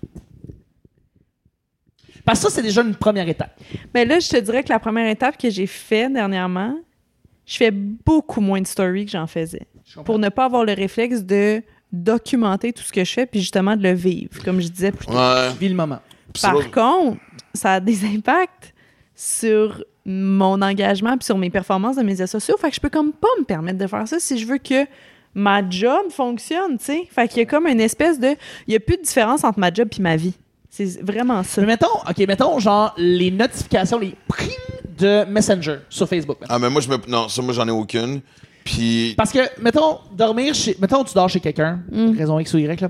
Parce 2.25 2.39
que 2.43 2.49
ça, 2.49 2.55
c'est 2.55 2.61
déjà 2.61 2.81
une 2.81 2.95
première 2.95 3.27
étape. 3.29 3.57
Mais 3.93 4.05
là, 4.05 4.19
je 4.19 4.27
te 4.29 4.37
dirais 4.37 4.63
que 4.63 4.69
la 4.69 4.79
première 4.79 5.07
étape 5.09 5.37
que 5.37 5.49
j'ai 5.49 5.67
fait 5.67 6.09
dernièrement, 6.11 6.75
je 7.45 7.57
fais 7.57 7.71
beaucoup 7.71 8.41
moins 8.41 8.59
de 8.61 8.67
stories 8.67 9.05
que 9.05 9.11
j'en 9.11 9.27
faisais. 9.27 9.65
Pour 10.05 10.19
ne 10.19 10.29
pas 10.29 10.45
avoir 10.45 10.65
le 10.65 10.73
réflexe 10.73 11.23
de 11.23 11.61
documenter 11.91 12.73
tout 12.73 12.83
ce 12.83 12.91
que 12.91 13.03
je 13.03 13.13
fais, 13.13 13.25
puis 13.25 13.39
justement 13.39 13.75
de 13.75 13.83
le 13.83 13.93
vivre, 13.93 14.43
comme 14.43 14.59
je 14.59 14.67
disais 14.67 14.91
plus 14.91 15.07
tôt. 15.07 15.13
Ouais. 15.13 15.49
Vis 15.59 15.69
le 15.69 15.75
moment. 15.75 15.99
Par 16.41 16.71
contre, 16.71 17.17
ça 17.53 17.73
a 17.73 17.79
des 17.79 18.05
impacts 18.05 18.73
sur 19.15 19.83
mon 20.05 20.61
engagement 20.61 21.17
puis 21.17 21.25
sur 21.25 21.37
mes 21.37 21.49
performances 21.49 21.95
de 21.95 22.03
médias 22.03 22.27
sociaux. 22.27 22.55
Fait 22.57 22.69
que 22.69 22.75
je 22.75 22.79
peux 22.79 22.89
comme 22.89 23.13
pas 23.13 23.27
me 23.39 23.43
permettre 23.43 23.77
de 23.77 23.87
faire 23.87 24.07
ça 24.07 24.19
si 24.19 24.37
je 24.37 24.45
veux 24.45 24.57
que 24.57 24.85
ma 25.33 25.67
job 25.67 26.09
fonctionne, 26.09 26.77
tu 26.77 26.85
sais. 26.85 27.07
Fait 27.09 27.27
qu'il 27.27 27.39
y 27.39 27.41
a 27.41 27.45
comme 27.45 27.67
une 27.67 27.81
espèce 27.81 28.19
de... 28.19 28.35
Il 28.67 28.73
y 28.73 28.75
a 28.75 28.79
plus 28.79 28.97
de 28.97 29.03
différence 29.03 29.43
entre 29.43 29.59
ma 29.59 29.73
job 29.73 29.87
puis 29.89 30.01
ma 30.01 30.15
vie. 30.15 30.33
C'est 30.69 31.01
vraiment 31.01 31.43
ça. 31.43 31.61
Mais 31.61 31.67
mettons, 31.67 31.87
OK, 32.07 32.17
mettons, 32.27 32.59
genre, 32.59 32.93
les 32.97 33.31
notifications, 33.31 33.99
les 33.99 34.15
prix 34.27 34.51
de 34.97 35.25
Messenger 35.25 35.77
sur 35.89 36.07
Facebook. 36.07 36.37
Ah, 36.49 36.59
mais 36.59 36.69
moi, 36.69 36.81
je 36.81 36.89
me. 36.89 36.97
Non, 37.07 37.29
ça, 37.29 37.41
moi, 37.41 37.53
j'en 37.53 37.67
ai 37.67 37.71
aucune. 37.71 38.21
Puis. 38.67 39.13
Parce 39.15 39.31
que, 39.31 39.39
mettons, 39.61 39.99
dormir 40.13 40.53
chez. 40.53 40.75
Mettons, 40.81 41.03
tu 41.05 41.13
dors 41.13 41.29
chez 41.29 41.39
quelqu'un, 41.39 41.79
Mm. 41.89 42.17
raison 42.17 42.37
X 42.39 42.53
ou 42.53 42.57
Y, 42.57 42.81
là. 42.81 42.89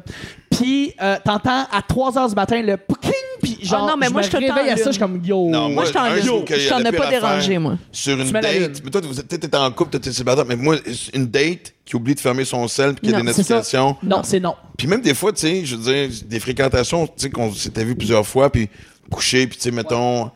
Puis, 0.50 0.94
euh, 1.02 1.18
t'entends 1.24 1.66
à 1.72 1.82
3 1.88 2.12
h 2.14 2.30
du 2.30 2.36
matin 2.36 2.60
le 2.64 2.78
ping, 2.78 3.12
puis 3.44 3.60
genre, 3.62 3.84
Ah 3.84 3.92
non, 3.92 3.98
mais 3.98 4.08
je 4.08 4.12
moi, 4.12 4.22
me 4.24 4.28
je 4.28 4.32
réveille 4.38 4.72
à 4.72 4.78
ça, 4.78 4.86
je 4.86 4.92
suis 4.92 5.00
comme 5.00 5.22
yo. 5.24 5.50
Non, 5.50 5.70
Moi, 5.70 5.84
je 5.86 5.90
y 5.90 5.94
Je 5.94 6.70
t'en 6.70 6.80
la 6.80 6.90
ai 6.90 6.92
pas 6.92 7.10
dérangé, 7.12 7.60
moi. 7.60 7.78
Sur 7.92 8.20
une 8.20 8.32
date. 8.32 8.82
Mais 8.84 8.90
toi, 8.90 9.02
peut-être 9.02 9.56
en 9.60 9.72
couple, 9.72 10.00
t'es 10.00 10.12
célibataire, 10.12 10.46
mais 10.48 10.56
moi, 10.56 10.78
une 11.14 11.28
date 11.28 11.74
qui 11.86 11.96
oublie 11.96 12.16
de 12.16 12.20
fermer 12.20 12.44
son 12.44 12.68
sel 12.68 12.96
puis 12.96 13.02
qu'il 13.02 13.12
y 13.12 13.14
a 13.14 13.20
Non, 13.20 13.26
des 13.26 13.34
c'est 13.34 13.44
ça. 13.44 13.56
notifications. 13.58 13.98
Non, 14.02 14.22
c'est 14.24 14.40
non. 14.40 14.56
Puis 14.78 14.88
même 14.88 15.02
des 15.02 15.14
fois, 15.14 15.32
tu 15.32 15.42
sais, 15.42 15.64
je 15.64 15.76
veux 15.76 15.84
dire, 15.94 16.10
des 16.26 16.40
fréquentations, 16.40 17.06
tu 17.06 17.14
sais, 17.18 17.30
qu'on 17.30 17.54
s'était 17.54 17.84
vu 17.86 17.96
plusieurs 17.96 18.26
fois, 18.26 18.52
puis 18.52 18.68
coucher, 19.12 19.46
puis 19.46 19.58
tu 19.58 19.64
sais, 19.64 19.72
mettons. 19.72 20.32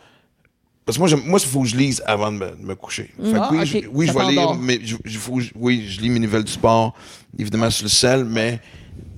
Parce 0.85 0.97
que 0.97 1.15
moi, 1.15 1.39
il 1.39 1.47
faut 1.47 1.61
que 1.61 1.67
je 1.67 1.77
lise 1.77 2.01
avant 2.05 2.31
de 2.31 2.37
me, 2.37 2.51
de 2.51 2.65
me 2.65 2.75
coucher. 2.75 3.11
Fait 3.23 3.31
que 3.33 3.37
Ah, 3.37 3.49
oui, 3.51 3.59
ok. 3.59 3.65
je, 3.65 3.87
oui, 3.93 4.07
je 4.07 4.13
vais 4.13 4.31
lire, 4.31 4.55
mais 4.55 4.79
je, 4.83 5.17
faut 5.19 5.39
oui, 5.55 5.85
je 5.87 6.01
lis 6.01 6.09
mes 6.09 6.19
nouvelles 6.19 6.43
du 6.43 6.51
sport, 6.51 6.93
évidemment 7.37 7.69
sur 7.69 7.85
le 7.85 7.89
sel, 7.89 8.25
mais 8.25 8.59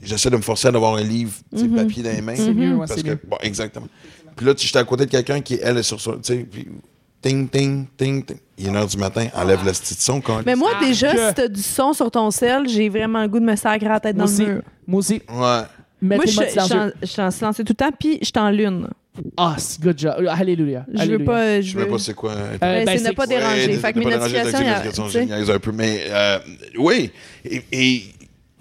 j'essaie 0.02 0.30
de 0.30 0.36
me 0.36 0.42
forcer 0.42 0.68
à 0.68 0.72
avoir 0.72 0.96
un 0.96 1.04
livre, 1.04 1.32
sais, 1.56 1.68
papier 1.70 2.04
dans 2.04 2.12
les 2.12 2.22
mains. 2.22 2.36
C'est 2.36 2.54
mieux, 2.54 2.74
ouais, 2.74 2.80
Parce 2.80 2.96
c'est 2.96 3.04
que, 3.04 3.12
mieux. 3.12 3.20
bon, 3.28 3.38
exactement. 3.42 3.88
Puis 4.36 4.46
là, 4.46 4.54
tu 4.54 4.66
j'étais 4.68 4.80
à 4.80 4.84
côté 4.84 5.06
de 5.06 5.12
quelqu'un 5.12 5.40
qui, 5.42 5.58
elle, 5.64 5.78
est 5.78 5.84
sur 5.84 6.02
son, 6.02 6.14
tu 6.14 6.20
sais, 6.24 6.38
puis 6.52 6.68
ting, 7.22 7.48
ting, 7.48 7.86
ting, 7.98 8.26
ting. 8.26 8.38
Il 8.58 8.66
est 8.66 8.70
une 8.70 8.76
heure 8.76 8.86
du 8.88 8.98
matin, 8.98 9.28
enlève 9.34 9.64
le 9.66 9.72
petit 9.72 9.96
son, 9.98 10.20
quand 10.22 10.46
Mais 10.46 10.56
moi, 10.56 10.72
Ah, 10.80 10.86
déjà, 10.86 11.14
que- 11.14 11.28
si 11.30 11.34
t'as 11.34 11.48
du 11.48 11.62
son 11.62 11.94
sur 11.94 12.12
ton 12.12 12.30
sel, 12.30 12.68
j'ai 12.68 12.90
vraiment 12.90 13.22
le 13.22 13.28
goût 13.30 13.40
de 13.40 13.46
me 13.46 13.56
sacrer 13.56 13.88
la 13.88 14.00
tête 14.02 14.16
Moi 14.18 14.26
dans 14.26 14.32
aussi. 14.32 14.46
le 14.46 14.54
mur. 14.56 14.62
Moi 14.86 15.00
aussi. 15.00 15.22
Ouais. 15.30 15.62
Moi, 16.02 16.26
je 16.26 16.32
suis 16.32 17.20
en- 17.22 17.26
en 17.28 17.32
silencieux 17.32 17.64
tout 17.64 17.72
le 17.72 17.76
temps, 17.86 17.92
puis 17.98 18.20
je 18.22 18.26
suis 18.26 18.34
en 18.38 18.50
lune. 18.50 18.90
Ah, 19.38 19.56
c'est 19.58 19.80
good 19.82 19.98
job. 19.98 20.14
Alléluia. 20.30 20.86
Je 20.92 21.04
veux 21.12 21.24
pas... 21.24 21.62
Je 21.62 21.72
sais 21.72 21.78
veux... 21.78 21.88
pas 21.88 22.00
c'est 22.00 22.14
quoi. 22.14 22.32
Euh, 22.32 22.58
Ben, 22.60 22.86
ben, 22.86 22.98
c'est 22.98 23.10
ne 23.10 23.14
pas 23.14 23.28
déranger. 23.28 23.68
Ouais, 23.68 23.74
fait 23.74 23.94
que 23.94 24.00
mes 24.00 24.06
pas 24.06 24.12
déranger, 24.12 24.44
notifications, 24.44 25.26
niaise 25.26 25.50
un 25.52 25.60
peu. 25.60 25.72
Mais 25.72 26.02
euh, 26.10 26.40
oui. 26.80 27.12
Et, 27.46 27.62
et 27.72 28.04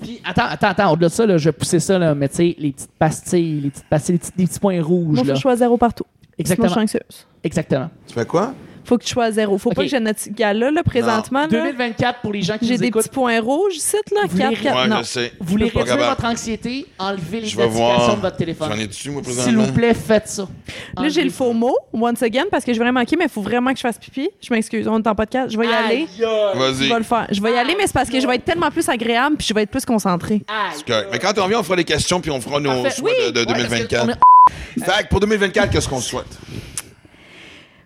Puis, 0.03 0.21
attends, 0.25 0.45
attends, 0.47 0.69
attends. 0.69 0.93
Au-delà 0.93 1.09
de 1.09 1.13
ça, 1.13 1.27
là, 1.27 1.39
je 1.39 1.45
vais 1.49 1.53
pousser 1.53 1.81
ça, 1.81 1.99
là, 1.99 2.15
mais 2.15 2.29
tu 2.29 2.37
sais, 2.37 2.55
les 2.59 2.73
petites 2.73 2.93
pastilles, 2.99 3.61
les 3.61 3.71
petites 3.71 3.89
pastilles, 3.89 4.15
les 4.15 4.19
petits, 4.19 4.33
les 4.37 4.47
petits 4.47 4.61
points 4.61 4.83
rouges, 4.83 5.17
Moi, 5.17 5.25
là. 5.25 5.35
je 5.35 5.41
sois 5.41 5.57
zéro 5.57 5.77
partout. 5.79 6.05
Exactement. 6.39 6.69
suis 6.69 6.81
anxieuse. 6.81 7.27
Exactement. 7.45 7.91
tu 8.07 8.15
fais 8.15 8.27
quoi? 8.27 8.55
Faut 8.85 8.99
que 8.99 9.05
tu 9.05 9.11
sois 9.13 9.31
zéro. 9.31 9.59
Faut 9.59 9.71
pas 9.71 9.83
que 9.83 9.89
je 9.89 9.97
note... 9.97 10.17
Là, 10.39 10.53
là, 10.55 10.83
présentement, 10.83 11.43
là, 11.43 11.47
2024, 11.49 12.21
pour 12.21 12.33
les 12.33 12.43
gens 12.43 12.59
qui 12.59 12.67
j'ai 12.67 12.75
nous 12.75 12.81
des 12.81 12.87
écoutent, 12.87 13.03
petits 13.05 13.15
points 13.15 13.41
rouges 13.41 13.75
ici, 13.77 13.97
là. 14.15 14.23
Vous 14.29 14.37
4, 14.39 14.51
les- 14.51 14.57
4, 14.57 14.77
Ouais, 14.83 14.89
non. 14.89 14.99
je 14.99 15.03
sais. 15.05 15.33
vous 15.41 15.47
voulez 15.51 15.67
Je 15.69 15.79
réduire 15.79 15.97
capable. 15.97 16.11
votre 16.11 16.25
anxiété, 16.25 16.87
enlevez 16.99 17.41
les 17.41 17.47
Je 17.47 17.57
vais 17.57 17.63
notifications 17.65 17.97
voir. 18.05 18.17
de 18.17 18.21
votre 18.23 18.37
téléphone. 18.37 18.71
J'en 18.73 18.79
ai 18.81 18.87
dessus, 18.87 19.11
moi, 19.11 19.23
S'il 19.25 19.35
présentement. 19.35 19.63
vous 19.65 19.73
plaît, 19.73 19.95
faites 19.95 20.29
ça. 20.29 20.49
Là, 20.99 21.09
j'ai 21.09 21.23
le 21.25 21.31
faux 21.31 21.53
mot, 21.53 21.77
once 21.93 22.23
again, 22.23 22.45
parce 22.51 22.65
que 22.65 22.73
je 22.73 22.79
vais 22.79 22.85
vraiment 22.85 23.01
manquer, 23.01 23.17
mais 23.17 23.25
il 23.27 23.31
faut 23.31 23.43
vraiment 23.43 23.71
que 23.73 23.77
je 23.77 23.83
fasse 23.83 23.99
pipi. 23.99 24.29
Je 24.43 24.53
m'excuse, 24.53 24.87
on 24.89 24.99
est 25.01 25.07
en 25.07 25.15
podcast. 25.15 25.53
Je 25.53 25.59
vais 25.59 25.67
y 25.67 25.73
aller. 25.73 26.07
Vas-y. 26.55 26.85
Je 26.85 26.93
vais 26.93 26.99
le 26.99 27.05
faire. 27.05 27.27
Je 27.31 27.41
vais 27.41 27.53
y 27.53 27.57
aller, 27.57 27.75
mais 27.79 27.87
c'est 27.87 27.93
parce 27.95 28.11
que 28.11 28.19
je 28.21 28.27
vais 28.27 28.35
être 28.37 28.45
tellement 28.45 28.71
plus 28.71 28.89
agréable 28.89 29.37
puis 29.37 29.47
je 29.49 29.55
vais 29.55 29.63
être 29.63 29.71
plus 29.71 29.85
concentrée. 29.85 30.43
C'est 30.75 30.85
correct. 30.87 31.09
Mais 31.13 31.19
quand 31.19 31.39
on 31.39 31.45
revient, 31.45 31.57
on 31.57 31.63
fera 31.63 31.77
les 31.77 31.85
questions 31.85 32.21
puis 32.21 32.31
on 32.31 32.41
fera 32.41 32.59
nos 32.61 32.83
Parfait. 32.83 32.91
souhaits 33.01 33.33
de, 33.35 33.41
de 33.41 33.45
2024. 33.45 34.07
Fait 34.85 35.05
que 35.05 35.09
pour 35.09 35.21
2024, 35.21 35.71
qu'est-ce 35.71 35.89
qu'on 35.89 36.01
souhaite? 36.01 36.27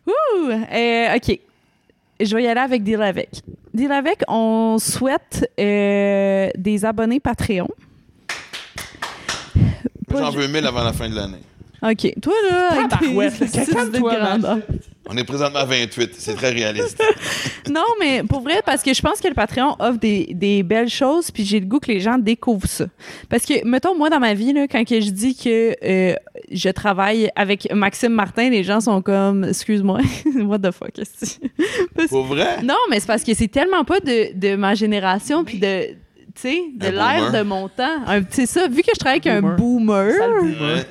Ouh! 0.06 0.50
Euh, 0.50 1.16
OK. 1.16 1.40
Je 2.20 2.34
vais 2.34 2.44
y 2.44 2.46
aller 2.46 2.60
avec 2.60 2.82
Deal 2.82 3.02
avec. 3.02 3.28
Deal 3.74 3.92
avec, 3.92 4.22
on 4.28 4.78
souhaite 4.78 5.50
euh, 5.60 6.48
des 6.56 6.84
abonnés 6.84 7.20
Patreon. 7.20 7.68
J'en 10.10 10.30
veux 10.30 10.46
1000 10.46 10.66
avant 10.66 10.82
la 10.82 10.92
fin 10.92 11.08
de 11.08 11.14
l'année. 11.14 11.42
OK. 11.82 12.14
Toi, 12.22 12.32
là, 12.50 12.68
avec 12.72 12.88
tes 12.88 12.96
Tabarouette, 12.96 13.40
là, 13.40 13.46
six 13.46 13.70
calme-toi, 13.70 14.14
de 14.14 14.18
grandeur. 14.18 14.58
On 15.08 15.16
est 15.16 15.24
présentement 15.24 15.60
à 15.60 15.64
28. 15.64 16.10
C'est 16.18 16.34
très 16.34 16.50
réaliste. 16.50 17.02
Non, 17.68 17.82
mais 17.98 18.22
pour 18.22 18.42
vrai, 18.42 18.62
parce 18.64 18.80
que 18.84 18.94
je 18.94 19.02
pense 19.02 19.20
que 19.20 19.26
le 19.26 19.34
Patreon 19.34 19.74
offre 19.80 19.98
des, 19.98 20.28
des 20.32 20.62
belles 20.62 20.88
choses, 20.88 21.32
puis 21.32 21.44
j'ai 21.44 21.58
le 21.58 21.66
goût 21.66 21.80
que 21.80 21.90
les 21.90 21.98
gens 21.98 22.16
découvrent 22.16 22.68
ça. 22.68 22.86
Parce 23.28 23.44
que, 23.44 23.66
mettons, 23.66 23.96
moi, 23.96 24.08
dans 24.08 24.20
ma 24.20 24.34
vie, 24.34 24.52
là, 24.52 24.68
quand 24.70 24.84
que 24.84 25.00
je 25.00 25.10
dis 25.10 25.34
que 25.36 25.74
euh, 25.84 26.14
je 26.52 26.68
travaille 26.68 27.28
avec 27.34 27.66
Maxime 27.74 28.12
Martin, 28.12 28.50
les 28.50 28.62
gens 28.62 28.80
sont 28.80 29.02
comme, 29.02 29.42
excuse-moi, 29.44 29.98
what 30.44 30.60
the 30.60 30.70
fuck, 30.70 30.96
est-ce 30.96 31.38
que- 31.40 31.46
Parce- 31.96 32.08
Pour 32.08 32.22
vrai? 32.24 32.62
Non, 32.62 32.76
mais 32.88 33.00
c'est 33.00 33.06
parce 33.08 33.24
que 33.24 33.34
c'est 33.34 33.48
tellement 33.48 33.84
pas 33.84 33.98
de, 33.98 34.38
de 34.38 34.54
ma 34.54 34.74
génération, 34.76 35.42
puis 35.44 35.58
de, 35.58 35.86
tu 35.88 35.94
sais, 36.36 36.62
de 36.76 36.90
boomer. 36.90 37.32
de 37.32 37.42
mon 37.42 37.68
temps. 37.68 37.98
C'est 38.30 38.46
ça, 38.46 38.68
vu 38.68 38.82
que 38.82 38.90
je 38.94 38.98
travaille 39.00 39.20
avec 39.24 39.26
un 39.26 39.42
Boomer. 39.42 40.12
boomer. 40.40 40.84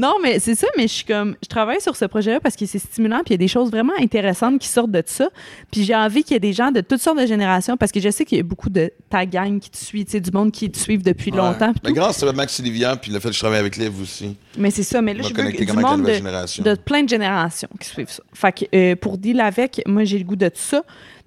Non, 0.00 0.14
mais 0.22 0.38
c'est 0.38 0.54
ça, 0.54 0.66
mais 0.78 0.84
je 0.84 0.92
suis 0.94 1.04
comme, 1.04 1.36
je 1.42 1.48
travaille 1.48 1.80
sur 1.80 1.94
ce 1.94 2.06
projet-là 2.06 2.40
parce 2.40 2.56
que 2.56 2.64
c'est 2.64 2.78
stimulant, 2.78 3.18
puis 3.18 3.26
il 3.28 3.32
y 3.32 3.34
a 3.34 3.36
des 3.36 3.48
choses 3.48 3.70
vraiment 3.70 3.92
intéressantes 4.00 4.58
qui 4.58 4.68
sortent 4.68 4.90
de 4.90 5.02
ça. 5.04 5.28
Puis 5.70 5.84
j'ai 5.84 5.94
envie 5.94 6.22
qu'il 6.24 6.32
y 6.32 6.36
ait 6.36 6.40
des 6.40 6.54
gens 6.54 6.70
de 6.70 6.80
toutes 6.80 7.02
sortes 7.02 7.20
de 7.20 7.26
générations, 7.26 7.76
parce 7.76 7.92
que 7.92 8.00
je 8.00 8.08
sais 8.08 8.24
qu'il 8.24 8.38
y 8.38 8.40
a 8.40 8.44
beaucoup 8.44 8.70
de 8.70 8.90
ta 9.10 9.26
gang 9.26 9.60
qui 9.60 9.68
te 9.68 9.76
suit, 9.76 10.06
tu 10.06 10.12
sais, 10.12 10.20
du 10.20 10.30
monde 10.30 10.52
qui 10.52 10.70
te 10.70 10.78
suivent 10.78 11.02
depuis 11.02 11.30
longtemps. 11.30 11.72
Mais 11.84 11.92
grâce 11.92 12.22
à 12.22 12.32
Max 12.32 12.58
Olivier 12.60 12.88
puis 13.02 13.12
le 13.12 13.20
fait 13.20 13.28
que 13.28 13.34
je 13.34 13.40
travaille 13.40 13.58
avec 13.60 13.76
Liv 13.76 13.92
aussi. 14.00 14.36
Mais 14.56 14.70
c'est 14.70 14.82
ça, 14.84 15.02
mais 15.02 15.12
là, 15.12 15.22
je 15.22 15.28
veux 15.28 15.34
du 15.34 15.66
comme 15.66 15.78
avec 15.78 15.82
la 15.82 15.96
monde 15.96 16.06
de, 16.06 16.62
de 16.70 16.74
plein 16.76 17.02
de 17.02 17.08
générations 17.08 17.68
qui 17.78 17.88
suivent 17.88 18.10
ça. 18.10 18.22
Fait 18.32 18.52
que 18.52 18.64
euh, 18.74 18.96
pour 18.96 19.18
deal 19.18 19.38
avec, 19.40 19.82
moi, 19.86 20.04
j'ai 20.04 20.18
le 20.18 20.24
goût 20.24 20.36
de 20.36 20.50
ça. 20.54 20.82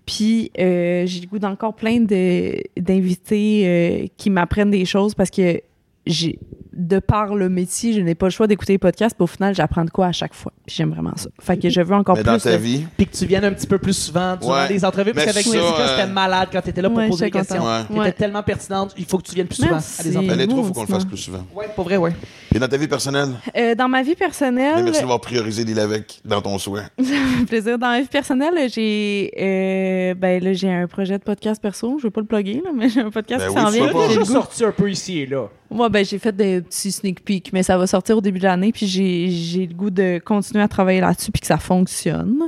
Puis 0.05 0.51
euh, 0.59 1.05
j'ai 1.05 1.21
le 1.21 1.28
goût 1.28 1.39
d'encore 1.39 1.74
plein 1.76 1.99
de- 2.01 2.61
d'invités 2.78 3.63
euh, 3.65 4.07
qui 4.17 4.30
m'apprennent 4.30 4.71
des 4.71 4.84
choses 4.86 5.13
parce 5.15 5.30
que 5.30 5.61
j'ai 6.06 6.39
de 6.76 6.97
par 6.97 7.36
le 7.36 7.49
métier, 7.49 7.93
je 7.93 8.01
n'ai 8.01 8.16
pas 8.16 8.26
le 8.26 8.32
choix 8.32 8.47
d'écouter 8.47 8.74
les 8.74 8.78
podcasts, 8.80 9.16
puis 9.16 9.24
au 9.24 9.28
final, 9.28 9.54
j'apprends 9.54 9.86
de 9.86 9.91
quoi 9.91 10.08
à 10.08 10.12
chaque 10.12 10.34
fois. 10.34 10.51
Puis 10.66 10.76
j'aime 10.76 10.89
vraiment 10.89 11.12
ça. 11.16 11.30
Fait 11.39 11.56
que 11.56 11.70
je 11.70 11.80
veux 11.82 11.93
encore 11.93 12.16
Mais 12.16 12.24
plus. 12.24 12.32
dans 12.32 12.39
ta 12.39 12.58
vie, 12.58 12.88
Puis 12.97 13.06
que 13.06 13.16
tu 13.16 13.28
viennes 13.28 13.45
un 13.45 13.51
petit 13.54 13.68
peu 13.68 13.78
plus 13.78 13.93
souvent 13.93 14.36
durant 14.38 14.54
Ouais. 14.56 14.70
les 14.70 14.84
entrevues, 14.84 15.14
parce 15.14 15.28
Mais 15.28 15.32
qu'avec 15.34 15.45
Jessica, 15.45 15.64
euh, 15.64 15.88
c'était 15.99 16.12
malade 16.12 16.49
quand 16.51 16.62
t'étais 16.62 16.82
là 16.82 16.89
pour 16.89 16.97
Ouais, 16.97 17.08
poser 17.10 17.26
des 17.26 17.32
questions. 17.32 17.64
Ouais. 17.64 17.84
T'étais 17.88 17.99
Ouais. 17.99 18.12
tellement 18.14 18.41
pertinente, 18.41 18.95
il 18.97 19.06
faut 19.06 19.20
que 19.20 19.24
tu 19.28 19.36
viennes 19.36 19.45
plus 19.45 19.58
souvent 19.58 19.70
Merci. 19.74 20.01
à 20.01 20.04
des 20.04 20.18
entrevues. 20.18 20.36
les 20.36 20.47
trois, 20.47 20.60
il 20.62 20.66
faut 20.66 20.74
qu'on 20.74 20.82
le 20.82 20.88
fasse 20.88 21.06
plus 21.06 21.18
souvent. 21.18 21.45
Ouais, 21.56 21.68
pour 21.76 21.84
vrai, 21.86 21.97
ouais. 21.97 22.14
Et 22.56 22.60
dans 22.60 22.68
ta 22.68 22.78
vie 22.78 22.88
personnelle, 22.88 23.30
Euh, 23.58 23.74
dans 23.76 23.88
ma 23.89 24.04
vie 24.04 24.16
personnelle, 24.16 24.76
mais 24.78 24.84
merci 24.84 24.99
d'avoir 25.01 25.20
priorisé 25.22 25.64
Lille 25.64 25.80
avec 25.80 26.22
dans 26.24 26.41
ton 26.41 26.58
souhait. 26.60 26.84
ça 26.99 27.06
fait 27.39 27.45
plaisir. 27.45 27.80
Dans 27.80 27.88
ma 27.88 28.01
vie 28.01 28.08
personnelle, 28.08 28.54
j'ai 28.70 29.32
euh, 29.39 30.14
ben 30.14 30.43
là 30.43 30.54
j'ai 30.54 30.72
un 30.72 30.88
projet 30.88 31.18
de 31.18 31.24
podcast 31.24 31.62
perso. 31.62 31.97
Je 31.97 32.04
vais 32.04 32.12
pas 32.12 32.22
le 32.22 32.28
plugger 32.28 32.62
là, 32.64 32.70
mais 32.76 32.89
j'ai 32.89 33.01
un 33.01 33.10
podcast 33.10 33.45
Ben 33.45 33.51
qui 33.51 33.56
oui, 33.58 33.62
s'en 33.62 33.72
tu 33.72 33.78
vient. 33.93 34.10
J'ai 34.10 34.18
goût- 34.20 34.26
sorti 34.26 34.64
un 34.66 34.72
peu 34.72 34.89
ici 34.91 35.20
et 35.22 35.26
là. 35.26 35.49
Moi, 35.72 35.89
ben, 35.89 36.06
j'ai 36.06 36.20
fait 36.20 36.36
des 36.36 36.62
petits 36.62 36.91
sneak 36.91 37.26
peeks, 37.26 37.51
mais 37.51 37.64
ça 37.64 37.76
va 37.80 37.88
sortir 37.88 38.16
au 38.18 38.22
début 38.22 38.38
de 38.38 38.43
l'année, 38.43 38.72
puis 38.72 38.86
j'ai, 38.86 39.30
j'ai 39.32 39.66
le 39.66 39.74
goût 39.74 39.89
de 39.89 40.22
continuer 40.24 40.64
à 40.64 40.68
travailler 40.68 41.01
là-dessus, 41.01 41.32
puis 41.32 41.41
que 41.41 41.47
ça 41.47 41.58
fonctionne. 41.58 42.43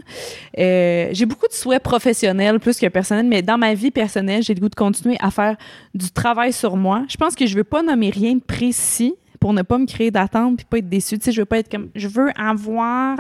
Euh, 0.60 1.10
j'ai 1.12 1.26
beaucoup 1.26 1.48
de 1.48 1.54
souhaits 1.54 1.82
professionnels 1.82 2.60
plus 2.60 2.78
que 2.78 2.86
personnels, 2.86 3.26
mais 3.28 3.42
dans 3.42 3.58
ma 3.58 3.74
vie 3.74 3.90
personnelle, 3.90 4.44
j'ai 4.44 4.54
le 4.54 4.60
goût 4.60 4.70
de 4.70 4.76
continuer 4.76 5.18
à 5.22 5.32
faire 5.32 5.56
du 5.96 6.12
travail 6.12 6.54
sur 6.54 6.78
moi. 6.78 7.04
Je 7.10 7.18
pense 7.18 7.34
que 7.34 7.48
je 7.48 7.56
veux 7.56 7.64
pas 7.64 7.82
nommer 7.82 8.12
rien 8.12 8.36
de 8.36 8.42
précis 8.42 9.16
pour 9.40 9.54
ne 9.54 9.62
pas 9.62 9.78
me 9.78 9.86
créer 9.86 10.12
d'attente 10.12 10.58
puis 10.58 10.66
pas 10.70 10.78
être 10.78 10.90
déçue. 10.90 11.18
Tu 11.18 11.26
sais, 11.26 11.32
je 11.32 11.42
veux 11.42 11.46
pas 11.46 11.60
être 11.60 11.70
comme, 11.70 11.90
je 11.96 12.08
veux 12.08 12.30
avoir 12.40 13.18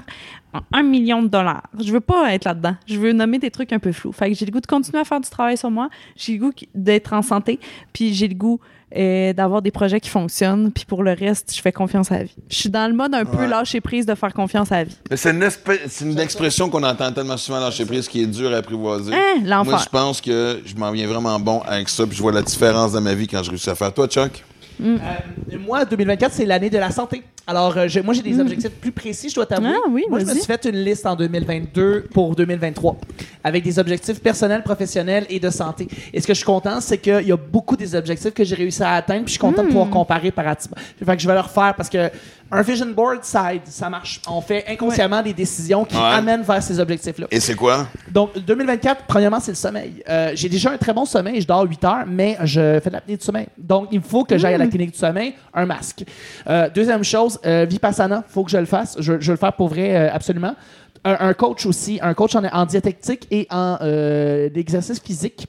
un 0.71 0.83
million 0.83 1.21
de 1.21 1.27
dollars. 1.27 1.63
Je 1.79 1.91
veux 1.91 1.99
pas 1.99 2.33
être 2.33 2.45
là-dedans. 2.45 2.75
Je 2.87 2.97
veux 2.99 3.13
nommer 3.13 3.39
des 3.39 3.51
trucs 3.51 3.73
un 3.73 3.79
peu 3.79 3.91
flous. 3.91 4.11
Fait 4.11 4.29
que 4.29 4.35
j'ai 4.37 4.45
le 4.45 4.51
goût 4.51 4.61
de 4.61 4.67
continuer 4.67 4.99
à 4.99 5.03
faire 5.05 5.19
du 5.19 5.29
travail 5.29 5.57
sur 5.57 5.71
moi. 5.71 5.89
J'ai 6.15 6.33
le 6.33 6.39
goût 6.39 6.51
d'être 6.73 7.13
en 7.13 7.21
santé, 7.21 7.59
puis 7.93 8.13
j'ai 8.13 8.27
le 8.27 8.35
goût 8.35 8.59
euh, 8.95 9.33
d'avoir 9.33 9.61
des 9.61 9.71
projets 9.71 9.99
qui 9.99 10.09
fonctionnent. 10.09 10.71
Puis 10.71 10.85
pour 10.85 11.03
le 11.03 11.11
reste, 11.11 11.53
je 11.55 11.61
fais 11.61 11.71
confiance 11.71 12.11
à 12.11 12.19
la 12.19 12.23
vie. 12.23 12.35
Je 12.49 12.55
suis 12.55 12.69
dans 12.69 12.89
le 12.89 12.95
mode 12.95 13.13
un 13.13 13.25
peu 13.25 13.45
lâcher 13.45 13.81
prise 13.81 14.05
de 14.05 14.15
faire 14.15 14.33
confiance 14.33 14.71
à 14.71 14.77
la 14.77 14.83
vie. 14.85 14.97
Mais 15.09 15.17
c'est 15.17 15.31
une, 15.31 16.11
une 16.11 16.19
expression 16.19 16.69
qu'on 16.69 16.83
entend 16.83 17.11
tellement 17.11 17.37
souvent 17.37 17.59
dans 17.59 17.71
chez 17.71 17.85
prise 17.85 18.07
qui 18.07 18.21
est 18.21 18.27
dure 18.27 18.53
à 18.53 18.57
apprivoiser. 18.57 19.13
Hein, 19.13 19.63
Moi, 19.63 19.77
je 19.83 19.89
pense 19.89 20.21
que 20.21 20.61
je 20.65 20.75
m'en 20.75 20.91
viens 20.91 21.07
vraiment 21.07 21.39
bon 21.39 21.61
avec 21.65 21.89
ça, 21.89 22.05
puis 22.05 22.15
je 22.15 22.21
vois 22.21 22.31
la 22.31 22.41
différence 22.41 22.93
dans 22.93 23.01
ma 23.01 23.13
vie 23.13 23.27
quand 23.27 23.43
je 23.43 23.49
réussis 23.49 23.69
à 23.69 23.75
faire. 23.75 23.93
Toi, 23.93 24.07
Chuck? 24.07 24.43
Euh, 24.81 25.57
moi, 25.59 25.85
2024, 25.85 26.33
c'est 26.33 26.45
l'année 26.45 26.69
de 26.69 26.77
la 26.77 26.91
santé. 26.91 27.23
Alors, 27.47 27.77
euh, 27.77 27.87
moi, 28.03 28.13
j'ai 28.13 28.23
des 28.23 28.39
objectifs 28.39 28.71
plus 28.71 28.91
précis, 28.91 29.29
je 29.29 29.35
dois 29.35 29.45
t'avouer. 29.45 29.69
Ah 29.73 29.87
oui, 29.89 30.03
moi, 30.09 30.19
je 30.19 30.25
me 30.25 30.33
suis 30.33 30.45
fait 30.45 30.65
une 30.65 30.83
liste 30.83 31.05
en 31.05 31.15
2022 31.15 32.05
pour 32.11 32.35
2023 32.35 32.97
avec 33.43 33.63
des 33.63 33.77
objectifs 33.77 34.19
personnels, 34.19 34.63
professionnels 34.63 35.27
et 35.29 35.39
de 35.39 35.51
santé. 35.51 35.87
Et 36.11 36.19
ce 36.19 36.25
que 36.25 36.33
je 36.33 36.37
suis 36.39 36.45
content, 36.45 36.81
c'est 36.81 36.97
qu'il 36.97 37.27
y 37.27 37.31
a 37.31 37.37
beaucoup 37.37 37.77
des 37.77 37.93
objectifs 37.93 38.33
que 38.33 38.43
j'ai 38.43 38.55
réussi 38.55 38.81
à 38.81 38.93
atteindre, 38.93 39.25
puis 39.25 39.33
je 39.35 39.39
suis 39.39 39.39
content 39.39 39.61
de 39.61 39.67
pouvoir 39.67 39.89
comparer 39.91 40.31
par 40.31 40.45
Fait 40.45 41.15
que 41.15 41.21
je 41.21 41.27
vais 41.27 41.33
le 41.35 41.39
refaire 41.39 41.75
parce 41.75 41.89
que 41.89 42.09
un 42.51 42.61
vision 42.61 42.85
board, 42.87 43.19
ça 43.23 43.53
aide, 43.55 43.61
ça 43.65 43.89
marche. 43.89 44.21
On 44.27 44.39
fait 44.39 44.63
inconsciemment 44.69 45.21
des 45.21 45.33
décisions 45.33 45.83
qui 45.83 45.95
Ouais. 45.95 46.01
amènent 46.03 46.43
vers 46.43 46.61
ces 46.61 46.79
objectifs-là. 46.79 47.27
Et 47.31 47.39
c'est 47.39 47.55
quoi? 47.55 47.87
Donc, 48.11 48.37
2024, 48.37 49.03
premièrement, 49.07 49.39
c'est 49.39 49.51
le 49.51 49.55
sommeil. 49.55 50.03
Euh, 50.07 50.31
j'ai 50.35 50.47
déjà 50.47 50.71
un 50.71 50.77
très 50.77 50.93
bon 50.93 51.05
sommeil, 51.05 51.41
je 51.41 51.47
dors 51.47 51.63
8 51.63 51.83
heures, 51.83 52.05
mais 52.07 52.37
je 52.43 52.79
fais 52.83 52.89
de 52.89 52.93
l'apnée 52.95 53.17
du 53.17 53.23
sommeil. 53.25 53.47
Donc, 53.57 53.87
il 53.91 54.01
faut 54.01 54.23
que 54.23 54.37
j'aille 54.37 54.53
à 54.53 54.57
la 54.59 54.67
clinique 54.67 54.91
du 54.91 54.97
sommeil, 54.97 55.33
un 55.53 55.65
masque. 55.65 56.03
Euh, 56.47 56.69
deuxième 56.69 57.03
chose, 57.03 57.39
euh, 57.45 57.65
Vipassana, 57.67 58.23
il 58.29 58.31
faut 58.31 58.43
que 58.43 58.51
je 58.51 58.57
le 58.57 58.65
fasse. 58.65 58.95
Je, 58.99 59.19
je 59.19 59.25
veux 59.27 59.33
le 59.33 59.37
faire 59.37 59.53
pour 59.53 59.67
vrai, 59.69 59.95
euh, 59.95 60.13
absolument. 60.13 60.55
Un, 61.03 61.17
un 61.19 61.33
coach 61.33 61.65
aussi, 61.65 61.99
un 62.01 62.13
coach 62.13 62.35
en, 62.35 62.43
en 62.45 62.65
diététique 62.65 63.27
et 63.31 63.47
en 63.51 63.77
euh, 63.81 64.49
exercice 64.55 64.99
physique. 64.99 65.47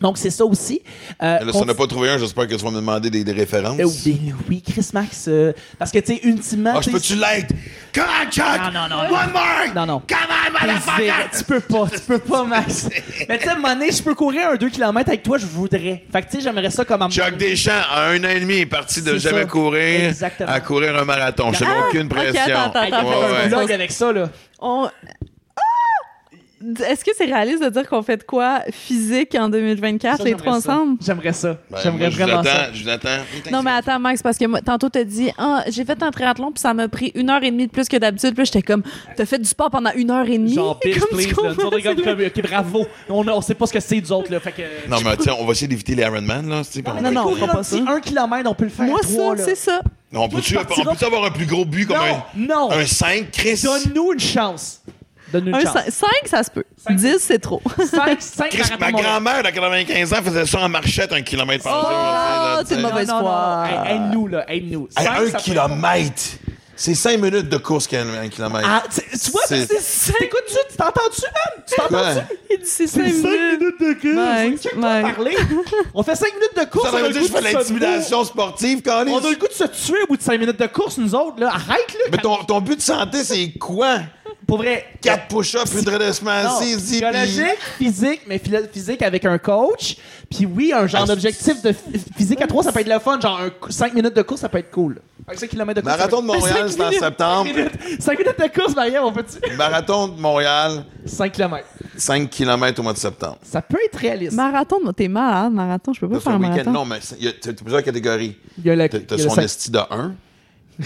Donc, 0.00 0.18
c'est 0.18 0.30
ça 0.30 0.44
aussi. 0.44 0.80
Euh, 1.22 1.44
Là, 1.44 1.52
si 1.52 1.58
on 1.58 1.64
n'a 1.64 1.74
pas 1.74 1.86
trouvé 1.86 2.10
un, 2.10 2.18
j'espère 2.18 2.46
que 2.46 2.54
tu 2.54 2.64
vas 2.64 2.70
me 2.70 2.76
demander 2.76 3.10
des, 3.10 3.24
des 3.24 3.32
références. 3.32 3.78
euh, 3.80 3.84
oui, 4.06 4.32
oui, 4.48 4.62
Chris 4.62 4.88
Max. 4.92 5.26
euh, 5.28 5.52
parce 5.78 5.90
que, 5.90 5.98
tu 5.98 6.14
sais, 6.14 6.20
ultimement. 6.24 6.74
Ah, 6.76 6.80
je 6.80 6.90
peux-tu 6.90 7.14
l'être? 7.16 7.54
Come 7.94 8.04
on, 8.04 8.30
Chuck! 8.30 8.44
Non, 8.72 8.72
non, 8.72 8.88
non, 8.88 9.02
One 9.04 9.32
more! 9.32 9.74
Non, 9.74 9.86
non. 9.86 10.02
Come 10.08 10.18
on! 10.28 11.36
Tu 11.36 11.44
peux 11.44 11.60
pas, 11.60 11.86
tu 11.92 12.00
peux 12.00 12.18
pas, 12.18 12.44
Max. 12.44 12.88
Mais 13.28 13.38
tu 13.38 13.44
sais, 13.44 13.50
à 13.50 13.52
un 13.52 13.56
moment 13.56 13.74
donné, 13.74 13.90
je 13.92 14.02
peux 14.02 14.14
courir 14.14 14.50
un 14.50 14.56
2 14.56 14.68
km 14.70 15.08
avec 15.08 15.22
toi, 15.22 15.38
je 15.38 15.46
voudrais. 15.46 16.04
Fait 16.12 16.22
que 16.22 16.30
tu 16.30 16.36
sais, 16.36 16.42
j'aimerais 16.42 16.70
ça 16.70 16.84
comme 16.84 17.02
un 17.02 17.10
Chuck 17.10 17.36
Deschamps, 17.36 17.72
à 17.92 18.08
un 18.10 18.22
an 18.24 18.28
et 18.28 18.40
demi, 18.40 18.58
est 18.58 18.66
parti 18.66 19.02
de 19.02 19.16
jamais 19.18 19.42
ça. 19.42 19.46
courir 19.48 20.04
Exactement. 20.08 20.50
à 20.50 20.60
courir 20.60 20.96
un 20.96 21.04
marathon. 21.04 21.52
Je 21.52 21.64
n'ai 21.64 21.70
Ah, 21.70 21.86
aucune 21.88 22.08
pression. 22.08 22.40
attends, 22.42 22.80
attends, 22.80 22.80
attends, 22.96 23.06
on 23.06 23.56
Ouais, 23.58 23.64
ouais. 23.64 23.72
avec 23.74 23.90
ça, 23.92 24.12
là. 24.12 24.28
On... 24.60 24.88
Ah! 26.62 26.84
Est-ce 26.90 27.04
que 27.04 27.10
c'est 27.16 27.24
réaliste 27.24 27.62
de 27.62 27.68
dire 27.70 27.88
qu'on 27.88 28.02
fait 28.02 28.18
de 28.18 28.22
quoi 28.22 28.60
physique 28.70 29.34
en 29.38 29.48
2024, 29.48 30.18
Ça, 30.18 30.24
les 30.24 30.34
trois 30.34 30.60
ça. 30.60 30.72
ensemble? 30.74 30.98
J'aimerais 31.00 31.32
ça. 31.32 31.56
Ben, 31.70 31.78
j'aimerais 31.82 32.10
vraiment 32.10 32.42
ça. 32.42 32.72
Je 32.72 32.82
vous 32.82 32.88
attends. 32.88 33.08
Non, 33.50 33.62
mais 33.62 33.70
attends, 33.70 33.98
Max, 33.98 34.22
parce 34.22 34.36
que 34.36 34.44
moi, 34.44 34.60
tantôt, 34.60 34.88
t'as 34.88 35.04
dit, 35.04 35.30
ah, 35.38 35.64
j'ai 35.68 35.84
fait 35.84 36.02
un 36.02 36.10
triathlon, 36.10 36.52
puis 36.52 36.60
ça 36.60 36.74
m'a 36.74 36.88
pris 36.88 37.12
une 37.14 37.30
heure 37.30 37.42
et 37.42 37.50
demie 37.50 37.66
de 37.66 37.72
plus 37.72 37.88
que 37.88 37.96
d'habitude. 37.96 38.30
Puis 38.34 38.38
là, 38.40 38.44
j'étais 38.44 38.62
comme, 38.62 38.82
t'as 39.16 39.24
fait 39.26 39.38
du 39.38 39.46
sport 39.48 39.70
pendant 39.70 39.90
une 39.94 40.10
heure 40.10 40.26
et 40.28 40.36
demie? 40.38 40.54
Genre, 40.54 40.78
bitch, 40.84 40.98
Comme 41.00 41.08
tu 41.18 41.26
please. 41.28 41.42
là. 41.42 41.54
Nous 41.58 41.64
autres, 41.64 41.78
gars, 41.78 41.92
c'est 41.96 42.02
comme, 42.04 42.20
ok, 42.20 42.42
bravo. 42.42 42.86
On, 43.08 43.26
on 43.28 43.40
sait 43.40 43.54
pas 43.54 43.66
ce 43.66 43.72
que 43.72 43.80
c'est, 43.80 44.00
nous 44.00 44.12
autres, 44.12 44.30
là. 44.30 44.40
Fait 44.40 44.52
que. 44.52 44.62
Non, 44.88 44.98
mais 45.04 45.16
tiens, 45.16 45.34
on 45.38 45.44
va 45.46 45.52
essayer 45.52 45.68
d'éviter 45.68 45.94
les 45.94 46.02
Ironman, 46.02 46.48
là. 46.48 46.62
tu 46.70 46.82
on 46.86 46.94
Non, 46.94 47.00
va- 47.02 47.10
non, 47.10 47.34
on 47.40 47.44
un 47.44 47.48
pas 47.48 47.62
ça. 47.62 47.76
1 47.76 48.00
km, 48.00 48.50
on 48.50 48.54
peut 48.54 48.64
le 48.64 48.70
faire. 48.70 48.86
Moi, 48.86 49.00
ça, 49.02 49.34
là. 49.34 49.44
c'est 49.44 49.54
ça. 49.56 49.80
On 50.12 50.28
peut-tu 50.28 50.54
Moi, 50.54 50.62
je 50.64 50.68
partirai- 50.68 50.88
on 50.90 50.94
peut 50.94 51.06
avoir 51.06 51.24
un 51.24 51.30
plus 51.30 51.46
gros 51.46 51.64
but 51.64 51.86
comme 51.86 51.96
Non, 51.96 52.02
un, 52.02 52.68
non. 52.68 52.70
un 52.72 52.84
5, 52.84 53.30
Chris? 53.30 53.60
Donne-nous 53.64 54.12
une 54.12 54.20
chance. 54.20 54.82
Donne-nous 55.32 55.54
Un 55.54 55.60
une 55.60 55.66
chance. 55.66 55.76
5, 55.88 56.08
ça 56.26 56.42
se 56.42 56.50
peut. 56.50 56.64
Cinq. 56.76 56.96
10, 56.96 57.18
c'est 57.18 57.38
trop. 57.38 57.62
5, 57.78 58.20
5 58.20 58.50
Chris, 58.50 58.70
ma 58.78 58.92
grand-mère, 58.92 59.44
à 59.44 59.52
95 59.52 60.12
ans, 60.12 60.16
faisait 60.24 60.46
ça 60.46 60.60
en 60.60 60.68
marchette 60.68 61.12
un 61.12 61.22
kilomètre 61.22 61.64
par 61.64 61.80
jour. 61.80 61.90
Oh, 61.92 62.58
tu 62.60 62.64
t'es 62.64 62.74
sais. 62.74 62.80
une 62.80 62.86
mauvaise 62.88 63.08
foi. 63.08 63.64
Aide-nous, 63.88 64.26
là. 64.28 64.44
Aide-nous. 64.48 64.88
Un 64.96 65.30
kilomètre! 65.38 66.22
C'est 66.76 66.94
5 66.94 67.18
minutes 67.20 67.50
de 67.50 67.58
course 67.58 67.86
qu'un 67.86 68.08
un 68.22 68.28
kilomètre. 68.28 68.66
Ah, 68.66 68.82
tu 68.90 69.30
vois, 69.32 69.42
C'est- 69.46 69.66
c'est- 69.80 70.12
t'écoutes-tu? 70.14 70.54
Tu 70.70 70.76
t'entends-tu, 70.78 71.20
man? 71.20 71.64
Tu 71.68 71.74
t'entends-tu? 71.76 72.36
Il 72.52 72.56
dit, 72.58 72.64
c'est 72.64 72.86
5 72.86 73.02
C'est 73.04 73.10
5 73.12 73.28
minutes. 73.28 73.60
minutes 73.60 73.80
de 73.80 73.92
course. 74.00 74.14
Mike, 74.14 74.68
Mike. 74.76 75.14
parler. 75.14 75.36
On 75.92 76.02
fait 76.02 76.14
5 76.16 76.32
minutes 76.32 76.56
de 76.56 76.64
course. 76.72 76.86
Ça 76.88 76.94
on 76.94 76.96
a 76.96 77.00
veut 77.02 77.06
le 77.08 77.12
dire 77.12 77.20
que 77.20 77.26
je 77.28 77.32
goût 77.32 77.36
fais 77.38 77.42
de 77.44 77.48
se- 77.50 77.58
l'intimidation 77.58 78.24
sportive, 78.24 78.80
Carlis? 78.80 79.12
On 79.12 79.18
a 79.18 79.28
le 79.28 79.36
goût 79.36 79.48
de 79.48 79.52
se 79.52 79.64
tuer 79.64 80.02
au 80.04 80.06
bout 80.06 80.16
de 80.16 80.22
5 80.22 80.40
minutes 80.40 80.58
de 80.58 80.66
course, 80.68 80.96
nous 80.96 81.14
autres. 81.14 81.38
Là. 81.38 81.48
Arrête, 81.48 81.92
là. 81.92 82.04
Mais 82.12 82.16
ton, 82.16 82.36
ton 82.44 82.62
but 82.62 82.76
de 82.76 82.80
santé, 82.82 83.24
c'est 83.24 83.52
quoi? 83.58 83.98
Pour 84.50 84.58
vrai. 84.58 84.84
4 85.00 85.28
push-ups, 85.28 85.74
une 85.80 85.88
redressement 85.92 86.42
Non, 86.42 86.56
assis, 86.58 86.76
dit, 86.76 86.82
psychologique, 86.82 87.58
physique, 87.78 88.20
mais 88.26 88.40
physique 88.72 89.00
avec 89.02 89.24
un 89.24 89.38
coach. 89.38 89.96
Puis 90.28 90.44
oui, 90.44 90.72
un 90.74 90.88
genre 90.88 91.02
Ah, 91.04 91.06
d'objectif 91.06 91.62
de 91.62 91.70
ph- 91.70 92.02
physique 92.16 92.40
à 92.40 92.48
3, 92.48 92.64
ça 92.64 92.72
peut 92.72 92.80
être 92.80 92.88
le 92.92 92.98
fun. 92.98 93.20
Genre 93.20 93.38
5 93.68 93.94
minutes 93.94 94.16
de 94.16 94.22
course, 94.22 94.40
ça 94.40 94.48
peut 94.48 94.58
être 94.58 94.72
cool. 94.72 95.00
5 95.32 95.48
km 95.48 95.74
de 95.74 95.80
course. 95.82 95.96
Marathon 95.96 96.20
de 96.22 96.26
Montréal, 96.26 96.66
c'est 96.68 96.82
en 96.84 96.90
septembre. 96.90 97.50
5 98.00 98.18
minutes 98.18 98.38
de 98.40 98.60
course, 98.60 98.74
Maria, 98.74 99.06
on 99.06 99.12
peut-tu? 99.12 99.56
Marathon 99.56 100.08
de 100.08 100.20
Montréal, 100.20 100.84
5 101.06 101.30
km. 101.30 101.64
5 101.96 102.28
km 102.28 102.80
au 102.80 102.82
mois 102.82 102.92
de 102.92 102.98
septembre. 102.98 103.38
Ça 103.42 103.62
peut 103.62 103.78
être 103.84 103.96
réaliste. 103.98 104.32
Marathon, 104.32 104.78
t'es 104.96 105.06
malade, 105.06 105.52
marathon. 105.52 105.92
Je 105.92 106.00
peux 106.00 106.08
pas 106.08 106.18
faire 106.18 106.32
un 106.32 106.38
marathon. 106.40 106.72
Non, 106.72 106.84
mais 106.84 106.96
c'est- 107.00 107.16
il 107.20 107.26
y 107.26 107.28
a- 107.28 107.52
plusieurs 107.52 107.84
catégories. 107.84 108.36
Il 108.58 108.64
y 108.66 108.70
a 108.70 108.74
la, 108.74 108.88
T'as 108.88 109.16
son 109.16 109.36
esti 109.36 109.70
de 109.70 109.78
1. 109.78 110.14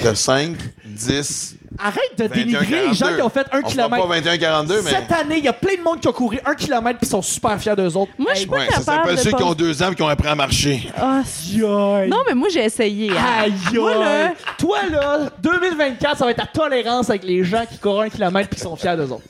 De 0.03 0.15
5, 0.15 0.57
10, 0.87 1.57
Arrête 1.77 2.17
de 2.17 2.25
21, 2.25 2.37
dénigrer 2.37 2.87
les 2.89 2.95
gens 2.95 3.07
42. 3.07 3.17
qui 3.17 3.23
ont 3.23 3.29
fait 3.29 3.47
un 3.53 3.59
On 3.65 3.69
fera 3.69 3.71
kilomètre. 3.89 4.09
pas 4.09 4.21
21-42, 4.37 4.83
mais. 4.85 4.91
Cette 4.91 5.13
année, 5.13 5.39
il 5.39 5.45
y 5.45 5.49
a 5.49 5.53
plein 5.53 5.75
de 5.77 5.83
monde 5.83 5.99
qui 6.01 6.07
ont 6.07 6.13
couru 6.13 6.39
un 6.47 6.55
kilomètre 6.55 7.01
puis 7.01 7.09
sont 7.09 7.21
super 7.23 7.59
fiers 7.61 7.75
d'eux 7.75 7.97
autres. 7.97 8.13
Moi, 8.17 8.31
je 8.35 8.39
suis 8.41 8.47
pas 8.47 8.59
Ouais, 8.59 8.67
ça 8.67 8.79
capable 8.79 8.85
s'appelle 9.01 9.17
de 9.17 9.21
ceux 9.21 9.33
qui 9.33 9.43
ont 9.43 9.55
deux 9.55 9.83
ans 9.83 9.91
et 9.91 9.95
qui 9.97 10.03
ont 10.03 10.09
appris 10.09 10.29
à 10.29 10.35
marcher. 10.37 10.89
Ah, 10.97 11.23
Aïe. 11.25 12.09
Non, 12.09 12.19
mais 12.29 12.35
moi, 12.35 12.49
j'ai 12.53 12.65
essayé. 12.65 13.11
hein. 13.11 13.43
Aïe, 13.43 13.53
Moi, 13.75 13.95
là- 13.95 14.27
aïe. 14.29 14.33
Toi, 14.57 14.79
là, 14.91 15.31
2024, 15.43 16.19
ça 16.19 16.25
va 16.25 16.31
être 16.31 16.37
ta 16.37 16.47
tolérance 16.47 17.11
avec 17.11 17.25
les 17.25 17.43
gens 17.43 17.65
qui 17.69 17.79
courent 17.79 18.03
un 18.03 18.09
kilomètre 18.09 18.49
puis 18.51 18.57
qui 18.59 18.63
sont 18.63 18.77
fiers 18.77 18.97
d'eux 18.97 19.11
autres. 19.11 19.25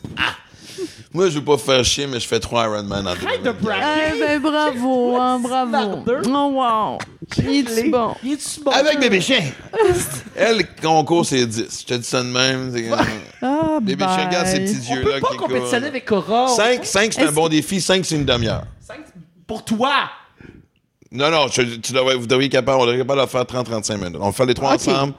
Moi, 1.14 1.28
je 1.30 1.38
veux 1.38 1.44
pas 1.44 1.56
faire 1.56 1.84
chier, 1.84 2.06
mais 2.08 2.18
je 2.18 2.26
fais 2.26 2.40
3 2.40 2.64
Ironman 2.64 3.06
en 3.06 3.10
Arrête 3.10 3.22
de 3.42 3.52
2024. 3.52 3.60
brag. 3.62 3.78
Eh 4.16 4.18
ben, 4.20 4.40
bravo, 4.42 5.16
hein, 5.16 5.38
bravo. 5.38 6.04
Oh, 6.26 6.50
wow. 6.52 6.98
Il 7.38 7.78
est 7.78 7.88
bon. 7.90 8.14
Il 8.22 8.32
est-tu 8.32 8.60
bon? 8.62 8.70
Avec 8.70 9.00
bébé 9.00 9.20
chien. 9.20 9.40
Elle, 10.36 10.58
le 10.58 10.64
concours, 10.82 11.24
c'est 11.24 11.46
10. 11.46 11.80
Je 11.80 11.84
te 11.86 11.94
dis 11.94 12.04
ça 12.04 12.22
de 12.22 12.28
même. 12.28 12.72
comme- 12.72 12.98
Ah, 13.42 13.78
Bébé 13.80 14.04
chien, 14.04 14.26
regarde 14.26 14.46
ces 14.46 14.60
petits 14.60 14.78
On 14.90 14.94
yeux-là 14.96 15.14
peut 15.14 15.20
pas 15.20 15.36
compétitionner 15.36 15.86
avec 15.88 16.04
Cora. 16.04 16.48
5, 16.48 16.84
5 16.84 17.12
c'est 17.12 17.22
un 17.22 17.32
bon 17.32 17.48
défi. 17.48 17.80
5, 17.80 18.04
c'est 18.04 18.16
une 18.16 18.24
demi-heure. 18.24 18.64
Cinq, 18.86 18.98
Pour 19.46 19.64
toi. 19.64 19.92
Non, 21.12 21.30
non, 21.30 21.46
je- 21.48 21.62
tu 21.76 21.92
devrais, 21.92 22.16
vous 22.16 22.26
devriez 22.26 22.46
être 22.46 22.52
capable, 22.52 22.78
on 22.78 22.86
devrait 22.86 22.96
être 23.00 23.06
capable 23.06 23.22
de 23.22 23.30
faire 23.30 23.44
30-35 23.46 23.96
minutes. 23.98 24.16
On 24.20 24.32
fait 24.32 24.46
les 24.46 24.54
trois 24.54 24.74
Ok. 24.74 24.80
ensemble. 24.88 25.14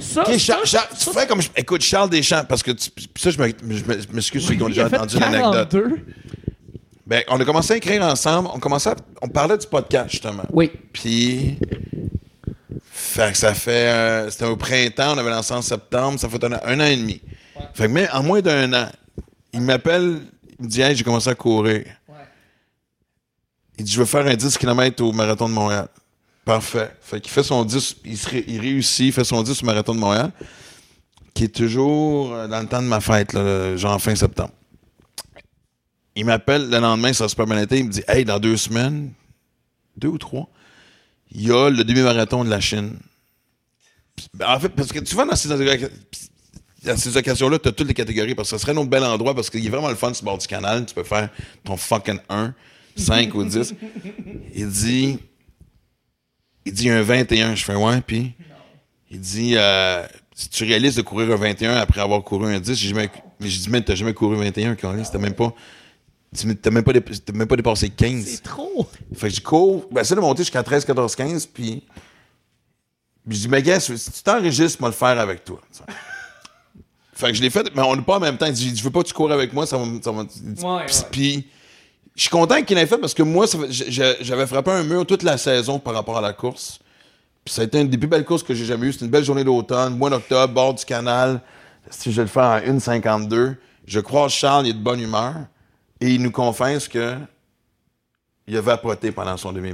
Ça, 0.00 0.22
Ok, 0.22 0.28
ça, 0.32 0.38
Charles, 0.38 0.66
Charles, 0.66 0.86
ça, 0.96 1.10
tu 1.12 1.18
fais 1.18 1.26
comme. 1.26 1.40
Écoute, 1.56 1.82
Charles 1.82 2.08
Deschamps, 2.08 2.44
parce 2.48 2.62
que 2.62 2.70
tu- 2.70 2.90
ça, 3.16 3.30
je 3.30 3.38
me- 3.38 3.48
je 3.48 3.84
me- 3.84 4.00
je 4.00 4.06
m'excuse 4.12 4.46
ceux 4.46 4.54
qui 4.54 4.62
ont 4.62 4.68
déjà 4.68 4.86
entendu 4.86 5.18
l'anecdote. 5.18 5.76
42. 7.08 7.16
Ben, 7.16 7.22
on 7.28 7.40
a 7.40 7.44
commencé 7.44 7.72
à 7.74 7.76
écrire 7.76 8.02
ensemble. 8.02 8.48
On 8.54 8.58
commençait 8.58 8.90
à- 8.90 8.96
on 9.22 9.28
parlait 9.28 9.56
du 9.58 9.66
podcast, 9.66 10.10
justement. 10.10 10.44
Oui. 10.52 10.70
Puis. 10.92 11.58
Fait 12.90 13.32
que 13.32 13.38
ça 13.38 13.54
fait. 13.54 13.70
euh, 13.88 14.30
C'était 14.30 14.44
au 14.44 14.56
printemps, 14.56 15.14
on 15.14 15.18
avait 15.18 15.30
lancé 15.30 15.54
en 15.54 15.62
septembre, 15.62 16.18
ça 16.20 16.28
fait 16.28 16.42
un, 16.44 16.52
an- 16.52 16.60
un 16.64 16.80
an 16.80 16.84
et 16.84 16.96
demi. 16.96 17.20
Fait 17.74 17.86
que, 17.86 17.92
mais 17.92 18.08
en 18.10 18.22
moins 18.22 18.40
d'un 18.40 18.72
an, 18.72 18.88
il 19.52 19.60
m'appelle, 19.62 20.20
il 20.58 20.64
me 20.64 20.70
dit, 20.70 20.80
hey, 20.82 20.94
j'ai 20.94 21.04
commencé 21.04 21.28
à 21.30 21.34
courir. 21.34 21.84
Il 23.78 23.84
dit, 23.84 23.92
je 23.92 23.98
veux 24.00 24.04
faire 24.06 24.26
un 24.26 24.34
10 24.34 24.58
km 24.58 25.02
au 25.04 25.12
marathon 25.12 25.48
de 25.48 25.54
Montréal. 25.54 25.88
Parfait. 26.44 26.90
Fait 27.00 27.20
qu'il 27.20 27.30
fait 27.30 27.42
son 27.44 27.64
10, 27.64 27.96
il, 28.04 28.16
se 28.18 28.28
ré- 28.28 28.44
il 28.48 28.60
réussit, 28.60 29.06
il 29.06 29.12
fait 29.12 29.24
son 29.24 29.42
10 29.42 29.62
au 29.62 29.66
marathon 29.66 29.94
de 29.94 30.00
Montréal, 30.00 30.32
qui 31.34 31.44
est 31.44 31.54
toujours 31.54 32.32
euh, 32.34 32.48
dans 32.48 32.60
le 32.60 32.66
temps 32.66 32.82
de 32.82 32.88
ma 32.88 33.00
fête, 33.00 33.32
là, 33.34 33.76
genre 33.76 34.00
fin 34.00 34.14
septembre. 34.16 34.50
Il 36.18 36.24
m'appelle 36.24 36.68
le 36.68 36.80
lendemain, 36.80 37.12
ça 37.12 37.24
se 37.26 37.28
super 37.28 37.46
bien 37.46 37.62
été, 37.62 37.78
il 37.78 37.84
me 37.84 37.90
dit, 37.92 38.02
hey, 38.08 38.24
dans 38.24 38.40
deux 38.40 38.56
semaines, 38.56 39.12
deux 39.96 40.08
ou 40.08 40.18
trois, 40.18 40.48
il 41.30 41.46
y 41.46 41.52
a 41.52 41.70
le 41.70 41.84
demi-marathon 41.84 42.42
de 42.42 42.50
la 42.50 42.58
Chine. 42.58 42.98
Ben, 44.34 44.48
En 44.48 44.58
fait, 44.58 44.70
parce 44.70 44.90
que 44.90 44.98
tu 44.98 45.14
vas 45.14 45.24
dans 45.24 45.36
ces, 45.36 45.52
occasions-là, 47.16 47.60
tu 47.60 47.68
as 47.68 47.72
toutes 47.72 47.86
les 47.86 47.94
catégories, 47.94 48.34
parce 48.34 48.50
que 48.50 48.56
ce 48.56 48.60
serait 48.60 48.72
un 48.72 48.78
autre 48.78 48.90
bel 48.90 49.04
endroit, 49.04 49.32
parce 49.32 49.48
qu'il 49.48 49.64
est 49.64 49.68
vraiment 49.68 49.90
le 49.90 49.94
fun 49.94 50.12
sur 50.12 50.24
le 50.24 50.30
bord 50.30 50.38
du 50.38 50.48
canal. 50.48 50.84
Tu 50.86 50.92
peux 50.92 51.04
faire 51.04 51.28
ton 51.62 51.76
fucking 51.76 52.18
1, 52.28 52.52
5 52.96 53.32
ou 53.36 53.44
10. 53.44 53.76
Il 54.56 54.68
dit, 54.70 55.20
il 56.64 56.72
dit 56.72 56.90
un 56.90 57.02
21. 57.02 57.54
Je 57.54 57.64
fais 57.64 57.76
ouais, 57.76 58.00
puis? 58.00 58.32
Il 59.08 59.20
dit, 59.20 59.52
euh, 59.56 60.04
si 60.34 60.48
tu 60.48 60.64
réalises 60.64 60.96
de 60.96 61.02
courir 61.02 61.30
un 61.30 61.36
21 61.36 61.76
après 61.76 62.00
avoir 62.00 62.24
couru 62.24 62.52
un 62.52 62.58
10, 62.58 62.74
j'ai 62.74 62.88
jamais, 62.88 63.08
mais 63.38 63.48
j'ai 63.48 63.60
dit, 63.60 63.70
mais 63.70 63.82
t'as 63.82 63.94
jamais 63.94 64.14
couru 64.14 64.36
21, 64.36 64.74
Carlis, 64.74 65.06
t'as 65.12 65.18
même 65.18 65.34
pas, 65.34 65.54
tu- 66.36 66.56
t'as 66.56 66.70
même 66.70 66.84
pas, 66.84 66.92
t'as 66.92 67.32
même 67.32 67.46
pas 67.48 67.56
dépassé 67.56 67.88
15. 67.90 68.24
C'est 68.26 68.42
trop. 68.42 68.86
Fait 69.14 69.28
que 69.28 69.34
je 69.34 69.40
cours, 69.40 69.86
ben, 69.90 70.04
c'est 70.04 70.14
de 70.14 70.20
monter 70.20 70.42
jusqu'à 70.42 70.62
13, 70.62 70.84
14, 70.84 71.14
15, 71.16 71.46
puis 71.46 71.82
puis 73.26 73.36
je 73.36 73.42
dis, 73.42 73.48
mais 73.48 73.62
gars, 73.62 73.78
si 73.78 73.92
tu 73.94 74.22
t'enregistres, 74.22 74.80
moi 74.80 74.88
le 74.88 74.94
faire 74.94 75.18
avec 75.20 75.44
toi. 75.44 75.60
fait 77.12 77.28
que 77.28 77.34
je 77.34 77.42
l'ai 77.42 77.50
fait, 77.50 77.66
mais 77.74 77.82
on 77.82 77.94
n'est 77.96 78.02
pas 78.02 78.16
en 78.16 78.20
même 78.20 78.38
temps. 78.38 78.46
Il 78.46 78.52
dit, 78.54 78.74
je 78.76 78.82
veux 78.82 78.90
pas 78.90 79.02
que 79.02 79.08
tu 79.08 79.12
cours 79.14 79.30
avec 79.32 79.52
moi, 79.52 79.66
ça 79.66 79.76
va. 79.76 79.84
ça 80.02 80.12
va 80.12 80.22
Ouais, 80.22 80.26
puis- 80.46 80.64
ouais. 80.64 80.86
Puis, 81.10 81.46
je 82.14 82.22
suis 82.22 82.30
content 82.30 82.62
qu'il 82.62 82.76
l'ait 82.76 82.86
fait 82.86 82.98
parce 82.98 83.14
que 83.14 83.22
moi, 83.22 83.46
ça 83.46 83.58
j'avais 83.68 84.46
frappé 84.46 84.70
un 84.70 84.82
mur 84.82 85.04
toute 85.06 85.22
la 85.22 85.36
saison 85.38 85.78
par 85.78 85.94
rapport 85.94 86.16
à 86.16 86.20
la 86.20 86.32
course. 86.32 86.78
Puis 87.44 87.54
ça 87.54 87.62
a 87.62 87.64
été 87.64 87.80
une 87.80 87.88
des 87.88 87.98
plus 87.98 88.08
belles 88.08 88.24
courses 88.24 88.42
que 88.42 88.54
j'ai 88.54 88.64
jamais 88.64 88.86
eues. 88.88 88.92
C'était 88.92 89.04
une 89.04 89.10
belle 89.10 89.24
journée 89.24 89.44
d'automne, 89.44 89.96
mois 89.96 90.10
d'octobre, 90.10 90.52
bord 90.52 90.74
du 90.74 90.84
canal. 90.84 91.40
Si 91.90 92.10
je 92.10 92.16
vais 92.16 92.22
le 92.22 92.28
faire 92.28 92.42
en 92.44 92.58
1,52, 92.60 93.56
je 93.86 94.00
croise 94.00 94.32
Charles, 94.32 94.66
il 94.66 94.70
est 94.70 94.74
de 94.74 94.78
bonne 94.82 95.00
humeur. 95.00 95.34
Et 96.00 96.14
il 96.14 96.22
nous 96.22 96.30
confesse 96.30 96.88
que 96.88 97.16
il 98.46 98.56
a 98.56 98.60
vapoté 98.62 99.12
pendant 99.12 99.36
son 99.36 99.52
demi 99.52 99.72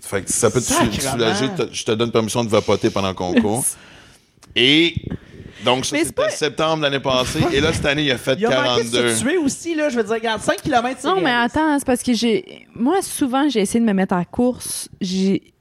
Fait 0.00 0.22
que 0.22 0.30
si 0.30 0.38
ça 0.38 0.50
peut 0.50 0.60
te 0.60 0.64
soulager, 0.64 1.46
je 1.70 1.84
te 1.84 1.92
donne 1.92 2.10
permission 2.10 2.42
de 2.42 2.48
vapoter 2.48 2.90
pendant 2.90 3.08
le 3.08 3.14
concours. 3.14 3.64
Et 4.56 4.94
donc, 5.64 5.84
c'était 5.84 6.10
pas- 6.12 6.30
septembre 6.30 6.82
l'année 6.82 7.00
passée. 7.00 7.40
Et 7.52 7.60
là, 7.60 7.72
cette 7.72 7.86
année, 7.86 8.04
il 8.04 8.10
a 8.10 8.18
fait 8.18 8.36
Il 8.38 8.46
a 8.46 8.62
manqué 8.62 8.84
de 8.84 8.90
42. 8.90 9.14
se 9.14 9.20
tuer 9.22 9.36
aussi, 9.36 9.74
là. 9.74 9.88
Je 9.88 9.96
veux 9.96 10.02
dire, 10.02 10.14
regarde, 10.14 10.40
5 10.40 10.62
km, 10.62 11.00
Non, 11.04 11.20
mais 11.20 11.30
attends, 11.30 11.78
c'est 11.78 11.84
parce 11.84 12.02
que 12.02 12.12
j'ai. 12.12 12.66
Moi, 12.74 13.02
souvent, 13.02 13.48
j'ai 13.48 13.60
essayé 13.60 13.80
de 13.80 13.84
me 13.84 13.92
mettre 13.92 14.14
à 14.14 14.18
la 14.18 14.24
course. 14.24 14.88
J'ai. 15.00 15.52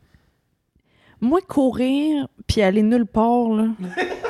Moi, 1.19 1.39
courir 1.47 2.27
puis 2.47 2.61
aller 2.61 2.83
nulle 2.83 3.05
part, 3.07 3.49
là. 3.49 3.65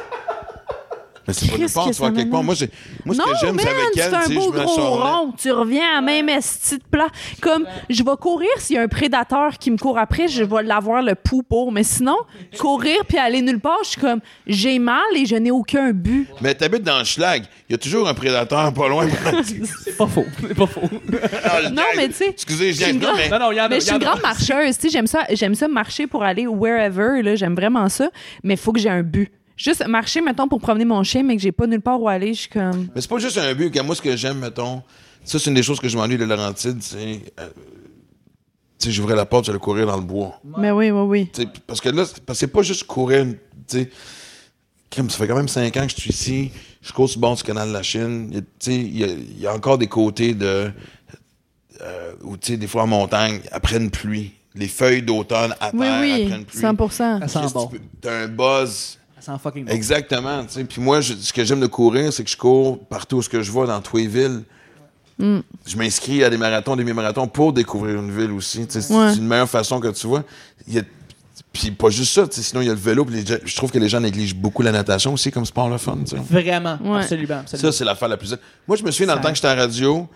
Mais 1.28 1.34
c'est 1.34 1.48
pas 1.48 1.58
part, 1.74 1.92
tu 1.92 2.02
quelque 2.02 2.14
part. 2.14 2.44
m'amène? 2.44 2.46
Moi, 2.46 2.56
j'ai- 2.56 2.70
moi, 3.06 3.16
ce 3.16 3.20
non, 3.20 3.26
que 3.26 3.32
j'aime, 3.42 3.56
man, 3.56 3.66
c'est 3.66 3.70
avec 3.70 3.88
c'est 3.96 4.02
elle, 4.02 4.16
un 4.16 4.40
beau 4.40 4.54
je 4.54 4.60
gros 4.64 4.96
rond. 4.96 5.34
Tu 5.38 5.52
reviens 5.52 5.84
à 5.92 5.96
la 5.96 6.02
même 6.02 6.30
esti 6.30 6.78
de 6.78 6.84
plat. 6.90 7.08
Comme, 7.42 7.66
je 7.90 8.02
vais 8.04 8.16
courir 8.20 8.50
s'il 8.58 8.78
y 8.78 8.80
a 8.80 8.82
un 8.84 8.88
prédateur 8.88 9.58
qui 9.58 9.70
me 9.72 9.78
court 9.78 9.98
après, 10.00 10.28
je 10.30 10.44
vais 10.44 10.64
l'avoir 10.64 11.02
le 11.02 11.16
pouls 11.16 11.44
pour. 11.44 11.72
Mais 11.72 11.84
sinon, 11.84 12.16
courir 12.58 12.98
puis 13.08 13.18
aller 13.18 13.42
nulle 13.42 13.60
part, 13.60 13.80
je 13.84 13.90
suis 13.90 14.02
comme, 14.02 14.22
j'ai 14.46 14.80
mal 14.80 15.02
et 15.16 15.26
je 15.26 15.36
n'ai 15.36 15.52
aucun 15.52 15.92
but. 15.92 16.28
Mais 16.42 16.56
t'habites 16.56 16.84
dans 16.84 17.00
le 17.00 17.06
schlag. 17.06 17.44
Il 17.70 17.74
y 17.74 17.76
a 17.76 17.78
toujours 17.78 18.08
un 18.08 18.14
prédateur 18.14 18.74
pas 18.74 18.88
loin. 18.88 19.08
C'est 19.84 19.98
pas 19.98 20.08
faux. 20.08 20.26
C'est 20.42 20.56
pas 20.56 20.66
faux. 20.68 20.82
Non, 21.74 21.84
mais 21.98 22.08
tu 22.08 22.14
sais, 22.16 22.30
Excusez, 22.30 22.72
je 22.74 22.78
viens 22.78 22.90
une 22.92 23.00
de 23.00 23.08
mais 23.18 23.30
Non, 23.30 23.40
non, 23.40 23.52
il 23.52 23.58
y 23.58 23.62
en 23.62 23.66
a. 23.66 23.70
Mais 23.70 23.80
je 23.80 23.86
suis 23.86 23.94
une 23.94 24.00
grande 24.00 24.22
marcheuse, 24.22 24.78
tu 24.78 24.84
sais, 24.84 24.90
j'aime 24.90 25.08
ça, 25.08 25.26
j'aime 25.32 25.56
ça 25.56 25.68
marcher 25.68 26.08
pour 26.08 26.24
aller 26.24 26.48
wherever, 26.48 27.22
là, 27.22 27.36
j'aime 27.36 27.56
vraiment 27.56 27.90
ça, 27.90 28.10
mais 28.44 28.54
il 28.54 28.58
faut 28.60 28.72
que 28.72 28.80
j'ai 28.80 28.90
un 28.90 29.04
but. 29.04 29.32
Juste 29.58 29.86
marcher, 29.88 30.22
mettons, 30.22 30.48
pour 30.48 30.60
promener 30.62 30.86
mon 30.86 31.04
chien, 31.04 31.24
mais 31.24 31.36
que 31.36 31.42
j'ai 31.42 31.52
pas 31.52 31.66
nulle 31.68 31.82
part 31.82 32.00
où 32.02 32.08
aller, 32.08 32.34
je 32.34 32.42
suis 32.42 32.50
comme... 32.50 32.88
Mais 32.96 33.02
c'est 33.02 33.10
pas 33.10 33.18
juste 33.18 33.38
un 33.40 33.54
but. 33.56 33.76
Moi, 33.84 33.96
ce 33.96 34.02
que 34.02 34.16
j'aime, 34.16 34.38
mettons, 34.40 34.84
ça, 35.24 35.40
c'est 35.40 35.50
une 35.50 35.56
des 35.56 35.64
choses 35.64 35.80
que 35.80 35.90
je 35.90 35.98
m'ennuie 35.98 36.18
de 36.18 36.24
Laurentide, 36.26 36.78
c'est. 36.82 37.22
euh, 37.40 37.50
tu 38.80 38.86
sais, 38.88 38.92
j'ouvrais 38.92 39.16
la 39.16 39.26
porte, 39.26 39.46
j'allais 39.46 39.58
courir 39.60 39.88
dans 39.88 39.98
le 39.98 40.04
bois. 40.04 40.40
Mais 40.60 40.70
oui, 40.72 40.92
oui, 40.92 41.28
oui. 41.36 41.46
Parce 41.66 41.82
que 41.82 41.90
là, 41.90 42.06
c'est 42.06 42.24
parce 42.24 42.38
que 42.38 42.46
c'est 42.46 42.52
pas 42.54 42.62
juste 42.62 42.84
courir, 42.86 43.26
tu 43.26 43.36
sais. 43.80 43.90
Crime, 44.90 45.10
Ça 45.10 45.18
fait 45.18 45.28
quand 45.28 45.36
même 45.36 45.48
cinq 45.50 45.76
ans 45.76 45.86
que 45.86 45.92
je 45.92 46.00
suis 46.00 46.12
ici. 46.12 46.52
Je 46.82 46.94
cours 46.94 47.10
sur 47.10 47.18
le 47.20 47.22
bord 47.22 47.36
du 47.36 47.44
canal 47.44 47.68
de 47.68 47.74
la 47.74 47.84
Chine. 47.84 48.28
Il 48.30 48.36
y 48.36 48.38
a, 48.38 48.42
tu 48.42 48.48
sais, 48.60 48.76
il 48.76 48.98
y 48.98 49.04
a- 49.04 49.08
il 49.08 49.40
y 49.42 49.48
a 49.48 49.54
encore 49.54 49.78
des 49.80 49.88
côtés 49.88 50.34
de. 50.34 50.72
Euh, 51.82 52.14
où, 52.24 52.38
tu 52.38 52.54
sais, 52.54 52.58
des 52.58 52.68
fois 52.68 52.84
en 52.84 52.88
montagne, 52.88 53.42
après 53.52 53.78
une 53.78 53.92
pluie, 53.92 54.32
les 54.56 54.68
feuilles 54.68 55.02
d'automne 55.04 55.54
à 55.60 55.72
terre 55.72 55.74
Oui, 55.74 55.88
après 55.88 56.14
oui, 56.14 56.30
une 56.40 56.46
pluie. 56.46 56.62
100 56.62 56.90
Ça 56.90 57.28
sent 57.28 57.40
bon. 57.54 57.68
tu 57.68 57.78
peux- 57.80 57.86
T'as 58.02 58.24
un 58.24 58.28
buzz. 58.28 58.97
Ça 59.28 59.34
sent 59.34 59.40
fucking 59.44 59.66
bon. 59.66 59.72
Exactement. 59.72 60.44
tu 60.46 60.54
sais. 60.54 60.64
Puis 60.64 60.82
moi, 60.82 61.02
je- 61.02 61.14
ce 61.14 61.32
que 61.34 61.44
j'aime 61.44 61.60
de 61.60 61.68
courir, 61.68 62.12
c'est 62.14 62.24
que 62.24 62.30
je 62.30 62.38
cours 62.38 62.80
partout 62.86 63.18
où 63.18 63.22
ce 63.22 63.30
que 63.30 63.42
je 63.42 63.52
vais, 63.52 63.68
dans 63.68 63.82
tous 63.82 63.98
les 63.98 64.08
villes. 64.08 64.42
Mm. 65.20 65.40
Je 65.66 65.78
m'inscris 65.78 66.24
à 66.24 66.30
des 66.30 66.38
marathons, 66.38 66.76
des 66.76 66.84
demi-marathons 66.84 67.28
pour 67.28 67.52
découvrir 67.52 68.00
une 68.00 68.12
ville 68.16 68.32
aussi. 68.32 68.66
tu 68.68 68.74
sais. 68.74 68.82
C'est 68.82 68.94
Ouais. 68.94 69.16
une 69.16 69.28
meilleure 69.28 69.50
façon 69.50 69.80
que 69.80 69.88
tu 69.90 70.08
vois. 70.08 70.24
Il 70.68 70.76
y 70.76 70.80
a- 70.80 70.84
Puis 71.54 71.72
pas 71.72 71.90
juste 71.90 72.14
ça, 72.14 72.28
tu 72.28 72.36
sais, 72.36 72.44
sinon 72.44 72.62
il 72.62 72.68
y 72.68 72.70
a 72.70 72.74
le 72.74 72.80
vélo. 72.80 73.04
puis 73.04 73.16
les 73.16 73.26
gens- 73.26 73.40
je 73.44 73.56
trouve 73.56 73.72
que 73.72 73.80
les 73.80 73.90
gens 73.90 74.00
négligent 74.00 74.36
beaucoup 74.36 74.62
la 74.62 74.72
natation 74.72 75.14
aussi 75.14 75.32
comme 75.32 75.46
sport 75.46 75.70
le 75.70 75.78
fun. 75.80 75.98
tu 76.06 76.16
sais. 76.16 76.22
Vraiment. 76.30 76.78
Ouais. 76.84 77.00
Absolument. 77.02 77.42
Ça, 77.48 77.72
c'est 77.72 77.84
l'affaire 77.84 78.08
la 78.10 78.18
plus. 78.18 78.36
Moi, 78.68 78.78
je 78.78 78.84
me 78.84 78.92
souviens 78.92 79.08
dans 79.08 79.16
le 79.16 79.22
temps 79.22 79.30
que 79.30 79.36
j'étais 79.36 79.48
à 79.48 79.56
la 79.56 79.62
radio, 79.64 80.08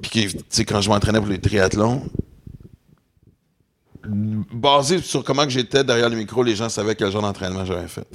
puis 0.00 0.10
que, 0.10 0.18
tu 0.32 0.38
sais, 0.48 0.64
quand 0.64 0.80
je 0.80 0.88
m'entraînais 0.88 1.18
pour 1.18 1.28
les 1.28 1.38
triathlons, 1.40 2.02
basé 4.06 5.00
sur 5.00 5.22
comment 5.24 5.44
que 5.44 5.50
j'étais 5.50 5.84
derrière 5.84 6.08
le 6.08 6.16
micro, 6.16 6.42
les 6.42 6.56
gens 6.56 6.68
savaient 6.68 6.94
quel 6.94 7.10
genre 7.10 7.22
d'entraînement 7.22 7.64
j'avais 7.64 7.88
fait. 7.88 8.06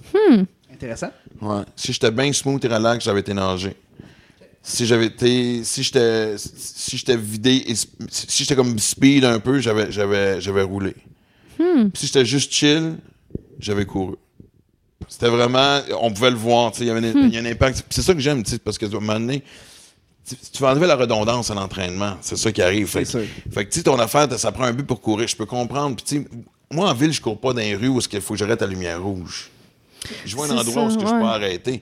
Intéressant. 0.73 1.11
Ouais. 1.41 1.61
Si 1.75 1.93
j'étais 1.93 2.11
bien 2.11 2.31
smooth 2.33 2.63
et 2.63 2.67
relax, 2.67 3.03
j'avais 3.05 3.21
été 3.21 3.33
nager. 3.33 3.75
Si 4.61 4.85
j'avais 4.85 5.05
été. 5.07 5.63
Si 5.63 5.81
j'étais. 5.83 6.35
Si 6.37 6.97
j'étais 6.97 7.15
vidé 7.17 7.63
et 7.67 7.73
sp- 7.73 7.89
si 8.09 8.43
j'étais 8.43 8.55
comme 8.55 8.77
speed 8.77 9.23
un 9.23 9.39
peu, 9.39 9.59
j'avais 9.59 9.91
j'avais 9.91 10.41
j'avais 10.41 10.61
roulé. 10.63 10.93
Puis 11.57 11.91
Si 11.95 12.07
j'étais 12.07 12.25
juste 12.25 12.51
chill, 12.51 12.95
j'avais 13.59 13.85
couru. 13.85 14.15
C'était 15.07 15.29
vraiment. 15.29 15.79
On 16.01 16.11
pouvait 16.11 16.31
le 16.31 16.35
voir, 16.35 16.71
tu 16.73 16.79
sais, 16.79 16.83
il 16.83 16.87
y 16.87 16.91
avait 16.91 17.07
un, 17.07 17.27
il 17.27 17.33
y 17.33 17.37
a 17.37 17.41
un 17.41 17.45
impact. 17.45 17.77
Puis 17.83 17.85
C'est 17.91 18.01
ça 18.01 18.13
que 18.13 18.19
j'aime, 18.19 18.43
tu 18.43 18.51
sais, 18.51 18.59
parce 18.59 18.77
que 18.77 18.85
à 18.85 18.89
un 18.89 18.91
moment 18.91 19.13
donné, 19.13 19.41
tu, 20.27 20.61
vas 20.61 20.71
enlever 20.71 20.87
la 20.87 20.95
redondance 20.95 21.51
à 21.51 21.55
l'entraînement. 21.55 22.17
C'est 22.21 22.37
ça 22.37 22.51
qui 22.51 22.61
arrive. 22.61 22.87
Fait, 22.87 23.05
fait 23.05 23.65
que, 23.65 23.71
tu 23.71 23.79
sais, 23.79 23.83
ton 23.83 23.99
affaire, 23.99 24.31
ça 24.37 24.51
prend 24.51 24.65
un 24.65 24.73
but 24.73 24.85
pour 24.85 25.01
courir. 25.01 25.27
Je 25.27 25.35
peux 25.35 25.45
comprendre. 25.45 25.95
Puis, 25.95 26.05
tu 26.05 26.23
sais, 26.23 26.27
moi, 26.71 26.89
en 26.89 26.93
ville, 26.93 27.13
je 27.13 27.21
cours 27.21 27.39
pas 27.39 27.53
dans 27.53 27.59
les 27.59 27.75
rues 27.75 27.87
où 27.87 27.99
il 27.99 28.21
faut 28.21 28.33
que 28.33 28.39
j'arrête 28.39 28.61
à 28.61 28.65
la 28.65 28.71
lumière 28.71 29.01
rouge. 29.01 29.49
Je 30.25 30.35
vois 30.35 30.47
un 30.47 30.57
endroit 30.57 30.83
où 30.83 30.89
ça, 30.89 30.99
je 30.99 31.05
peux 31.05 31.23
arrêter. 31.23 31.81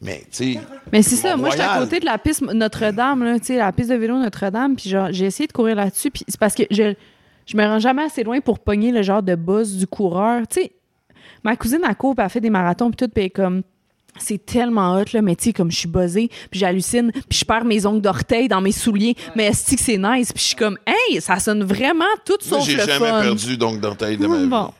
Mais, 0.00 0.20
tu 0.30 0.54
sais, 0.54 0.60
Mais 0.92 1.02
c'est 1.02 1.16
ça, 1.16 1.36
moi, 1.36 1.50
j'étais 1.50 1.62
à 1.62 1.78
côté 1.78 2.00
de 2.00 2.04
la 2.04 2.18
piste 2.18 2.42
Notre-Dame, 2.42 3.24
là, 3.24 3.38
tu 3.38 3.46
sais, 3.46 3.56
la 3.56 3.72
piste 3.72 3.90
de 3.90 3.94
vélo 3.94 4.18
Notre-Dame, 4.18 4.76
puis 4.76 4.92
j'ai 5.10 5.24
essayé 5.24 5.46
de 5.46 5.52
courir 5.52 5.76
là-dessus, 5.76 6.10
puis 6.10 6.24
c'est 6.28 6.38
parce 6.38 6.54
que 6.54 6.64
je, 6.70 6.94
je 7.46 7.56
me 7.56 7.64
rends 7.64 7.78
jamais 7.78 8.02
assez 8.02 8.22
loin 8.22 8.40
pour 8.40 8.58
pogner 8.58 8.90
le 8.90 9.02
genre 9.02 9.22
de 9.22 9.34
buzz 9.34 9.76
du 9.76 9.86
coureur. 9.86 10.46
Tu 10.46 10.62
sais, 10.62 10.72
Ma 11.44 11.56
cousine, 11.56 11.80
elle 11.86 11.94
court, 11.94 12.14
puis 12.14 12.24
elle 12.24 12.30
fait 12.30 12.40
des 12.40 12.50
marathons, 12.50 12.90
puis 12.90 12.96
tout, 12.96 13.12
puis 13.12 13.22
elle 13.22 13.26
est 13.26 13.30
comme. 13.30 13.62
C'est 14.18 14.44
tellement 14.46 14.94
hot, 14.96 15.04
là, 15.12 15.22
mais 15.22 15.34
tu 15.34 15.44
sais, 15.44 15.52
comme 15.52 15.70
je 15.70 15.76
suis 15.78 15.88
buzzée, 15.88 16.30
puis 16.50 16.60
j'hallucine, 16.60 17.10
puis 17.28 17.38
je 17.40 17.44
perds 17.44 17.64
mes 17.64 17.84
ongles 17.84 18.00
d'orteil 18.00 18.46
dans 18.48 18.60
mes 18.60 18.70
souliers, 18.72 19.16
mais 19.34 19.46
est-ce 19.46 19.74
que 19.74 19.80
c'est 19.82 19.98
nice? 19.98 20.32
Puis 20.32 20.40
je 20.42 20.46
suis 20.48 20.54
comme, 20.56 20.78
hey, 20.86 21.20
ça 21.20 21.38
sonne 21.40 21.64
vraiment 21.64 22.04
tout 22.24 22.36
Moi, 22.48 22.60
sauf 22.60 22.68
j'ai 22.68 22.76
le 22.76 22.84
jamais 22.86 23.10
fun. 23.10 23.22
perdu 23.22 23.56
d'ongles 23.56 23.80
d'orteil 23.80 24.16
de 24.16 24.26
ma 24.26 24.38
vie. 24.38 24.46
Bon, 24.46 24.70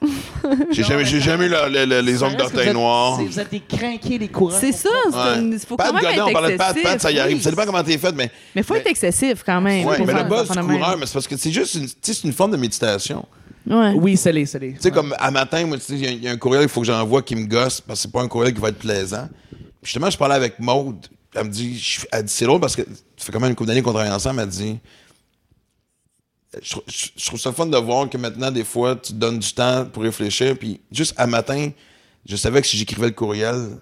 J'ai 0.70 0.85
jamais, 0.85 1.05
j'ai 1.05 1.20
jamais 1.20 1.49
les 1.49 2.22
ongles 2.22 2.37
d'orteil 2.37 2.72
noirs. 2.72 3.16
c'est- 3.18 3.24
Vous 3.26 3.41
êtes 3.41 3.51
des 3.51 3.61
crinqués, 3.61 4.18
les 4.18 4.28
courants. 4.28 4.57
c'est 4.59 4.72
ça, 4.72 4.89
c'est 5.11 5.16
Ouais. 5.43 5.59
faut 5.66 5.76
Pat 5.76 5.89
quand 5.89 5.95
même 5.95 6.03
Godin, 6.05 6.14
être 6.16 6.28
on 6.28 6.32
parlait 6.32 6.53
de 6.53 6.59
Pat. 6.59 6.76
Pat, 6.82 7.01
ça 7.01 7.11
y 7.11 7.18
arrive. 7.18 7.37
oui. 7.37 7.43
Ça 7.43 7.51
dépend 7.51 7.64
comment 7.66 7.82
t'es 7.82 7.99
fait, 7.99 8.12
mais. 8.14 8.30
Mais 8.55 8.62
faut 8.62 8.74
être 8.76 8.87
excessif 8.87 9.43
quand 9.45 9.61
même. 9.61 9.85
Ouais, 9.87 9.99
mais 10.05 10.12
le 10.14 10.28
buzz 10.28 10.49
du 10.51 10.59
coureur, 10.59 10.97
mais 10.99 11.07
c'est 11.07 11.12
parce 11.14 11.26
que 11.28 11.37
c'est 11.37 11.51
juste 11.51 11.74
une, 11.74 11.89
sais, 12.01 12.12
une 12.24 12.32
forme 12.32 12.53
de 12.53 12.57
méditation. 12.57 13.24
Ouais. 13.67 13.93
Oui, 13.95 14.17
c'est 14.17 14.33
les, 14.33 14.45
c'est 14.47 14.59
les. 14.59 14.75
Tu 14.75 14.81
sais, 14.81 14.91
comme 14.91 15.15
à 15.19 15.31
matin, 15.31 15.65
moi, 15.67 15.79
tu 15.79 15.85
sais, 15.85 15.95
il 15.95 16.05
y 16.23 16.25
y, 16.25 16.29
a 16.29 16.33
un 16.33 16.37
courriel 16.37 16.62
qu'il 16.65 16.71
faut 16.71 16.81
que 16.83 16.87
j'envoie 16.87 17.23
qui 17.23 17.35
me 17.37 17.47
gosse 17.47 17.81
parce 17.81 17.99
que 18.01 18.03
c'est 18.03 18.12
pas 18.12 18.21
un 18.23 18.29
courriel 18.29 18.53
qui 18.55 18.61
va 18.61 18.69
être 18.69 18.79
plaisant. 18.79 19.29
Puis 19.51 19.61
justement, 19.85 20.11
je 20.11 20.19
parlais 20.19 20.35
avec 20.35 20.59
Maude. 20.59 21.07
Elle 21.35 21.45
me 21.45 21.51
dit, 21.51 21.79
je- 21.79 22.01
elle 22.12 22.25
dit 22.25 22.33
c'est 22.33 22.45
drôle 22.45 22.61
parce 22.61 22.77
que 22.77 22.83
ça 22.83 23.25
fait 23.25 23.33
quand 23.33 23.41
même 23.41 23.51
une 23.51 23.57
couple 23.57 23.69
d'années 23.69 23.83
qu'on 23.83 23.93
travaille 23.93 24.12
ensemble. 24.12 24.41
Elle 24.41 24.49
dit, 24.49 24.79
je, 26.62 26.71
trou- 26.73 26.83
je- 26.87 27.07
je 27.17 27.27
trouve 27.27 27.41
ça 27.41 27.53
fun 27.53 27.67
de 27.67 27.77
voir 27.79 28.09
que 28.11 28.17
maintenant, 28.19 28.51
des 28.51 28.65
fois, 28.65 28.97
tu 28.97 29.12
te 29.12 29.19
donnes 29.19 29.39
du 29.39 29.53
temps 29.55 29.87
pour 29.87 30.03
réfléchir. 30.03 30.57
Puis 30.59 30.81
juste 30.93 31.15
à 31.17 31.27
matin, 31.27 31.71
je 32.27 32.37
savais 32.37 32.61
que 32.61 32.67
si 32.67 32.77
j'écrivais 32.77 33.07
le 33.09 33.12
courriel, 33.15 33.79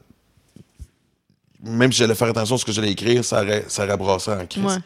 même 1.63 1.93
si 1.93 1.99
j'allais 1.99 2.15
faire 2.15 2.29
attention 2.29 2.55
à 2.55 2.59
ce 2.59 2.65
que 2.65 2.73
j'allais 2.73 2.91
écrire, 2.93 3.25
ça 3.25 3.43
aurait, 3.43 3.65
ça 3.69 3.85
aurait 3.85 3.97
brassé 3.97 4.31
en 4.31 4.47
crise. 4.47 4.65
Ouais. 4.65 4.77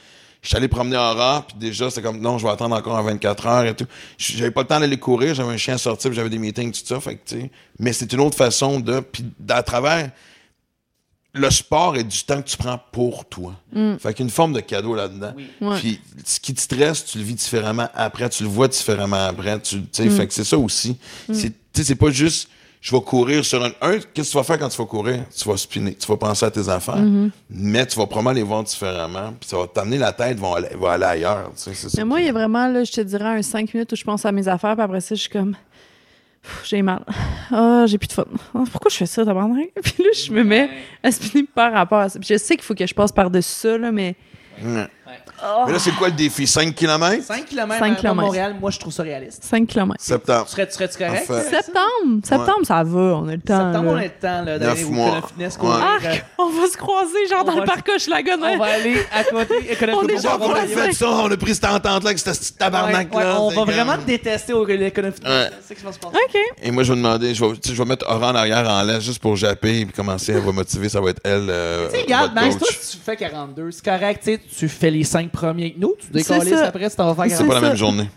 Je 0.46 0.50
suis 0.50 0.56
allé 0.58 0.68
promener 0.68 0.96
en 0.96 1.12
rang, 1.12 1.42
puis 1.42 1.56
déjà, 1.58 1.90
c'est 1.90 2.00
comme, 2.00 2.20
non, 2.20 2.38
je 2.38 2.46
vais 2.46 2.52
attendre 2.52 2.76
encore 2.76 2.94
en 2.94 3.02
24 3.02 3.46
heures 3.48 3.64
et 3.64 3.74
tout. 3.74 3.86
J'avais 4.16 4.52
pas 4.52 4.60
le 4.60 4.68
temps 4.68 4.78
d'aller 4.78 4.96
courir, 4.96 5.34
j'avais 5.34 5.52
un 5.52 5.56
chien 5.56 5.74
à 5.74 5.78
sortir, 5.78 6.08
puis 6.08 6.14
j'avais 6.16 6.30
des 6.30 6.38
meetings, 6.38 6.70
tout 6.70 6.86
ça. 6.86 7.00
Fait 7.00 7.16
que, 7.16 7.28
tu 7.28 7.40
sais, 7.40 7.50
mais 7.80 7.92
c'est 7.92 8.12
une 8.12 8.20
autre 8.20 8.36
façon 8.36 8.78
de. 8.78 9.00
Puis 9.00 9.24
à 9.48 9.64
travers. 9.64 10.08
Le 11.34 11.50
sport 11.50 11.96
est 11.96 12.04
du 12.04 12.22
temps 12.24 12.40
que 12.40 12.48
tu 12.48 12.56
prends 12.56 12.80
pour 12.92 13.24
toi. 13.26 13.54
Fait 13.98 14.14
qu'une 14.14 14.30
forme 14.30 14.52
de 14.54 14.60
cadeau 14.60 14.94
là-dedans. 14.94 15.34
Ouais. 15.60 15.78
Puis 15.80 16.00
ce 16.24 16.38
qui 16.40 16.54
te 16.54 16.60
stresse, 16.60 17.04
tu 17.04 17.18
le 17.18 17.24
vis 17.24 17.34
différemment 17.34 17.88
après, 17.94 18.28
tu 18.30 18.44
le 18.44 18.48
vois 18.48 18.68
différemment 18.68 19.26
après. 19.26 19.60
Tu 19.60 19.82
tu 19.82 19.88
sais, 19.92 20.08
fait 20.08 20.26
que 20.28 20.32
c'est 20.32 20.44
ça 20.44 20.56
aussi. 20.56 20.96
C'est- 21.30 21.50
Tu 21.50 21.82
sais, 21.82 21.84
c'est 21.88 21.94
pas 21.96 22.10
juste 22.10 22.48
je 22.86 22.94
vais 22.94 23.02
courir 23.02 23.44
sur 23.44 23.64
un. 23.64 23.72
Un, 23.80 23.98
qu'est-ce 23.98 24.28
que 24.28 24.30
tu 24.30 24.36
vas 24.36 24.44
faire 24.44 24.60
quand 24.60 24.68
tu 24.68 24.78
vas 24.78 24.84
courir? 24.84 25.24
Tu 25.36 25.48
vas 25.48 25.56
spinner, 25.56 25.94
tu 25.94 26.06
vas 26.06 26.16
penser 26.16 26.46
à 26.46 26.52
tes 26.52 26.68
affaires, 26.68 27.02
mais 27.50 27.84
tu 27.84 27.98
vas 27.98 28.06
probablement 28.06 28.30
les 28.30 28.44
voir 28.44 28.62
différemment. 28.62 29.34
Puis 29.40 29.48
ça 29.48 29.56
va 29.56 29.66
t'amener 29.66 29.98
la 29.98 30.12
tête, 30.12 30.38
va 30.38 30.58
aller, 30.58 30.68
va 30.78 30.92
aller 30.92 31.04
ailleurs. 31.04 31.50
tu 31.56 31.62
sais, 31.62 31.74
c'est 31.74 31.88
ça 31.88 31.98
Mais 31.98 32.04
moi, 32.04 32.20
il 32.20 32.26
y 32.26 32.28
a 32.28 32.32
vraiment, 32.32 32.68
là, 32.68 32.84
je 32.84 32.92
te 32.92 33.00
dirais, 33.00 33.24
un 33.24 33.42
5 33.42 33.74
minutes 33.74 33.92
où 33.92 33.96
je 33.96 34.04
pense 34.04 34.24
à 34.24 34.30
mes 34.30 34.46
affaires, 34.46 34.74
puis 34.74 34.84
après 34.84 35.00
ça, 35.00 35.16
je 35.16 35.20
suis 35.20 35.30
comme. 35.30 35.56
J'ai 36.62 36.80
mal. 36.80 37.04
Ah, 37.50 37.86
j'ai 37.88 37.98
plus 37.98 38.06
de 38.06 38.12
fun. 38.12 38.24
Ah, 38.54 38.62
pourquoi 38.70 38.88
je 38.88 38.98
fais 38.98 39.06
ça, 39.06 39.24
tabarnak? 39.24 39.70
Puis 39.82 40.04
là, 40.04 40.10
je 40.14 40.30
me 40.30 40.44
mets 40.44 40.70
à 41.02 41.10
spinner 41.10 41.44
par 41.52 41.72
rapport 41.72 41.98
à 41.98 42.08
ça. 42.08 42.20
Puis 42.20 42.28
je 42.30 42.38
sais 42.38 42.54
qu'il 42.54 42.64
faut 42.64 42.76
que 42.76 42.86
je 42.86 42.94
passe 42.94 43.10
par-dessus 43.10 43.52
ça, 43.52 43.76
là, 43.76 43.90
mais. 43.90 44.14
Ouais. 45.42 45.64
Mais 45.66 45.72
là, 45.72 45.78
c'est 45.78 45.90
quoi 45.92 46.08
le 46.08 46.14
défi? 46.14 46.46
5 46.46 46.74
km? 46.74 47.22
5 47.24 47.46
km 47.46 47.78
5 47.78 47.92
à 47.92 47.94
kilomètres. 47.96 48.14
Montréal, 48.26 48.56
moi, 48.60 48.70
je 48.70 48.78
trouve 48.78 48.92
ça 48.92 49.02
réaliste. 49.02 49.44
5 49.44 49.66
km. 49.66 49.94
Septembre. 50.02 50.44
Tu 50.46 50.52
serais- 50.52 50.66
tu 50.66 50.72
serais-tu 50.74 50.98
correct? 50.98 51.26
Enfin. 51.28 51.40
Septembre! 51.42 52.20
Septembre, 52.24 52.60
ça 52.64 52.82
va, 52.82 53.00
on 53.00 53.28
a 53.28 53.32
le 53.32 53.40
temps. 53.40 53.72
Septembre, 53.72 53.90
on 53.90 53.94
là. 53.94 54.00
a 54.00 54.04
le 54.04 54.10
temps 54.10 54.44
d'aller 54.44 54.84
au 54.84 55.26
Fitness 55.26 55.58
Ouais. 55.60 55.70
Arc! 55.70 56.24
On 56.38 56.48
va 56.50 56.66
se 56.68 56.76
croiser, 56.76 57.26
genre 57.30 57.40
On 57.42 57.44
dans 57.44 57.56
le 57.60 57.64
parc 57.64 57.88
Hochelaga. 57.88 58.34
On 58.40 58.58
va 58.58 58.64
aller 58.66 58.96
à 59.12 59.24
côté. 59.24 59.54
École 59.72 59.90
On 59.94 60.06
est 60.06 60.22
genre 60.22 60.38
va 60.38 60.46
on 60.46 60.52
a 60.54 60.66
fait 60.66 60.92
ça, 60.92 61.08
on 61.08 61.30
a 61.30 61.36
pris 61.36 61.54
cette 61.54 61.64
entente-là 61.64 62.10
avec 62.10 62.18
ce 62.18 62.30
petit 62.30 62.52
tabarnak-là. 62.54 63.16
Ouais, 63.18 63.24
ouais, 63.24 63.54
on 63.58 63.64
va 63.64 63.72
vraiment 63.72 63.96
te 63.96 64.02
détester 64.06 64.52
au. 64.52 64.66
Ouais. 64.66 65.50
C'est 65.66 65.68
ça 65.68 65.74
que 65.74 65.80
je 65.80 65.98
pense. 65.98 66.12
OK. 66.14 66.40
Et 66.62 66.70
moi, 66.70 66.82
je 66.82 66.92
vais 66.92 66.96
demander, 66.96 67.34
je 67.34 67.44
vais, 67.44 67.54
je 67.64 67.82
mettre 67.82 68.04
Aura 68.08 68.32
en 68.32 68.34
arrière 68.34 68.68
en 68.68 68.82
l'air 68.82 69.00
juste 69.00 69.20
pour 69.20 69.36
japper 69.36 69.80
et 69.80 69.86
commencer, 69.86 70.32
elle 70.32 70.40
va 70.40 70.52
motiver, 70.52 70.88
ça 70.88 71.00
va 71.00 71.10
être 71.10 71.20
elle. 71.24 71.46
euh, 71.48 71.88
Tu 71.88 71.96
sais, 71.96 72.02
regarde, 72.02 72.34
toi, 72.34 72.68
si 72.80 72.96
tu 72.98 73.02
fais 73.04 73.16
42, 73.16 73.70
c'est 73.70 73.84
correct, 73.84 74.20
tu 74.24 74.32
sais, 74.34 74.40
tu 74.58 74.68
fais 74.68 74.90
les 74.90 75.04
5 75.04 75.25
premiers 75.30 75.64
avec 75.64 75.78
nous, 75.78 75.94
tu 75.98 76.10
décolles 76.12 76.52
après, 76.54 76.90
tu 76.90 76.96
t'en 76.96 77.12
vas 77.12 77.24
faire 77.28 77.36
C'est 77.38 77.46
pas 77.46 77.54
la 77.54 77.60
même 77.60 77.76
journée. 77.76 78.08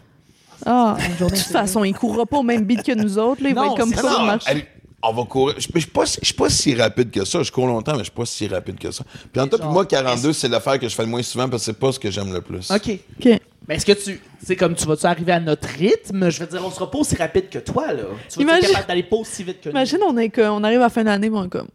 Ah, 0.66 0.97
de 1.20 1.26
toute 1.26 1.38
façon, 1.38 1.84
il 1.84 1.93
courra 1.93 2.26
pas 2.26 2.38
au 2.38 2.43
même 2.43 2.64
beat 2.66 2.84
que 2.84 2.91
nous 2.93 3.18
autres. 3.18 3.41
Là. 3.43 3.49
Il 3.49 3.55
va 3.55 3.68
être 3.68 3.78
comme 3.78 3.93
ça. 3.93 4.18
on 4.20 4.26
marche. 4.26 4.43
elle- 4.47 4.66
on 5.01 5.14
va 5.14 5.24
courir. 5.24 5.55
Je 5.57 5.68
je 5.74 5.80
suis 5.80 5.89
pas, 5.89 6.05
si- 6.05 6.20
je 6.22 6.26
suis 6.26 6.34
pas 6.34 6.49
si 6.49 6.76
rapide 6.76 7.10
que 7.10 7.24
ça. 7.24 7.41
Je 7.41 7.49
cours 7.49 7.66
longtemps, 7.68 7.93
mais 7.93 7.99
je 7.99 8.03
suis 8.05 8.12
pas 8.12 8.26
si 8.26 8.45
rapide 8.49 8.78
que 8.78 8.91
ça. 8.91 9.05
Puis 9.32 9.41
en 9.41 9.47
tout 9.47 9.55
cas, 9.57 9.64
genre, 9.64 9.72
moi, 9.72 9.86
42, 9.86 10.34
c'est 10.34 10.49
l'affaire 10.49 10.78
que 10.78 10.89
je 10.89 10.93
fais 10.95 11.03
le 11.03 11.07
moins 11.10 11.24
souvent 11.24 11.47
parce 11.47 11.62
que 11.62 11.66
c'est 11.68 11.80
pas 11.80 11.93
ce 11.93 11.99
que 11.99 12.12
j'aime 12.12 12.34
le 12.34 12.41
plus. 12.41 12.70
OK. 12.70 12.89
OK. 13.18 13.39
Mais 13.70 13.76
est-ce 13.76 13.86
que 13.86 13.93
tu. 13.93 14.20
C'est 14.43 14.57
comme 14.57 14.76
tu 14.76 14.86
vas-tu 14.86 15.05
arriver 15.05 15.32
à 15.32 15.39
notre 15.39 15.70
rythme? 15.70 16.30
Je 16.30 16.39
veux 16.41 16.47
dire, 16.47 16.62
on 16.66 16.70
sera 16.72 16.91
pas 16.91 16.97
aussi 16.97 17.16
rapide 17.16 17.47
que 17.49 17.60
toi, 17.60 17.93
là. 17.93 18.03
Tu 18.30 18.39
vas 18.39 18.41
Imagine- 18.41 18.64
être 18.66 18.72
capable 18.72 18.88
d'aller 18.89 19.03
pas 19.03 19.16
aussi 19.16 19.41
vite 19.43 19.62
que 19.62 19.70
Imagine, 19.70 19.99
on, 20.05 20.18
est 20.18 20.28
que- 20.30 20.41
on 20.49 20.62
arrive 20.66 20.80
à 20.80 20.84
la 20.84 20.89
fin 20.89 21.05
d'année, 21.05 21.30
on 21.32 21.45
est 21.45 21.49
comme. 21.49 21.68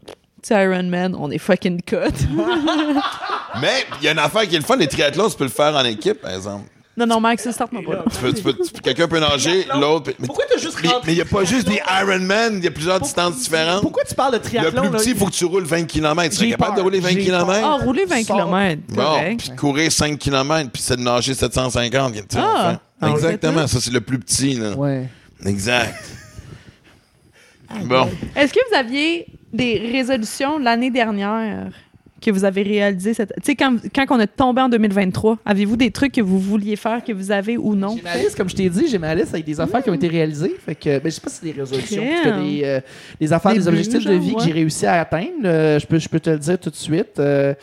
Tu 0.47 0.49
sais, 0.49 0.63
Iron 0.63 0.83
Man, 0.83 1.17
on 1.19 1.31
est 1.31 1.39
fucking 1.39 1.81
cut. 1.83 1.97
Mais 3.63 3.87
il 4.01 4.05
y 4.05 4.09
a 4.09 4.13
une 4.13 4.19
affaire 4.19 4.43
qui 4.47 4.55
est 4.57 4.59
le 4.59 4.65
fun, 4.65 4.77
les 4.77 4.89
triathlons, 4.89 5.31
tu 5.31 5.37
peux 5.37 5.45
le 5.45 5.51
faire 5.51 5.75
en 5.75 5.85
équipe, 5.85 6.21
par 6.21 6.33
exemple. 6.35 6.65
non, 6.99 7.07
non, 7.07 7.19
Max, 7.21 7.51
start-moi 7.51 7.83
pas. 7.87 7.93
là. 7.95 8.05
Tu 8.13 8.19
peux- 8.19 8.33
tu 8.35 8.43
peux- 8.43 8.53
tu 8.53 8.73
peux- 8.73 8.81
Quelqu'un 8.81 9.09
peut 9.09 9.21
nager, 9.21 9.67
l'autre. 9.81 10.05
peut- 10.05 10.15
Mais 10.19 10.27
Pourquoi 10.27 10.45
t'as 10.51 10.59
juste 10.59 10.77
mais- 10.83 10.89
rentré 10.91 11.07
mais 11.07 11.13
il 11.13 11.17
n'y 11.17 11.23
a 11.23 11.25
pas 11.25 11.45
juste 11.45 11.67
des? 11.67 11.81
Ironman, 12.03 12.59
il 12.59 12.65
y 12.65 12.67
a 12.67 12.71
plusieurs 12.71 13.01
distances 13.01 13.39
différentes. 13.39 13.81
Pourquoi 13.81 14.05
tu 14.05 14.15
parles 14.15 14.33
de 14.33 14.37
Le 14.37 14.43
triathlon? 14.43 14.83
plus 14.83 14.91
là? 14.91 14.99
petit, 14.99 15.11
il 15.11 15.17
faut 15.17 15.27
que 15.27 15.31
tu 15.33 15.45
roules 15.47 15.65
20 15.65 15.85
km. 15.87 16.29
Tu 16.29 16.37
serais 16.37 16.45
J'ai 16.47 16.51
capable 16.53 16.69
peur, 16.71 16.77
de 16.77 16.83
rouler 16.83 17.01
20 17.01 17.09
j'ai 17.11 17.25
km? 17.25 17.51
Ah, 17.65 17.79
rouler 17.83 18.05
20 18.05 18.23
Sors. 18.25 18.37
km. 18.37 18.83
Bon, 18.89 19.03
correct. 19.03 19.41
puis 19.41 19.57
courir 19.57 19.91
5 19.93 20.19
km, 20.19 20.71
puis 20.71 20.83
c'est 20.83 20.97
de 20.97 21.03
nager 21.03 21.33
750. 21.35 22.13
tu 22.13 22.21
sais, 22.29 22.39
Ah. 22.39 22.53
on 22.55 22.71
fait. 22.73 22.79
Ah, 23.01 23.11
Exactement, 23.11 23.67
ça 23.67 23.81
c'est 23.81 23.93
le 23.93 24.01
plus 24.03 24.19
petit. 24.19 24.55
Là. 24.57 24.71
Ouais. 24.77 25.09
Exact. 25.47 25.95
Bon. 27.85 28.09
Est-ce 28.37 28.53
que 28.53 28.61
vous 28.71 28.77
aviez 28.77 29.27
des 29.55 29.79
résolutions 29.79 30.59
l'année 30.59 30.91
dernière 30.91 31.71
que 32.21 32.31
vous 32.31 32.45
avez 32.45 32.63
réalisées? 32.63 33.15
Cette... 33.15 33.35
Tu 33.37 33.43
sais, 33.45 33.55
quand, 33.57 33.77
quand 33.95 34.07
on 34.11 34.21
est 34.21 34.27
tombé 34.27 34.63
en 34.63 34.69
2023, 34.69 35.39
avez-vous 35.45 35.77
des 35.77 35.91
trucs 35.91 36.13
que 36.13 36.21
vous 36.21 36.39
vouliez 36.39 36.77
faire, 36.77 37.05
que 37.05 37.13
vous 37.13 37.31
avez 37.31 37.57
ou 37.57 37.75
non? 37.75 37.97
J'ai 37.97 38.03
ma 38.03 38.17
liste, 38.17 38.37
comme 38.37 38.49
je 38.49 38.57
t'ai 38.57 38.69
dit, 38.69 38.89
j'ai 38.89 38.99
ma 38.99 39.15
liste 39.15 39.35
avec 39.35 39.45
des 39.45 39.61
affaires 39.61 39.83
qui 39.83 39.91
ont 39.91 39.95
été 39.95 40.09
réalisées. 40.09 40.55
Fait 40.65 40.75
que, 40.75 40.99
ben, 40.99 41.05
je 41.05 41.11
sais 41.11 41.21
pas 41.21 41.31
si 41.31 41.41
c'est 41.43 41.53
des 41.53 41.61
résolutions, 41.61 42.03
des, 42.03 42.63
euh, 42.65 42.81
des 43.21 43.33
affaires, 43.33 43.53
Des 43.53 43.59
des, 43.59 43.69
objectifs 43.69 44.05
de 44.05 44.15
vie 44.15 44.35
que 44.35 44.43
j'ai 44.43 44.53
réussi 44.53 44.87
à 44.87 45.01
atteindre. 45.01 45.45
euh, 45.45 45.79
je, 45.79 45.87
peux, 45.87 45.99
je 45.99 46.09
peux 46.09 46.21
te 46.21 46.31
le 46.31 46.39
dire 46.39 46.59
tout 46.59 46.71
de 46.71 46.77
suite. 46.77 47.19
Euh, 47.19 47.55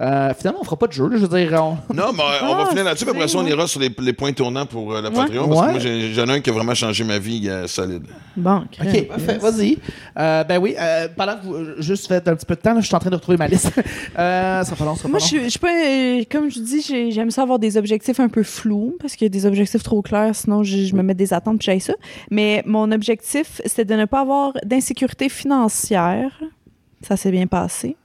euh, 0.00 0.32
finalement, 0.38 0.60
on 0.60 0.64
fera 0.64 0.76
pas 0.76 0.86
de 0.86 0.92
jeu. 0.92 1.08
là, 1.08 1.16
je 1.16 1.24
veux 1.26 1.38
dire, 1.38 1.52
on- 1.62 1.76
Non, 1.94 2.12
mais 2.12 2.22
on 2.42 2.54
va 2.54 2.64
Ah, 2.64 2.66
finir 2.70 2.84
là-dessus, 2.84 3.04
puis 3.04 3.14
après 3.14 3.28
ça, 3.28 3.38
on 3.38 3.46
ira 3.46 3.66
sur 3.66 3.80
les, 3.80 3.90
les 3.98 4.12
points 4.12 4.32
tournants 4.32 4.66
pour 4.66 4.92
euh, 4.94 5.02
Ouais. 5.02 5.10
Patreon, 5.10 5.48
parce 5.48 5.60
Ouais. 5.60 5.66
que 5.66 5.70
moi, 5.72 5.78
j'ai- 5.80 6.12
j'en 6.12 6.26
ai 6.26 6.32
un 6.34 6.40
qui 6.40 6.50
a 6.50 6.52
vraiment 6.52 6.74
changé 6.74 7.02
ma 7.04 7.18
vie 7.18 7.48
euh, 7.48 7.66
solide. 7.66 8.04
Bon, 8.36 8.58
OK, 8.58 8.68
crème. 8.70 9.04
parfait, 9.06 9.38
vas-y. 9.38 9.78
Euh, 10.18 10.44
ben 10.44 10.58
oui, 10.58 10.74
euh, 10.78 11.08
pendant 11.16 11.36
que 11.36 11.44
vous 11.44 11.82
juste 11.82 12.06
faites 12.06 12.28
un 12.28 12.36
petit 12.36 12.46
peu 12.46 12.54
de 12.54 12.60
temps, 12.60 12.74
là, 12.74 12.80
je 12.80 12.86
suis 12.86 12.94
en 12.94 13.00
train 13.00 13.10
de 13.10 13.16
retrouver 13.16 13.36
ma 13.38 13.48
liste. 13.48 13.72
euh, 14.18 14.58
ça 14.62 14.64
sera 14.64 14.76
pas 14.76 14.84
long, 14.84 14.94
ça 14.94 15.02
sera 15.02 15.08
Moi, 15.10 15.18
je 15.18 15.36
je 15.44 15.48
suis 15.48 15.58
pas. 15.58 15.68
Comme 16.30 16.48
je 16.50 16.60
dis, 16.60 16.80
j'ai- 16.80 17.10
j'aime 17.10 17.32
ça 17.32 17.42
avoir 17.42 17.58
des 17.58 17.76
objectifs 17.76 18.20
un 18.20 18.28
peu 18.28 18.44
flous 18.44 18.96
parce 19.00 19.16
qu'il 19.16 19.24
y 19.24 19.26
a 19.26 19.30
des 19.30 19.46
objectifs 19.46 19.82
trop 19.82 20.00
clairs, 20.02 20.34
sinon 20.36 20.62
je, 20.62 20.84
je 20.84 20.94
me 20.94 21.02
mets 21.02 21.14
des 21.14 21.32
attentes 21.34 21.58
puis 21.58 21.66
j'aille 21.66 21.80
ça. 21.80 21.94
Mais 22.30 22.62
mon 22.66 22.92
objectif, 22.92 23.60
c'était 23.66 23.84
de 23.84 23.94
ne 23.94 24.04
pas 24.04 24.20
avoir 24.20 24.52
d'insécurité 24.64 25.28
financière. 25.28 26.30
Ça 27.02 27.16
s'est 27.16 27.32
bien 27.32 27.48
passé. 27.48 27.96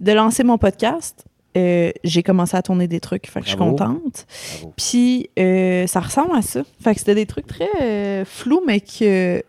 De 0.00 0.12
lancer 0.12 0.44
mon 0.44 0.56
podcast. 0.58 1.25
Euh, 1.56 1.90
j'ai 2.04 2.22
commencé 2.22 2.56
à 2.56 2.62
tourner 2.62 2.86
des 2.86 3.00
trucs, 3.00 3.26
fait 3.28 3.40
que 3.40 3.46
je 3.46 3.50
suis 3.50 3.58
contente. 3.58 4.26
Bravo. 4.60 4.74
Puis 4.76 5.30
euh, 5.38 5.86
ça 5.86 6.00
ressemble 6.00 6.36
à 6.36 6.42
ça. 6.42 6.62
Fait 6.82 6.92
que 6.94 6.98
c'était 7.00 7.14
des 7.14 7.26
trucs 7.26 7.46
très 7.46 7.68
euh, 7.80 8.24
flous, 8.26 8.62
mais 8.66 8.80
que 8.80 9.42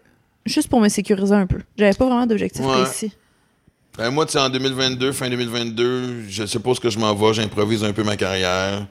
juste 0.46 0.70
pour 0.70 0.80
me 0.80 0.88
sécuriser 0.90 1.36
un 1.36 1.46
peu. 1.48 1.60
J'avais 1.78 1.94
pas 1.94 2.06
vraiment 2.06 2.26
d'objectif 2.26 2.66
Ouais. 2.66 2.84
précis. 2.84 3.12
Ben, 3.98 4.12
moi, 4.12 4.26
tu 4.28 4.34
sais, 4.34 4.40
en 4.40 4.50
2022, 4.50 5.12
fin 5.12 5.28
2022, 5.30 6.26
je 6.30 6.46
sais 6.46 6.60
pas 6.60 6.74
ce 6.76 6.80
que 6.80 6.90
je 6.90 7.00
m'en 7.00 7.14
vais, 7.16 7.34
j'improvise 7.34 7.84
un 7.84 7.94
peu 7.94 8.04
ma 8.04 8.16
carrière. 8.16 8.86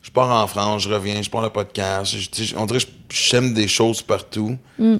Je 0.00 0.10
pars 0.10 0.30
en 0.42 0.46
France, 0.46 0.82
je 0.84 0.88
reviens, 0.90 1.20
je 1.20 1.28
pars 1.28 1.42
le 1.42 1.50
podcast. 1.50 2.14
Je- 2.16 2.54
on 2.56 2.64
dirait 2.66 2.78
que 2.80 2.86
j'aime 3.10 3.52
des 3.52 3.66
choses 3.68 4.00
partout. 4.00 4.56
Mm. 4.78 4.96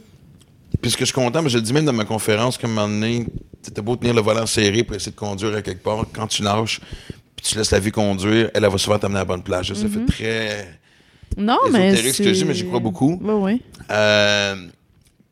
Puis 0.82 0.90
ce 0.90 0.96
que 0.96 1.04
je 1.04 1.12
suis 1.12 1.14
content, 1.14 1.40
mais 1.40 1.48
je 1.50 1.56
le 1.58 1.62
dis 1.62 1.72
même 1.72 1.84
dans 1.84 1.92
ma 1.92 2.04
conférence, 2.04 2.58
qu'à 2.58 2.66
un 2.66 2.70
moment 2.70 2.88
donné, 2.88 3.26
t'as 3.72 3.80
beau 3.80 3.94
tenir 3.96 4.12
le 4.12 4.20
volant 4.22 4.44
serré 4.44 4.82
pour 4.82 4.96
essayer 4.96 5.12
de 5.12 5.16
conduire 5.16 5.54
à 5.54 5.62
quelque 5.62 5.82
part, 5.84 6.04
quand 6.12 6.26
tu 6.26 6.42
lâches, 6.42 6.80
puis 7.44 7.52
tu 7.52 7.58
laisses 7.58 7.70
la 7.70 7.78
vie 7.78 7.92
conduire, 7.92 8.50
elle, 8.54 8.64
elle 8.64 8.70
va 8.70 8.78
souvent 8.78 8.98
t'amener 8.98 9.18
à 9.18 9.22
la 9.22 9.24
bonne 9.26 9.42
place. 9.42 9.66
Ça 9.72 9.86
fait 9.88 10.06
très 10.06 10.78
Non, 11.36 11.58
Mm-hmm. 11.66 11.70
mais. 11.72 11.88
ésotérique 11.88 12.14
ce 12.14 12.18
que 12.22 12.28
je 12.28 12.32
dis, 12.32 12.38
c'est- 12.40 12.44
mais 12.46 12.54
j'y 12.54 12.66
crois 12.66 12.80
beaucoup. 12.80 13.18
Ouais, 13.22 13.34
ouais. 13.34 13.60
Euh, 13.90 14.56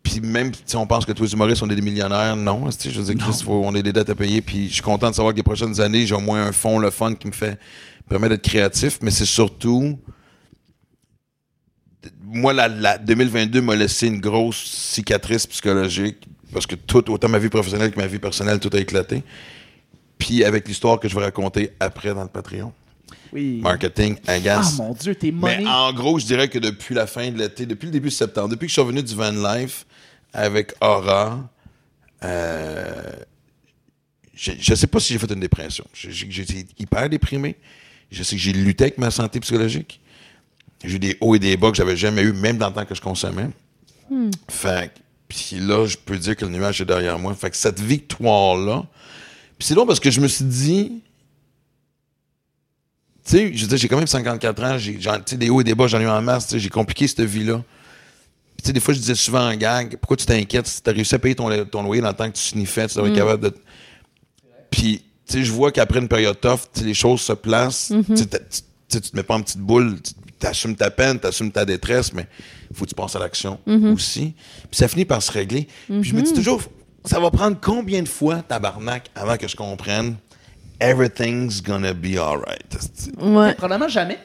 puis 0.02 0.20
même 0.20 0.50
si 0.66 0.76
on 0.76 0.86
pense 0.86 1.06
que 1.06 1.12
tous 1.12 1.22
les 1.22 1.32
humoristes 1.32 1.60
sont 1.60 1.66
des 1.66 1.80
millionnaires, 1.80 2.34
non. 2.36 2.68
Je 2.70 2.90
veux 3.00 3.14
dire, 3.14 3.24
Chris, 3.24 3.40
faut- 3.44 3.62
on 3.64 3.74
a 3.74 3.80
des 3.82 3.92
dettes 3.92 4.10
à 4.10 4.14
payer. 4.14 4.42
Puis 4.42 4.68
je 4.68 4.74
suis 4.74 4.82
content 4.82 5.08
de 5.10 5.14
savoir 5.14 5.32
que 5.32 5.38
les 5.38 5.42
prochaines 5.44 5.80
années, 5.80 6.06
j'ai 6.06 6.14
au 6.14 6.20
moins 6.20 6.44
un 6.44 6.52
fond, 6.52 6.78
le 6.78 6.90
fun 6.90 7.14
qui 7.14 7.28
me 7.28 7.32
fait 7.32 7.58
permet 8.08 8.28
d'être 8.28 8.42
créatif. 8.42 8.98
Mais 9.02 9.10
c'est 9.10 9.24
surtout. 9.24 9.98
Moi, 12.24 12.52
la, 12.52 12.66
la 12.68 12.98
2022 12.98 13.60
m'a 13.62 13.76
laissé 13.76 14.08
une 14.08 14.20
grosse 14.20 14.56
cicatrice 14.64 15.46
psychologique 15.46 16.26
parce 16.52 16.66
que 16.66 16.74
tout, 16.74 17.08
autant 17.10 17.28
ma 17.28 17.38
vie 17.38 17.48
professionnelle 17.48 17.92
que 17.92 18.00
ma 18.00 18.06
vie 18.06 18.18
personnelle, 18.18 18.58
tout 18.58 18.70
a 18.72 18.78
éclaté. 18.80 19.22
Puis 20.24 20.44
avec 20.44 20.68
l'histoire 20.68 21.00
que 21.00 21.08
je 21.08 21.14
vais 21.16 21.22
raconter 21.24 21.70
après 21.80 22.14
dans 22.14 22.22
le 22.22 22.28
Patreon. 22.28 22.72
Oui. 23.32 23.60
Marketing, 23.62 24.16
Ah 24.26 24.32
agace. 24.34 24.76
mon 24.78 24.92
Dieu, 24.92 25.14
t'es 25.14 25.32
Mais 25.32 25.58
money. 25.58 25.66
en 25.68 25.92
gros, 25.92 26.18
je 26.18 26.26
dirais 26.26 26.48
que 26.48 26.58
depuis 26.58 26.94
la 26.94 27.06
fin 27.06 27.30
de 27.30 27.38
l'été, 27.38 27.66
depuis 27.66 27.86
le 27.86 27.92
début 27.92 28.08
de 28.08 28.14
septembre, 28.14 28.50
depuis 28.50 28.66
que 28.66 28.68
je 28.68 28.74
suis 28.74 28.82
revenu 28.82 29.02
du 29.02 29.14
Van 29.14 29.30
Life 29.32 29.86
avec 30.32 30.74
Aura, 30.80 31.48
euh, 32.24 33.02
je, 34.34 34.52
je 34.60 34.74
sais 34.74 34.86
pas 34.86 35.00
si 35.00 35.12
j'ai 35.12 35.18
fait 35.18 35.30
une 35.32 35.40
dépression. 35.40 35.84
Été 36.04 36.66
hyper 36.78 37.08
déprimé. 37.08 37.56
Je 38.10 38.22
sais 38.22 38.36
que 38.36 38.42
j'ai 38.42 38.52
lutté 38.52 38.84
avec 38.84 38.98
ma 38.98 39.10
santé 39.10 39.40
psychologique. 39.40 40.00
J'ai 40.84 40.96
eu 40.96 40.98
des 40.98 41.16
hauts 41.20 41.34
et 41.34 41.38
des 41.38 41.56
bas 41.56 41.70
que 41.70 41.76
j'avais 41.76 41.96
jamais 41.96 42.22
eu, 42.22 42.32
même 42.32 42.58
dans 42.58 42.68
le 42.68 42.74
temps 42.74 42.84
que 42.84 42.94
je 42.94 43.00
consommais. 43.00 43.48
Fait 44.51 44.92
que, 44.94 45.01
puis 45.28 45.56
là, 45.59 45.86
je 45.86 45.97
peux 45.97 46.18
dire 46.18 46.36
que 46.36 46.44
le 46.44 46.51
nuage 46.51 46.80
est 46.80 46.84
derrière 46.84 47.18
moi. 47.18 47.34
Fait 47.34 47.51
que 47.51 47.56
cette 47.56 47.80
victoire-là, 47.80 48.84
puis 49.62 49.68
c'est 49.68 49.76
long 49.76 49.86
parce 49.86 50.01
que 50.01 50.10
je 50.10 50.20
me 50.20 50.26
suis 50.26 50.44
dit, 50.44 51.02
tu 53.24 53.30
sais, 53.30 53.52
je 53.55 53.62
veux 53.62 53.68
dire, 53.68 53.78
j'ai 53.78 53.86
quand 53.86 53.97
même 53.97 54.09
54 54.09 54.64
ans, 54.64 54.76
j'ai 54.76 54.98
des 55.36 55.51
hauts 55.51 55.60
et 55.60 55.64
des 55.64 55.76
bas, 55.76 55.86
j'en 55.86 56.01
ai 56.01 56.02
eu 56.02 56.09
en 56.09 56.20
masse, 56.20 56.56
j'ai 56.56 56.68
compliqué 56.68 57.06
cette 57.06 57.20
vie-là. 57.20 57.62
Tu 58.56 58.64
sais, 58.66 58.72
des 58.72 58.80
fois, 58.80 58.93
je 58.93 58.98
disais 58.98 59.14
souvent 59.14 59.48
en 59.48 59.55
gag, 59.55 59.97
pourquoi 59.98 60.16
tu 60.16 60.26
t'inquiètes 60.26 60.66
si 60.66 60.82
t'as 60.82 60.90
réussi 60.90 61.14
à 61.14 61.20
payer 61.20 61.36
ton, 61.36 61.64
ton 61.66 61.84
loyer 61.84 62.02
dans 62.02 62.09
le 62.09 62.14
temps 62.14 62.28
que 62.28 62.36
tu 62.36 62.43
sniffais, 62.43 62.89
tu 62.89 62.97
devrais 62.97 63.10
être 63.10 63.16
capable 63.16 63.51
de. 63.51 63.55
Puis, 64.70 65.05
tu 65.28 65.32
sais, 65.34 65.44
je 65.44 65.52
vois 65.52 65.70
qu'après 65.70 66.01
une 66.01 66.09
période 66.09 66.40
tough, 66.40 66.62
les 66.82 66.94
choses 66.94 67.20
se 67.20 67.32
placent. 67.32 67.93
Tu 68.05 68.16
sais, 68.16 68.26
t'as- 68.26 68.39
tu 68.89 69.01
te 69.01 69.16
mets 69.16 69.22
pas 69.22 69.36
en 69.36 69.43
petite 69.43 69.60
boule, 69.60 70.01
tu 70.40 70.47
assumes 70.47 70.74
ta 70.74 70.90
peine, 70.90 71.20
tu 71.20 71.26
assumes 71.28 71.52
ta 71.52 71.64
détresse, 71.64 72.12
mais 72.12 72.26
il 72.70 72.76
faut 72.76 72.84
que 72.84 72.90
tu 72.90 72.97
penses 72.97 73.14
à 73.14 73.20
l'action 73.20 73.60
aussi. 73.93 74.34
Puis 74.62 74.78
ça 74.78 74.89
finit 74.89 75.05
par 75.05 75.22
se 75.22 75.30
régler. 75.30 75.68
Puis 76.01 76.10
je 76.10 76.14
me 76.16 76.22
dis 76.22 76.32
toujours, 76.34 76.60
ça 77.04 77.18
va 77.20 77.30
prendre 77.30 77.56
combien 77.60 78.02
de 78.02 78.08
fois, 78.08 78.42
tabarnak, 78.42 79.08
avant 79.14 79.36
que 79.36 79.48
je 79.48 79.56
comprenne 79.56 80.16
everything's 80.80 81.62
gonna 81.62 81.94
be 81.94 82.16
alright. 82.18 82.76
Ouais. 83.20 83.54
Probablement 83.54 83.88
jamais. 83.88 84.18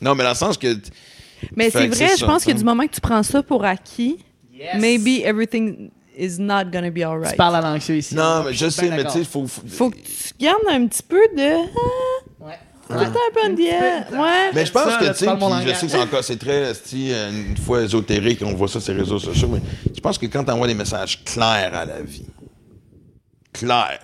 Non, 0.00 0.14
mais 0.14 0.24
dans 0.24 0.30
le 0.30 0.34
sens 0.36 0.56
que. 0.58 0.76
Mais 1.56 1.70
c'est 1.70 1.86
vrai, 1.86 2.16
je 2.18 2.24
pense 2.24 2.44
que 2.44 2.50
hein. 2.50 2.54
du 2.54 2.64
moment 2.64 2.84
que 2.86 2.92
tu 2.94 3.00
prends 3.00 3.22
ça 3.22 3.42
pour 3.42 3.64
acquis, 3.64 4.18
Yes. 4.52 4.80
maybe 4.80 5.22
everything 5.24 5.90
is 6.18 6.40
not 6.40 6.64
gonna 6.72 6.90
be 6.90 6.96
Tu 6.96 7.02
alright. 7.04 7.36
parles 7.36 7.54
à 7.56 7.60
l'anxieux 7.60 7.96
ici. 7.96 8.14
Non, 8.16 8.42
mais 8.44 8.52
je 8.54 8.68
sais, 8.68 8.90
mais 8.90 9.04
tu 9.04 9.10
sais, 9.10 9.18
il 9.20 9.24
faut. 9.24 9.46
faut- 9.46 9.62
Faut 9.68 9.90
que 9.90 9.96
tu 9.98 10.34
gardes 10.40 10.58
un 10.68 10.84
petit 10.88 11.02
peu 11.02 11.20
de. 11.36 11.68
Ah, 12.40 12.44
Ouais. 12.44 12.56
Tout 12.88 12.94
un 12.94 13.48
peu 13.48 13.54
diète. 13.54 14.06
Ouais. 14.12 14.50
Mais 14.54 14.64
je 14.64 14.72
pense 14.72 14.84
Ça, 14.90 14.96
que, 14.98 15.04
tu 15.04 15.10
tu 15.10 15.18
sais, 15.18 15.26
je 15.26 15.74
sais 15.74 15.86
que 15.86 15.92
c'est 15.92 15.98
encore, 16.00 16.24
c'est 16.24 16.38
très, 16.38 16.70
esti, 16.70 17.10
une 17.12 17.54
fois 17.58 17.82
ésotérique, 17.82 18.40
on 18.42 18.54
voit 18.54 18.66
ça 18.66 18.80
sur 18.80 18.94
les 18.94 19.00
réseaux 19.00 19.18
sociaux, 19.18 19.48
mais 19.52 19.60
pense 20.08 20.18
que 20.18 20.26
quand 20.26 20.44
tu 20.44 20.50
envoies 20.50 20.68
des 20.68 20.74
messages 20.74 21.22
clairs 21.24 21.74
à 21.74 21.84
la 21.84 22.00
vie, 22.00 22.26
clairs, 23.52 24.00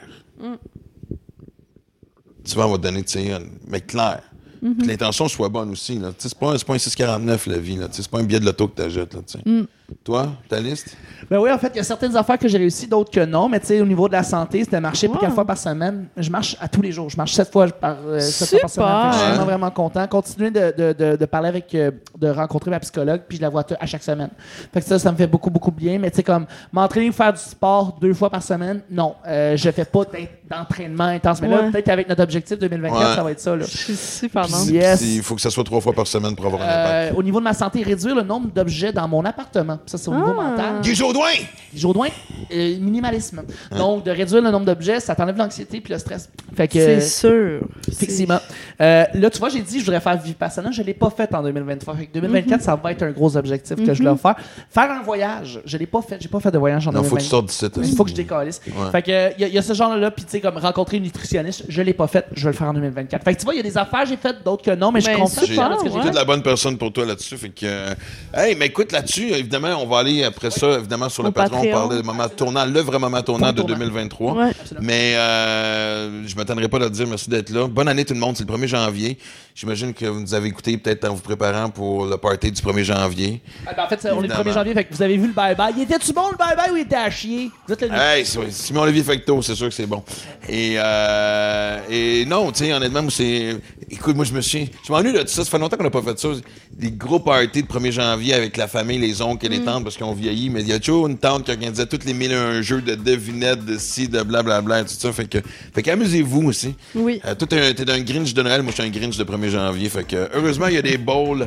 tu 2.45 2.57
vas, 2.57 2.67
on 2.67 2.73
va 2.73 2.79
te 2.79 2.83
donner, 2.83 3.03
tu 3.03 3.13
sais, 3.13 3.39
mais 3.67 3.81
clair. 3.81 4.23
Puis 4.61 4.77
que 4.77 4.87
l'intention 4.87 5.29
soit 5.29 5.49
bonne 5.49 5.71
aussi, 5.71 5.99
là. 5.99 6.09
Tu 6.09 6.23
sais, 6.23 6.29
c'est 6.31 6.39
pas, 6.39 6.57
pas 6.59 6.75
un 6.75 6.79
649, 6.79 7.47
la 7.47 7.59
vie, 7.59 7.77
là. 7.77 7.89
Tu 7.89 8.03
c'est 8.03 8.11
pas 8.11 8.19
un 8.19 8.25
billet 8.25 8.41
de 8.41 8.47
l'auto 8.47 8.69
que 8.69 8.77
t'achètes, 8.77 9.15
là, 9.15 9.21
tu 9.27 9.39
sais. 9.39 9.67
Toi, 10.03 10.29
ta 10.49 10.61
liste? 10.61 10.97
Ben 11.31 11.39
oui, 11.39 11.51
en 11.51 11.57
fait, 11.59 11.69
il 11.75 11.77
y 11.77 11.81
a 11.81 11.85
certaines 11.85 12.15
affaires 12.17 12.39
que 12.39 12.49
j'ai 12.49 12.59
réussi, 12.59 12.87
d'autres 12.87 13.11
que 13.11 13.25
non. 13.25 13.49
Mais 13.49 13.59
tu 13.61 13.67
sais, 13.67 13.81
au 13.81 13.87
niveau 13.87 14.09
de 14.09 14.13
la 14.13 14.23
santé, 14.23 14.63
c'était 14.65 14.81
marcher 14.81 15.07
pour 15.07 15.17
Wow. 15.17 15.23
quatre 15.23 15.35
fois 15.35 15.47
par 15.47 15.57
semaine. 15.57 16.07
Je 16.17 16.31
marche 16.31 16.57
à 16.61 16.69
tous 16.69 16.83
les 16.83 16.93
jours. 16.93 17.09
Je 17.09 17.17
marche 17.17 17.33
sept 17.33 17.51
fois 17.51 17.69
par, 17.69 17.97
euh, 18.07 18.21
sept 18.21 18.51
fois 18.51 18.61
par 18.61 18.71
Super. 18.71 18.87
semaine. 18.87 19.13
Je 19.13 19.19
suis 19.19 19.27
vraiment, 19.29 19.45
vraiment 19.45 19.71
content. 19.71 20.07
Continuer 20.07 20.51
de, 20.51 20.75
de, 20.77 20.93
de, 20.93 21.17
de 21.17 21.25
parler 21.27 21.49
avec, 21.49 21.75
euh, 21.75 21.91
de 22.19 22.29
rencontrer 22.29 22.71
ma 22.71 22.81
psychologue, 22.81 23.23
puis 23.29 23.39
je 23.39 23.43
la 23.43 23.49
vois 23.49 23.65
à 23.81 23.87
chaque 23.87 24.03
semaine. 24.03 24.29
Fait 24.73 24.81
que 24.81 24.87
ça, 24.87 24.99
ça 24.99 25.11
me 25.13 25.17
fait 25.17 25.27
beaucoup, 25.27 25.51
beaucoup 25.51 25.71
bien. 25.71 25.99
Mais 25.99 26.11
tu 26.11 26.17
sais, 26.17 26.23
comme 26.23 26.47
m'entraîner 26.73 27.09
ou 27.09 27.13
faire 27.13 27.33
du 27.33 27.41
sport 27.41 27.97
deux 28.01 28.13
fois 28.13 28.29
par 28.29 28.43
semaine, 28.43 28.83
non. 28.91 29.15
Euh, 29.27 29.57
je 29.57 29.71
fais 29.71 29.85
pas 29.87 30.03
d'entraînement 30.51 31.05
intense. 31.05 31.41
Mais 31.41 31.49
là, 31.49 31.71
peut-être 31.71 31.89
avec 31.89 32.09
notre 32.09 32.23
objectif 32.23 32.59
2024, 32.59 33.09
Ouais. 33.11 33.15
ça 33.17 33.23
va 33.23 33.31
être 33.31 33.41
ça. 33.41 33.57
Là. 33.57 33.65
Je 33.65 33.77
suis 33.77 33.97
super 33.97 34.49
non. 34.51 34.65
Yes. 34.67 35.01
Il 35.01 35.23
faut 35.23 35.35
que 35.35 35.41
ça 35.41 35.51
soit 35.51 35.65
trois 35.65 35.81
fois 35.81 35.93
par 35.95 36.07
semaine 36.07 36.37
pour 36.37 36.45
avoir 36.47 36.61
un 36.63 36.67
Euh, 36.67 37.03
impact. 37.07 37.19
au 37.19 37.23
niveau 37.23 37.39
de 37.39 37.45
ma 37.45 37.55
santé, 37.55 37.83
réduire 37.83 38.15
le 38.15 38.23
nombre 38.23 38.49
d'objets 38.53 38.93
dans 38.93 39.09
mon 39.09 39.25
appartement. 39.25 39.79
Ça, 39.87 39.99
c'est 39.99 40.09
au 40.09 40.15
niveau 40.15 40.33
Ah. 40.39 40.43
mental. 40.51 40.81
Guy 40.83 40.95
Jodoin! 40.95 41.31
Jourdouin, 41.77 42.09
euh, 42.53 42.77
minimalisme. 42.79 43.43
Donc, 43.77 44.05
de 44.05 44.11
réduire 44.13 44.41
le 44.41 44.51
nombre 44.51 44.65
d'objets, 44.65 45.01
ça 45.01 45.15
t'enlève 45.17 45.37
l'anxiété 45.37 45.81
puis 45.81 45.93
le 45.93 45.99
stress. 45.99 46.31
Fait 46.57 46.69
que, 46.69 46.75
C'est 46.75 47.01
sûr. 47.01 47.61
effectivement. 47.89 48.39
Euh, 48.81 49.05
là, 49.15 49.29
tu 49.31 49.39
vois, 49.41 49.49
j'ai 49.49 49.61
dit, 49.61 49.81
je 49.81 49.85
voudrais 49.85 50.01
faire 50.01 50.17
Vipassana. 50.17 50.71
Je 50.71 50.81
ne 50.83 50.87
l'ai 50.87 50.95
pas 50.95 51.11
fait 51.11 51.35
en 51.35 51.43
2023. 51.43 51.97
Fait 51.97 52.07
que 52.07 52.13
2024, 52.15 52.61
Mhm. 52.61 52.65
ça 52.65 52.77
va 52.77 52.93
être 52.93 53.03
un 53.03 53.11
gros 53.11 53.37
objectif 53.37 53.77
que 53.85 53.93
je 53.93 54.03
dois 54.03 54.17
faire. 54.17 54.37
Faire 54.71 54.91
un 54.91 55.03
voyage. 55.03 55.61
Je 55.65 55.77
ne 55.77 55.81
l'ai 55.81 55.87
pas 55.87 56.01
fait. 56.03 56.17
J'ai 56.21 56.29
pas 56.29 56.39
fait 56.41 56.51
de 56.53 56.59
voyage 56.59 56.87
en 56.87 56.93
Non, 56.93 57.03
faut 57.03 57.17
que 57.17 57.23
tu 57.23 57.29
2024. 57.29 57.31
sortes 57.31 57.47
d'ici. 57.47 57.71
toi. 57.71 57.83
Il 57.85 57.97
faut 57.97 58.05
que 58.05 58.11
je 58.11 58.15
décalisse. 58.15 58.61
Ouais. 58.67 58.91
Fait 58.93 59.03
que, 59.03 59.33
il 59.37 59.41
y, 59.41 59.45
a- 59.45 59.49
il 59.49 59.55
y 59.55 59.59
a 59.59 59.63
ce 59.63 59.73
genre-là, 59.75 60.11
puis 60.13 60.25
tu 60.25 60.31
sais, 60.31 60.41
comme 60.41 60.57
rencontrer 60.59 60.99
une 60.99 61.03
nutritionniste, 61.05 61.65
je 61.69 61.83
l'ai 61.83 61.93
pas 61.95 62.07
fait, 62.07 62.25
je 62.35 62.45
vais 62.45 62.53
le 62.53 62.57
faire 62.57 62.69
en 62.69 62.75
2024. 62.75 63.25
Fait 63.25 63.35
que 63.35 63.39
tu 63.41 63.45
vois, 63.45 63.55
il 63.55 63.59
y 63.59 63.61
a 63.61 63.65
des 63.65 63.77
affaires 63.77 64.07
j'ai 64.07 64.17
faites, 64.17 64.45
d'autres 64.45 64.63
que 64.65 64.75
non, 64.75 64.93
mais 64.93 65.01
je 65.01 65.11
suis 65.11 65.15
super, 65.47 65.69
faire 65.71 65.79
ce 65.81 65.85
que 65.85 65.91
j'ai 65.91 66.03
fait. 66.03 66.13
la 66.13 66.25
bonne 66.25 66.43
personne 66.43 66.79
pour 66.79 66.93
toi 66.93 67.05
là-dessus. 67.05 67.37
Fait 67.37 67.49
que, 67.49 67.65
euh, 67.65 67.95
hey, 68.33 68.55
mais 68.57 68.67
écoute, 68.67 68.93
là-dessus, 68.93 69.31
évidemment, 69.33 69.64
on 69.73 69.87
va 69.87 69.99
aller 69.99 70.25
après 70.25 70.51
ça, 70.51 70.79
évidemment, 70.79 71.09
sur 71.09 71.23
le 71.23 71.31
Au 71.31 71.33
patron, 71.33 71.57
Patreon. 71.57 71.73
parler 71.73 71.97
de 72.03 72.07
moment 72.07 72.29
tournant, 72.29 72.65
le 72.67 72.81
vrai 72.81 72.99
moment 72.99 73.23
tournant 73.23 73.53
de 73.53 73.57
tournant. 73.61 73.75
2023. 73.77 74.33
Ouais. 74.35 74.53
Mais 74.81 75.15
euh, 75.17 76.27
je 76.27 76.35
m'attendrai 76.37 76.69
pas 76.69 76.79
de 76.79 76.89
te 76.89 76.93
dire 76.93 77.07
merci 77.07 77.31
d'être 77.31 77.51
là. 77.51 77.67
Bonne 77.67 77.89
année 77.89 78.05
tout 78.05 78.15
le 78.15 78.21
monde, 78.21 78.37
c'est 78.37 78.49
le 78.49 78.55
1er 78.55 78.67
janvier. 78.67 79.19
J'imagine 79.57 79.95
que 79.95 80.07
vous 80.07 80.19
nous 80.19 80.35
avez 80.35 80.49
écouté 80.49 80.77
peut-être 80.77 81.09
en 81.09 81.15
vous 81.15 81.21
préparant 81.23 81.71
pour 81.71 82.07
le 82.07 82.17
party 82.17 82.51
du 82.51 82.61
1er 82.61 82.83
janvier. 82.83 83.41
Ah, 83.65 83.73
ben, 83.73 83.85
en 83.85 83.89
fait, 83.89 84.01
c'est- 84.03 84.11
on 84.11 84.19
est 84.19 84.23
le 84.27 84.29
1er 84.35 84.41
Évidemment. 84.41 84.53
janvier, 84.55 84.75
fait 84.75 84.85
que 84.87 84.95
vous 84.95 85.03
avez 85.03 85.17
vu 85.17 85.29
le 85.29 85.33
bye-bye. 85.33 85.75
Il 85.77 85.83
était-tu 85.85 86.13
bon 86.13 86.29
le 86.33 86.37
bye-bye 86.37 86.73
ou 86.73 86.77
il 86.77 86.81
était 86.83 86.97
à 86.97 87.09
chier? 87.09 87.53
Vous 87.69 87.73
êtes 87.73 87.83
le 87.83 87.89
Hey, 87.93 88.27
c'est- 88.27 88.51
Simon 88.51 88.81
Olivier 88.83 89.05
Fecto, 89.05 89.41
c'est 89.43 89.55
sûr 89.55 89.69
que 89.69 89.75
c'est 89.75 89.87
bon. 89.87 90.03
Et, 90.49 90.75
euh, 90.77 91.79
et 91.89 92.25
non, 92.27 92.51
tu 92.51 92.65
sais, 92.65 92.73
honnêtement, 92.73 93.03
moi, 93.03 93.13
c'est. 93.13 93.57
Écoute, 93.89 94.17
moi, 94.17 94.25
je 94.25 94.33
me 94.33 94.41
suis. 94.41 94.69
Je 94.85 94.91
m'ennuie 94.91 95.13
de 95.13 95.21
tout 95.21 95.29
ça. 95.29 95.45
Ça 95.45 95.51
fait 95.53 95.59
longtemps 95.61 95.77
qu'on 95.77 95.85
n'a 95.85 95.91
pas 95.91 96.03
fait 96.03 96.19
ça. 96.19 96.31
Des 96.73 96.91
gros 96.91 97.21
parties 97.21 97.63
de 97.63 97.69
1er 97.69 97.93
janvier 97.93 98.35
avec 98.35 98.57
la 98.57 98.67
famille, 98.67 98.99
les 98.99 99.23
oncles 99.23 99.47
et 99.47 99.51
les 99.51 99.61
tantes 99.63 99.85
parce 99.85 99.97
qu'ils 99.97 100.05
ont 100.05 100.15
vieilli. 100.15 100.51
Mais 100.51 100.63
il 100.63 100.69
y 100.69 100.73
a 100.73 100.81
toujours 100.81 101.07
une 101.07 101.17
tante 101.19 101.45
qui 101.45 101.53
organisait 101.53 101.87
toutes 101.87 102.05
les 102.07 102.13
mille 102.15 102.33
un 102.33 102.61
jeux 102.61 102.81
de 102.83 102.97
devinettes, 102.97 103.65
de 103.65 103.79
ci, 103.79 104.09
de 104.09 104.21
blablabla, 104.21 104.83
tout 104.83 104.95
ça. 104.99 105.13
Fait 105.13 105.27
que, 105.29 105.39
fait 105.73 105.83
qu'amusez-vous 105.85 106.43
aussi. 106.49 106.75
Oui. 106.97 107.21
Euh, 107.25 107.37
toi, 107.37 107.47
t'es 107.47 107.61
un, 107.61 107.95
un 107.95 108.01
Grinch 108.01 108.35
de 108.35 108.43
Noël, 108.43 108.63
moi, 108.63 108.73
je 108.77 108.83
suis 108.83 108.91
un 108.91 108.91
Grinch 108.93 109.17
de 109.17 109.23
1er 109.23 109.44
janvier. 109.51 109.89
Fait 109.89 110.05
que, 110.05 110.29
heureusement, 110.35 110.67
il 110.69 110.75
y 110.75 110.79
a 110.79 110.83
des 110.83 110.99
bowls 110.99 111.47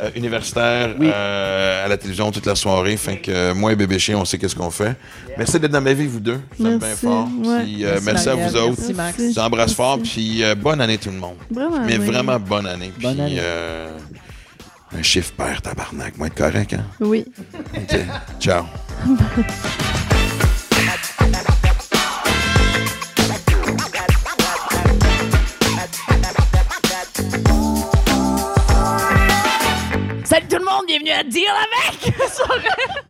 euh, 0.00 0.10
universitaires 0.14 0.94
euh, 1.00 1.84
à 1.84 1.88
la 1.88 1.96
télévision 1.96 2.30
toute 2.30 2.46
la 2.46 2.54
soirée. 2.54 2.96
Fait 2.96 3.16
que, 3.16 3.30
euh, 3.30 3.54
moi 3.54 3.72
et 3.72 3.76
bébé 3.76 3.98
chien, 3.98 4.16
on 4.18 4.24
sait 4.24 4.38
qu'est-ce 4.38 4.54
qu'on 4.56 4.70
fait. 4.70 4.96
Merci 5.36 5.58
d'être 5.58 5.72
dans 5.72 5.80
ma 5.80 5.92
vie, 5.92 6.06
vous 6.06 6.20
deux. 6.20 6.32
Aime 6.60 6.78
bien 6.78 6.78
Merci, 6.78 7.06
fort. 7.06 7.28
ouais. 7.44 7.62
Puis, 7.64 7.84
euh, 7.84 7.98
merci, 8.04 8.28
à 8.28 8.34
vous 8.34 8.56
autres. 8.56 8.76
Merci, 8.78 8.94
Max. 8.94 9.18
Je 9.18 9.22
vous 9.24 9.38
embrasse 9.38 9.74
fort. 9.74 9.98
Puis, 10.02 10.42
euh, 10.44 10.54
bonne 10.54 10.80
année, 10.80 10.98
tout 10.98 11.10
le 11.10 11.16
monde. 11.18 11.36
Vraiment. 11.50 11.80
Mais 11.86 11.98
oui. 11.98 12.06
vraiment 12.06 12.38
bonne 12.38 12.66
année. 12.66 12.92
Puis, 12.96 13.06
Bonne 13.06 13.20
année. 13.20 13.36
euh, 13.40 13.90
un 14.96 15.02
chiffre 15.02 15.32
pair, 15.32 15.60
tabarnak. 15.62 16.16
Moi, 16.16 16.28
être 16.28 16.34
correct, 16.34 16.74
hein? 16.74 16.84
Oui. 17.00 17.24
OK. 17.76 17.98
Ciao. 18.40 18.64
bienvenue 30.88 31.10
à 31.10 31.22
Deal 31.22 31.44
avec! 31.50 32.14